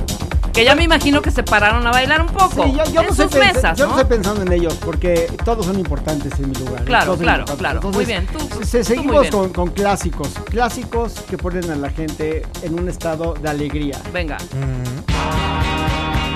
Que 0.59 0.65
ya 0.65 0.75
me 0.75 0.83
imagino 0.83 1.23
que 1.23 1.31
se 1.31 1.45
pararon 1.45 1.87
a 1.87 1.93
bailar 1.93 2.21
un 2.21 2.27
poco. 2.27 2.65
Sí, 2.65 2.73
yo, 2.73 2.83
yo 2.93 3.03
en 3.03 3.07
no 3.07 3.15
sus 3.15 3.27
estoy, 3.27 3.41
mesas, 3.43 3.79
yo 3.79 3.87
¿no? 3.87 3.93
no 3.95 4.01
estoy 4.01 4.17
pensando 4.17 4.43
en 4.43 4.53
ellos 4.53 4.75
porque 4.85 5.31
todos 5.45 5.65
son 5.67 5.79
importantes 5.79 6.33
en 6.41 6.49
mi 6.49 6.55
lugar. 6.57 6.83
Claro, 6.85 7.17
claro, 7.17 7.45
claro. 7.57 7.81
Muy 7.93 8.05
bien, 8.05 8.27
tú- 8.27 8.41
se- 8.67 8.79
tú 8.81 8.85
seguimos 8.87 9.13
muy 9.15 9.21
bien. 9.21 9.33
con, 9.33 9.51
con 9.51 9.69
clásicos. 9.71 10.31
Clásicos 10.51 11.13
que 11.31 11.39
ponen 11.39 11.71
a 11.71 11.77
la 11.77 11.91
gente 11.91 12.45
en 12.63 12.75
un 12.77 12.89
estado 12.89 13.35
de 13.35 13.49
alegría. 13.49 14.01
Venga. 14.13 14.37
Mm. 14.37 14.99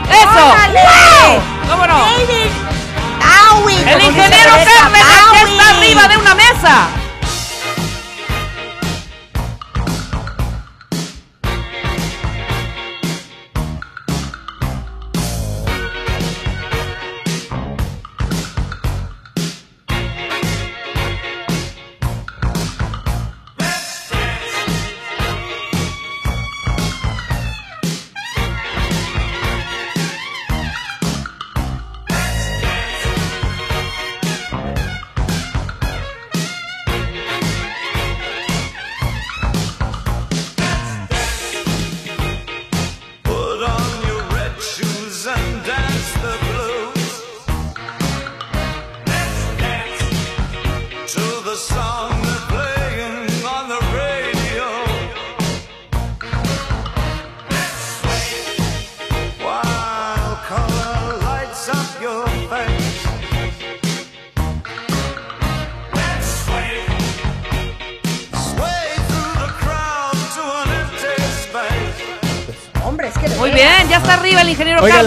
¡Eso! 0.09 0.47
¡Órale! 0.53 0.81
¡Wow! 0.85 1.41
¿Cómo 1.69 1.87
no? 1.89 2.07
El 3.91 4.03
ingeniero 4.03 4.51
Cárdenas 4.53 5.03
¡aui! 5.27 5.51
está 5.51 5.71
arriba 5.77 6.07
de 6.09 6.17
una 6.19 6.35
mesa. 6.37 6.89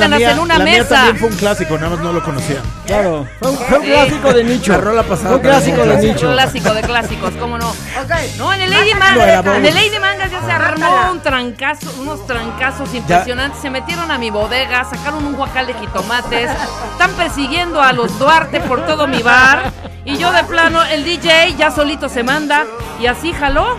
Cárdenas 0.10 0.20
mía, 0.20 0.32
en 0.32 0.40
una 0.40 0.58
la 0.58 0.66
mía 0.66 0.78
mesa. 0.80 0.96
también 0.96 1.18
fue 1.18 1.30
un 1.30 1.36
clásico, 1.36 1.76
nada 1.78 1.90
más 1.90 2.00
no 2.00 2.14
lo 2.14 2.24
conocía. 2.24 2.58
Claro, 2.86 3.28
fue 3.40 3.50
un, 3.52 3.58
fue 3.58 3.80
un 3.80 3.86
clásico 3.86 4.34
de 4.34 4.44
nicho. 4.46 4.72
La 4.72 4.78
rola 4.80 5.04
pasada 5.04 5.30
Fue 5.30 5.36
un 5.38 5.42
clásico 5.42 5.78
de 5.78 5.86
fue 5.86 5.96
un 5.96 6.02
nicho. 6.02 6.32
Clásico 6.32 6.74
de 6.74 6.82
clásicos, 6.82 7.34
¿cómo 7.40 7.58
no? 7.58 7.70
Ok. 7.70 8.12
No, 8.38 8.54
en 8.54 8.62
el 8.62 8.70
Lady 8.70 8.94
Mangas, 8.94 9.46
en 9.46 9.66
el. 9.66 9.74
Lady 9.74 10.00
Mangas 10.00 10.32
ya 10.32 10.42
se 10.42 10.52
armó 10.52 11.12
un 11.12 11.20
trancazo, 11.22 11.92
unos 12.00 12.26
trancazos 12.28 12.94
impresionantes. 12.94 13.62
Se 13.62 13.70
metieron 13.70 14.12
a 14.12 14.18
mi 14.18 14.30
bodega, 14.30 14.84
sacaron 14.84 15.26
un 15.26 15.34
guacal 15.34 15.68
de 15.68 15.74
jitomates, 15.74 16.50
están 16.92 17.12
persiguiendo 17.12 17.82
a 17.82 17.94
los 17.94 18.18
Duarte 18.20 18.60
por 18.62 18.86
todo 18.86 19.08
mi 19.08 19.22
bar. 19.22 19.72
Y 20.06 20.18
yo 20.18 20.32
de 20.32 20.44
plano, 20.44 20.84
el 20.84 21.04
DJ 21.04 21.56
ya 21.58 21.72
solito 21.72 22.10
se 22.10 22.24
manda 22.24 22.66
y 23.02 23.08
así 23.08 23.34
jaló. 23.34 23.78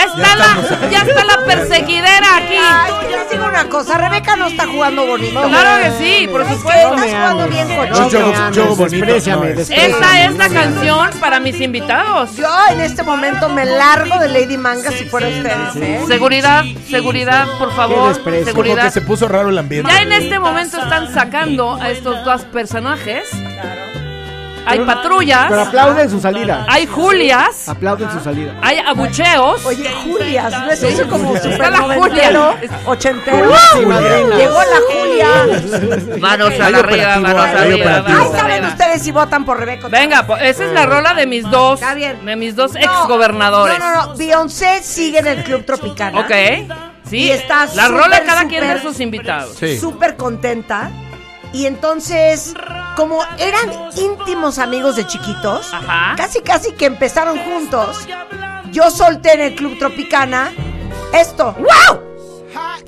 Ya 0.00 0.06
está, 0.06 0.22
Ya 0.22 0.36
la, 0.36 0.90
ya 0.90 0.98
está 1.02 1.24
la 1.24 1.44
perseguidera 1.44 2.36
aquí. 2.36 2.54
Ay, 2.58 2.92
que 3.08 3.16
les 3.16 3.30
digo 3.30 3.44
una 3.46 3.64
cosa, 3.68 3.98
Rebeca 3.98 4.36
no 4.36 4.46
está 4.46 4.66
jugando 4.66 5.06
bonito. 5.06 5.42
Claro 5.42 5.82
que 5.82 5.90
sí, 6.04 6.28
por 6.28 6.42
supuesto. 6.48 6.94
estás 6.94 7.10
jugando 7.10 7.48
bien 7.48 7.76
cochino. 7.76 8.08
yo- 8.08 8.32
yo- 8.32 8.50
yo 8.50 8.76
bonito. 8.76 9.04
Esta 9.06 10.24
es 10.24 10.34
la 10.36 10.48
canción 10.48 11.10
para 11.20 11.40
mis 11.40 11.60
invitados. 11.60 12.36
Yo 12.36 12.48
en 12.70 12.80
este 12.80 13.02
momento 13.02 13.48
me 13.48 13.64
largo 13.66 14.18
de 14.18 14.28
Lady 14.28 14.56
Manga 14.56 14.90
si 14.90 15.04
fuera 15.04 15.28
ustedes, 15.28 15.76
¿eh? 15.76 16.00
Seguridad, 16.06 16.64
seguridad, 16.88 17.46
por 17.58 17.74
favor. 17.74 18.08
desprecio. 18.08 18.52
Como 18.52 18.62
que 18.62 18.68
Seguridad. 18.70 18.92
se 18.92 19.00
puso 19.02 19.28
raro 19.28 19.50
el 19.50 19.58
ambiente. 19.58 19.90
Ya 19.92 20.00
en 20.02 20.12
este 20.12 20.38
momento 20.38 20.78
están 20.80 21.12
sacando 21.12 21.74
a 21.80 21.90
estos 21.90 22.24
dos 22.24 22.42
personajes. 22.44 23.28
Hay 24.66 24.78
Pero- 24.78 24.86
patrullas, 24.86 25.46
Pero 25.48 25.62
aplauden 25.62 26.10
su 26.10 26.20
salida. 26.20 26.66
hay 26.68 26.86
Julias, 26.86 27.68
Aplauden 27.68 28.10
su 28.12 28.20
salida. 28.20 28.54
hay 28.62 28.78
abucheos. 28.78 29.64
Oye, 29.64 29.88
Julias, 30.04 30.52
¿no 30.52 30.70
es 30.70 30.82
eso 30.82 31.08
como 31.08 31.34
super 31.36 31.50
Está 31.52 31.70
la 31.70 31.78
Julia. 31.94 32.54
ochentero? 32.86 33.52
Sí, 33.72 33.86
madrina. 33.86 34.36
Llegó 34.36 34.58
la 34.60 34.80
Julia. 34.92 36.18
Manos 36.18 36.50
Hay 36.50 36.60
a 36.60 36.70
la 36.70 36.78
arriba, 36.78 37.16
manos 37.20 37.44
hay 37.46 37.72
arriba, 37.72 38.02
manos 38.02 38.32
saben 38.32 38.64
ustedes 38.66 39.02
si 39.02 39.10
votan 39.12 39.44
por 39.44 39.58
Rebeca. 39.58 39.88
Venga, 39.88 40.26
pues, 40.26 40.42
esa 40.42 40.64
es 40.66 40.72
la 40.72 40.86
rola 40.86 41.14
de 41.14 41.26
mis 41.26 41.48
dos, 41.50 41.80
Está 41.80 41.94
bien. 41.94 42.24
de 42.24 42.36
mis 42.36 42.54
dos 42.54 42.72
No, 42.74 42.80
ex 42.80 42.90
gobernadores. 43.08 43.78
No, 43.78 43.90
no, 43.90 44.06
no. 44.08 44.16
Beyoncé 44.16 44.82
sigue 44.82 45.18
en 45.20 45.26
el 45.26 45.42
Club 45.44 45.64
Tropicana. 45.64 46.20
Ok, 46.20 46.30
sí. 47.08 47.16
Y 47.16 47.30
está 47.30 47.66
la 47.74 47.88
rola 47.88 48.04
súper, 48.16 48.24
cada 48.26 48.44
quien 48.46 48.68
de 48.68 48.80
sus 48.82 49.00
invitados. 49.00 49.56
Sí. 49.58 49.78
Súper 49.78 50.16
contenta. 50.16 50.90
Y 51.52 51.66
entonces, 51.66 52.54
como 52.96 53.22
eran 53.38 53.70
íntimos 53.96 54.58
amigos 54.58 54.96
de 54.96 55.06
chiquitos, 55.06 55.72
Ajá. 55.72 56.14
casi 56.16 56.40
casi 56.40 56.72
que 56.72 56.86
empezaron 56.86 57.38
juntos, 57.38 58.06
yo 58.70 58.90
solté 58.90 59.34
en 59.34 59.40
el 59.40 59.54
Club 59.54 59.78
Tropicana 59.78 60.52
esto. 61.12 61.54
¡Wow! 61.58 62.00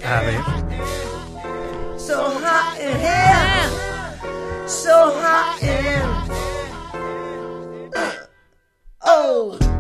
A 0.04 0.20
ver. 0.20 0.40
So 1.96 2.24
hot 2.24 2.78
in 2.80 3.00
here. 3.00 3.68
So 4.66 5.12
hot 5.20 5.62
in 5.62 6.22
unless 9.04 9.71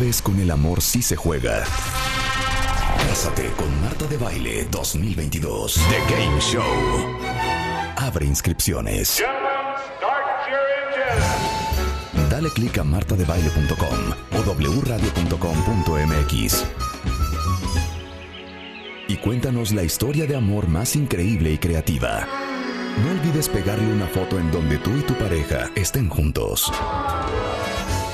Vez 0.00 0.22
con 0.22 0.40
el 0.40 0.50
amor 0.50 0.80
sí 0.80 1.02
se 1.02 1.14
juega. 1.14 1.62
Cásate 3.06 3.50
con 3.50 3.82
Marta 3.82 4.06
de 4.06 4.16
Baile 4.16 4.66
2022. 4.70 5.74
The 5.74 6.14
Game 6.14 6.40
Show. 6.40 6.64
Abre 7.96 8.24
inscripciones. 8.24 9.22
Dale 12.30 12.48
clic 12.48 12.78
a 12.78 12.84
martadebaile.com 12.84 14.14
o 14.38 14.42
wradio.com.mx. 14.80 16.64
Y 19.06 19.16
cuéntanos 19.18 19.72
la 19.72 19.82
historia 19.82 20.24
de 20.24 20.34
amor 20.34 20.66
más 20.66 20.96
increíble 20.96 21.52
y 21.52 21.58
creativa. 21.58 22.26
No 23.04 23.10
olvides 23.10 23.50
pegarle 23.50 23.92
una 23.92 24.06
foto 24.06 24.38
en 24.38 24.50
donde 24.50 24.78
tú 24.78 24.96
y 24.96 25.02
tu 25.02 25.12
pareja 25.14 25.70
estén 25.74 26.08
juntos. 26.08 26.72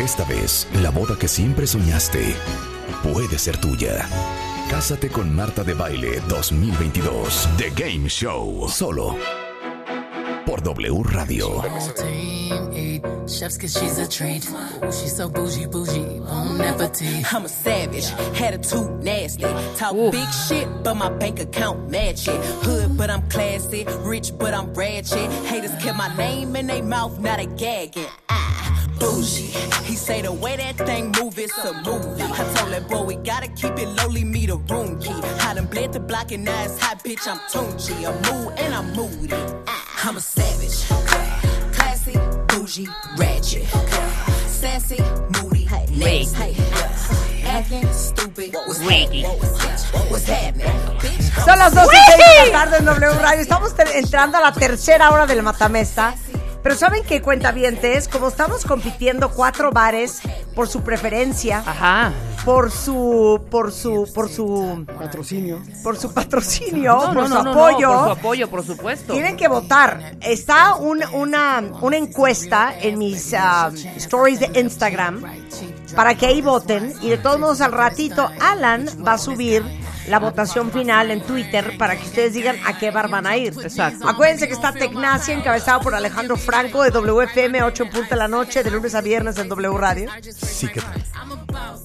Esta 0.07 0.23
vez, 0.23 0.69
la 0.83 0.91
boda 0.91 1.19
que 1.19 1.27
siempre 1.27 1.67
soñaste 1.67 2.37
puede 3.03 3.41
ser 3.41 3.57
tuya. 3.61 4.09
Cásate 4.71 5.09
con 5.09 5.35
Marta 5.35 5.65
de 5.65 5.75
Baile 5.75 6.23
2022. 6.29 7.49
The 7.57 7.71
Game 7.71 8.09
Show. 8.09 8.69
Solo 8.69 9.17
por 10.47 10.63
W 10.63 11.03
Radio. 11.03 11.61
Team 11.97 12.73
eat 12.73 13.03
chefs 13.27 13.59
cause 13.59 13.77
she's 13.77 13.99
a 13.99 14.07
treat. 14.09 14.49
Ooh, 14.49 14.93
she's 14.93 15.17
so 15.17 15.29
bougie, 15.29 15.67
bougie. 15.67 16.23
I'm 16.31 17.45
a 17.45 17.49
savage, 17.49 18.13
attitude 18.41 19.03
nasty. 19.03 19.45
Talk 19.77 20.13
big 20.13 20.29
shit, 20.49 20.69
but 20.85 20.95
my 20.95 21.11
bank 21.19 21.41
account 21.41 21.91
match 21.91 22.29
it. 22.29 22.41
Hood, 22.63 22.97
but 22.97 23.11
I'm 23.11 23.29
classy. 23.29 23.85
Rich, 24.05 24.39
but 24.39 24.55
I'm 24.55 24.73
ratchet. 24.73 25.33
Haters 25.47 25.75
kept 25.83 25.99
my 25.99 26.15
name 26.17 26.55
in 26.55 26.69
their 26.69 26.85
mouth, 26.85 27.19
not 27.19 27.41
a 27.41 27.47
gagging. 27.47 28.07
Ah, 28.29 28.46
bougie. 28.99 29.51
He 29.85 29.95
say 29.97 30.23
the 30.23 30.33
way 30.33 30.57
that 30.57 30.77
thing 30.87 31.13
move, 31.21 31.39
it's 31.39 31.57
a 31.59 31.73
movie. 31.83 32.23
I 32.23 32.55
told 32.55 32.73
that 32.73 32.89
boy 32.89 33.03
we 33.05 33.15
gotta 33.17 33.49
keep 33.49 33.79
it 33.79 33.89
lowly, 33.89 34.25
me 34.25 34.47
the 34.47 34.57
room 34.57 34.99
key. 35.01 35.13
I 35.41 35.55
done 35.55 35.67
bled 35.67 35.93
the 35.93 36.01
block 36.01 36.33
and 36.33 36.45
now 36.45 36.65
it's 36.65 36.79
hot, 36.81 37.03
bitch. 37.05 37.27
I'm 37.29 37.39
Tunchi. 37.51 37.95
I'm 38.07 38.17
mood 38.27 38.59
and 38.59 38.75
I'm 38.75 38.93
moody. 38.95 39.35
Ah, 39.67 40.09
I'm 40.09 40.17
a 40.17 40.21
savage. 40.21 40.85
Classy, 41.75 42.15
bougie, 42.49 42.89
ratchet. 43.17 43.67
Sassy, 44.49 44.99
moody, 45.43 45.67
nasty. 45.97 46.57
Acting 47.47 47.87
stupid. 47.93 48.55
What's 48.55 48.81
happening? 48.81 49.25
What's 50.11 50.27
happening? 50.27 50.67
Bitch, 51.01 51.45
Son 51.45 51.59
las 51.59 51.75
12 51.75 51.87
y 51.95 51.99
seis 52.07 52.45
de 52.47 52.53
la 52.53 52.59
tarde 52.59 52.77
en 52.79 52.85
W 52.87 53.13
Radio. 53.23 53.41
Estamos 53.41 53.73
entrando 53.95 54.39
a 54.39 54.41
la 54.41 54.53
tercera 54.53 55.11
hora 55.11 55.27
del 55.27 55.43
Matamesta. 55.43 56.15
Pero 56.67 56.75
¿saben 56.79 57.05
qué 57.05 57.23
cuentavientes? 57.23 58.09
Como 58.09 58.27
estamos 58.27 58.65
compitiendo 58.65 59.31
cuatro 59.31 59.71
bares 59.71 60.21
por 60.53 60.67
su 60.67 60.81
preferencia, 60.83 61.63
por 62.45 62.73
su, 62.73 63.41
por 63.53 63.71
su, 63.71 64.11
por 64.13 64.29
su 64.29 64.85
patrocinio, 64.99 65.63
por 65.85 65.97
su 65.97 66.13
patrocinio, 66.13 66.95
No, 66.95 67.05
por 67.05 67.15
no, 67.15 67.29
su 67.29 67.35
no, 67.35 67.43
no, 67.45 67.51
apoyo, 67.53 67.89
por 67.89 68.05
su 68.05 68.11
apoyo, 68.11 68.51
por 68.51 68.65
supuesto. 68.67 69.13
tienen 69.13 69.37
que 69.37 69.47
votar. 69.47 70.17
Está 70.21 70.75
un- 70.75 71.05
una, 71.13 71.63
una 71.83 71.97
encuesta 71.99 72.75
en 72.81 72.99
mis 72.99 73.33
ah, 73.35 73.71
stories 73.99 74.41
de 74.41 74.59
Instagram 74.61 75.23
para 75.95 76.17
que 76.17 76.27
ahí 76.27 76.43
voten. 76.43 76.95
Y 77.01 77.11
de 77.11 77.19
todos 77.19 77.39
modos, 77.39 77.61
al 77.61 77.71
ratito, 77.71 78.29
Alan 78.41 78.89
va 79.07 79.13
a 79.13 79.19
subir 79.19 79.63
la 80.09 80.19
votación 80.19 80.71
final 80.71 81.11
en 81.11 81.21
Twitter 81.21 81.77
para 81.79 81.97
que 81.97 82.05
ustedes 82.05 82.35
digan 82.35 82.57
a 82.65 82.79
qué 82.79 82.91
bar 82.91 83.09
van 83.09 83.27
a 83.27 83.37
ir. 83.37 83.55
Exacto. 83.63 84.09
Acuérdense 84.09 84.47
que 84.47 84.55
está 84.55 84.73
Tecnacia, 84.73 85.35
encabezado 85.35 85.81
por 85.81 85.95
Alejandro 85.95 86.37
Franco 86.37 86.83
de 86.83 86.91
WFM, 86.91 87.63
8 87.63 87.83
en 87.85 87.91
punto 87.91 88.11
de 88.11 88.17
la 88.17 88.29
noche, 88.29 88.63
de 88.63 88.71
lunes 88.71 88.95
a 88.95 89.01
viernes 89.01 89.39
en 89.39 89.49
W 89.49 89.77
Radio. 89.77 90.11
Sí, 90.23 90.69
que 90.69 90.81
tal. 90.81 91.03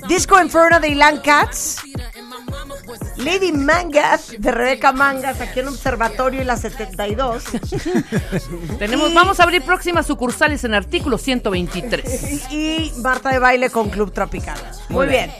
Disco 0.07 0.41
Inferno 0.41 0.79
de 0.79 0.89
Ilan 0.89 1.19
Katz. 1.21 1.77
Lady 3.17 3.51
Mangas 3.51 4.33
de 4.37 4.51
Rebeca 4.51 4.91
Mangas 4.91 5.39
aquí 5.41 5.59
en 5.59 5.67
Observatorio 5.67 6.41
y 6.41 6.43
la 6.43 6.57
72. 6.57 7.43
Tenemos, 8.79 9.13
vamos 9.13 9.39
a 9.39 9.43
abrir 9.43 9.61
próximas 9.61 10.07
sucursales 10.07 10.63
en 10.63 10.73
artículo 10.73 11.17
123. 11.17 12.31
Y 12.51 12.91
Marta 12.97 13.29
de 13.29 13.39
Baile 13.39 13.69
con 13.69 13.89
Club 13.89 14.11
Tropical. 14.11 14.57
Muy, 14.89 15.05
Muy 15.05 15.07
bien. 15.07 15.31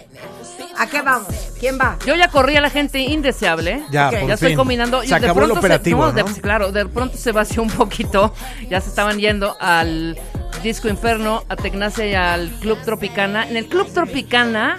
¿A 0.78 0.88
qué 0.88 1.02
vamos? 1.02 1.28
¿Quién 1.60 1.78
va? 1.80 1.98
Yo 2.06 2.16
ya 2.16 2.28
corrí 2.30 2.56
a 2.56 2.62
la 2.62 2.70
gente 2.70 3.00
indeseable. 3.00 3.84
Ya, 3.92 4.10
Ok. 4.10 4.20
por 4.20 4.28
ya 4.28 4.34
estoy 4.36 4.56
combinando. 4.56 5.02
Se 5.02 5.08
y 5.08 5.20
de 5.20 5.28
el 5.28 5.34
pronto 5.34 5.56
operativo, 5.60 6.06
no, 6.06 6.12
de- 6.12 6.24
¿no? 6.24 6.30
claro, 6.42 6.72
de 6.72 6.86
pronto 6.88 7.18
se 7.18 7.32
vació 7.32 7.62
un 7.62 7.70
poquito. 7.70 8.34
Ya 8.70 8.82
se 8.82 8.90
estaban 8.90 9.20
yendo 9.20 9.56
al 9.60 10.18
Disco 10.64 10.88
Inferno, 10.90 11.44
a 11.50 11.56
Tecnacia 11.56 12.06
y 12.08 12.14
al 12.16 12.50
Club 12.62 12.78
Tropicana. 12.84 13.48
En 13.48 13.58
el 13.58 13.68
Club 13.68 13.92
Tropicana 13.94 14.78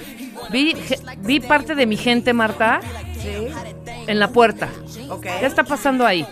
vi, 0.51 0.75
vi 1.19 1.41
parte 1.41 1.75
de 1.75 1.87
mi 1.87 1.97
gente, 1.97 2.33
Marta, 2.33 2.81
Sí. 3.21 3.49
en 4.07 4.19
la 4.19 4.29
puerta. 4.29 4.69
Ok. 5.09 5.23
¿Qué 5.41 5.47
está 5.47 5.63
pasando 5.65 6.05
ahí? 6.07 6.27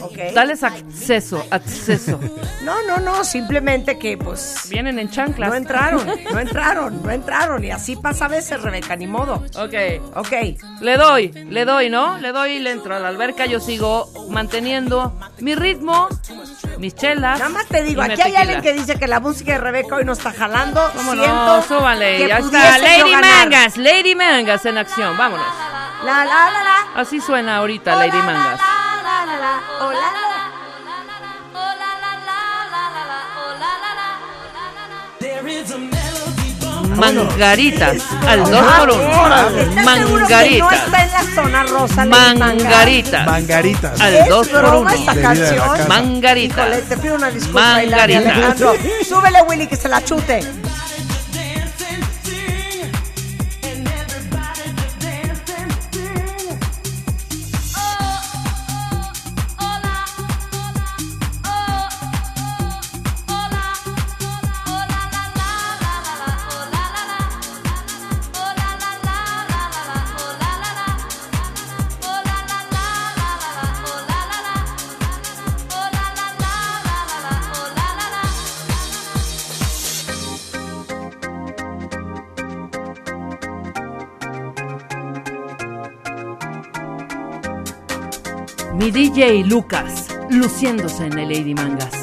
Ok. 0.00 0.32
Dales 0.34 0.62
acceso, 0.62 1.44
acceso. 1.50 2.18
No, 2.62 2.82
no, 2.86 2.98
no, 2.98 3.24
simplemente 3.24 3.98
que 3.98 4.16
pues 4.16 4.66
Vienen 4.70 4.98
en 4.98 5.10
chanclas. 5.10 5.50
no 5.50 5.54
entraron, 5.56 6.06
no 6.32 6.38
entraron, 6.38 7.02
no 7.02 7.10
entraron. 7.10 7.64
Y 7.64 7.70
así 7.70 7.96
pasa 7.96 8.26
a 8.26 8.28
veces, 8.28 8.60
Rebeca, 8.62 8.96
ni 8.96 9.06
modo. 9.06 9.42
Ok. 9.56 9.74
Ok. 10.16 10.32
Le 10.80 10.96
doy, 10.96 11.28
le 11.28 11.64
doy, 11.64 11.90
¿no? 11.90 12.18
Le 12.18 12.32
doy 12.32 12.52
y 12.52 12.58
le 12.58 12.70
entro 12.70 12.94
a 12.94 12.98
la 12.98 13.08
alberca. 13.08 13.46
Yo 13.46 13.60
sigo 13.60 14.08
manteniendo 14.30 15.18
mi 15.40 15.54
ritmo, 15.54 16.08
mis 16.78 16.94
chelas. 16.94 17.38
Nada 17.38 17.50
más 17.50 17.66
te 17.66 17.82
digo, 17.82 18.02
aquí 18.02 18.20
hay 18.20 18.36
alguien 18.36 18.62
que 18.62 18.72
dice 18.72 18.98
que 18.98 19.06
la 19.06 19.20
música 19.20 19.52
de 19.52 19.58
Rebeca 19.58 19.96
hoy 19.96 20.04
no 20.04 20.12
está 20.12 20.32
jalando. 20.32 20.80
¿Cómo 20.96 21.12
Siento 21.12 21.56
no? 21.56 21.62
Súbale. 21.62 22.26
Ya 22.28 22.38
está. 22.38 22.78
Lady. 22.78 23.12
Mangas, 23.12 23.76
Lady 23.76 24.14
Mangas 24.14 24.64
en 24.66 24.78
acción. 24.78 25.16
Vámonos. 25.16 25.46
La, 26.04 26.24
la, 26.24 26.50
la, 26.50 26.62
la. 26.64 27.00
Así 27.00 27.20
suena 27.20 27.58
ahorita 27.58 27.94
Lady 27.96 28.18
Mangas. 28.18 28.60
La, 29.02 29.26
la, 29.26 29.36
la. 29.38 29.62
Oh, 29.80 29.90
la, 29.92 30.00
la. 30.00 31.52
Mangaritas 36.96 38.02
al 38.28 38.40
2 38.40 38.50
Ah, 38.54 38.76
por 38.80 38.90
1 38.90 39.02
¿Estás 39.02 39.48
seguro 39.50 39.66
que 39.66 39.74
no 39.76 39.84
Mangaritas. 39.84 40.72
está 40.84 41.04
en 41.04 41.12
la 41.12 41.34
zona 41.34 41.62
rosa? 41.64 42.04
Mangaritas. 42.04 43.26
Mangaritas. 43.26 44.00
Al 44.00 44.14
¿Es 44.14 44.28
2 44.28 44.48
por 44.48 44.60
broma 44.60 44.78
1 44.80 44.90
esta 44.90 45.12
Bebida 45.14 45.30
de 45.30 45.40
la 45.40 45.46
canción? 45.48 45.68
casa. 45.76 45.88
Mangaritas. 45.88 46.58
Híjole, 46.68 46.82
te 46.82 46.96
pido 46.98 47.14
una 47.16 47.30
disculpa, 47.30 47.60
Mangaritas. 47.60 48.58
Súbele, 49.08 49.42
Willy, 49.42 49.66
que 49.66 49.76
se 49.76 49.88
la 49.88 50.04
chute. 50.04 50.40
Mi 88.74 88.90
DJ 88.90 89.44
Lucas, 89.44 90.08
luciéndose 90.30 91.06
en 91.06 91.18
el 91.18 91.28
Lady 91.28 91.54
Mangas. 91.54 92.01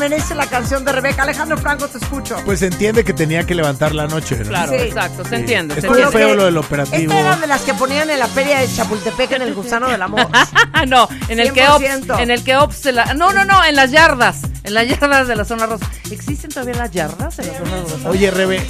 Merece 0.00 0.34
la 0.34 0.46
canción 0.46 0.84
de 0.84 0.90
Rebeca? 0.92 1.22
Alejandro 1.22 1.56
Franco, 1.58 1.86
te 1.86 1.98
escucho. 1.98 2.36
Pues 2.44 2.62
entiende 2.62 3.04
que 3.04 3.12
tenía 3.12 3.44
que 3.46 3.54
levantar 3.54 3.94
la 3.94 4.06
noche, 4.08 4.36
¿no? 4.38 4.44
Claro, 4.48 4.72
Sí. 4.72 4.78
exacto, 4.78 5.24
se 5.24 5.36
entiende. 5.36 5.74
se 5.74 5.80
Estuvo 5.80 5.94
entiende. 5.96 6.18
feo 6.18 6.34
lo 6.34 6.44
del 6.46 6.56
operativo. 6.56 7.12
Esta 7.12 7.20
era 7.20 7.36
de 7.36 7.46
las 7.46 7.60
que 7.62 7.74
ponían 7.74 8.10
en 8.10 8.18
la 8.18 8.26
feria 8.26 8.58
de 8.58 8.66
Chapultepec 8.74 9.30
en 9.32 9.42
el 9.42 9.54
gusano 9.54 9.88
del 9.88 10.02
amor. 10.02 10.26
Ah, 10.32 10.84
no, 10.88 11.08
en 11.28 11.38
el 11.38 11.52
que 11.52 11.68
Ops, 11.68 11.84
100%. 11.84 12.20
en 12.20 12.30
el 12.30 12.42
que 12.42 12.56
Ops 12.56 12.76
se 12.76 12.92
la- 12.92 13.14
no, 13.14 13.32
no, 13.32 13.44
no, 13.44 13.64
en 13.64 13.76
las 13.76 13.90
yardas, 13.92 14.38
en 14.64 14.74
las 14.74 14.88
yardas 15.00 15.28
de 15.28 15.36
la 15.36 15.44
zona 15.44 15.66
rosa. 15.66 15.86
¿Existen 16.10 16.50
todavía 16.50 16.74
las 16.74 16.90
yardas 16.90 17.38
en 17.38 17.46
la 17.48 17.58
zona 17.58 17.82
rosa? 17.82 18.08
Oye, 18.08 18.30
Rebe, 18.30 18.60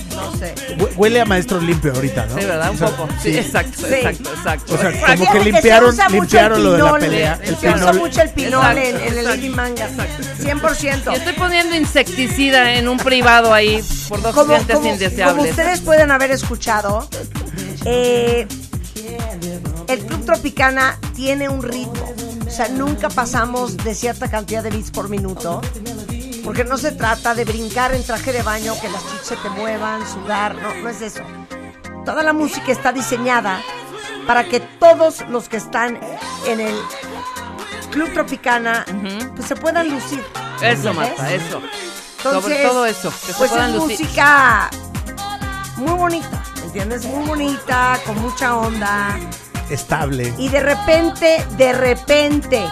Hue- 0.78 0.92
huele 0.96 1.20
a 1.20 1.24
maestro 1.24 1.60
limpio 1.60 1.92
ahorita, 1.94 2.26
¿no? 2.26 2.38
Sí, 2.38 2.44
¿verdad? 2.46 2.70
Un 2.70 2.76
O 2.76 2.78
sea, 2.78 2.88
poco. 2.96 3.08
Sí, 3.22 3.36
exacto, 3.36 3.86
Sí. 3.86 3.94
exacto, 3.94 4.30
exacto. 4.34 4.74
O 4.74 4.78
sea, 4.78 4.90
exacto. 4.90 5.24
como 5.24 5.32
que 5.32 5.40
limpiaron, 5.52 5.90
se 5.90 5.94
usa 5.96 6.08
mucho 6.08 6.20
limpiaron 6.22 6.58
el 6.58 6.64
lo 6.64 6.72
de 6.72 6.78
la 6.78 6.98
pelea. 6.98 7.36
Se 7.36 7.48
El 7.48 7.54
usa 7.54 7.74
pinol. 7.74 7.98
mucho 7.98 8.22
el 8.22 8.30
pinol 8.30 8.60
Exacto, 8.78 8.80
en, 8.80 8.96
en 8.96 9.02
el 9.02 9.08
exacto. 9.18 9.28
Lady 9.30 9.48
Manga. 9.48 9.88
100%. 10.40 11.12
Y 11.12 11.16
estoy 11.16 11.32
poniendo 11.34 11.76
insecticida 11.76 12.74
en 12.74 12.88
un 12.88 12.96
privado 12.98 13.52
ahí 13.54 13.82
por 14.08 14.22
dos 14.22 14.34
como, 14.34 14.46
clientes 14.48 14.76
como- 14.76 14.88
indeseables. 14.88 15.36
como 15.36 15.50
ustedes 15.50 15.80
pueden 15.80 16.10
haber 16.10 16.30
escuchado, 16.30 17.08
eh, 17.84 18.46
el 19.88 19.98
Club 20.06 20.24
Tropicana 20.24 20.98
tiene 21.14 21.48
un 21.48 21.62
ritmo. 21.62 22.14
O 22.46 22.50
sea, 22.52 22.68
nunca 22.68 23.08
pasamos 23.08 23.76
de 23.76 23.94
cierta 23.94 24.28
cantidad 24.28 24.62
de 24.62 24.70
beats 24.70 24.90
por 24.90 25.08
minuto. 25.08 25.60
Porque 26.44 26.64
no 26.64 26.78
se 26.78 26.92
trata 26.92 27.34
de 27.34 27.44
brincar 27.44 27.94
en 27.94 28.04
traje 28.04 28.32
de 28.32 28.42
baño, 28.42 28.74
que 28.80 28.88
las 28.88 29.02
chichas 29.04 29.26
se 29.26 29.36
te 29.36 29.50
muevan, 29.50 30.06
sudar. 30.10 30.54
No, 30.56 30.74
no 30.74 30.88
es 30.88 31.00
eso. 31.02 31.22
Toda 32.04 32.22
la 32.22 32.32
música 32.32 32.72
está 32.72 32.92
diseñada 32.92 33.60
para 34.26 34.44
que 34.44 34.60
todos 34.60 35.20
los 35.28 35.48
que 35.48 35.56
están 35.58 35.98
en 36.46 36.60
el 36.60 36.76
Club 37.90 38.12
Tropicana 38.12 38.84
pues 39.36 39.48
se 39.48 39.56
puedan 39.56 39.88
lucir. 39.90 40.24
Eso. 40.62 40.94
Marta, 40.94 41.32
eso. 41.32 41.60
Entonces, 42.18 42.42
Sobre 42.42 42.62
todo 42.66 42.86
eso, 42.86 43.10
que 43.10 43.32
se 43.32 43.34
pues 43.34 43.50
puedan 43.50 43.70
es 43.70 43.76
lucir. 43.76 44.00
música 44.00 44.70
muy 45.76 45.92
bonita, 45.94 46.42
¿entiendes? 46.62 47.04
Muy 47.06 47.26
bonita, 47.26 47.98
con 48.04 48.20
mucha 48.20 48.56
onda. 48.56 49.18
Estable. 49.70 50.34
Y 50.36 50.48
de 50.48 50.60
repente, 50.60 51.44
de 51.56 51.72
repente, 51.72 52.62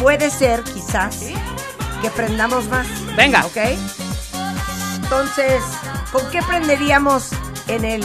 puede 0.00 0.30
ser 0.30 0.62
quizás 0.62 1.18
que 2.02 2.10
prendamos 2.10 2.68
más. 2.68 2.86
Venga. 3.16 3.44
¿Ok? 3.46 3.56
Entonces, 4.96 5.62
¿con 6.12 6.28
qué 6.30 6.42
prenderíamos 6.42 7.30
en 7.68 7.84
el... 7.84 8.00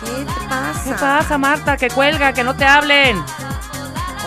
¿Qué 0.00 0.24
te 0.24 0.48
pasa? 0.48 0.84
¿Qué 0.84 0.92
pasa, 0.92 1.38
Marta? 1.38 1.76
Que 1.76 1.88
cuelga, 1.88 2.32
que 2.32 2.44
no 2.44 2.54
te 2.54 2.64
hablen. 2.64 3.22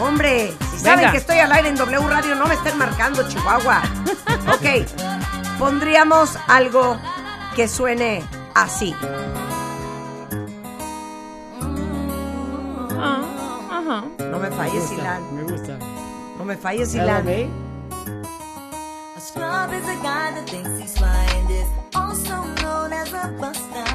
Hombre, 0.01 0.53
si 0.71 0.79
saben 0.79 0.99
Venga. 0.99 1.11
que 1.11 1.17
estoy 1.17 1.39
al 1.39 1.51
aire 1.51 1.69
en 1.69 1.75
W 1.75 2.07
Radio, 2.07 2.35
no 2.35 2.45
me 2.45 2.55
estén 2.55 2.77
marcando, 2.77 3.27
Chihuahua. 3.27 3.81
ok, 4.53 4.87
pondríamos 5.57 6.37
algo 6.47 6.99
que 7.55 7.67
suene 7.67 8.23
así. 8.53 8.95
Ah, 12.99 13.21
ajá. 13.71 14.03
No 14.29 14.39
me 14.39 14.51
falles, 14.51 14.91
Ilan. 14.91 15.35
Me 15.35 15.43
gusta. 15.43 15.77
No 16.37 16.45
me 16.45 16.57
falles, 16.57 16.93
¿Ya 16.93 17.21
scrub 19.27 19.73
is 19.73 19.83
a 19.83 19.99
guy 20.01 20.31
that 20.31 20.49
thinks 20.49 20.79
he's 20.79 20.97
fly 20.97 21.25
and 21.35 21.51
is 21.51 21.67
also 21.93 22.43
known 22.63 22.93
as 22.93 23.11
a 23.11 23.27
buster. 23.41 23.89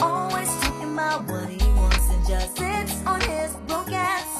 Always 0.00 0.48
talking 0.62 0.92
about 0.92 1.28
what 1.28 1.48
he 1.48 1.64
wants 1.78 2.10
and 2.10 2.26
just 2.26 2.56
sits 2.56 3.06
on 3.06 3.20
his 3.20 3.54
broke 3.68 3.92
ass. 3.92 4.33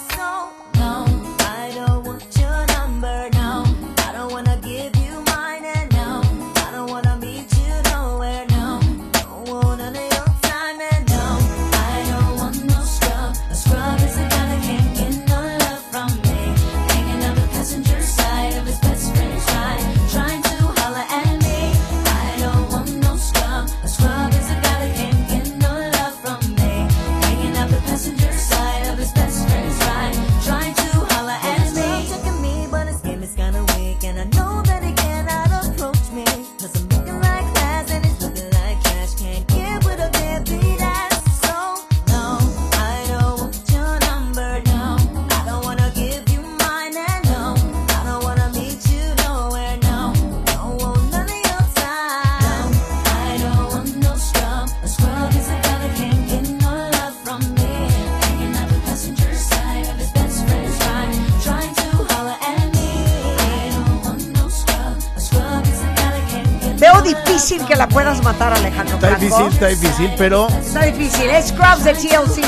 Difícil 67.45 67.66
que 67.66 67.77
la 67.77 67.89
puedas 67.89 68.23
matar, 68.23 68.53
Alejandro 68.55 68.95
Está 68.95 69.09
Franco. 69.16 69.25
difícil, 69.25 69.47
está 69.53 69.66
difícil, 69.66 70.11
pero 70.16 70.49
Está 70.49 70.83
difícil. 70.87 71.29
Es 71.31 71.49
Scrubs 71.49 71.85
de 71.85 71.93
TLC. 71.95 72.43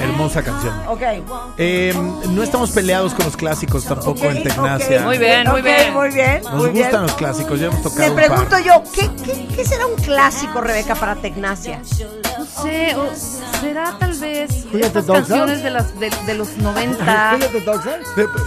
hermosa 0.00 0.42
canción. 0.42 0.74
Ok. 0.88 1.02
Eh, 1.56 1.94
no 2.30 2.42
estamos 2.42 2.70
peleados 2.72 3.14
con 3.14 3.24
los 3.26 3.36
clásicos 3.36 3.84
tampoco 3.84 4.24
en 4.24 4.42
Tecnacia. 4.42 5.02
Muy 5.02 5.18
bien, 5.18 5.48
muy 5.48 5.60
Ok, 5.60 5.64
bien. 5.66 5.94
Muy 5.94 6.10
bien, 6.10 6.42
Nos 6.42 6.52
muy 6.54 6.70
bien. 6.70 6.82
gustan 6.84 7.02
los 7.02 7.12
clásicos, 7.14 7.60
ya 7.60 7.66
hemos 7.66 7.82
tocado 7.82 8.00
Me 8.02 8.10
un 8.10 8.16
pregunto 8.16 8.50
par. 8.50 8.62
yo, 8.64 8.82
¿qué, 8.92 9.08
qué, 9.24 9.46
qué 9.54 9.64
será 9.64 9.86
un 9.86 9.94
clásico, 9.96 10.60
Rebeca, 10.60 10.94
para 10.96 11.14
Tecnacia? 11.16 11.80
No 12.56 12.62
sé, 12.62 12.94
o 12.96 13.12
será 13.60 13.96
tal 13.98 14.12
vez 14.14 14.50
estas 14.72 15.04
canciones 15.06 15.62
de, 15.62 15.70
las, 15.70 15.98
de, 15.98 16.10
de 16.26 16.34
los 16.34 16.56
90. 16.58 17.04
Fíjate, 17.36 17.60
Doxa. 17.60 17.98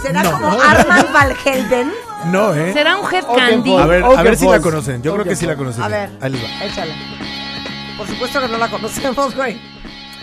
¿Será 0.02 0.22
No. 0.22 0.32
como 0.32 0.60
Armand 0.62 1.12
Valhelden? 1.12 1.92
No, 2.26 2.54
¿eh? 2.54 2.72
¿Será 2.72 2.96
un 2.96 3.12
Head 3.12 3.24
Candy? 3.36 3.76
A 3.76 3.86
ver, 3.86 4.02
a 4.04 4.22
ver 4.22 4.36
si 4.36 4.46
la 4.48 4.60
conocen. 4.60 5.02
Yo 5.02 5.12
creo 5.14 5.24
que 5.24 5.36
sí 5.36 5.46
la 5.46 5.56
conocen. 5.56 5.82
A 5.82 5.88
ver, 5.88 6.10
Ahí 6.20 6.30
les 6.32 6.42
va. 6.42 6.64
échala. 6.64 6.94
Por 7.96 8.06
supuesto 8.08 8.40
que 8.40 8.48
no 8.48 8.58
la 8.58 8.68
conocemos, 8.68 9.34
güey. 9.34 9.60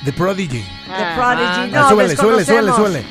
The 0.04 0.14
Prodigy. 0.14 0.62
The 0.86 1.16
Prodigy. 1.16 1.46
Ah, 1.46 1.68
No, 1.72 1.90
súbele, 1.90 2.16
súbele, 2.16 2.46
súbele, 2.46 2.72
súbele. 2.74 3.06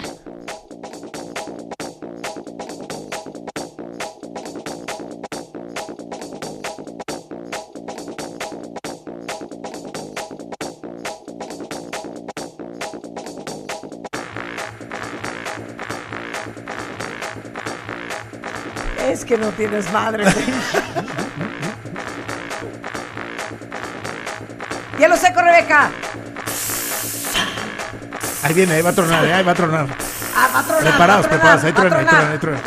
Es 19.25 19.29
que 19.31 19.39
no 19.39 19.49
tienes 19.53 19.91
madre. 19.91 20.23
Ya 24.99 25.09
lo 25.09 25.17
sé, 25.17 25.33
con 25.33 25.47
Rebeca. 25.47 25.89
Ahí 28.43 28.53
viene, 28.53 28.75
ahí 28.75 28.83
va 28.83 28.91
a 28.91 28.93
tronar, 28.93 29.25
eh, 29.25 29.33
ahí 29.33 29.43
va 29.43 29.53
a 29.53 29.55
tronar. 29.55 29.87
Ah, 30.37 30.49
va 30.55 30.59
a 30.59 30.63
tronar, 30.63 30.83
Preparados, 30.83 31.27
preparados. 31.27 31.65
Ahí 31.65 31.73
truena, 31.73 31.97
ahí 31.97 32.05
truena, 32.05 32.31
ahí 32.33 32.39
truena. 32.39 32.61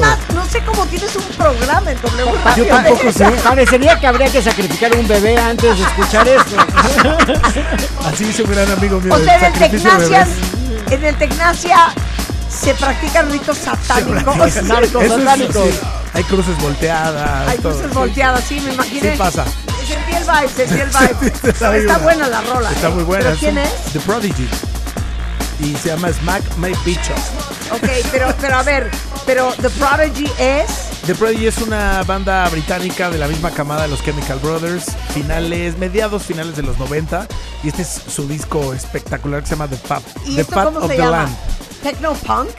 Más, 0.00 0.18
no 0.34 0.44
sé 0.46 0.62
cómo 0.64 0.86
tienes 0.86 1.14
un 1.16 1.24
programa 1.36 1.90
en 1.90 2.00
W 2.00 2.32
Radio. 2.44 2.64
Yo 2.64 2.70
tampoco 2.70 3.12
sé. 3.12 3.24
Parecería 3.44 3.98
que 3.98 4.06
habría 4.06 4.30
que 4.30 4.42
sacrificar 4.42 4.94
un 4.96 5.06
bebé 5.06 5.36
antes 5.38 5.78
de 5.78 5.84
escuchar 5.84 6.26
esto. 6.28 6.56
Así 8.06 8.24
dice 8.24 8.42
un 8.42 8.50
gran 8.50 8.70
amigo 8.70 9.00
mío. 9.00 9.14
O 9.14 9.18
sea, 9.18 9.36
en 9.36 9.44
el 9.44 9.70
Tecnacia, 9.70 10.26
en 10.90 11.04
el 11.04 11.16
Tecnacia 11.16 11.94
se 12.48 12.74
practican 12.74 13.30
ritos 13.30 13.58
satánicos. 13.58 14.36
Eso 14.46 14.60
es- 14.60 15.54
sí. 15.54 15.80
Hay 16.12 16.24
cruces 16.24 16.58
volteadas. 16.60 17.48
Hay 17.48 17.58
todo. 17.58 17.72
cruces 17.72 17.94
volteadas, 17.94 18.44
sí, 18.44 18.60
me 18.60 18.72
imaginé. 18.74 19.12
Sí 19.12 19.18
pasa. 19.18 19.44
Sentí 19.86 20.12
el 20.12 20.24
vibe, 20.24 20.48
sentí 20.48 20.80
el 20.80 20.88
vibe. 20.88 21.78
Está 21.78 21.98
buena. 21.98 22.28
la 22.28 22.40
rola. 22.42 22.70
Está 22.70 22.88
¿eh? 22.88 22.90
muy 22.90 23.04
buena. 23.04 23.24
¿Pero 23.24 23.36
quién 23.36 23.58
es? 23.58 23.70
The 23.92 24.00
Prodigy. 24.00 24.48
Y 25.60 25.76
se 25.76 25.88
llama 25.90 26.10
Smack 26.12 26.42
My 26.56 26.72
Bitch 26.84 27.10
Up. 27.10 27.76
Ok, 27.76 27.88
pero, 28.10 28.34
pero 28.40 28.56
a 28.56 28.62
ver, 28.62 28.90
pero 29.32 29.52
The 29.62 29.70
Prodigy 29.70 30.28
es... 30.40 30.90
The 31.06 31.14
Prodigy 31.14 31.46
es 31.46 31.58
una 31.58 32.02
banda 32.02 32.48
británica 32.48 33.10
de 33.10 33.18
la 33.18 33.28
misma 33.28 33.52
camada 33.52 33.82
de 33.82 33.88
los 33.88 34.02
Chemical 34.02 34.40
Brothers, 34.40 34.86
finales, 35.14 35.78
mediados 35.78 36.24
finales 36.24 36.56
de 36.56 36.64
los 36.64 36.76
90. 36.80 37.28
Y 37.62 37.68
este 37.68 37.82
es 37.82 37.88
su 38.08 38.26
disco 38.26 38.74
espectacular 38.74 39.42
que 39.42 39.46
se 39.46 39.54
llama 39.54 39.68
The 39.68 39.76
Fat, 39.76 40.02
¿Y 40.26 40.34
The 40.34 40.40
esto 40.40 40.64
cómo 40.64 40.78
of 40.80 40.88
se 40.88 40.96
the 40.96 40.98
llama? 40.98 41.10
Land. 41.22 41.36
¿Techno 41.80 42.12
Punk? 42.14 42.50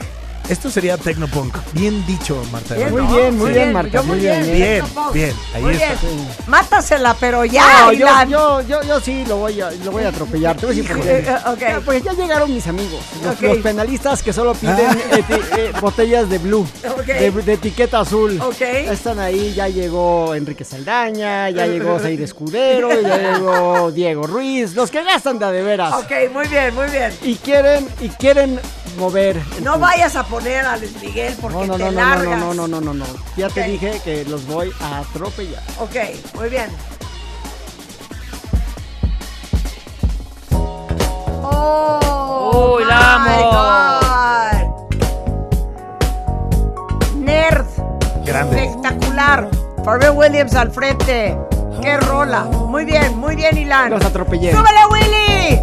Esto 0.48 0.70
sería 0.70 0.98
Tecnopunk. 0.98 1.56
Bien 1.72 2.04
dicho, 2.04 2.42
Marta. 2.50 2.74
Bien, 2.74 2.90
Muy 2.90 3.02
¿no? 3.02 3.16
bien, 3.16 3.38
muy 3.38 3.50
bien, 3.52 3.72
Marta, 3.72 3.90
yo 3.92 4.04
muy 4.04 4.18
bien, 4.18 4.42
¿eh? 4.44 4.52
Bien, 4.52 4.84
bien, 5.14 5.32
ahí 5.54 5.62
Muy 5.62 5.74
está. 5.74 5.86
bien. 6.06 6.28
Mátasela, 6.46 7.16
pero 7.18 7.44
ya, 7.44 7.84
No, 7.86 7.92
yo, 7.92 8.06
yo, 8.28 8.60
yo, 8.62 8.82
yo 8.82 9.00
sí 9.00 9.24
lo 9.26 9.36
voy 9.38 9.60
a, 9.60 9.70
lo 9.70 9.92
voy 9.92 10.02
a 10.04 10.08
atropellar. 10.08 10.56
Te 10.56 10.66
voy 10.66 10.74
a 10.74 10.76
decir 10.82 10.94
por 10.96 11.02
qué. 11.04 11.18
Eh, 11.20 11.34
ok. 11.46 11.58
Ya, 11.60 11.80
Pues 11.84 12.02
ya 12.02 12.12
llegaron 12.12 12.52
mis 12.52 12.66
amigos, 12.66 13.00
los, 13.40 13.58
penalistas 13.58 14.22
que 14.22 14.32
solo 14.32 14.52
piden 14.54 14.88
Ah. 14.90 14.96
eti- 15.16 15.58
eh, 15.58 15.72
botellas 15.80 16.28
de 16.28 16.38
blue, 16.38 16.66
Ok. 16.98 17.06
de, 17.06 17.30
de 17.30 17.52
etiqueta 17.54 18.00
azul. 18.00 18.38
Están 18.60 19.20
ahí, 19.20 19.54
ya 19.54 19.68
llegó 19.68 20.34
Enrique 20.34 20.64
Saldaña, 20.64 21.48
ya 21.50 21.66
llegó 21.66 21.98
Zaid 21.98 22.20
Escudero, 22.20 23.00
ya 23.00 23.16
llegó 23.32 23.90
Diego 23.92 24.26
Ruiz, 24.26 24.74
los 24.74 24.90
que 24.90 25.02
gastan 25.02 25.38
de 25.38 25.44
a 25.46 25.50
de 25.50 25.62
veras. 25.62 25.94
Ok, 25.94 26.10
muy 26.32 26.46
bien, 26.48 26.74
muy 26.74 26.88
bien. 26.90 27.12
Y 27.22 27.36
quieren, 27.36 27.88
y 28.00 28.08
quieren 28.10 28.60
mover. 28.96 29.40
No 29.62 29.78
vayas 29.78 30.16
a 30.16 30.24
poner 30.24 30.64
a 30.64 30.76
Luis 30.76 30.92
Miguel 31.02 31.34
porque 31.40 31.56
No, 31.58 31.64
no, 31.66 31.76
te 31.76 31.84
no, 31.84 31.90
no, 31.90 31.96
largas. 32.00 32.38
no, 32.38 32.54
no, 32.54 32.68
no, 32.68 32.80
no, 32.80 32.92
no, 32.92 32.94
no. 32.94 33.04
Ya 33.36 33.48
te 33.48 33.62
dije 33.64 34.00
que 34.04 34.24
los 34.24 34.46
voy 34.46 34.70
a 34.80 34.98
atropellar. 35.00 35.62
Ok, 35.80 35.96
muy 36.34 36.48
bien. 36.48 36.68
Oh, 41.44 42.76
Uy, 42.78 42.84
la 42.84 43.14
amo. 43.14 43.50
Nerd. 47.16 47.66
Grande. 48.24 48.64
Espectacular. 48.64 49.48
Pharrell 49.84 50.10
Williams 50.16 50.54
al 50.54 50.70
frente. 50.70 51.36
Qué 51.80 51.96
rola. 51.98 52.44
Muy 52.44 52.84
bien, 52.84 53.18
muy 53.18 53.34
bien, 53.36 53.56
Ilan. 53.58 53.90
Los 53.90 54.04
atropellé. 54.04 54.52
¡Súbele, 54.52 54.86
Willy! 54.90 55.60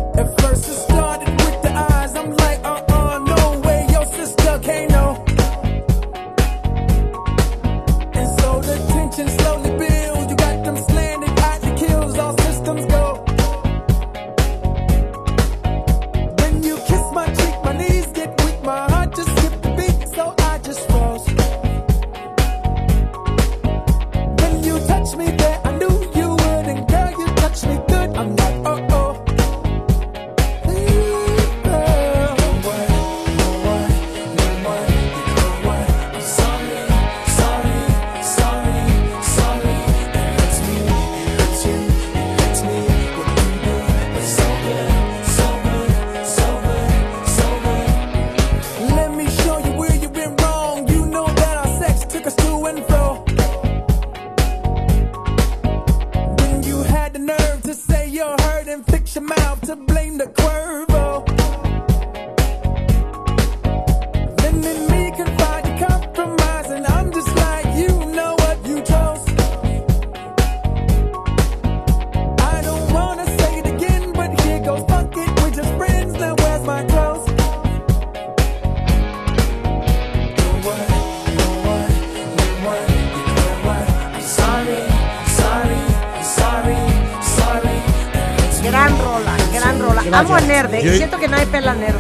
Amo 90.13 90.35
a 90.35 90.41
Nerd 90.41 90.73
¿eh? 90.73 90.81
Yo- 90.83 90.93
y 90.93 90.97
siento 90.97 91.17
que 91.17 91.27
nadie 91.27 91.45
pela 91.47 91.71
a 91.71 91.75
Nerd. 91.75 91.95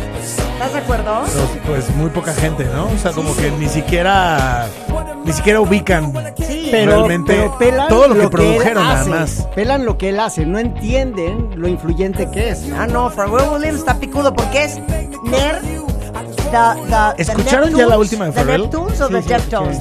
¿Estás 0.53 0.73
de 0.73 0.79
acuerdo? 0.79 1.21
Pero, 1.25 1.47
pues 1.67 1.89
muy 1.95 2.09
poca 2.09 2.33
gente, 2.33 2.65
¿no? 2.65 2.85
O 2.87 2.97
sea, 3.01 3.11
como 3.11 3.33
que 3.35 3.49
ni 3.51 3.69
siquiera 3.69 4.67
ni 5.23 5.31
siquiera 5.33 5.61
ubican 5.61 6.11
Pero, 6.71 6.91
realmente 6.91 7.33
pero 7.33 7.57
pelan 7.57 7.87
todo 7.87 8.07
lo 8.09 8.15
que 8.15 8.21
él 8.23 8.29
produjeron 8.29 8.83
nada 8.83 9.01
hace. 9.01 9.09
más. 9.09 9.47
Pelan 9.55 9.85
lo 9.85 9.97
que 9.97 10.09
él 10.09 10.19
hace, 10.19 10.45
no 10.45 10.59
entienden 10.59 11.51
lo 11.55 11.67
influyente 11.67 12.29
que 12.31 12.49
es. 12.49 12.65
Ah, 12.77 12.87
no, 12.87 13.09
Pharrell 13.09 13.49
Williams 13.53 13.79
está 13.79 13.95
picudo 13.95 14.33
porque 14.33 14.65
es 14.65 14.79
Nerd. 15.23 15.61
The, 15.63 16.51
the, 16.51 16.89
the 17.15 17.21
¿Escucharon 17.21 17.75
ya 17.75 17.85
la 17.85 17.97
última 17.97 18.25
de 18.25 18.31
¿The 18.31 18.39
Pharrell? 18.39 18.61
Neptunes 18.63 19.01
o 19.01 19.07
Sí, 19.07 19.13
The 19.13 19.21
sí, 19.21 19.29
Deftones? 19.29 19.77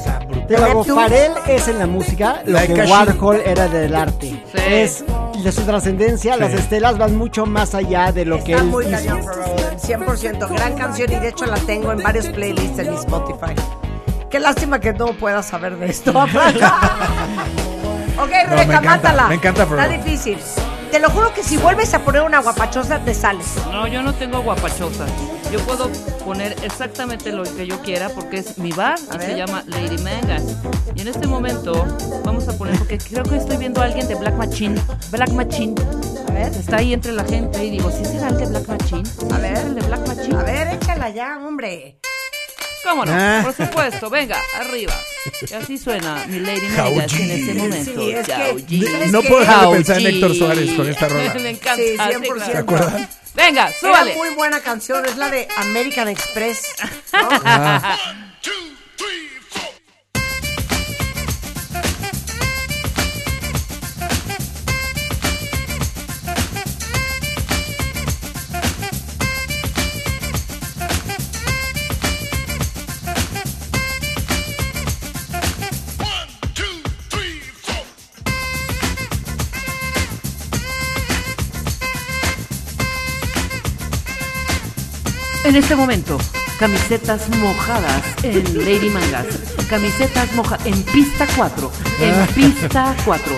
Lo 0.49 0.85
Pharrell 0.85 1.33
es 1.49 1.67
en 1.69 1.79
la 1.79 1.87
música 1.87 2.43
lo 2.45 2.53
Like 2.53 2.75
que. 2.75 2.83
Warhol 2.83 3.41
era 3.45 3.69
del 3.69 3.95
arte. 3.97 4.43
Es 4.69 5.03
de 5.43 5.53
su 5.53 5.63
trascendencia, 5.63 6.37
las 6.37 6.53
estelas 6.53 6.99
van 6.99 7.17
mucho 7.17 7.47
más 7.47 7.75
allá 7.75 8.13
de 8.13 8.25
lo 8.25 8.43
que 8.43 8.53
Está 8.53 8.65
él 8.65 8.71
muy 8.71 8.85
hizo. 8.85 8.93
cañón, 8.93 9.25
Pharrell 9.25 9.51
Williams, 9.53 9.89
100%. 9.89 10.49
Gran 10.51 10.75
canción 10.77 11.13
y 11.13 11.17
de 11.17 11.29
hecho 11.29 11.47
la 11.47 11.57
tengo 11.59 11.93
en 11.93 12.03
varios 12.03 12.27
playlists 12.29 12.79
en 12.79 12.91
mi 12.91 12.97
Spotify. 12.97 13.55
Qué 14.31 14.41
lástima 14.41 14.79
que 14.81 14.93
no 14.93 15.13
puedas 15.15 15.47
saber 15.47 15.77
de 15.77 15.87
esto. 15.87 16.11
ok, 16.19 16.27
Rebeca, 18.49 18.81
mátala. 18.81 19.29
me 19.29 19.35
encanta 19.37 19.63
Está 19.63 19.89
difícil. 19.89 20.39
Te 20.91 21.01
lo 21.01 21.11
juro 21.11 21.33
que 21.35 21.43
si 21.43 21.57
vuelves 21.57 21.93
a 21.95 22.01
poner 22.01 22.23
una 22.23 22.41
guapachosa, 22.41 22.99
te 23.05 23.13
sales. 23.13 23.47
No, 23.71 23.87
yo 23.87 24.03
no 24.03 24.15
tengo 24.15 24.41
guapachosa. 24.41 25.07
Yo 25.53 25.61
puedo 25.61 25.91
poner 26.25 26.57
exactamente 26.63 27.31
lo 27.31 27.43
que 27.43 27.67
yo 27.67 27.81
quiera 27.83 28.09
porque 28.09 28.39
es 28.39 28.59
mi 28.59 28.73
bar 28.73 28.99
y 29.15 29.23
se 29.23 29.37
llama 29.37 29.63
Lady 29.67 29.99
Mangas. 30.03 30.43
Y 30.95 31.03
en 31.03 31.09
este 31.09 31.27
momento 31.27 31.87
vamos 32.25 32.49
a 32.49 32.57
poner, 32.57 32.77
porque 32.79 32.99
creo 32.99 33.23
que 33.25 33.37
estoy 33.37 33.59
viendo 33.59 33.81
a 33.81 33.85
alguien 33.85 34.09
de 34.09 34.15
Black 34.15 34.35
Machine. 34.35 34.81
Black 35.11 35.31
Machine. 35.31 35.75
A 36.29 36.33
ver. 36.33 36.53
Está 36.53 36.79
ahí 36.79 36.93
entre 36.93 37.13
la 37.13 37.25
gente 37.25 37.65
y 37.65 37.71
digo, 37.71 37.91
¿sí 37.91 38.05
será 38.05 38.29
el 38.29 38.39
de 38.39 38.47
Black 38.47 38.69
Machine? 38.69 39.03
A 39.35 39.39
ver. 39.39 39.53
¿Es 39.53 39.61
el 39.61 39.75
de 39.75 39.81
Black 39.83 40.09
Machine? 40.09 40.37
A 40.37 40.43
ver, 40.43 40.69
échala 40.69 41.11
ya, 41.11 41.39
hombre. 41.39 42.01
¿Cómo 42.85 43.05
no? 43.05 43.13
Ah. 43.15 43.41
Por 43.45 43.55
supuesto, 43.55 44.09
venga, 44.11 44.41
arriba. 44.59 44.95
Y 45.51 45.55
así 45.55 45.79
suena 45.79 46.25
mi 46.29 46.39
Lady 46.41 46.69
Mangas 46.69 47.13
en 47.15 47.31
este 47.31 47.55
momento. 47.55 48.01
Sí, 48.01 48.11
es 48.13 48.27
que- 48.27 48.33
Yauji. 48.33 48.83
¿sabes 48.87 49.13
No 49.13 49.23
puedo 49.23 49.41
dejar 49.41 49.67
de 49.69 49.75
pensar 49.75 49.99
en. 50.01 50.07
Héctor 50.07 50.35
Suárez 50.35 50.73
con 50.75 50.89
esta 50.89 51.09
rola. 51.09 51.35
Me 51.43 51.51
encanta. 51.51 51.77
Sí, 51.77 51.89
sí, 51.93 51.97
100%. 51.99 52.21
claro. 52.35 52.53
¿Se 52.53 52.59
acuerdan? 52.59 53.09
Venga, 53.35 53.69
Era 53.69 53.79
súbale. 53.79 54.15
muy 54.17 54.31
buena 54.31 54.61
canción, 54.61 55.05
es 55.07 55.17
la 55.17 55.31
de 55.31 55.47
American 55.59 56.09
Express. 56.09 56.63
¿no? 57.13 57.29
Ah. 57.45 57.97
en 85.49 85.57
este 85.57 85.75
momento. 85.75 86.19
Camisetas 86.59 87.29
mojadas 87.31 88.03
en 88.23 88.59
Lady 88.59 88.91
Mangas. 88.91 89.27
Camisetas 89.69 90.33
mojadas 90.35 90.67
en 90.67 90.83
pista 90.83 91.27
4. 91.37 91.73
En 92.01 92.15
ah. 92.15 92.29
pista 92.35 92.95
4. 93.05 93.33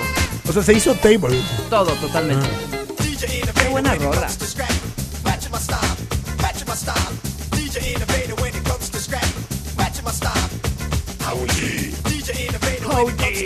O 0.49 0.53
sea, 0.53 0.65
se 0.65 0.73
hizo 0.73 0.95
table. 0.97 1.41
Todo, 1.69 1.93
totalmente. 1.93 2.45
Ah. 2.45 3.53
Qué 3.55 3.69
buena 3.69 3.95
rola. 3.95 4.27
Oh, 12.93 13.09
yeah. 13.21 13.41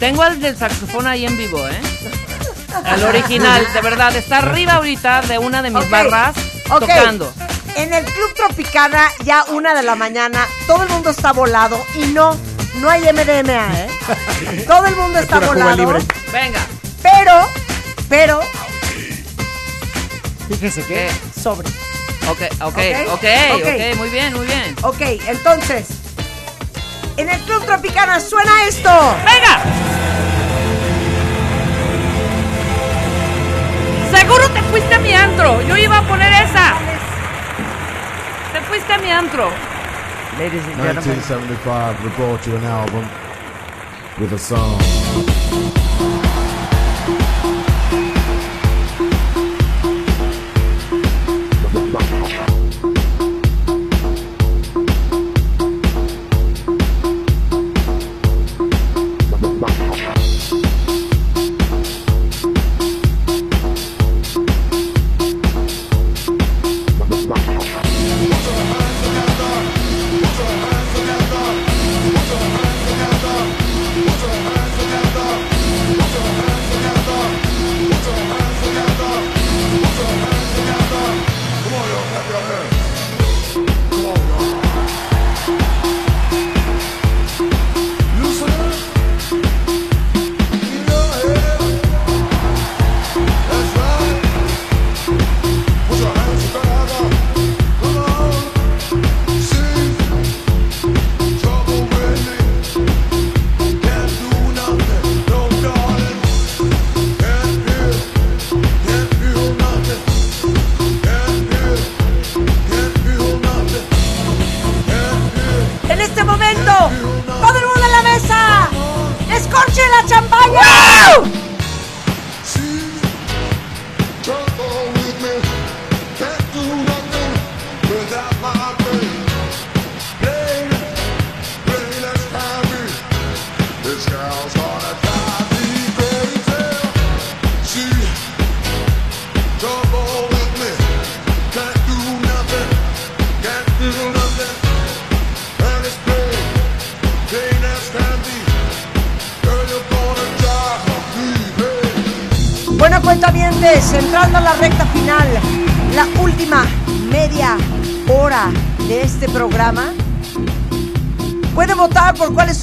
Tengo 0.00 0.22
al 0.22 0.40
del 0.40 0.56
saxofón 0.56 1.06
ahí 1.06 1.26
en 1.26 1.36
vivo, 1.36 1.68
¿eh? 1.68 1.80
El 2.94 3.04
original, 3.04 3.66
de 3.72 3.80
verdad. 3.82 4.16
Está 4.16 4.38
arriba 4.38 4.74
ahorita 4.74 5.20
de 5.22 5.38
una 5.38 5.62
de 5.62 5.70
mis 5.70 5.88
barras 5.90 6.34
tocando. 6.66 7.32
En 7.76 7.92
el 7.94 8.04
Club 8.04 8.34
Tropicana, 8.34 9.08
ya 9.24 9.44
una 9.50 9.74
de 9.74 9.82
la 9.82 9.94
mañana, 9.94 10.46
todo 10.66 10.82
el 10.82 10.88
mundo 10.88 11.10
está 11.10 11.32
volado 11.32 11.80
y 11.94 12.06
no, 12.06 12.36
no 12.76 12.90
hay 12.90 13.02
MDMA, 13.02 13.68
¿eh? 13.78 14.64
Todo 14.66 14.86
el 14.86 14.96
mundo 14.96 15.18
está 15.20 15.38
volado. 15.38 15.76
libre. 15.76 16.00
Venga. 16.32 16.60
Pero, 17.02 17.46
pero, 18.08 18.40
Fíjese 20.48 20.82
que. 20.84 21.10
sobre. 21.40 21.68
Ok, 22.28 22.42
Ok, 22.62 22.78
ok, 23.12 23.24
ok. 23.54 23.96
muy 23.96 24.08
bien, 24.10 24.32
muy 24.34 24.46
bien. 24.46 24.74
Ok, 24.82 25.00
entonces, 25.26 25.86
en 27.20 27.28
el 27.28 27.40
Club 27.40 27.64
Tropicana 27.66 28.18
suena 28.18 28.64
esto. 28.66 28.90
¡Venga! 29.24 29.62
Seguro 34.10 34.48
te 34.50 34.62
fuiste 34.62 34.94
a 34.94 34.98
mi 35.00 35.12
antro. 35.12 35.60
Yo 35.62 35.76
iba 35.76 35.98
a 35.98 36.02
poner 36.06 36.32
esa. 36.32 36.74
Te 38.52 38.60
fuiste 38.62 38.92
a 38.92 38.98
mi 38.98 39.10
antro. 39.10 39.50
Ladies 40.38 40.64
and 40.64 40.76
gentlemen. 40.76 40.96
1975, 40.96 42.04
we 42.04 42.10
brought 42.16 42.46
you 42.46 42.56
an 42.56 42.64
album 42.64 43.06
with 44.18 44.32
a 44.32 44.38
song. 44.38 44.80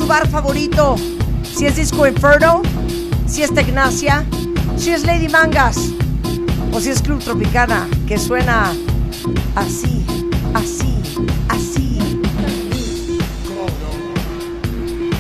Favorito. 0.07 0.95
Si 1.43 1.65
es 1.65 1.75
Disco 1.75 2.07
Inferno, 2.07 2.61
si 3.27 3.43
es 3.43 3.53
Tecnacia, 3.53 4.23
si 4.77 4.91
es 4.91 5.03
Lady 5.03 5.27
Mangas 5.27 5.77
o 6.71 6.79
si 6.79 6.91
es 6.91 7.01
Club 7.01 7.21
Tropicana, 7.21 7.88
que 8.07 8.17
suena 8.17 8.71
así, 9.55 10.05
así, 10.53 10.95
así. 11.49 11.99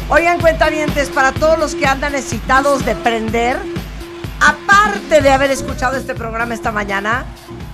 Oigan, 0.09 0.39
cuentavientes, 0.39 1.09
para 1.09 1.33
todos 1.33 1.59
los 1.59 1.75
que 1.75 1.85
andan 1.85 2.15
excitados 2.15 2.85
de 2.85 2.95
prender, 2.95 3.59
aparte 4.39 5.21
de 5.21 5.29
haber 5.29 5.51
escuchado 5.51 5.97
este 5.97 6.15
programa 6.15 6.53
esta 6.53 6.71
mañana, 6.71 7.25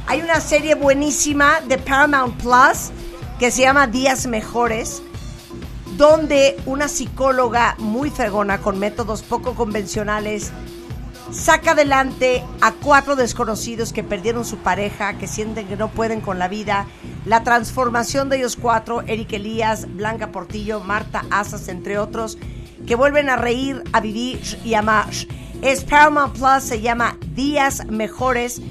hay 0.08 0.22
una 0.22 0.42
serie 0.42 0.74
buenísima 0.74 1.62
de 1.68 1.78
Paramount 1.78 2.42
Plus 2.42 2.92
que 3.38 3.52
se 3.52 3.62
llama 3.62 3.86
Días 3.86 4.26
Mejores, 4.26 5.04
donde 5.98 6.58
una 6.66 6.88
psicóloga 6.88 7.76
muy 7.78 8.10
fregona 8.10 8.60
con 8.60 8.80
métodos 8.80 9.22
poco 9.22 9.54
convencionales 9.56 10.52
saca 11.32 11.72
adelante 11.72 12.44
a 12.62 12.72
cuatro 12.74 13.16
desconocidos 13.16 13.94
que 13.94 14.04
perdieron 14.04 14.46
su 14.46 14.58
pareja, 14.58 15.18
que 15.18 15.28
sienten 15.28 15.68
que 15.68 15.76
no 15.76 15.90
pueden 15.90 16.22
con 16.22 16.40
la 16.40 16.48
vida, 16.48 16.86
la 17.26 17.44
transformación 17.44 18.30
de 18.30 18.38
ellos 18.38 18.56
cuatro, 18.56 19.02
Eric 19.02 19.34
Elías, 19.34 19.88
Blanca 19.96 20.32
Portillo, 20.32 20.80
Marta 20.82 21.26
Asas, 21.32 21.68
entre 21.70 21.98
otros, 21.98 22.38
que 22.86 22.96
vuelven 22.96 23.30
a 23.30 23.36
reír, 23.36 23.84
a 23.94 24.02
vivir 24.02 24.40
y 24.64 24.74
amar. 24.74 25.10
Es 25.62 25.84
Paramount 25.84 26.34
Plus, 26.34 26.64
se 26.64 26.82
llama 26.82 27.18
Días 27.34 27.86
Mejores. 27.88 28.62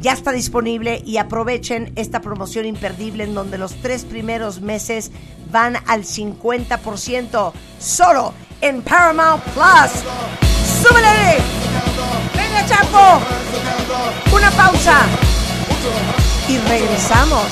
Ya 0.00 0.12
está 0.12 0.32
disponible 0.32 1.00
y 1.06 1.16
aprovechen 1.16 1.92
esta 1.96 2.20
promoción 2.20 2.66
imperdible 2.66 3.24
en 3.24 3.34
donde 3.34 3.56
los 3.56 3.74
tres 3.76 4.04
primeros 4.04 4.60
meses 4.60 5.10
van 5.54 5.76
al 5.86 6.02
50%. 6.02 7.52
Solo 7.78 8.34
en 8.60 8.82
Paramount 8.82 9.40
Plus. 9.44 10.02
¡Súbele! 10.82 11.38
¡Venga, 12.34 12.66
Chapo! 12.66 13.20
Una 14.34 14.50
pausa. 14.50 15.02
Y 16.48 16.58
regresamos. 16.58 17.44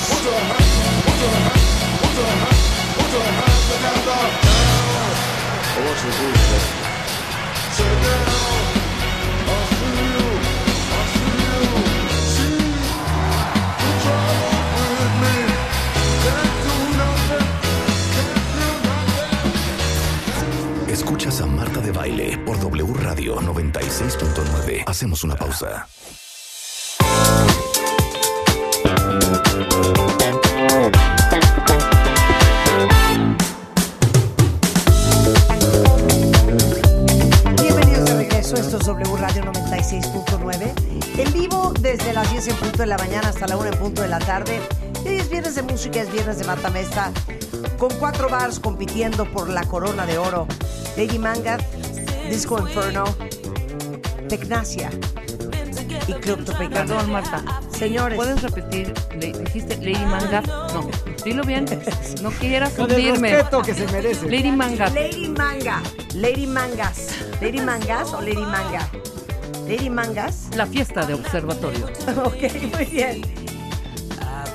Escuchas 20.93 21.41
a 21.41 21.47
Marta 21.47 21.79
de 21.81 21.91
Baile 21.91 22.37
por 22.45 22.59
W 22.59 22.93
Radio 23.01 23.37
96.9. 23.41 24.83
Hacemos 24.85 25.23
una 25.23 25.35
pausa. 25.35 25.87
Bienvenidos 37.59 38.05
de 38.05 38.15
regreso, 38.15 38.55
esto 38.55 38.77
es 38.77 38.85
W 38.85 39.17
Radio 39.17 39.45
96.9. 39.45 40.73
En 41.17 41.33
vivo 41.33 41.73
desde 41.79 42.13
las 42.13 42.29
10 42.31 42.49
en 42.49 42.55
punto 42.57 42.77
de 42.77 42.85
la 42.85 42.99
mañana 42.99 43.29
hasta 43.29 43.47
la 43.47 43.57
1 43.57 43.69
en 43.69 43.79
punto 43.79 44.03
de 44.03 44.09
la 44.09 44.19
tarde. 44.19 44.61
Y 45.03 45.15
es 45.15 45.27
viernes 45.31 45.55
de 45.55 45.63
música, 45.63 46.01
es 46.01 46.11
viernes 46.11 46.37
de 46.37 46.45
matamesta. 46.45 47.11
Con 47.89 47.97
cuatro 47.99 48.29
bars 48.29 48.61
compitiendo 48.61 49.25
por 49.25 49.49
la 49.49 49.63
corona 49.65 50.05
de 50.05 50.17
oro. 50.17 50.47
Lady 50.95 51.19
Manga, 51.19 51.57
Disco 52.29 52.57
Inferno, 52.57 53.03
Tecnacia 54.29 54.89
y 56.07 56.13
Club 56.13 56.45
Tropicana. 56.45 56.85
Perdón, 56.85 57.11
Marta. 57.11 57.43
Señores. 57.77 58.15
¿Puedes 58.15 58.41
repetir? 58.41 58.93
Le- 59.19 59.33
¿Dijiste 59.33 59.75
Lady 59.77 60.05
Manga? 60.05 60.39
No, 60.41 60.89
dilo 61.25 61.43
bien. 61.43 61.65
No 62.21 62.29
quieras 62.31 62.71
Con 62.71 62.89
el 62.89 62.95
hundirme. 62.95 63.33
respeto 63.33 63.61
que 63.61 63.73
se 63.73 63.85
merece. 63.87 64.29
Lady 64.29 64.51
Manga. 64.51 64.87
Lady 64.89 65.27
Manga. 65.27 65.81
Lady 66.13 66.47
Mangas. 66.47 67.07
Lady 67.41 67.59
Mangas 67.59 68.13
o 68.13 68.21
Lady 68.21 68.35
Manga. 68.45 68.87
Lady 69.67 69.89
Mangas. 69.89 70.47
La 70.55 70.65
fiesta 70.67 71.05
de 71.05 71.15
observatorio. 71.15 71.85
ok, 72.23 72.75
muy 72.77 72.85
bien. 72.85 73.21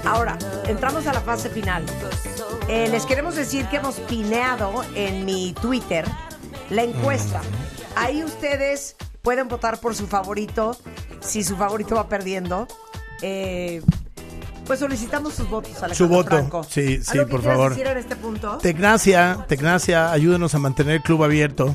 Ahora, 0.06 0.38
entramos 0.66 1.06
a 1.06 1.12
la 1.12 1.20
fase 1.20 1.50
final. 1.50 1.84
Eh, 2.68 2.88
les 2.90 3.06
queremos 3.06 3.34
decir 3.36 3.66
que 3.68 3.76
hemos 3.76 3.96
pineado 4.00 4.84
en 4.94 5.24
mi 5.24 5.54
Twitter 5.60 6.04
la 6.70 6.82
encuesta. 6.82 7.40
Ahí 7.96 8.22
ustedes 8.22 8.96
pueden 9.22 9.48
votar 9.48 9.80
por 9.80 9.94
su 9.94 10.06
favorito. 10.06 10.76
Si 11.20 11.42
su 11.42 11.56
favorito 11.56 11.94
va 11.96 12.08
perdiendo, 12.08 12.68
eh, 13.22 13.82
pues 14.66 14.80
solicitamos 14.80 15.34
sus 15.34 15.48
votos, 15.48 15.70
Alejandro 15.82 15.94
Su 15.96 16.08
voto. 16.08 16.28
Franco. 16.30 16.62
Sí, 16.64 17.02
sí, 17.02 17.12
¿Algo 17.18 17.26
que 17.26 17.30
por 17.32 17.42
favor. 17.42 17.70
decir 17.70 17.86
en 17.86 17.96
este 17.98 18.16
punto? 18.16 18.58
Tecnacia, 18.58 19.44
Tecnacia, 19.48 20.12
ayúdenos 20.12 20.54
a 20.54 20.58
mantener 20.58 20.96
el 20.96 21.02
club 21.02 21.24
abierto. 21.24 21.74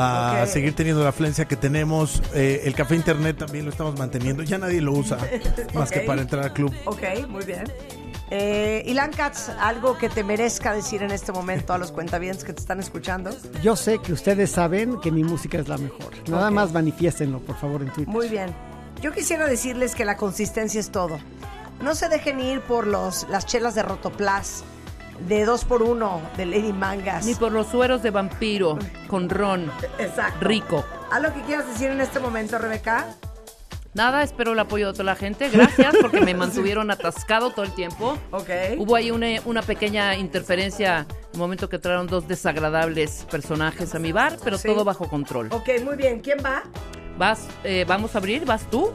A 0.00 0.46
seguir 0.46 0.76
teniendo 0.76 1.02
la 1.02 1.08
afluencia 1.08 1.46
que 1.46 1.56
tenemos. 1.56 2.22
Eh, 2.32 2.62
el 2.64 2.74
café 2.74 2.94
internet 2.94 3.36
también 3.36 3.64
lo 3.64 3.72
estamos 3.72 3.98
manteniendo. 3.98 4.44
Ya 4.44 4.56
nadie 4.56 4.80
lo 4.80 4.92
usa 4.92 5.18
más 5.74 5.90
que 5.90 6.00
para 6.00 6.20
entrar 6.22 6.44
al 6.44 6.52
club. 6.52 6.72
Ok, 6.84 7.02
muy 7.28 7.44
bien. 7.44 7.64
Eh, 8.30 8.82
Ilan 8.86 9.10
Katz, 9.10 9.48
algo 9.58 9.96
que 9.96 10.08
te 10.08 10.22
merezca 10.22 10.74
decir 10.74 11.02
en 11.02 11.10
este 11.10 11.32
momento 11.32 11.72
a 11.72 11.78
los 11.78 11.92
cuentavientes 11.92 12.44
que 12.44 12.52
te 12.52 12.60
están 12.60 12.78
escuchando. 12.80 13.30
Yo 13.62 13.74
sé 13.74 13.98
que 14.00 14.12
ustedes 14.12 14.50
saben 14.50 15.00
que 15.00 15.10
mi 15.10 15.24
música 15.24 15.58
es 15.58 15.68
la 15.68 15.78
mejor. 15.78 16.12
Nada 16.28 16.48
Ok. 16.48 16.52
más 16.54 16.72
manifiéstenlo, 16.72 17.40
por 17.40 17.56
favor, 17.56 17.80
en 17.82 17.88
Twitter. 17.88 18.08
Muy 18.12 18.28
bien. 18.28 18.54
Yo 19.00 19.12
quisiera 19.12 19.46
decirles 19.46 19.94
que 19.94 20.04
la 20.04 20.16
consistencia 20.16 20.78
es 20.80 20.90
todo. 20.90 21.18
No 21.80 21.94
se 21.94 22.08
dejen 22.08 22.40
ir 22.40 22.60
por 22.60 22.86
los, 22.86 23.26
las 23.30 23.46
chelas 23.46 23.74
de 23.74 23.82
Rotoplas, 23.84 24.64
de 25.26 25.46
2x1, 25.46 26.20
de 26.36 26.46
Lady 26.46 26.72
Mangas. 26.72 27.24
Ni 27.24 27.34
por 27.34 27.52
los 27.52 27.68
sueros 27.68 28.02
de 28.02 28.10
vampiro 28.10 28.78
con 29.08 29.30
ron. 29.30 29.70
Exacto. 29.98 30.44
Rico. 30.44 30.84
¿Algo 31.10 31.32
que 31.32 31.40
quieras 31.42 31.66
decir 31.66 31.90
en 31.90 32.00
este 32.00 32.18
momento, 32.20 32.58
Rebeca? 32.58 33.06
Nada, 33.98 34.22
espero 34.22 34.52
el 34.52 34.58
apoyo 34.60 34.86
de 34.86 34.92
toda 34.92 35.02
la 35.02 35.16
gente. 35.16 35.48
Gracias 35.50 35.92
porque 36.00 36.20
me 36.20 36.32
mantuvieron 36.42 36.88
atascado 36.92 37.50
todo 37.50 37.64
el 37.64 37.72
tiempo. 37.74 38.16
Ok. 38.30 38.48
Hubo 38.78 38.94
ahí 38.94 39.10
una, 39.10 39.26
una 39.44 39.60
pequeña 39.60 40.14
interferencia 40.14 41.00
en 41.10 41.16
el 41.32 41.38
momento 41.40 41.68
que 41.68 41.80
trajeron 41.80 42.06
dos 42.06 42.28
desagradables 42.28 43.26
personajes 43.28 43.96
a 43.96 43.98
mi 43.98 44.12
bar, 44.12 44.36
pero 44.44 44.56
Sí. 44.56 44.68
todo 44.68 44.84
bajo 44.84 45.08
control. 45.08 45.48
Ok, 45.50 45.68
muy 45.84 45.96
bien. 45.96 46.20
¿Quién 46.20 46.38
va? 46.44 46.62
Vas, 47.18 47.48
eh, 47.64 47.84
vamos 47.88 48.14
a 48.14 48.18
abrir, 48.18 48.44
vas 48.44 48.70
tú. 48.70 48.92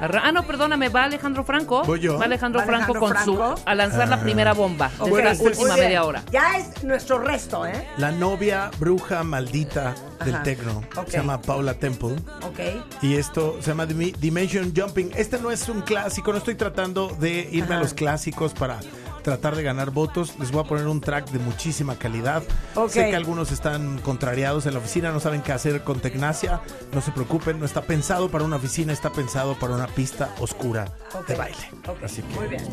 Ah, 0.00 0.32
no, 0.32 0.42
perdóname, 0.46 0.88
va 0.88 1.04
Alejandro 1.04 1.44
Franco. 1.44 1.82
Voy 1.84 2.00
yo. 2.00 2.18
Va 2.18 2.24
Alejandro 2.24 2.60
Va 2.60 2.66
Franco 2.66 2.92
Alejandro 2.92 3.00
con 3.00 3.10
Franco. 3.10 3.56
su 3.56 3.62
a 3.68 3.74
lanzar 3.74 4.08
la 4.08 4.16
Ah. 4.16 4.20
primera 4.20 4.52
bomba 4.54 4.90
de 5.04 5.10
Ok, 5.10 5.18
esta 5.18 5.44
última 5.44 5.76
media 5.76 6.04
hora. 6.04 6.22
Ya 6.30 6.56
es 6.56 6.82
nuestro 6.84 7.18
resto, 7.18 7.66
¿eh? 7.66 7.86
La 7.96 8.10
novia 8.10 8.70
bruja 8.78 9.22
maldita 9.24 9.94
del 10.24 10.34
Ajá. 10.36 10.42
tecno. 10.42 10.82
Se 11.06 11.18
llama 11.18 11.40
Paula 11.40 11.74
Temple. 11.74 12.16
Ok. 12.42 12.60
Y 13.02 13.16
esto 13.16 13.56
se 13.60 13.68
llama 13.68 13.86
Dimension 13.86 14.72
Jumping. 14.76 15.10
Este 15.16 15.38
no 15.38 15.50
es 15.50 15.68
un 15.68 15.82
clásico, 15.82 16.32
no 16.32 16.38
estoy 16.38 16.54
tratando 16.54 17.08
de 17.20 17.48
irme 17.52 17.74
a 17.74 17.78
los 17.80 17.94
clásicos 17.94 18.52
para 18.52 18.78
tratar 19.22 19.56
de 19.56 19.62
ganar 19.62 19.90
votos. 19.90 20.34
Les 20.38 20.50
voy 20.50 20.62
a 20.62 20.64
poner 20.64 20.86
un 20.86 21.00
track 21.00 21.30
de 21.30 21.38
muchísima 21.38 21.96
calidad. 21.96 22.42
Sé 22.88 23.10
que 23.10 23.16
algunos 23.16 23.52
están 23.52 23.98
contrariados 23.98 24.66
en 24.66 24.74
la 24.74 24.78
oficina, 24.80 25.12
no 25.12 25.20
saben 25.20 25.42
qué 25.42 25.52
hacer 25.52 25.82
con 25.82 26.00
Tecnacia. 26.00 26.60
No 26.92 27.00
se 27.00 27.12
preocupen, 27.12 27.58
no 27.58 27.66
está 27.66 27.82
pensado 27.82 28.30
para 28.30 28.44
una 28.44 28.56
oficina, 28.56 28.92
está 28.92 29.10
pensado 29.10 29.58
para 29.58 29.74
una 29.74 29.86
pista 29.86 30.34
oscura 30.40 30.92
de 31.26 31.34
baile. 31.36 31.70
Así 32.04 32.22
que 32.22 32.34
Muy 32.34 32.48
bien. 32.48 32.64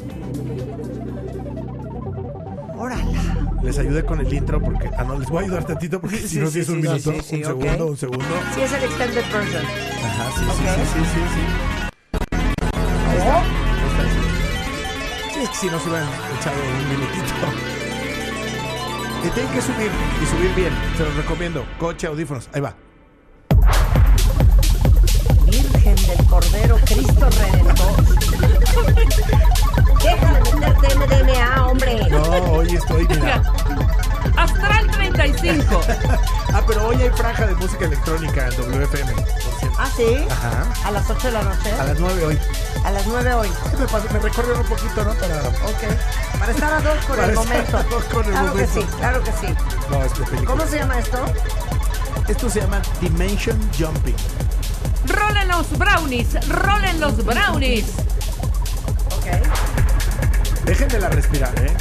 Órale. 2.80 3.04
les 3.64 3.78
ayudé 3.80 4.06
con 4.06 4.20
el 4.20 4.32
intro 4.32 4.62
porque 4.62 4.92
ah 4.98 5.04
no 5.04 5.18
les 5.18 5.28
voy 5.30 5.42
a 5.42 5.46
ayudar 5.48 5.66
tantito 5.66 6.00
porque 6.00 6.18
si 6.28 6.38
no 6.38 6.46
sí, 6.46 6.54
si 6.54 6.60
es 6.60 6.70
un 6.70 6.76
sí, 6.76 6.82
minuto, 6.88 7.12
sí, 7.12 7.22
sí, 7.24 7.36
un 7.38 7.44
segundo, 7.44 7.88
un 7.88 7.98
segundo. 7.98 8.26
Sí, 8.54 8.62
es 8.62 8.72
el 8.74 8.84
extended 8.84 9.24
version. 9.34 9.64
Ajá, 9.66 10.32
sí, 10.36 10.46
sí, 10.46 10.64
sí, 10.94 11.00
sí, 11.14 11.22
sí. 11.34 11.42
Ahí 13.10 13.18
está. 13.18 13.67
Si 15.54 15.68
no 15.68 15.80
se 15.80 15.90
hubieran 15.90 16.08
echado 16.40 16.56
un 16.62 16.90
minutito. 16.90 17.34
Y 19.24 19.30
tienen 19.30 19.52
que 19.54 19.62
subir, 19.62 19.92
y 20.22 20.26
subir 20.28 20.54
bien. 20.56 20.74
Se 20.96 21.04
los 21.04 21.16
recomiendo. 21.16 21.66
Coche, 21.80 22.06
audífonos. 22.08 22.48
Ahí 22.54 22.62
va. 22.62 22.76
Virgen 25.46 25.96
del 25.96 26.26
Cordero, 26.28 26.78
Cristo 26.86 27.30
Redentor. 27.30 28.04
Deja 30.04 30.34
de 30.34 30.40
meterte 30.54 30.96
MDMA, 30.96 31.68
hombre. 31.68 32.08
No, 32.10 32.22
hoy 32.52 32.76
estoy, 32.76 33.08
mira. 33.08 33.42
Astral 34.38 34.92
35. 34.92 35.82
Ah, 36.54 36.64
pero 36.66 36.88
hoy 36.88 36.96
hay 36.96 37.10
franja 37.10 37.46
de 37.46 37.54
música 37.56 37.86
electrónica 37.86 38.48
en 38.48 38.56
WFM. 38.58 39.14
¿Ah, 39.80 39.90
sí? 39.96 40.26
Ajá. 40.30 40.66
A 40.86 40.92
las 40.92 41.10
8 41.10 41.28
de 41.28 41.34
la 41.34 41.42
noche. 41.44 41.72
A 41.72 41.84
las 41.84 42.00
9 42.00 42.26
hoy. 42.26 42.40
A 42.84 42.92
las 42.92 43.06
9 43.06 43.34
hoy. 43.34 43.50
Me, 43.80 43.86
pasé- 43.88 44.10
me 44.12 44.20
recorrieron 44.20 44.62
un 44.62 44.68
poquito, 44.68 45.04
¿no? 45.04 45.14
Para... 45.14 45.38
Ok. 45.50 46.40
Para 46.40 46.52
estar 46.52 46.74
a 46.74 46.80
dos 46.82 46.98
con 47.06 47.16
Para 47.16 47.24
el 47.26 47.30
estar 47.38 47.46
momento. 47.48 47.78
a 47.78 47.84
dos 47.84 48.04
con 48.06 48.26
el 48.26 48.32
claro 48.32 48.48
momento. 48.48 48.74
que 48.74 48.82
sí, 48.82 48.88
claro 48.98 49.24
que 49.24 49.32
sí. 49.34 49.56
No, 49.90 50.04
es 50.04 50.12
película. 50.14 50.46
¿Cómo 50.46 50.66
se 50.68 50.78
llama 50.80 51.00
esto? 51.00 51.18
Esto 52.28 52.50
se 52.50 52.62
llama 52.62 52.82
Dimension 53.02 53.60
Jumping. 53.78 54.16
Rolen 55.06 55.48
los 55.48 55.70
brownies, 55.78 56.48
rolen 56.50 57.00
los 57.00 57.24
brownies. 57.24 57.86
Ok. 59.16 60.66
Déjenmela 60.66 61.10
respirar, 61.10 61.54
¿eh? 61.62 61.74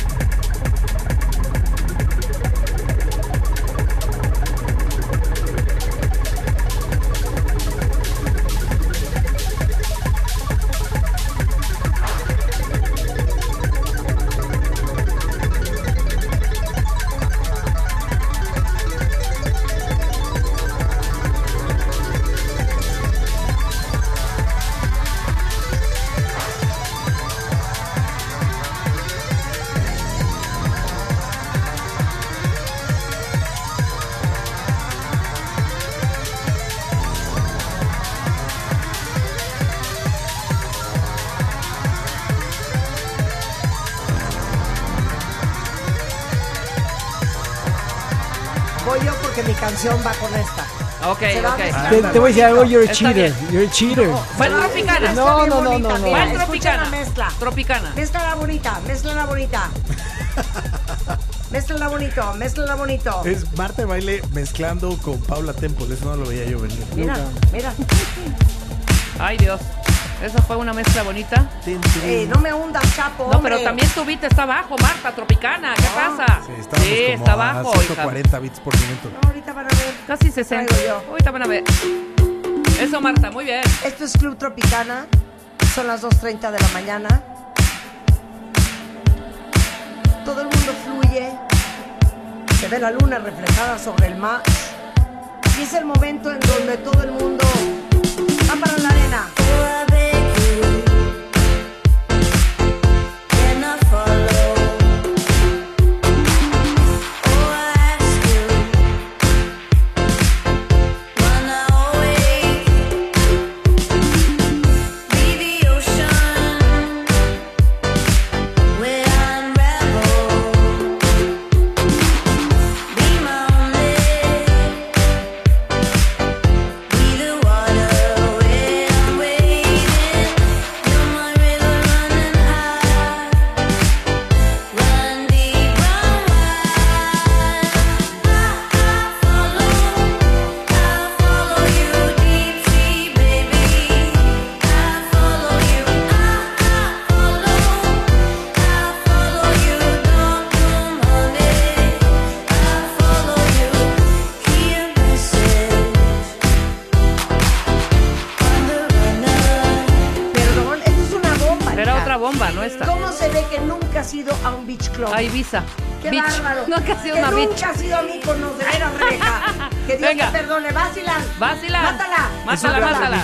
Canción 49.86 50.06
va 50.06 50.12
con 50.14 50.34
esta. 50.34 50.62
Ok, 51.08 51.22
ok. 51.46 51.90
Te, 51.90 52.02
te 52.02 52.18
voy 52.18 52.24
a 52.24 52.34
decir 52.34 52.44
algo, 52.44 52.64
you're 52.64 52.86
a 52.86 52.90
Está 52.90 52.94
cheater. 52.94 53.32
bien. 53.32 53.52
You're 53.52 53.66
a 53.66 53.70
cheater. 53.70 54.10
Va 54.40 54.46
el 54.46 54.52
Tropicana. 54.54 55.12
No, 55.12 55.46
no, 55.46 55.62
no, 55.62 55.78
no, 55.78 55.98
no. 55.98 56.06
el 56.06 56.32
escucha 56.32 56.44
Tropicana. 56.44 56.84
la 56.84 56.90
mezcla. 56.90 57.32
Tropicana. 57.38 57.92
Mezcla 57.94 58.22
la 58.22 58.34
bonita, 58.34 58.80
mezcla 58.86 59.14
la 59.14 59.26
bonita. 59.26 59.70
mezcla 61.50 61.78
la 61.78 61.88
bonito, 61.88 62.34
mezcla 62.34 62.66
la 62.66 62.74
bonito. 62.74 63.22
Es 63.24 63.56
Marta 63.56 63.82
de 63.82 63.86
Baile 63.86 64.22
mezclando 64.32 64.96
con 64.98 65.20
Paula 65.20 65.52
Temple. 65.52 65.94
Eso 65.94 66.06
no 66.06 66.16
lo 66.16 66.26
veía 66.26 66.44
yo 66.44 66.60
venir. 66.60 66.84
Mira, 66.94 67.16
mira. 67.52 67.72
Ay, 69.18 69.36
Dios. 69.38 69.60
Esa 70.22 70.40
fue 70.42 70.56
una 70.56 70.72
mezcla 70.72 71.02
bonita. 71.02 71.46
Eh, 72.04 72.26
no 72.32 72.40
me 72.40 72.52
hundas, 72.52 72.82
chapo. 72.96 73.28
No, 73.30 73.42
pero 73.42 73.56
hombre. 73.56 73.64
también 73.64 73.88
tu 73.90 74.04
beat 74.04 74.24
está 74.24 74.44
abajo, 74.44 74.76
Marta, 74.80 75.12
Tropicana. 75.14 75.74
¿Qué 75.74 75.82
pasa? 75.94 76.40
Sí, 76.46 77.04
estábamos 77.12 77.12
como 77.12 77.14
está 77.18 77.30
a 77.30 77.34
abajo, 77.34 77.74
hija. 77.74 77.94
140 77.94 78.38
bits 78.38 78.60
por 78.60 78.74
minuto. 78.80 79.10
No, 79.22 79.35
Casi 80.06 80.30
60. 80.30 80.66
Traigo 80.66 80.86
yo. 80.86 81.10
Ahorita 81.10 81.30
van 81.30 81.42
a 81.42 81.46
ver. 81.46 81.64
Eso, 82.78 83.00
Marta, 83.00 83.30
muy 83.30 83.46
bien. 83.46 83.62
Esto 83.84 84.04
es 84.04 84.12
Club 84.12 84.36
Tropicana. 84.36 85.06
Son 85.74 85.86
las 85.86 86.02
2.30 86.02 86.50
de 86.50 86.60
la 86.60 86.68
mañana. 86.74 87.22
Todo 90.26 90.42
el 90.42 90.48
mundo 90.48 90.72
fluye. 90.84 91.30
Se 92.60 92.68
ve 92.68 92.78
la 92.78 92.90
luna 92.90 93.18
reflejada 93.18 93.78
sobre 93.78 94.08
el 94.08 94.16
mar. 94.16 94.42
Y 95.58 95.62
es 95.62 95.72
el 95.72 95.86
momento 95.86 96.30
en 96.30 96.40
donde 96.40 96.76
todo 96.76 97.02
el 97.02 97.12
mundo 97.12 97.44
va 98.50 98.56
para 98.56 98.76
la 98.76 98.88
arena. 98.90 100.05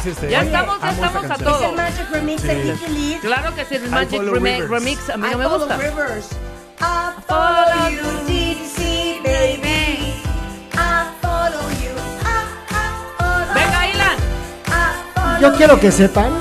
Ya 0.04 0.42
estamos, 0.42 0.80
ya 0.80 0.88
amo 0.88 1.04
esta 1.04 1.06
estamos 1.06 1.24
a 1.24 1.28
canción. 1.28 1.48
Es 1.52 1.58
todo. 1.58 1.68
el 1.70 1.76
Magic 1.76 2.10
Remix 2.10 2.42
de. 2.42 2.62
Kiki 2.62 2.92
Lee. 2.92 3.18
Claro 3.20 3.54
que 3.54 3.64
sí, 3.64 3.74
el 3.76 3.88
Magic. 3.90 4.20
Remix 4.68 5.10
a 5.10 5.16
mí 5.16 5.28
I 5.28 5.30
no 5.32 5.38
me 5.38 5.46
gusta. 5.46 5.76
rivers. 5.76 6.28
I 6.80 7.12
follow 7.28 7.88
you, 7.90 9.22
baby. 9.22 10.22
I 10.74 11.06
follow 11.20 11.68
Venga, 13.54 13.88
Ilan. 13.88 15.40
Yo 15.40 15.52
quiero 15.56 15.78
que 15.78 15.92
sepan 15.92 16.32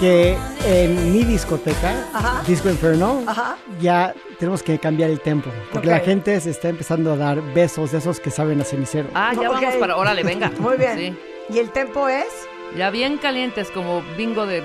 que 0.00 0.36
en 0.64 1.12
mi 1.12 1.24
discoteca, 1.24 1.92
Ajá. 2.14 2.42
Disco 2.46 2.70
Inferno, 2.70 3.22
Ajá. 3.26 3.56
ya 3.80 4.14
tenemos 4.38 4.62
que 4.62 4.78
cambiar 4.78 5.10
el 5.10 5.20
tempo. 5.20 5.50
Porque 5.72 5.88
la 5.88 6.00
gente 6.00 6.40
se 6.40 6.50
está 6.50 6.68
empezando 6.70 7.12
a 7.12 7.16
dar 7.16 7.42
besos 7.52 7.92
de 7.92 7.98
esos 7.98 8.18
que 8.20 8.30
saben 8.30 8.60
a 8.60 8.64
cenicero. 8.64 9.08
Ah, 9.14 9.32
ya 9.34 9.50
Ok. 9.50 9.56
vamos 9.60 9.74
para. 9.76 9.96
Órale, 9.96 10.22
venga. 10.22 10.50
Muy 10.58 10.76
bien. 10.78 10.96
Sí. 10.96 11.18
¿Y 11.50 11.58
el 11.58 11.70
tempo 11.70 12.08
es? 12.08 12.26
Ya 12.76 12.90
bien 12.90 13.18
calientes 13.18 13.70
como 13.70 14.02
bingo 14.16 14.46
de. 14.46 14.62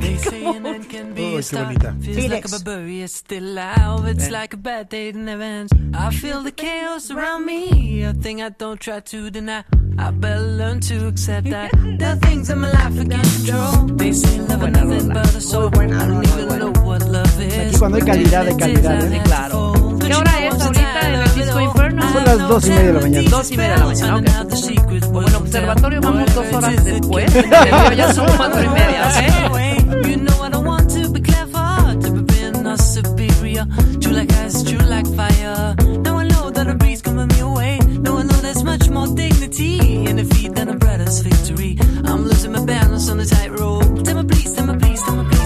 They 0.00 0.16
say 0.18 0.44
an 0.46 0.64
end 0.66 0.88
can 0.88 1.12
be 1.14 1.22
Uy, 1.22 1.34
a 1.34 1.38
qué 1.38 1.42
start. 1.42 1.64
bonita. 1.66 1.94
Feels 2.00 2.16
Phoenix. 2.16 2.30
like 2.30 2.44
a 2.44 2.48
barbarian 2.64 3.04
it's 3.04 3.14
still 3.14 3.44
alive. 3.44 4.06
It's 4.08 4.30
like 4.30 4.54
a 4.54 4.56
bad 4.56 4.88
day 4.88 5.10
that 5.10 5.18
never 5.18 5.42
ends. 5.42 5.72
I 5.94 6.10
feel 6.10 6.42
the 6.42 6.52
chaos 6.52 7.10
around 7.10 7.44
me, 7.44 8.02
a 8.04 8.12
thing 8.14 8.40
I 8.40 8.50
don't 8.50 8.80
try 8.80 9.00
to 9.00 9.30
deny. 9.30 9.64
I 9.98 10.12
better 10.12 10.40
learn 10.40 10.78
to 10.82 11.08
accept 11.08 11.50
that 11.50 11.72
there 11.98 12.12
are 12.12 12.16
things 12.20 12.48
in 12.50 12.58
my 12.60 12.70
life 12.70 13.00
I 13.00 13.04
can't 13.04 13.26
control. 13.34 13.86
They 13.96 14.12
say 14.12 14.38
love 14.38 14.62
is 14.62 14.70
nothing 14.70 15.08
but 15.08 15.34
a 15.34 15.40
soul. 15.40 15.70
I 15.76 15.86
don't 15.86 16.24
even 16.28 16.58
know 16.60 16.72
what 16.84 17.02
love 17.08 17.40
is. 17.40 17.52
Aquí 17.74 17.78
cuando 17.80 17.98
hay 17.98 18.04
calidad 18.04 18.44
de 18.46 18.56
calidad, 18.56 19.02
¿eh? 19.12 19.16
Sí, 19.16 19.20
claro. 19.24 19.97
¿Qué 20.08 20.14
hora 20.14 20.46
es 20.46 20.54
ahorita 20.62 21.00
en 21.06 21.14
el 21.16 21.34
Disco 21.34 21.60
Inferno? 21.60 22.12
Son 22.12 22.24
las 22.24 22.38
dos 22.48 22.66
y 22.66 22.70
media 22.70 22.82
de 22.86 22.92
la 22.94 23.00
mañana. 23.00 23.30
Dos 23.30 23.50
y 23.50 23.56
media 23.58 23.72
de 23.74 23.78
la 23.78 23.86
mañana, 23.86 24.42
ok. 24.42 25.28
En 25.28 25.34
observatorio 25.34 26.00
vamos 26.00 26.34
dos 26.34 26.46
horas 26.54 26.84
después. 26.84 27.32
Ya 27.96 28.14
son 28.14 28.26
cuatro 28.38 28.62
y 28.62 28.68
media, 28.68 29.06
¿ok? 29.50 30.06
You 30.06 30.16
know 30.16 30.46
I 30.46 30.50
don't 30.50 30.66
want 30.66 30.88
to 30.94 31.10
be 31.10 31.20
clever, 31.20 31.98
to 32.00 32.10
be 32.10 32.22
being 32.22 32.66
or 32.66 32.78
superior. 32.78 33.66
True 34.00 34.14
like 34.14 34.32
ice, 34.46 34.62
true 34.62 34.78
like 34.78 35.06
fire. 35.14 35.74
Now 36.02 36.16
I 36.16 36.26
know 36.28 36.50
that 36.52 36.68
a 36.68 36.74
breeze 36.74 37.02
coming 37.02 37.28
me 37.28 37.40
away. 37.40 37.78
Now 38.00 38.16
I 38.16 38.22
know 38.22 38.40
there's 38.40 38.64
much 38.64 38.88
more 38.88 39.08
dignity 39.08 40.06
in 40.06 40.16
defeat 40.16 40.54
than 40.54 40.70
a 40.70 40.76
brother's 40.76 41.20
victory. 41.20 41.76
I'm 42.06 42.24
losing 42.24 42.52
my 42.52 42.64
balance 42.64 43.10
on 43.10 43.18
the 43.18 43.26
tightrope. 43.26 44.04
Tell 44.04 44.22
me 44.22 44.24
please, 44.26 44.54
tell 44.54 44.66
me 44.66 44.78
please, 44.78 45.02
tell 45.02 45.16
me 45.16 45.24
please, 45.24 45.24
tell 45.24 45.24
me 45.24 45.24
please. 45.28 45.37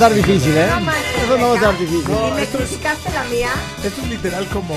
Estar 0.00 0.14
difícil, 0.14 0.56
¿eh? 0.56 0.66
No 0.70 0.80
manches, 0.80 1.22
Eso 1.24 1.36
no 1.36 1.46
va 1.48 1.52
a 1.52 1.56
estar 1.56 1.78
difícil. 1.78 2.04
¿Y 2.10 2.30
me 2.32 2.46
criticaste 2.46 3.12
la 3.12 3.24
mía? 3.24 3.50
Esto 3.84 4.00
es 4.00 4.08
literal 4.08 4.46
como. 4.46 4.74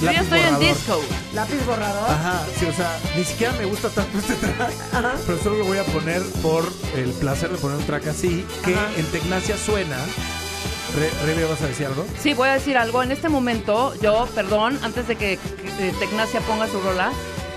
Yo 0.00 0.06
ya 0.06 0.12
lápiz 0.12 0.22
estoy 0.22 0.38
en 0.40 0.44
borrador. 0.54 0.74
disco. 0.74 1.00
¿Lápiz 1.34 1.66
borrador? 1.66 2.10
Ajá, 2.10 2.46
sí, 2.58 2.64
o 2.64 2.72
sea, 2.72 2.98
ni 3.16 3.24
siquiera 3.24 3.52
me 3.52 3.66
gusta 3.66 3.90
tanto 3.90 4.18
este 4.18 4.34
track, 4.34 4.72
pero 5.26 5.38
solo 5.42 5.58
lo 5.58 5.64
voy 5.66 5.78
a 5.78 5.84
poner 5.84 6.22
por 6.42 6.64
el 6.96 7.10
placer 7.12 7.50
de 7.50 7.58
poner 7.58 7.76
un 7.76 7.84
track 7.84 8.06
así, 8.08 8.46
que 8.64 8.74
Ajá. 8.74 8.88
en 8.96 9.04
Tecnacia 9.06 9.56
suena. 9.58 9.98
Re, 10.96 11.10
Rebe, 11.26 11.44
¿vas 11.44 11.60
a 11.60 11.66
decir 11.66 11.86
algo? 11.86 12.06
Sí, 12.18 12.32
voy 12.34 12.48
a 12.48 12.54
decir 12.54 12.78
algo. 12.78 13.02
En 13.02 13.12
este 13.12 13.28
momento, 13.28 13.94
yo, 14.00 14.26
perdón, 14.34 14.78
antes 14.82 15.06
de 15.06 15.16
que, 15.16 15.38
que, 15.38 15.88
eh, 15.88 15.94
Tecnacia 15.98 16.40
ponga 16.40 16.66
su 16.66 16.80
rola, 16.80 17.12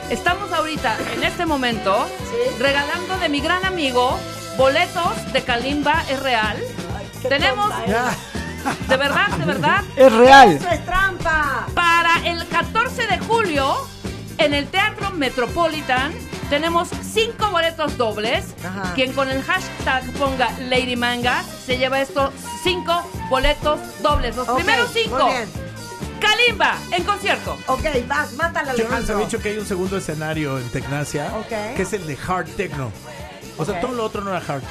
estamos 0.09 0.51
ahorita, 0.51 0.97
en 1.15 1.23
este 1.23 1.45
momento, 1.45 2.07
regalando 2.59 3.17
de 3.19 3.29
mi 3.29 3.39
gran 3.39 3.63
amigo 3.63 4.19
boletos 4.57 5.33
de 5.33 5.43
Kalimba 5.43 6.03
es 6.09 6.19
real. 6.21 6.57
Tenemos, 7.27 7.71
de 8.87 8.97
verdad, 8.97 9.29
de 9.37 9.45
verdad, 9.45 9.83
Es 9.95 10.11
real. 10.13 10.51
¡Eso 10.53 10.69
es 10.69 10.85
trampa! 10.85 11.67
para 11.73 12.25
el 12.27 12.45
14 12.47 13.07
de 13.07 13.17
julio, 13.19 13.75
en 14.37 14.53
el 14.53 14.67
Teatro 14.67 15.11
Metropolitan, 15.11 16.13
tenemos 16.49 16.89
cinco 17.11 17.49
boletos 17.51 17.97
dobles. 17.97 18.45
Ajá. 18.63 18.93
Quien 18.93 19.13
con 19.13 19.29
el 19.29 19.41
hashtag 19.43 20.03
ponga 20.13 20.49
Lady 20.69 20.95
Manga 20.95 21.43
se 21.65 21.77
lleva 21.77 21.99
estos 22.01 22.31
cinco 22.63 23.09
boletos 23.29 23.79
dobles. 24.01 24.35
Los 24.35 24.47
primeros 24.47 24.89
cinco. 24.93 25.17
Muy 25.25 25.31
bien. 25.33 25.49
Kalimba 26.21 26.77
en 26.91 27.03
concierto. 27.03 27.57
Ok, 27.67 27.83
vas, 28.07 28.33
mátala, 28.33 28.75
Yo 28.75 28.87
les 28.89 29.09
había 29.09 29.25
dicho 29.25 29.39
que 29.39 29.49
hay 29.49 29.57
un 29.57 29.65
segundo 29.67 29.97
escenario 29.97 30.57
en 30.57 30.67
Tecnacia, 30.69 31.31
Ok. 31.37 31.75
que 31.75 31.81
es 31.83 31.93
el 31.93 32.07
de 32.07 32.17
Hard 32.27 32.47
Techno. 32.55 32.91
O 33.57 33.65
sea, 33.65 33.79
todo 33.81 33.93
lo 33.93 34.03
otro 34.05 34.21
no 34.23 34.29
era 34.35 34.45
hard. 34.45 34.61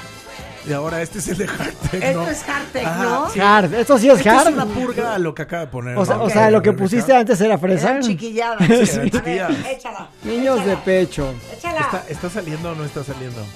Y 0.68 0.72
ahora 0.72 1.00
este 1.00 1.20
es 1.20 1.28
el 1.28 1.38
de 1.38 1.44
Hard 1.44 1.74
Techno. 1.92 2.06
Esto 2.22 2.28
es 2.30 2.48
hard 2.48 2.66
tech, 2.72 2.84
Ajá, 2.86 3.02
¿no? 3.04 3.30
sí. 3.30 3.38
Hard. 3.40 3.72
Esto 3.74 3.98
sí 3.98 4.10
es 4.10 4.18
Esto 4.18 4.30
hard. 4.30 4.48
es 4.48 4.52
una 4.54 4.66
purga 4.66 5.14
a 5.14 5.18
lo 5.18 5.32
que 5.32 5.42
acaba 5.42 5.60
de 5.66 5.68
poner. 5.68 5.96
O 5.96 6.04
sea, 6.04 6.16
o 6.18 6.24
¿no? 6.24 6.30
sea, 6.30 6.50
lo 6.50 6.60
que 6.60 6.72
pusiste 6.72 7.14
antes 7.14 7.40
era 7.40 7.56
fresa. 7.56 7.90
Eran 7.90 8.02
chiquilladas. 8.02 8.66
Sí, 8.66 9.00
eran 9.26 9.54
A 9.54 9.58
ver, 9.58 9.66
échala. 9.76 10.08
Niños 10.24 10.64
de 10.64 10.76
pecho. 10.78 11.32
Échala. 11.56 11.80
¿Está, 11.82 12.04
¿Está 12.08 12.30
saliendo 12.30 12.72
o 12.72 12.74
no 12.74 12.84
está 12.84 13.04
saliendo? 13.04 13.46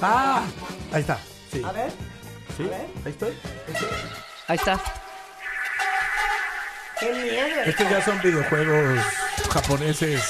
Ah, 0.00 0.42
ahí 0.92 1.00
está. 1.00 1.18
Sí. 1.52 1.62
A 1.64 1.72
ver, 1.72 1.90
¿Sí? 2.56 2.62
Ahí 3.04 3.10
estoy. 3.10 3.32
Ahí 4.46 4.56
está. 4.56 4.80
qué 7.00 7.12
miedo. 7.12 7.60
Estos 7.66 7.90
ya 7.90 8.04
son 8.04 8.20
videojuegos 8.22 8.98
japoneses 9.52 10.22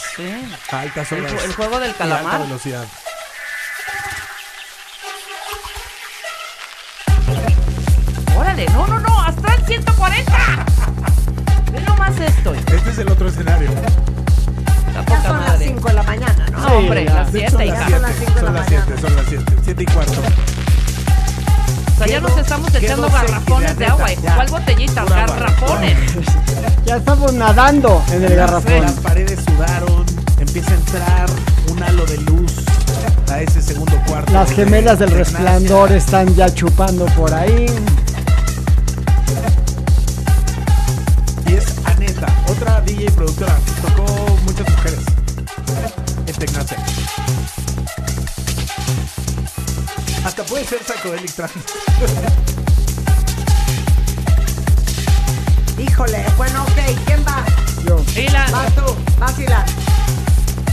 a 0.71 0.81
altas 0.81 1.13
El 1.13 1.21
horas. 1.27 1.33
ju- 1.35 1.45
el 1.45 1.55
juego 1.55 1.79
del 1.81 1.95
calamar. 1.95 2.25
alta 2.37 2.39
velocidad. 2.47 2.85
Espérate. 8.51 8.73
No, 8.73 8.87
no, 8.87 9.01
no, 9.01 9.21
Astral 9.23 9.65
140. 9.67 10.33
Ve 11.73 11.81
nomás 11.83 12.19
esto. 12.21 12.55
Este 12.55 12.91
es 12.91 12.99
el 12.99 13.09
otro 13.11 13.29
escenario. 13.29 13.71
La 14.95 15.05
Ya 15.05 15.23
son 15.23 15.41
las 15.41 15.49
madre. 15.51 15.67
5 15.69 15.89
de 15.89 15.95
la 15.95 16.03
mañana, 16.03 16.47
¿no? 16.53 16.59
No, 16.61 16.75
hombre, 16.79 17.05
ya. 17.05 17.15
las 17.15 17.33
De 17.33 17.39
7, 17.41 17.47
hecho, 17.47 17.59
son 17.59 17.67
hija. 17.67 17.89
las 17.89 17.91
Son 17.91 18.03
las 18.03 18.17
cinco 18.17 18.33
de 18.35 18.41
Son 18.41 18.55
la 18.55 18.61
las 18.61 18.69
7, 18.69 19.01
son 19.01 19.17
las 19.17 19.27
7. 19.29 19.45
7 19.65 19.83
y 19.83 19.87
cuarto. 19.87 20.13
O 20.13 21.99
sea, 22.03 22.07
ya 22.07 22.21
nos 22.21 22.37
estamos 22.39 22.75
echando 22.75 23.11
garrafones 23.11 23.79
de 23.79 23.87
agua. 23.87 24.11
hijo. 24.13 24.23
ya. 24.23 24.35
¿Cuál 24.37 24.49
botellita? 24.49 25.03
Pura 25.05 25.25
agua. 25.25 25.37
Garrafones. 25.37 25.97
Ya 26.87 26.97
estamos 26.97 27.33
nadando 27.35 28.03
en 28.11 28.25
el 28.25 28.37
Las 28.37 28.51
garrafón. 28.65 28.95
paredes 29.03 29.41
sudaron, 29.45 30.07
empieza 30.39 30.73
a 30.73 30.75
entrar 30.75 31.31
un 31.71 31.83
halo 31.83 32.07
de 32.07 32.17
luz 32.23 32.53
a 33.31 33.41
ese 33.43 33.61
segundo 33.63 33.93
cuarto. 34.07 34.33
Las 34.33 34.49
de 34.49 34.55
gemelas 34.57 34.99
del 34.99 35.11
resplandor 35.11 35.93
están 35.93 36.35
ya 36.35 36.53
chupando 36.53 37.05
por 37.07 37.33
ahí. 37.35 37.67
Tecnase. 46.41 46.75
Hasta 50.25 50.43
puede 50.45 50.65
ser 50.65 50.79
Psychedelic 50.83 51.35
Trance. 51.35 51.59
Híjole, 55.83 56.25
bueno, 56.39 56.63
ok, 56.63 56.79
¿quién 57.05 57.23
va? 57.29 57.45
Yo. 57.87 58.03
Ilan. 58.19 58.51
Vas 58.53 58.75
tú, 58.75 58.97
vas 59.19 59.39
Ilan. 59.39 59.67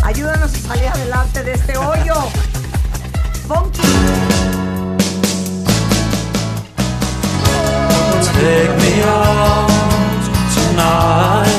Ayúdanos 0.03 0.53
a 0.53 0.57
salir 0.57 0.87
adelante 0.87 1.43
de 1.43 1.51
este 1.55 1.77
hoyo. 1.77 2.15
Funky. 3.49 3.81
Take 8.37 8.71
me 8.79 9.03
out 9.03 9.67
tonight. 10.55 11.49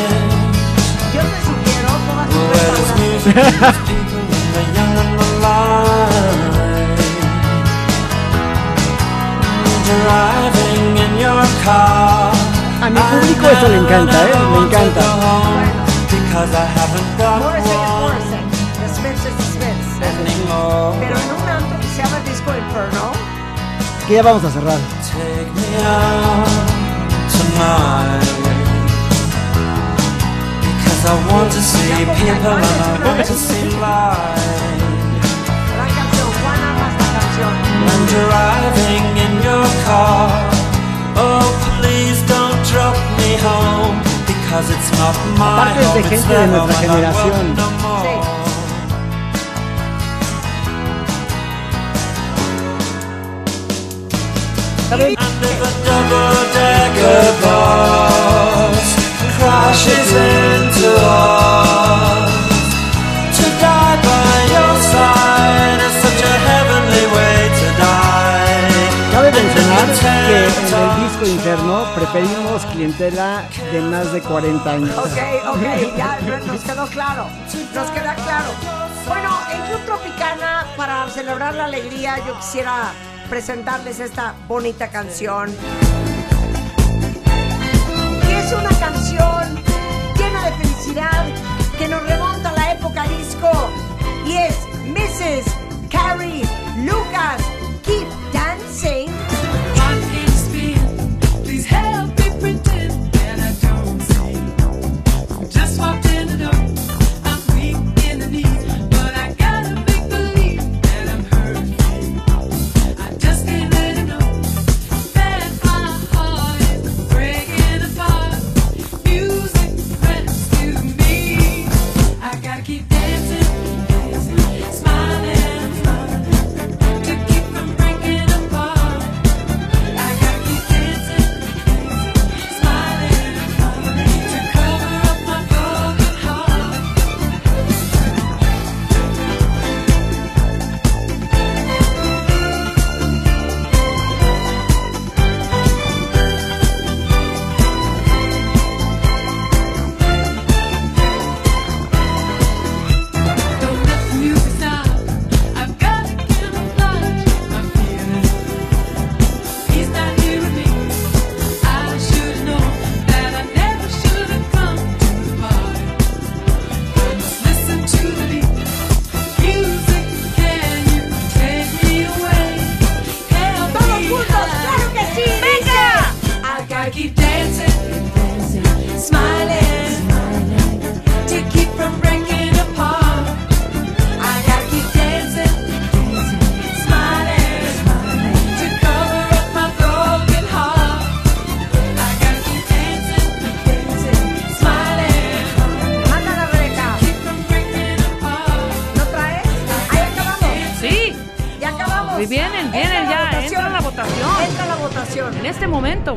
Yo 1.12 1.20
te 1.20 1.38
sugiero, 1.44 1.90
pongas 2.06 3.97
A 11.40 12.90
mi 12.90 12.98
público 12.98 13.46
eso 13.48 13.68
le 13.68 13.76
encanta, 13.76 14.24
¿eh? 14.24 14.32
Le 14.50 14.58
encanta. 14.66 15.02
Pero 20.98 21.16
en 21.16 21.30
un 21.30 21.48
antro 21.48 21.78
que 21.80 21.86
se 21.86 22.02
llama 22.02 22.18
Disco 22.26 22.50
Inferno, 22.56 23.12
Que 24.08 24.14
ya 24.14 24.22
vamos 24.22 24.44
a 24.44 24.50
cerrar. 24.50 24.78
Take 25.12 25.50
me 25.54 25.76
out 25.84 26.48
tonight. 27.30 28.24
Because 30.60 31.02
I 31.06 31.14
want 31.30 31.52
to 31.52 31.60
see 31.60 32.04
people 32.04 32.56
and 32.56 32.64
I 32.64 33.06
want 33.06 33.26
to 33.26 33.34
see 33.34 33.64
light. 33.78 34.78
gran 35.74 35.90
canción. 35.94 36.28
Juan 36.42 36.60
ama 36.64 36.86
esta 36.90 37.06
canción. 37.14 37.52
I'm 37.86 38.02
driving 38.08 39.06
in 39.24 39.32
your 39.44 39.66
car. 39.86 40.67
Oh, 41.20 41.46
please 41.80 42.18
don't 42.32 42.58
drop 42.72 42.96
me 43.20 43.30
home. 43.48 43.96
Because 44.26 44.66
it's 44.74 44.90
not 44.98 45.14
my 45.36 45.72
Aparte 45.72 45.80
es 45.80 45.84
de 45.84 45.88
home, 45.88 45.98
it's 45.98 46.10
gente 46.10 46.28
de 46.28 46.34
their 46.34 46.46
nuestra 46.48 46.58
home, 46.58 46.70
and 46.70 47.06
I 47.06 47.12
generación. 47.12 47.30
want 47.30 47.58
no 47.58 47.68
more. 47.82 49.28
¿Saben? 54.88 55.16
And 55.18 55.44
if 55.44 55.60
a 57.44 57.57
interno 71.26 71.84
preferimos 71.94 72.64
clientela 72.66 73.48
de 73.72 73.80
más 73.80 74.12
de 74.12 74.20
40 74.20 74.70
años. 74.70 74.96
Ok, 74.96 75.18
ok, 75.48 75.96
ya 75.96 76.18
nos 76.46 76.60
quedó 76.60 76.86
claro. 76.86 77.26
Nos 77.74 77.90
queda 77.90 78.14
claro. 78.14 78.50
Bueno, 79.06 79.38
en 79.52 79.62
Club 79.62 79.84
Tropicana, 79.86 80.66
para 80.76 81.08
celebrar 81.08 81.54
la 81.54 81.64
alegría, 81.64 82.18
yo 82.26 82.36
quisiera 82.36 82.92
presentarles 83.28 84.00
esta 84.00 84.34
bonita 84.46 84.88
canción. 84.88 85.54
Que 88.26 88.38
es 88.40 88.52
una 88.52 88.70
canción 88.78 89.62
llena 90.16 90.44
de 90.44 90.52
felicidad 90.52 91.24
que 91.78 91.88
nos 91.88 92.02
remonta 92.06 92.50
a 92.50 92.52
la 92.52 92.72
época 92.72 93.04
disco. 93.04 93.50
Y 94.26 94.36
es 94.36 94.56
Mrs. 94.84 95.52
Carrie 95.90 96.42
Lucas. 96.84 97.57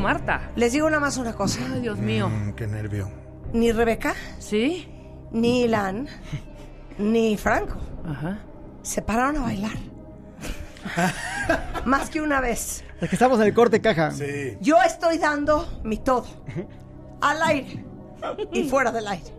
Marta. 0.00 0.50
Les 0.56 0.72
digo 0.72 0.88
nada 0.88 1.00
más 1.00 1.16
una 1.16 1.32
cosa. 1.34 1.60
Ay, 1.72 1.80
Dios 1.80 1.98
mío. 1.98 2.28
Mm, 2.28 2.52
qué 2.52 2.66
nervio. 2.66 3.10
Ni 3.52 3.72
Rebeca, 3.72 4.14
¿Sí? 4.38 4.88
ni 5.30 5.62
Ilan, 5.62 6.08
ni 6.98 7.36
Franco 7.36 7.76
Ajá. 8.06 8.38
se 8.82 9.02
pararon 9.02 9.36
a 9.38 9.42
bailar. 9.42 9.72
Más 11.84 12.10
que 12.10 12.20
una 12.20 12.40
vez. 12.40 12.84
Es 13.00 13.08
que 13.08 13.16
estamos 13.16 13.38
en 13.40 13.46
el 13.46 13.54
corte 13.54 13.80
caja. 13.80 14.10
Sí. 14.10 14.56
Yo 14.60 14.76
estoy 14.82 15.18
dando 15.18 15.80
mi 15.84 15.98
todo. 15.98 16.26
Al 17.20 17.42
aire. 17.42 17.84
Y 18.52 18.64
fuera 18.64 18.90
del 18.92 19.06
aire. 19.08 19.32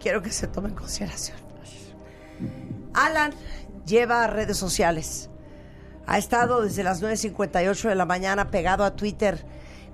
Quiero 0.00 0.22
que 0.22 0.30
se 0.30 0.46
tome 0.46 0.68
en 0.68 0.74
consideración. 0.74 1.36
Alan 2.94 3.32
lleva 3.86 4.24
a 4.24 4.26
redes 4.26 4.56
sociales 4.56 5.30
ha 6.08 6.16
estado 6.16 6.62
desde 6.62 6.82
las 6.82 7.02
9.58 7.02 7.90
de 7.90 7.94
la 7.94 8.06
mañana 8.06 8.50
pegado 8.50 8.82
a 8.82 8.96
Twitter, 8.96 9.44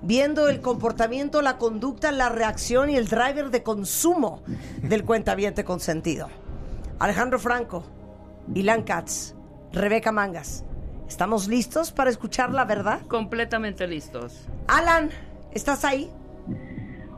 viendo 0.01 0.47
el 0.47 0.61
comportamiento, 0.61 1.41
la 1.41 1.57
conducta, 1.57 2.13
la 2.13 2.29
reacción 2.29 2.89
y 2.89 2.95
el 2.95 3.09
driver 3.09 3.51
de 3.51 3.63
consumo 3.63 4.41
del 4.81 5.03
cuentaviente 5.03 5.65
consentido. 5.65 6.29
Alejandro 6.99 7.37
Franco, 7.37 7.83
Ilan 8.53 8.83
Katz, 8.83 9.35
Rebeca 9.73 10.13
Mangas. 10.13 10.63
¿Estamos 11.05 11.49
listos 11.49 11.91
para 11.91 12.09
escuchar 12.09 12.51
la 12.51 12.63
verdad? 12.63 13.01
Completamente 13.07 13.85
listos. 13.85 14.47
Alan, 14.67 15.09
¿estás 15.51 15.83
ahí? 15.83 16.09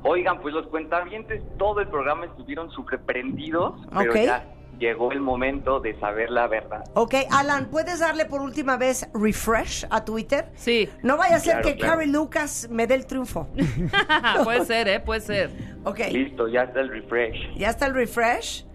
Oigan, 0.02 0.42
pues 0.42 0.56
los 0.56 0.66
cuentavientes 0.68 1.44
todo 1.60 1.82
el 1.82 1.88
programa 1.88 2.26
estuvieron 2.26 2.72
súper 2.72 3.00
prendidos, 3.02 3.74
pero 3.96 4.12
Ok. 4.12 4.18
ya 4.26 4.44
llegó 4.80 5.12
el 5.12 5.22
momento 5.22 5.80
de 5.80 6.00
saber 6.00 6.30
la 6.30 6.48
verdad. 6.48 6.84
Ok, 6.94 7.16
Alan, 7.32 7.70
¿puedes 7.70 8.00
darle 8.00 8.26
por 8.26 8.42
última 8.42 8.78
vez 8.78 9.10
refresh 9.14 9.86
a 9.90 10.04
Twitter? 10.06 10.50
Sí. 10.56 10.90
No 11.04 11.18
vaya 11.18 11.38
a 11.38 11.40
ser 11.40 11.62
Claro, 11.62 11.68
que 11.68 11.76
claro. 11.76 11.94
Carrie 11.94 12.08
Lucas 12.12 12.68
me 12.72 12.88
dé 12.88 12.96
el 12.96 13.06
triunfo. 13.06 13.48
puede 14.44 14.66
ser, 14.66 14.88
¿eh? 14.88 15.00
Puede 15.00 15.22
ser. 15.22 15.52
Ok. 15.84 16.00
Listo, 16.12 16.48
ya 16.48 16.64
está 16.64 16.80
el 16.82 16.90
refresh. 16.90 17.56
¿Ya 17.56 17.70
está 17.70 17.86
el 17.88 17.94
refresh? 17.94 18.66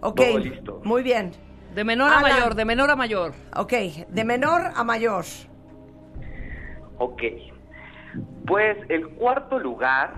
Ok. 0.00 0.16
Todo 0.16 0.38
listo. 0.38 0.80
Muy 0.84 1.02
bien. 1.02 1.32
De 1.74 1.84
menor 1.84 2.12
a 2.12 2.20
mayor, 2.20 2.54
de 2.54 2.64
menor 2.66 2.90
a 2.90 2.96
mayor. 2.96 3.32
Ok, 3.56 3.72
de 4.08 4.24
menor 4.24 4.60
a 4.74 4.84
mayor. 4.84 5.24
Ok. 6.98 7.22
Pues 8.46 8.76
el 8.90 9.08
cuarto 9.10 9.58
lugar, 9.58 10.12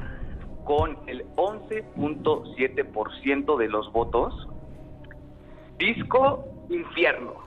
con 0.64 0.98
el 1.06 1.24
11.7% 1.36 3.56
de 3.56 3.68
los 3.68 3.92
votos, 3.92 4.48
Disco 5.78 6.44
Infierno. 6.68 7.44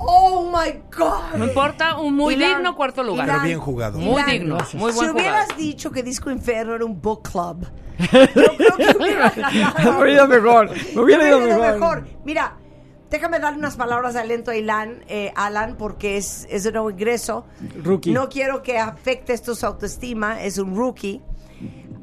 Oh 0.00 0.48
my 0.52 0.80
God. 0.96 1.36
No 1.36 1.44
importa, 1.46 1.96
un 1.98 2.14
muy 2.14 2.36
digno 2.36 2.76
cuarto 2.76 3.02
lugar. 3.02 3.26
Pero 3.26 3.40
bien 3.42 3.58
jugado. 3.58 3.98
Muy 3.98 4.22
digno, 4.22 4.58
muy 4.74 4.92
si 4.92 4.98
buen 4.98 5.10
hubieras 5.10 5.46
jugador. 5.46 5.56
dicho 5.56 5.90
que 5.90 6.02
Disco 6.04 6.30
Inferno 6.30 6.74
era 6.76 6.84
un 6.84 7.00
book 7.02 7.28
club, 7.30 7.66
yo 7.98 8.06
creo 8.08 8.76
que 8.76 8.96
hubiera 8.96 9.30
ganado. 9.30 9.78
Me 9.78 9.90
hubiera 9.90 10.12
ido 10.12 10.28
mejor. 10.28 10.70
Me 10.94 11.00
hubiera 11.00 11.22
Me 11.24 11.28
ido 11.30 11.58
mejor. 11.58 12.06
Mira, 12.24 12.56
déjame 13.10 13.40
darle 13.40 13.58
unas 13.58 13.76
palabras 13.76 14.14
de 14.14 14.20
aliento 14.20 14.52
a 14.52 14.56
Ilan, 14.56 15.02
eh, 15.08 15.32
Alan, 15.34 15.76
porque 15.76 16.16
es, 16.16 16.46
es 16.48 16.62
de 16.62 16.70
nuevo 16.70 16.90
ingreso. 16.90 17.46
Rookie. 17.82 18.12
No 18.12 18.28
quiero 18.28 18.62
que 18.62 18.78
afecte 18.78 19.32
esto 19.32 19.56
su 19.56 19.66
autoestima, 19.66 20.40
es 20.42 20.58
un 20.58 20.76
rookie. 20.76 21.20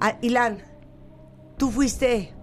Ah, 0.01 0.17
Ilan, 0.21 0.57
tú 1.57 1.71
fuiste 1.71 2.34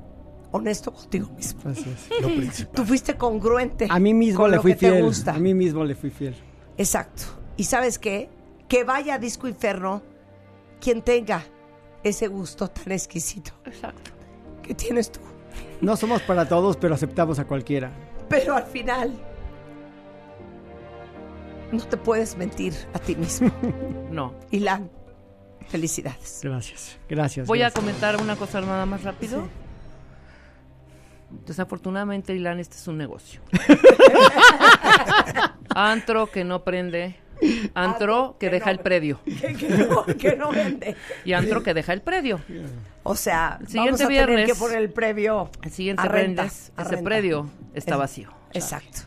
honesto 0.53 0.93
contigo 0.93 1.29
mismo. 1.37 1.61
Lo 2.21 2.29
principal. 2.29 2.75
Tú 2.75 2.85
fuiste 2.85 3.17
congruente. 3.17 3.87
A 3.91 3.99
mí 3.99 4.15
mismo 4.15 4.41
con 4.41 4.51
le 4.51 4.57
lo 4.57 4.63
fui 4.63 4.73
que 4.73 4.79
te 4.79 4.91
fiel. 4.91 5.03
gusta. 5.03 5.35
A 5.35 5.39
mí 5.39 5.55
mismo 5.55 5.85
le 5.85 5.95
fui 5.95 6.11
fiel. 6.11 6.37
Exacto. 6.77 7.25
¿Y 7.57 7.65
sabes 7.65 7.99
qué? 7.99 8.29
Que 8.69 8.85
vaya 8.85 9.15
a 9.15 9.19
Disco 9.19 9.49
Inferno 9.49 10.03
quien 10.81 11.03
tenga 11.03 11.45
ese 12.03 12.29
gusto 12.29 12.69
tan 12.69 12.93
exquisito. 12.93 13.53
Exacto. 13.65 14.11
que 14.63 14.75
tienes 14.75 15.11
tú. 15.11 15.21
No 15.81 15.97
somos 15.97 16.23
para 16.23 16.49
todos, 16.49 16.77
pero 16.77 16.95
aceptamos 16.95 17.39
a 17.39 17.45
cualquiera. 17.47 17.91
Pero 18.29 18.55
al 18.57 18.65
final 18.65 19.13
no 21.73 21.85
te 21.85 21.97
puedes 21.97 22.37
mentir 22.37 22.75
a 22.95 22.99
ti 22.99 23.17
mismo. 23.17 23.51
No. 24.11 24.35
Ilan, 24.51 24.91
felicidades. 25.69 26.41
Gracias. 26.43 26.99
Gracias. 27.09 27.47
Voy 27.47 27.63
a 27.63 27.71
comentar 27.71 28.21
una 28.21 28.37
cosa 28.37 28.61
nada 28.61 28.85
más 28.85 29.03
rápido. 29.05 29.49
Desafortunadamente, 31.47 32.35
Ilan, 32.35 32.59
este 32.61 32.77
es 32.77 32.87
un 32.89 32.99
negocio. 32.99 33.41
Antro 35.75 36.31
que 36.31 36.45
no 36.45 36.63
prende. 36.65 37.17
Antro 37.75 38.37
que 38.39 38.51
deja 38.51 38.71
el 38.71 38.79
predio. 38.79 39.21
Que, 39.25 39.55
que 39.57 39.69
no, 39.69 40.05
que 40.07 40.37
no 40.37 40.51
vende. 40.53 40.97
Y 41.25 41.33
antro 41.33 41.63
que 41.63 41.75
deja 41.75 41.93
el 41.93 42.03
predio. 42.03 42.41
O 43.03 43.17
sea, 43.17 43.59
El 43.61 43.67
siguiente 43.67 43.91
vamos 43.91 44.01
a 44.03 44.07
tener 44.09 44.29
viernes- 44.29 44.47
que 44.47 44.55
poner 44.55 44.79
el 44.79 44.91
previo 44.93 45.51
El 45.63 45.71
siguiente 45.73 46.03
a 46.07 46.13
viernes, 46.13 46.73
a 46.77 46.83
ese 46.83 46.91
renta. 46.93 47.05
predio 47.05 47.51
está 47.75 47.93
Es- 47.95 47.99
vacío. 47.99 48.31
Exacto. 48.53 49.01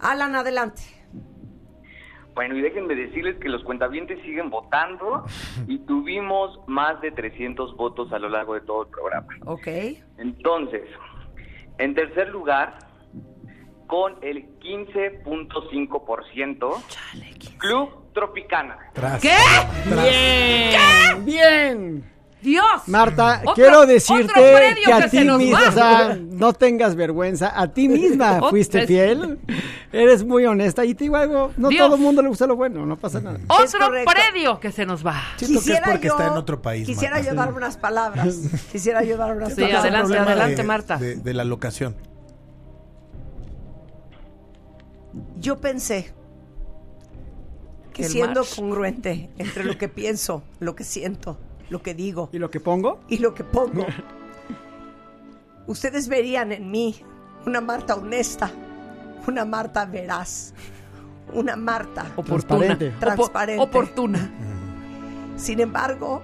Alan, 0.00 0.34
adelante. 0.34 0.82
Bueno, 2.34 2.56
y 2.56 2.62
déjenme 2.62 2.94
decirles 2.94 3.36
que 3.40 3.48
los 3.48 3.62
cuentavientes 3.62 4.20
siguen 4.22 4.50
votando 4.50 5.24
y 5.68 5.78
tuvimos 5.80 6.60
más 6.66 7.00
de 7.00 7.10
300 7.12 7.76
votos 7.76 8.12
a 8.12 8.18
lo 8.18 8.28
largo 8.28 8.54
de 8.54 8.60
todo 8.62 8.82
el 8.82 8.88
programa. 8.88 9.28
Ok. 9.46 9.68
Entonces, 10.18 10.82
en 11.78 11.94
tercer 11.94 12.28
lugar, 12.28 12.76
con 13.86 14.16
el 14.22 14.58
15.5%, 14.58 16.82
Club 17.58 18.12
Tropicana. 18.12 18.78
¿Qué? 19.20 19.36
Bien. 19.86 21.24
Bien. 21.24 22.13
Dios. 22.44 22.64
Marta, 22.86 23.40
Otro- 23.42 23.54
quiero 23.54 23.86
decirte 23.86 24.24
otro 24.24 24.34
predio 24.42 24.84
que 24.84 24.92
a 24.92 25.00
que 25.02 25.08
ti 25.18 25.24
nos 25.24 25.38
misma, 25.38 25.60
va. 25.62 25.68
o 25.68 25.72
sea, 25.72 26.18
no 26.20 26.52
tengas 26.52 26.94
vergüenza, 26.94 27.58
a 27.58 27.68
ti 27.68 27.88
misma 27.88 28.40
fuiste 28.50 28.86
fiel, 28.86 29.38
eres 29.92 30.24
muy 30.24 30.44
honesta 30.46 30.84
y 30.84 30.94
te 30.94 31.04
digo 31.04 31.16
algo, 31.16 31.52
no 31.56 31.70
Dios. 31.70 31.86
todo 31.86 31.96
el 31.96 32.02
mundo 32.02 32.22
le 32.22 32.28
gusta 32.28 32.46
lo 32.46 32.54
bueno, 32.54 32.84
no 32.86 32.96
pasa 32.96 33.20
nada. 33.20 33.38
Otro 33.48 33.88
predio 34.04 34.60
que 34.60 34.70
se 34.70 34.84
nos 34.86 35.04
va. 35.04 35.20
Siento 35.36 35.60
que 35.64 35.72
es 35.72 35.80
porque 35.80 36.06
está 36.08 36.26
en 36.26 36.32
otro 36.34 36.60
país. 36.62 36.86
Quisiera 36.86 37.16
Marta. 37.16 37.30
yo 37.30 37.34
dar 37.36 37.52
unas 37.54 37.76
palabras. 37.78 38.36
Quisiera 38.72 39.02
yo 39.02 39.16
dar 39.16 39.34
unas 39.36 39.54
Sí, 39.54 39.62
palabras. 39.62 39.80
adelante, 39.82 40.18
adelante, 40.18 40.56
de- 40.56 40.62
Marta. 40.62 40.96
De, 40.98 41.16
de 41.16 41.34
la 41.34 41.44
locación. 41.44 41.96
Yo 45.38 45.60
pensé 45.60 46.12
que 47.92 48.04
El 48.04 48.10
siendo 48.10 48.42
congruente 48.56 49.30
entre 49.38 49.64
lo 49.64 49.78
que 49.78 49.88
pienso, 49.88 50.42
lo 50.58 50.74
que 50.74 50.82
siento, 50.84 51.38
lo 51.70 51.82
que 51.82 51.94
digo 51.94 52.28
¿Y 52.32 52.38
lo 52.38 52.50
que 52.50 52.60
pongo? 52.60 53.00
y 53.08 53.18
lo 53.18 53.34
que 53.34 53.44
pongo, 53.44 53.86
ustedes 55.66 56.08
verían 56.08 56.52
en 56.52 56.70
mí 56.70 57.02
una 57.46 57.60
Marta 57.60 57.94
honesta, 57.94 58.50
una 59.26 59.44
Marta 59.44 59.84
veraz, 59.86 60.54
una 61.32 61.56
Marta 61.56 62.06
Oportuna. 62.16 62.38
Transparente. 62.76 62.92
Opo- 62.92 62.98
Transparente. 63.00 63.62
Oportuna. 63.62 64.30
Sin 65.36 65.60
embargo, 65.60 66.22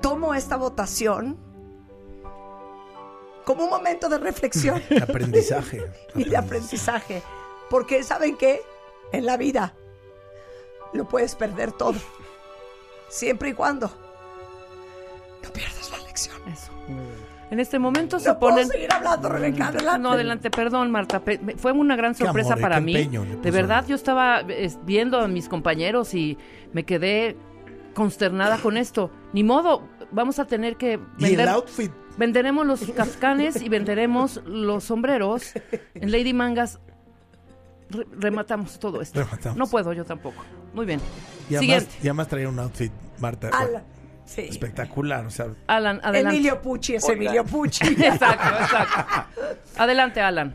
tomo 0.00 0.34
esta 0.34 0.56
votación 0.56 1.36
como 3.44 3.64
un 3.64 3.70
momento 3.70 4.08
de 4.08 4.18
reflexión 4.18 4.80
Aprendizaje. 5.02 5.82
y 6.14 6.24
de 6.24 6.36
aprendizaje. 6.36 7.22
Porque, 7.70 8.02
¿saben 8.04 8.36
qué? 8.36 8.60
En 9.12 9.26
la 9.26 9.36
vida 9.36 9.74
lo 10.92 11.08
puedes 11.08 11.34
perder 11.34 11.72
todo. 11.72 11.94
Siempre 13.12 13.50
y 13.50 13.52
cuando 13.52 13.90
no 15.42 15.50
pierdas 15.52 15.90
la 15.90 15.98
lección. 16.06 16.36
Eso. 16.50 16.72
En 17.50 17.60
este 17.60 17.78
momento 17.78 18.18
se 18.18 18.30
No 18.30 18.38
puedo 18.38 18.54
ponen. 18.54 18.68
seguir 18.68 18.90
hablando, 18.90 19.28
Rebeca, 19.28 19.68
adelante. 19.68 19.98
No, 20.00 20.12
adelante, 20.12 20.50
perdón, 20.50 20.90
Marta. 20.90 21.20
pe- 21.20 21.38
Fue 21.58 21.72
una 21.72 21.94
gran 21.96 22.14
sorpresa 22.14 22.54
amor 22.54 22.62
para 22.62 22.80
mí. 22.80 22.96
empeño 22.96 23.24
De 23.42 23.50
verdad, 23.50 23.84
yo 23.86 23.94
estaba 23.94 24.40
es, 24.40 24.78
viendo 24.86 25.20
a 25.20 25.28
mis 25.28 25.48
compañeros 25.50 26.14
y 26.14 26.38
me 26.72 26.84
quedé 26.84 27.36
consternada 27.94 28.56
con 28.56 28.78
esto. 28.78 29.10
Ni 29.34 29.44
modo, 29.44 29.86
vamos 30.10 30.38
a 30.38 30.46
tener 30.46 30.76
que 30.78 30.98
Y 31.18 31.24
el 31.24 31.30
vender. 31.36 31.48
outfit. 31.50 31.92
Venderemos 32.16 32.66
los 32.66 32.80
cascanes 32.92 33.60
y 33.60 33.68
venderemos 33.68 34.40
los 34.46 34.84
sombreros. 34.84 35.52
En 35.94 36.10
Lady 36.12 36.32
Mangas 36.32 36.80
re- 37.92 38.06
rematamos 38.18 38.78
todo 38.78 39.00
esto. 39.00 39.20
Rematamos. 39.20 39.56
No 39.58 39.66
puedo 39.66 39.92
yo 39.92 40.04
tampoco. 40.04 40.42
Muy 40.74 40.86
bien. 40.86 41.00
Y 41.48 41.54
además, 41.56 41.60
Siguiente. 41.60 41.90
y 42.02 42.06
además 42.08 42.28
traía 42.28 42.48
un 42.48 42.58
outfit, 42.58 42.92
Marta. 43.20 43.50
Sí. 44.24 44.42
Espectacular. 44.42 45.26
O 45.26 45.30
sea, 45.30 45.46
Alan, 45.66 46.00
adelante. 46.02 46.36
Emilio 46.36 46.60
Pucci 46.62 46.94
es 46.94 47.04
Oiga. 47.04 47.14
Emilio 47.16 47.44
Pucci. 47.44 47.86
exacto, 48.04 48.48
exacto. 48.60 49.04
Adelante, 49.78 50.20
Alan. 50.20 50.54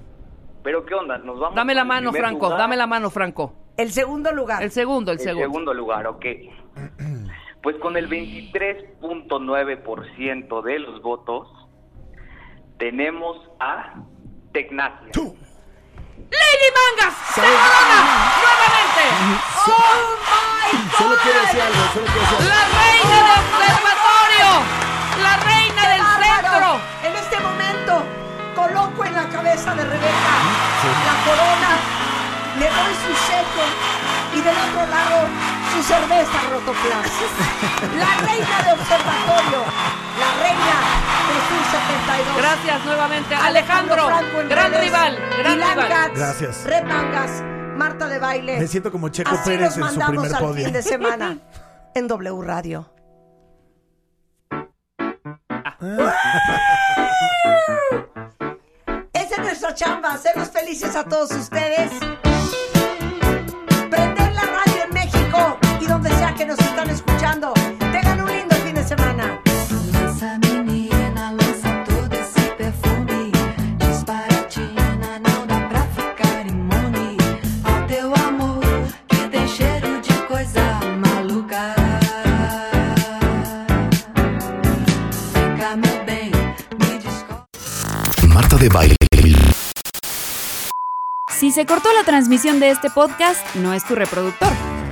Pero 0.64 0.86
¿qué 0.86 0.96
onda? 0.96 1.18
Nos 1.20 1.40
vamos 1.40 1.56
Dame 1.56 1.76
la 1.76 1.86
mano, 1.86 2.12
Franco. 2.12 2.46
lugar. 2.46 2.60
Dame 2.60 2.76
la 2.78 2.88
mano, 2.88 3.10
Franco. 3.10 3.54
El 3.78 3.92
segundo 3.92 4.32
lugar. 4.32 4.64
El 4.64 4.72
segundo, 4.72 5.12
el 5.12 5.18
El 5.20 5.24
segundo. 5.24 5.44
segundo 5.46 5.74
lugar, 5.74 6.08
ok. 6.08 6.26
Pues 7.64 7.76
con 7.78 7.98
el 7.98 8.08
23.9% 8.10 10.62
de 10.64 10.80
los 10.80 11.02
votos, 11.02 11.48
tenemos 12.78 13.36
a 13.60 14.04
Tecnacia. 14.54 15.10
¡Lady 16.18 16.70
Mangas! 16.78 17.14
¡Se 17.34 17.42
corona! 17.42 18.00
¡Nuevamente! 18.42 19.04
solo 20.98 21.16
quiero 21.22 21.40
decir 21.42 21.62
algo, 21.62 21.82
solo 21.94 22.06
quiero 22.06 22.22
decir 22.22 22.38
algo. 22.38 22.50
¡La 22.50 22.62
reina 22.82 23.16
del 23.22 23.38
observatorio! 23.38 24.50
¡La 25.22 25.34
reina 25.38 25.84
del 25.90 26.02
centro! 26.02 26.82
En 27.04 27.14
este 27.16 27.40
momento 27.40 28.04
coloco 28.56 29.06
en 29.06 29.14
la 29.14 29.30
cabeza 29.30 29.76
de 29.76 29.84
Rebeca 29.84 30.34
la 31.06 31.16
corona, 31.26 31.72
le 32.60 32.66
doy 32.66 32.94
su 33.04 33.12
sello 33.28 33.66
y 34.34 34.42
del 34.42 34.58
otro 34.58 34.86
lado 34.88 35.28
su 35.78 35.84
cerveza 35.84 36.40
Rotoplas. 36.50 37.08
La 37.98 38.26
reina 38.28 38.62
de 38.64 38.72
observatorio, 38.74 39.62
la 40.20 40.44
reina 40.44 40.78
de 41.28 41.38
su 41.48 41.58
72. 41.72 42.38
Gracias 42.38 42.86
nuevamente, 42.86 43.36
Alejandro. 43.36 44.06
Franco 44.08 44.42
en 44.42 44.50
gran 44.50 44.72
redes, 44.72 44.86
rival, 44.86 45.18
gran 45.40 45.54
Ilan 45.58 45.74
rival. 45.74 45.90
Katz, 45.90 46.18
Gracias. 46.18 46.64
Red 46.66 46.84
Mangas, 46.86 47.44
Marta 47.78 48.08
de 48.08 48.20
baile. 48.20 48.60
Me 48.60 48.68
siento 48.68 48.92
como 48.92 49.10
Checo 49.10 49.32
Así 49.32 49.50
Pérez 49.52 49.68
en 49.68 49.74
su 49.74 49.80
mandamos 49.80 50.10
primer 50.10 50.36
al 50.36 50.42
podio. 50.42 50.64
fin 50.66 50.74
de 50.74 50.82
semana 50.84 51.38
en 51.96 52.08
W 52.08 52.42
Radio. 52.44 52.90
Esa 59.14 59.36
es 59.36 59.40
nuestra 59.40 59.74
chamba, 59.76 60.14
hacerlos 60.14 60.50
felices 60.50 60.96
a 60.96 61.04
todos 61.04 61.32
ustedes. 61.32 61.92
Prender 63.90 64.34
la 64.34 64.42
radio 64.42 64.84
en 64.88 64.94
México 64.94 65.58
y 65.82 65.86
donde 65.86 66.10
sea 66.10 66.34
que 66.34 66.46
nos 66.46 66.60
están 66.60 66.90
escuchando. 66.90 67.54
Tengan 67.80 68.22
un 68.22 68.32
lindo 68.32 68.56
fin 68.58 68.76
de 68.76 68.84
semana. 68.84 69.42
Marta 88.28 88.58
de 88.58 88.70
baile. 88.70 88.96
Si 91.40 91.52
se 91.52 91.66
cortó 91.66 91.90
la 91.94 92.04
transmisión 92.04 92.60
de 92.60 92.72
este 92.72 92.90
podcast, 92.90 93.56
no 93.56 93.74
es 93.74 93.84
tu 93.84 93.94
reproductor, 93.96 94.52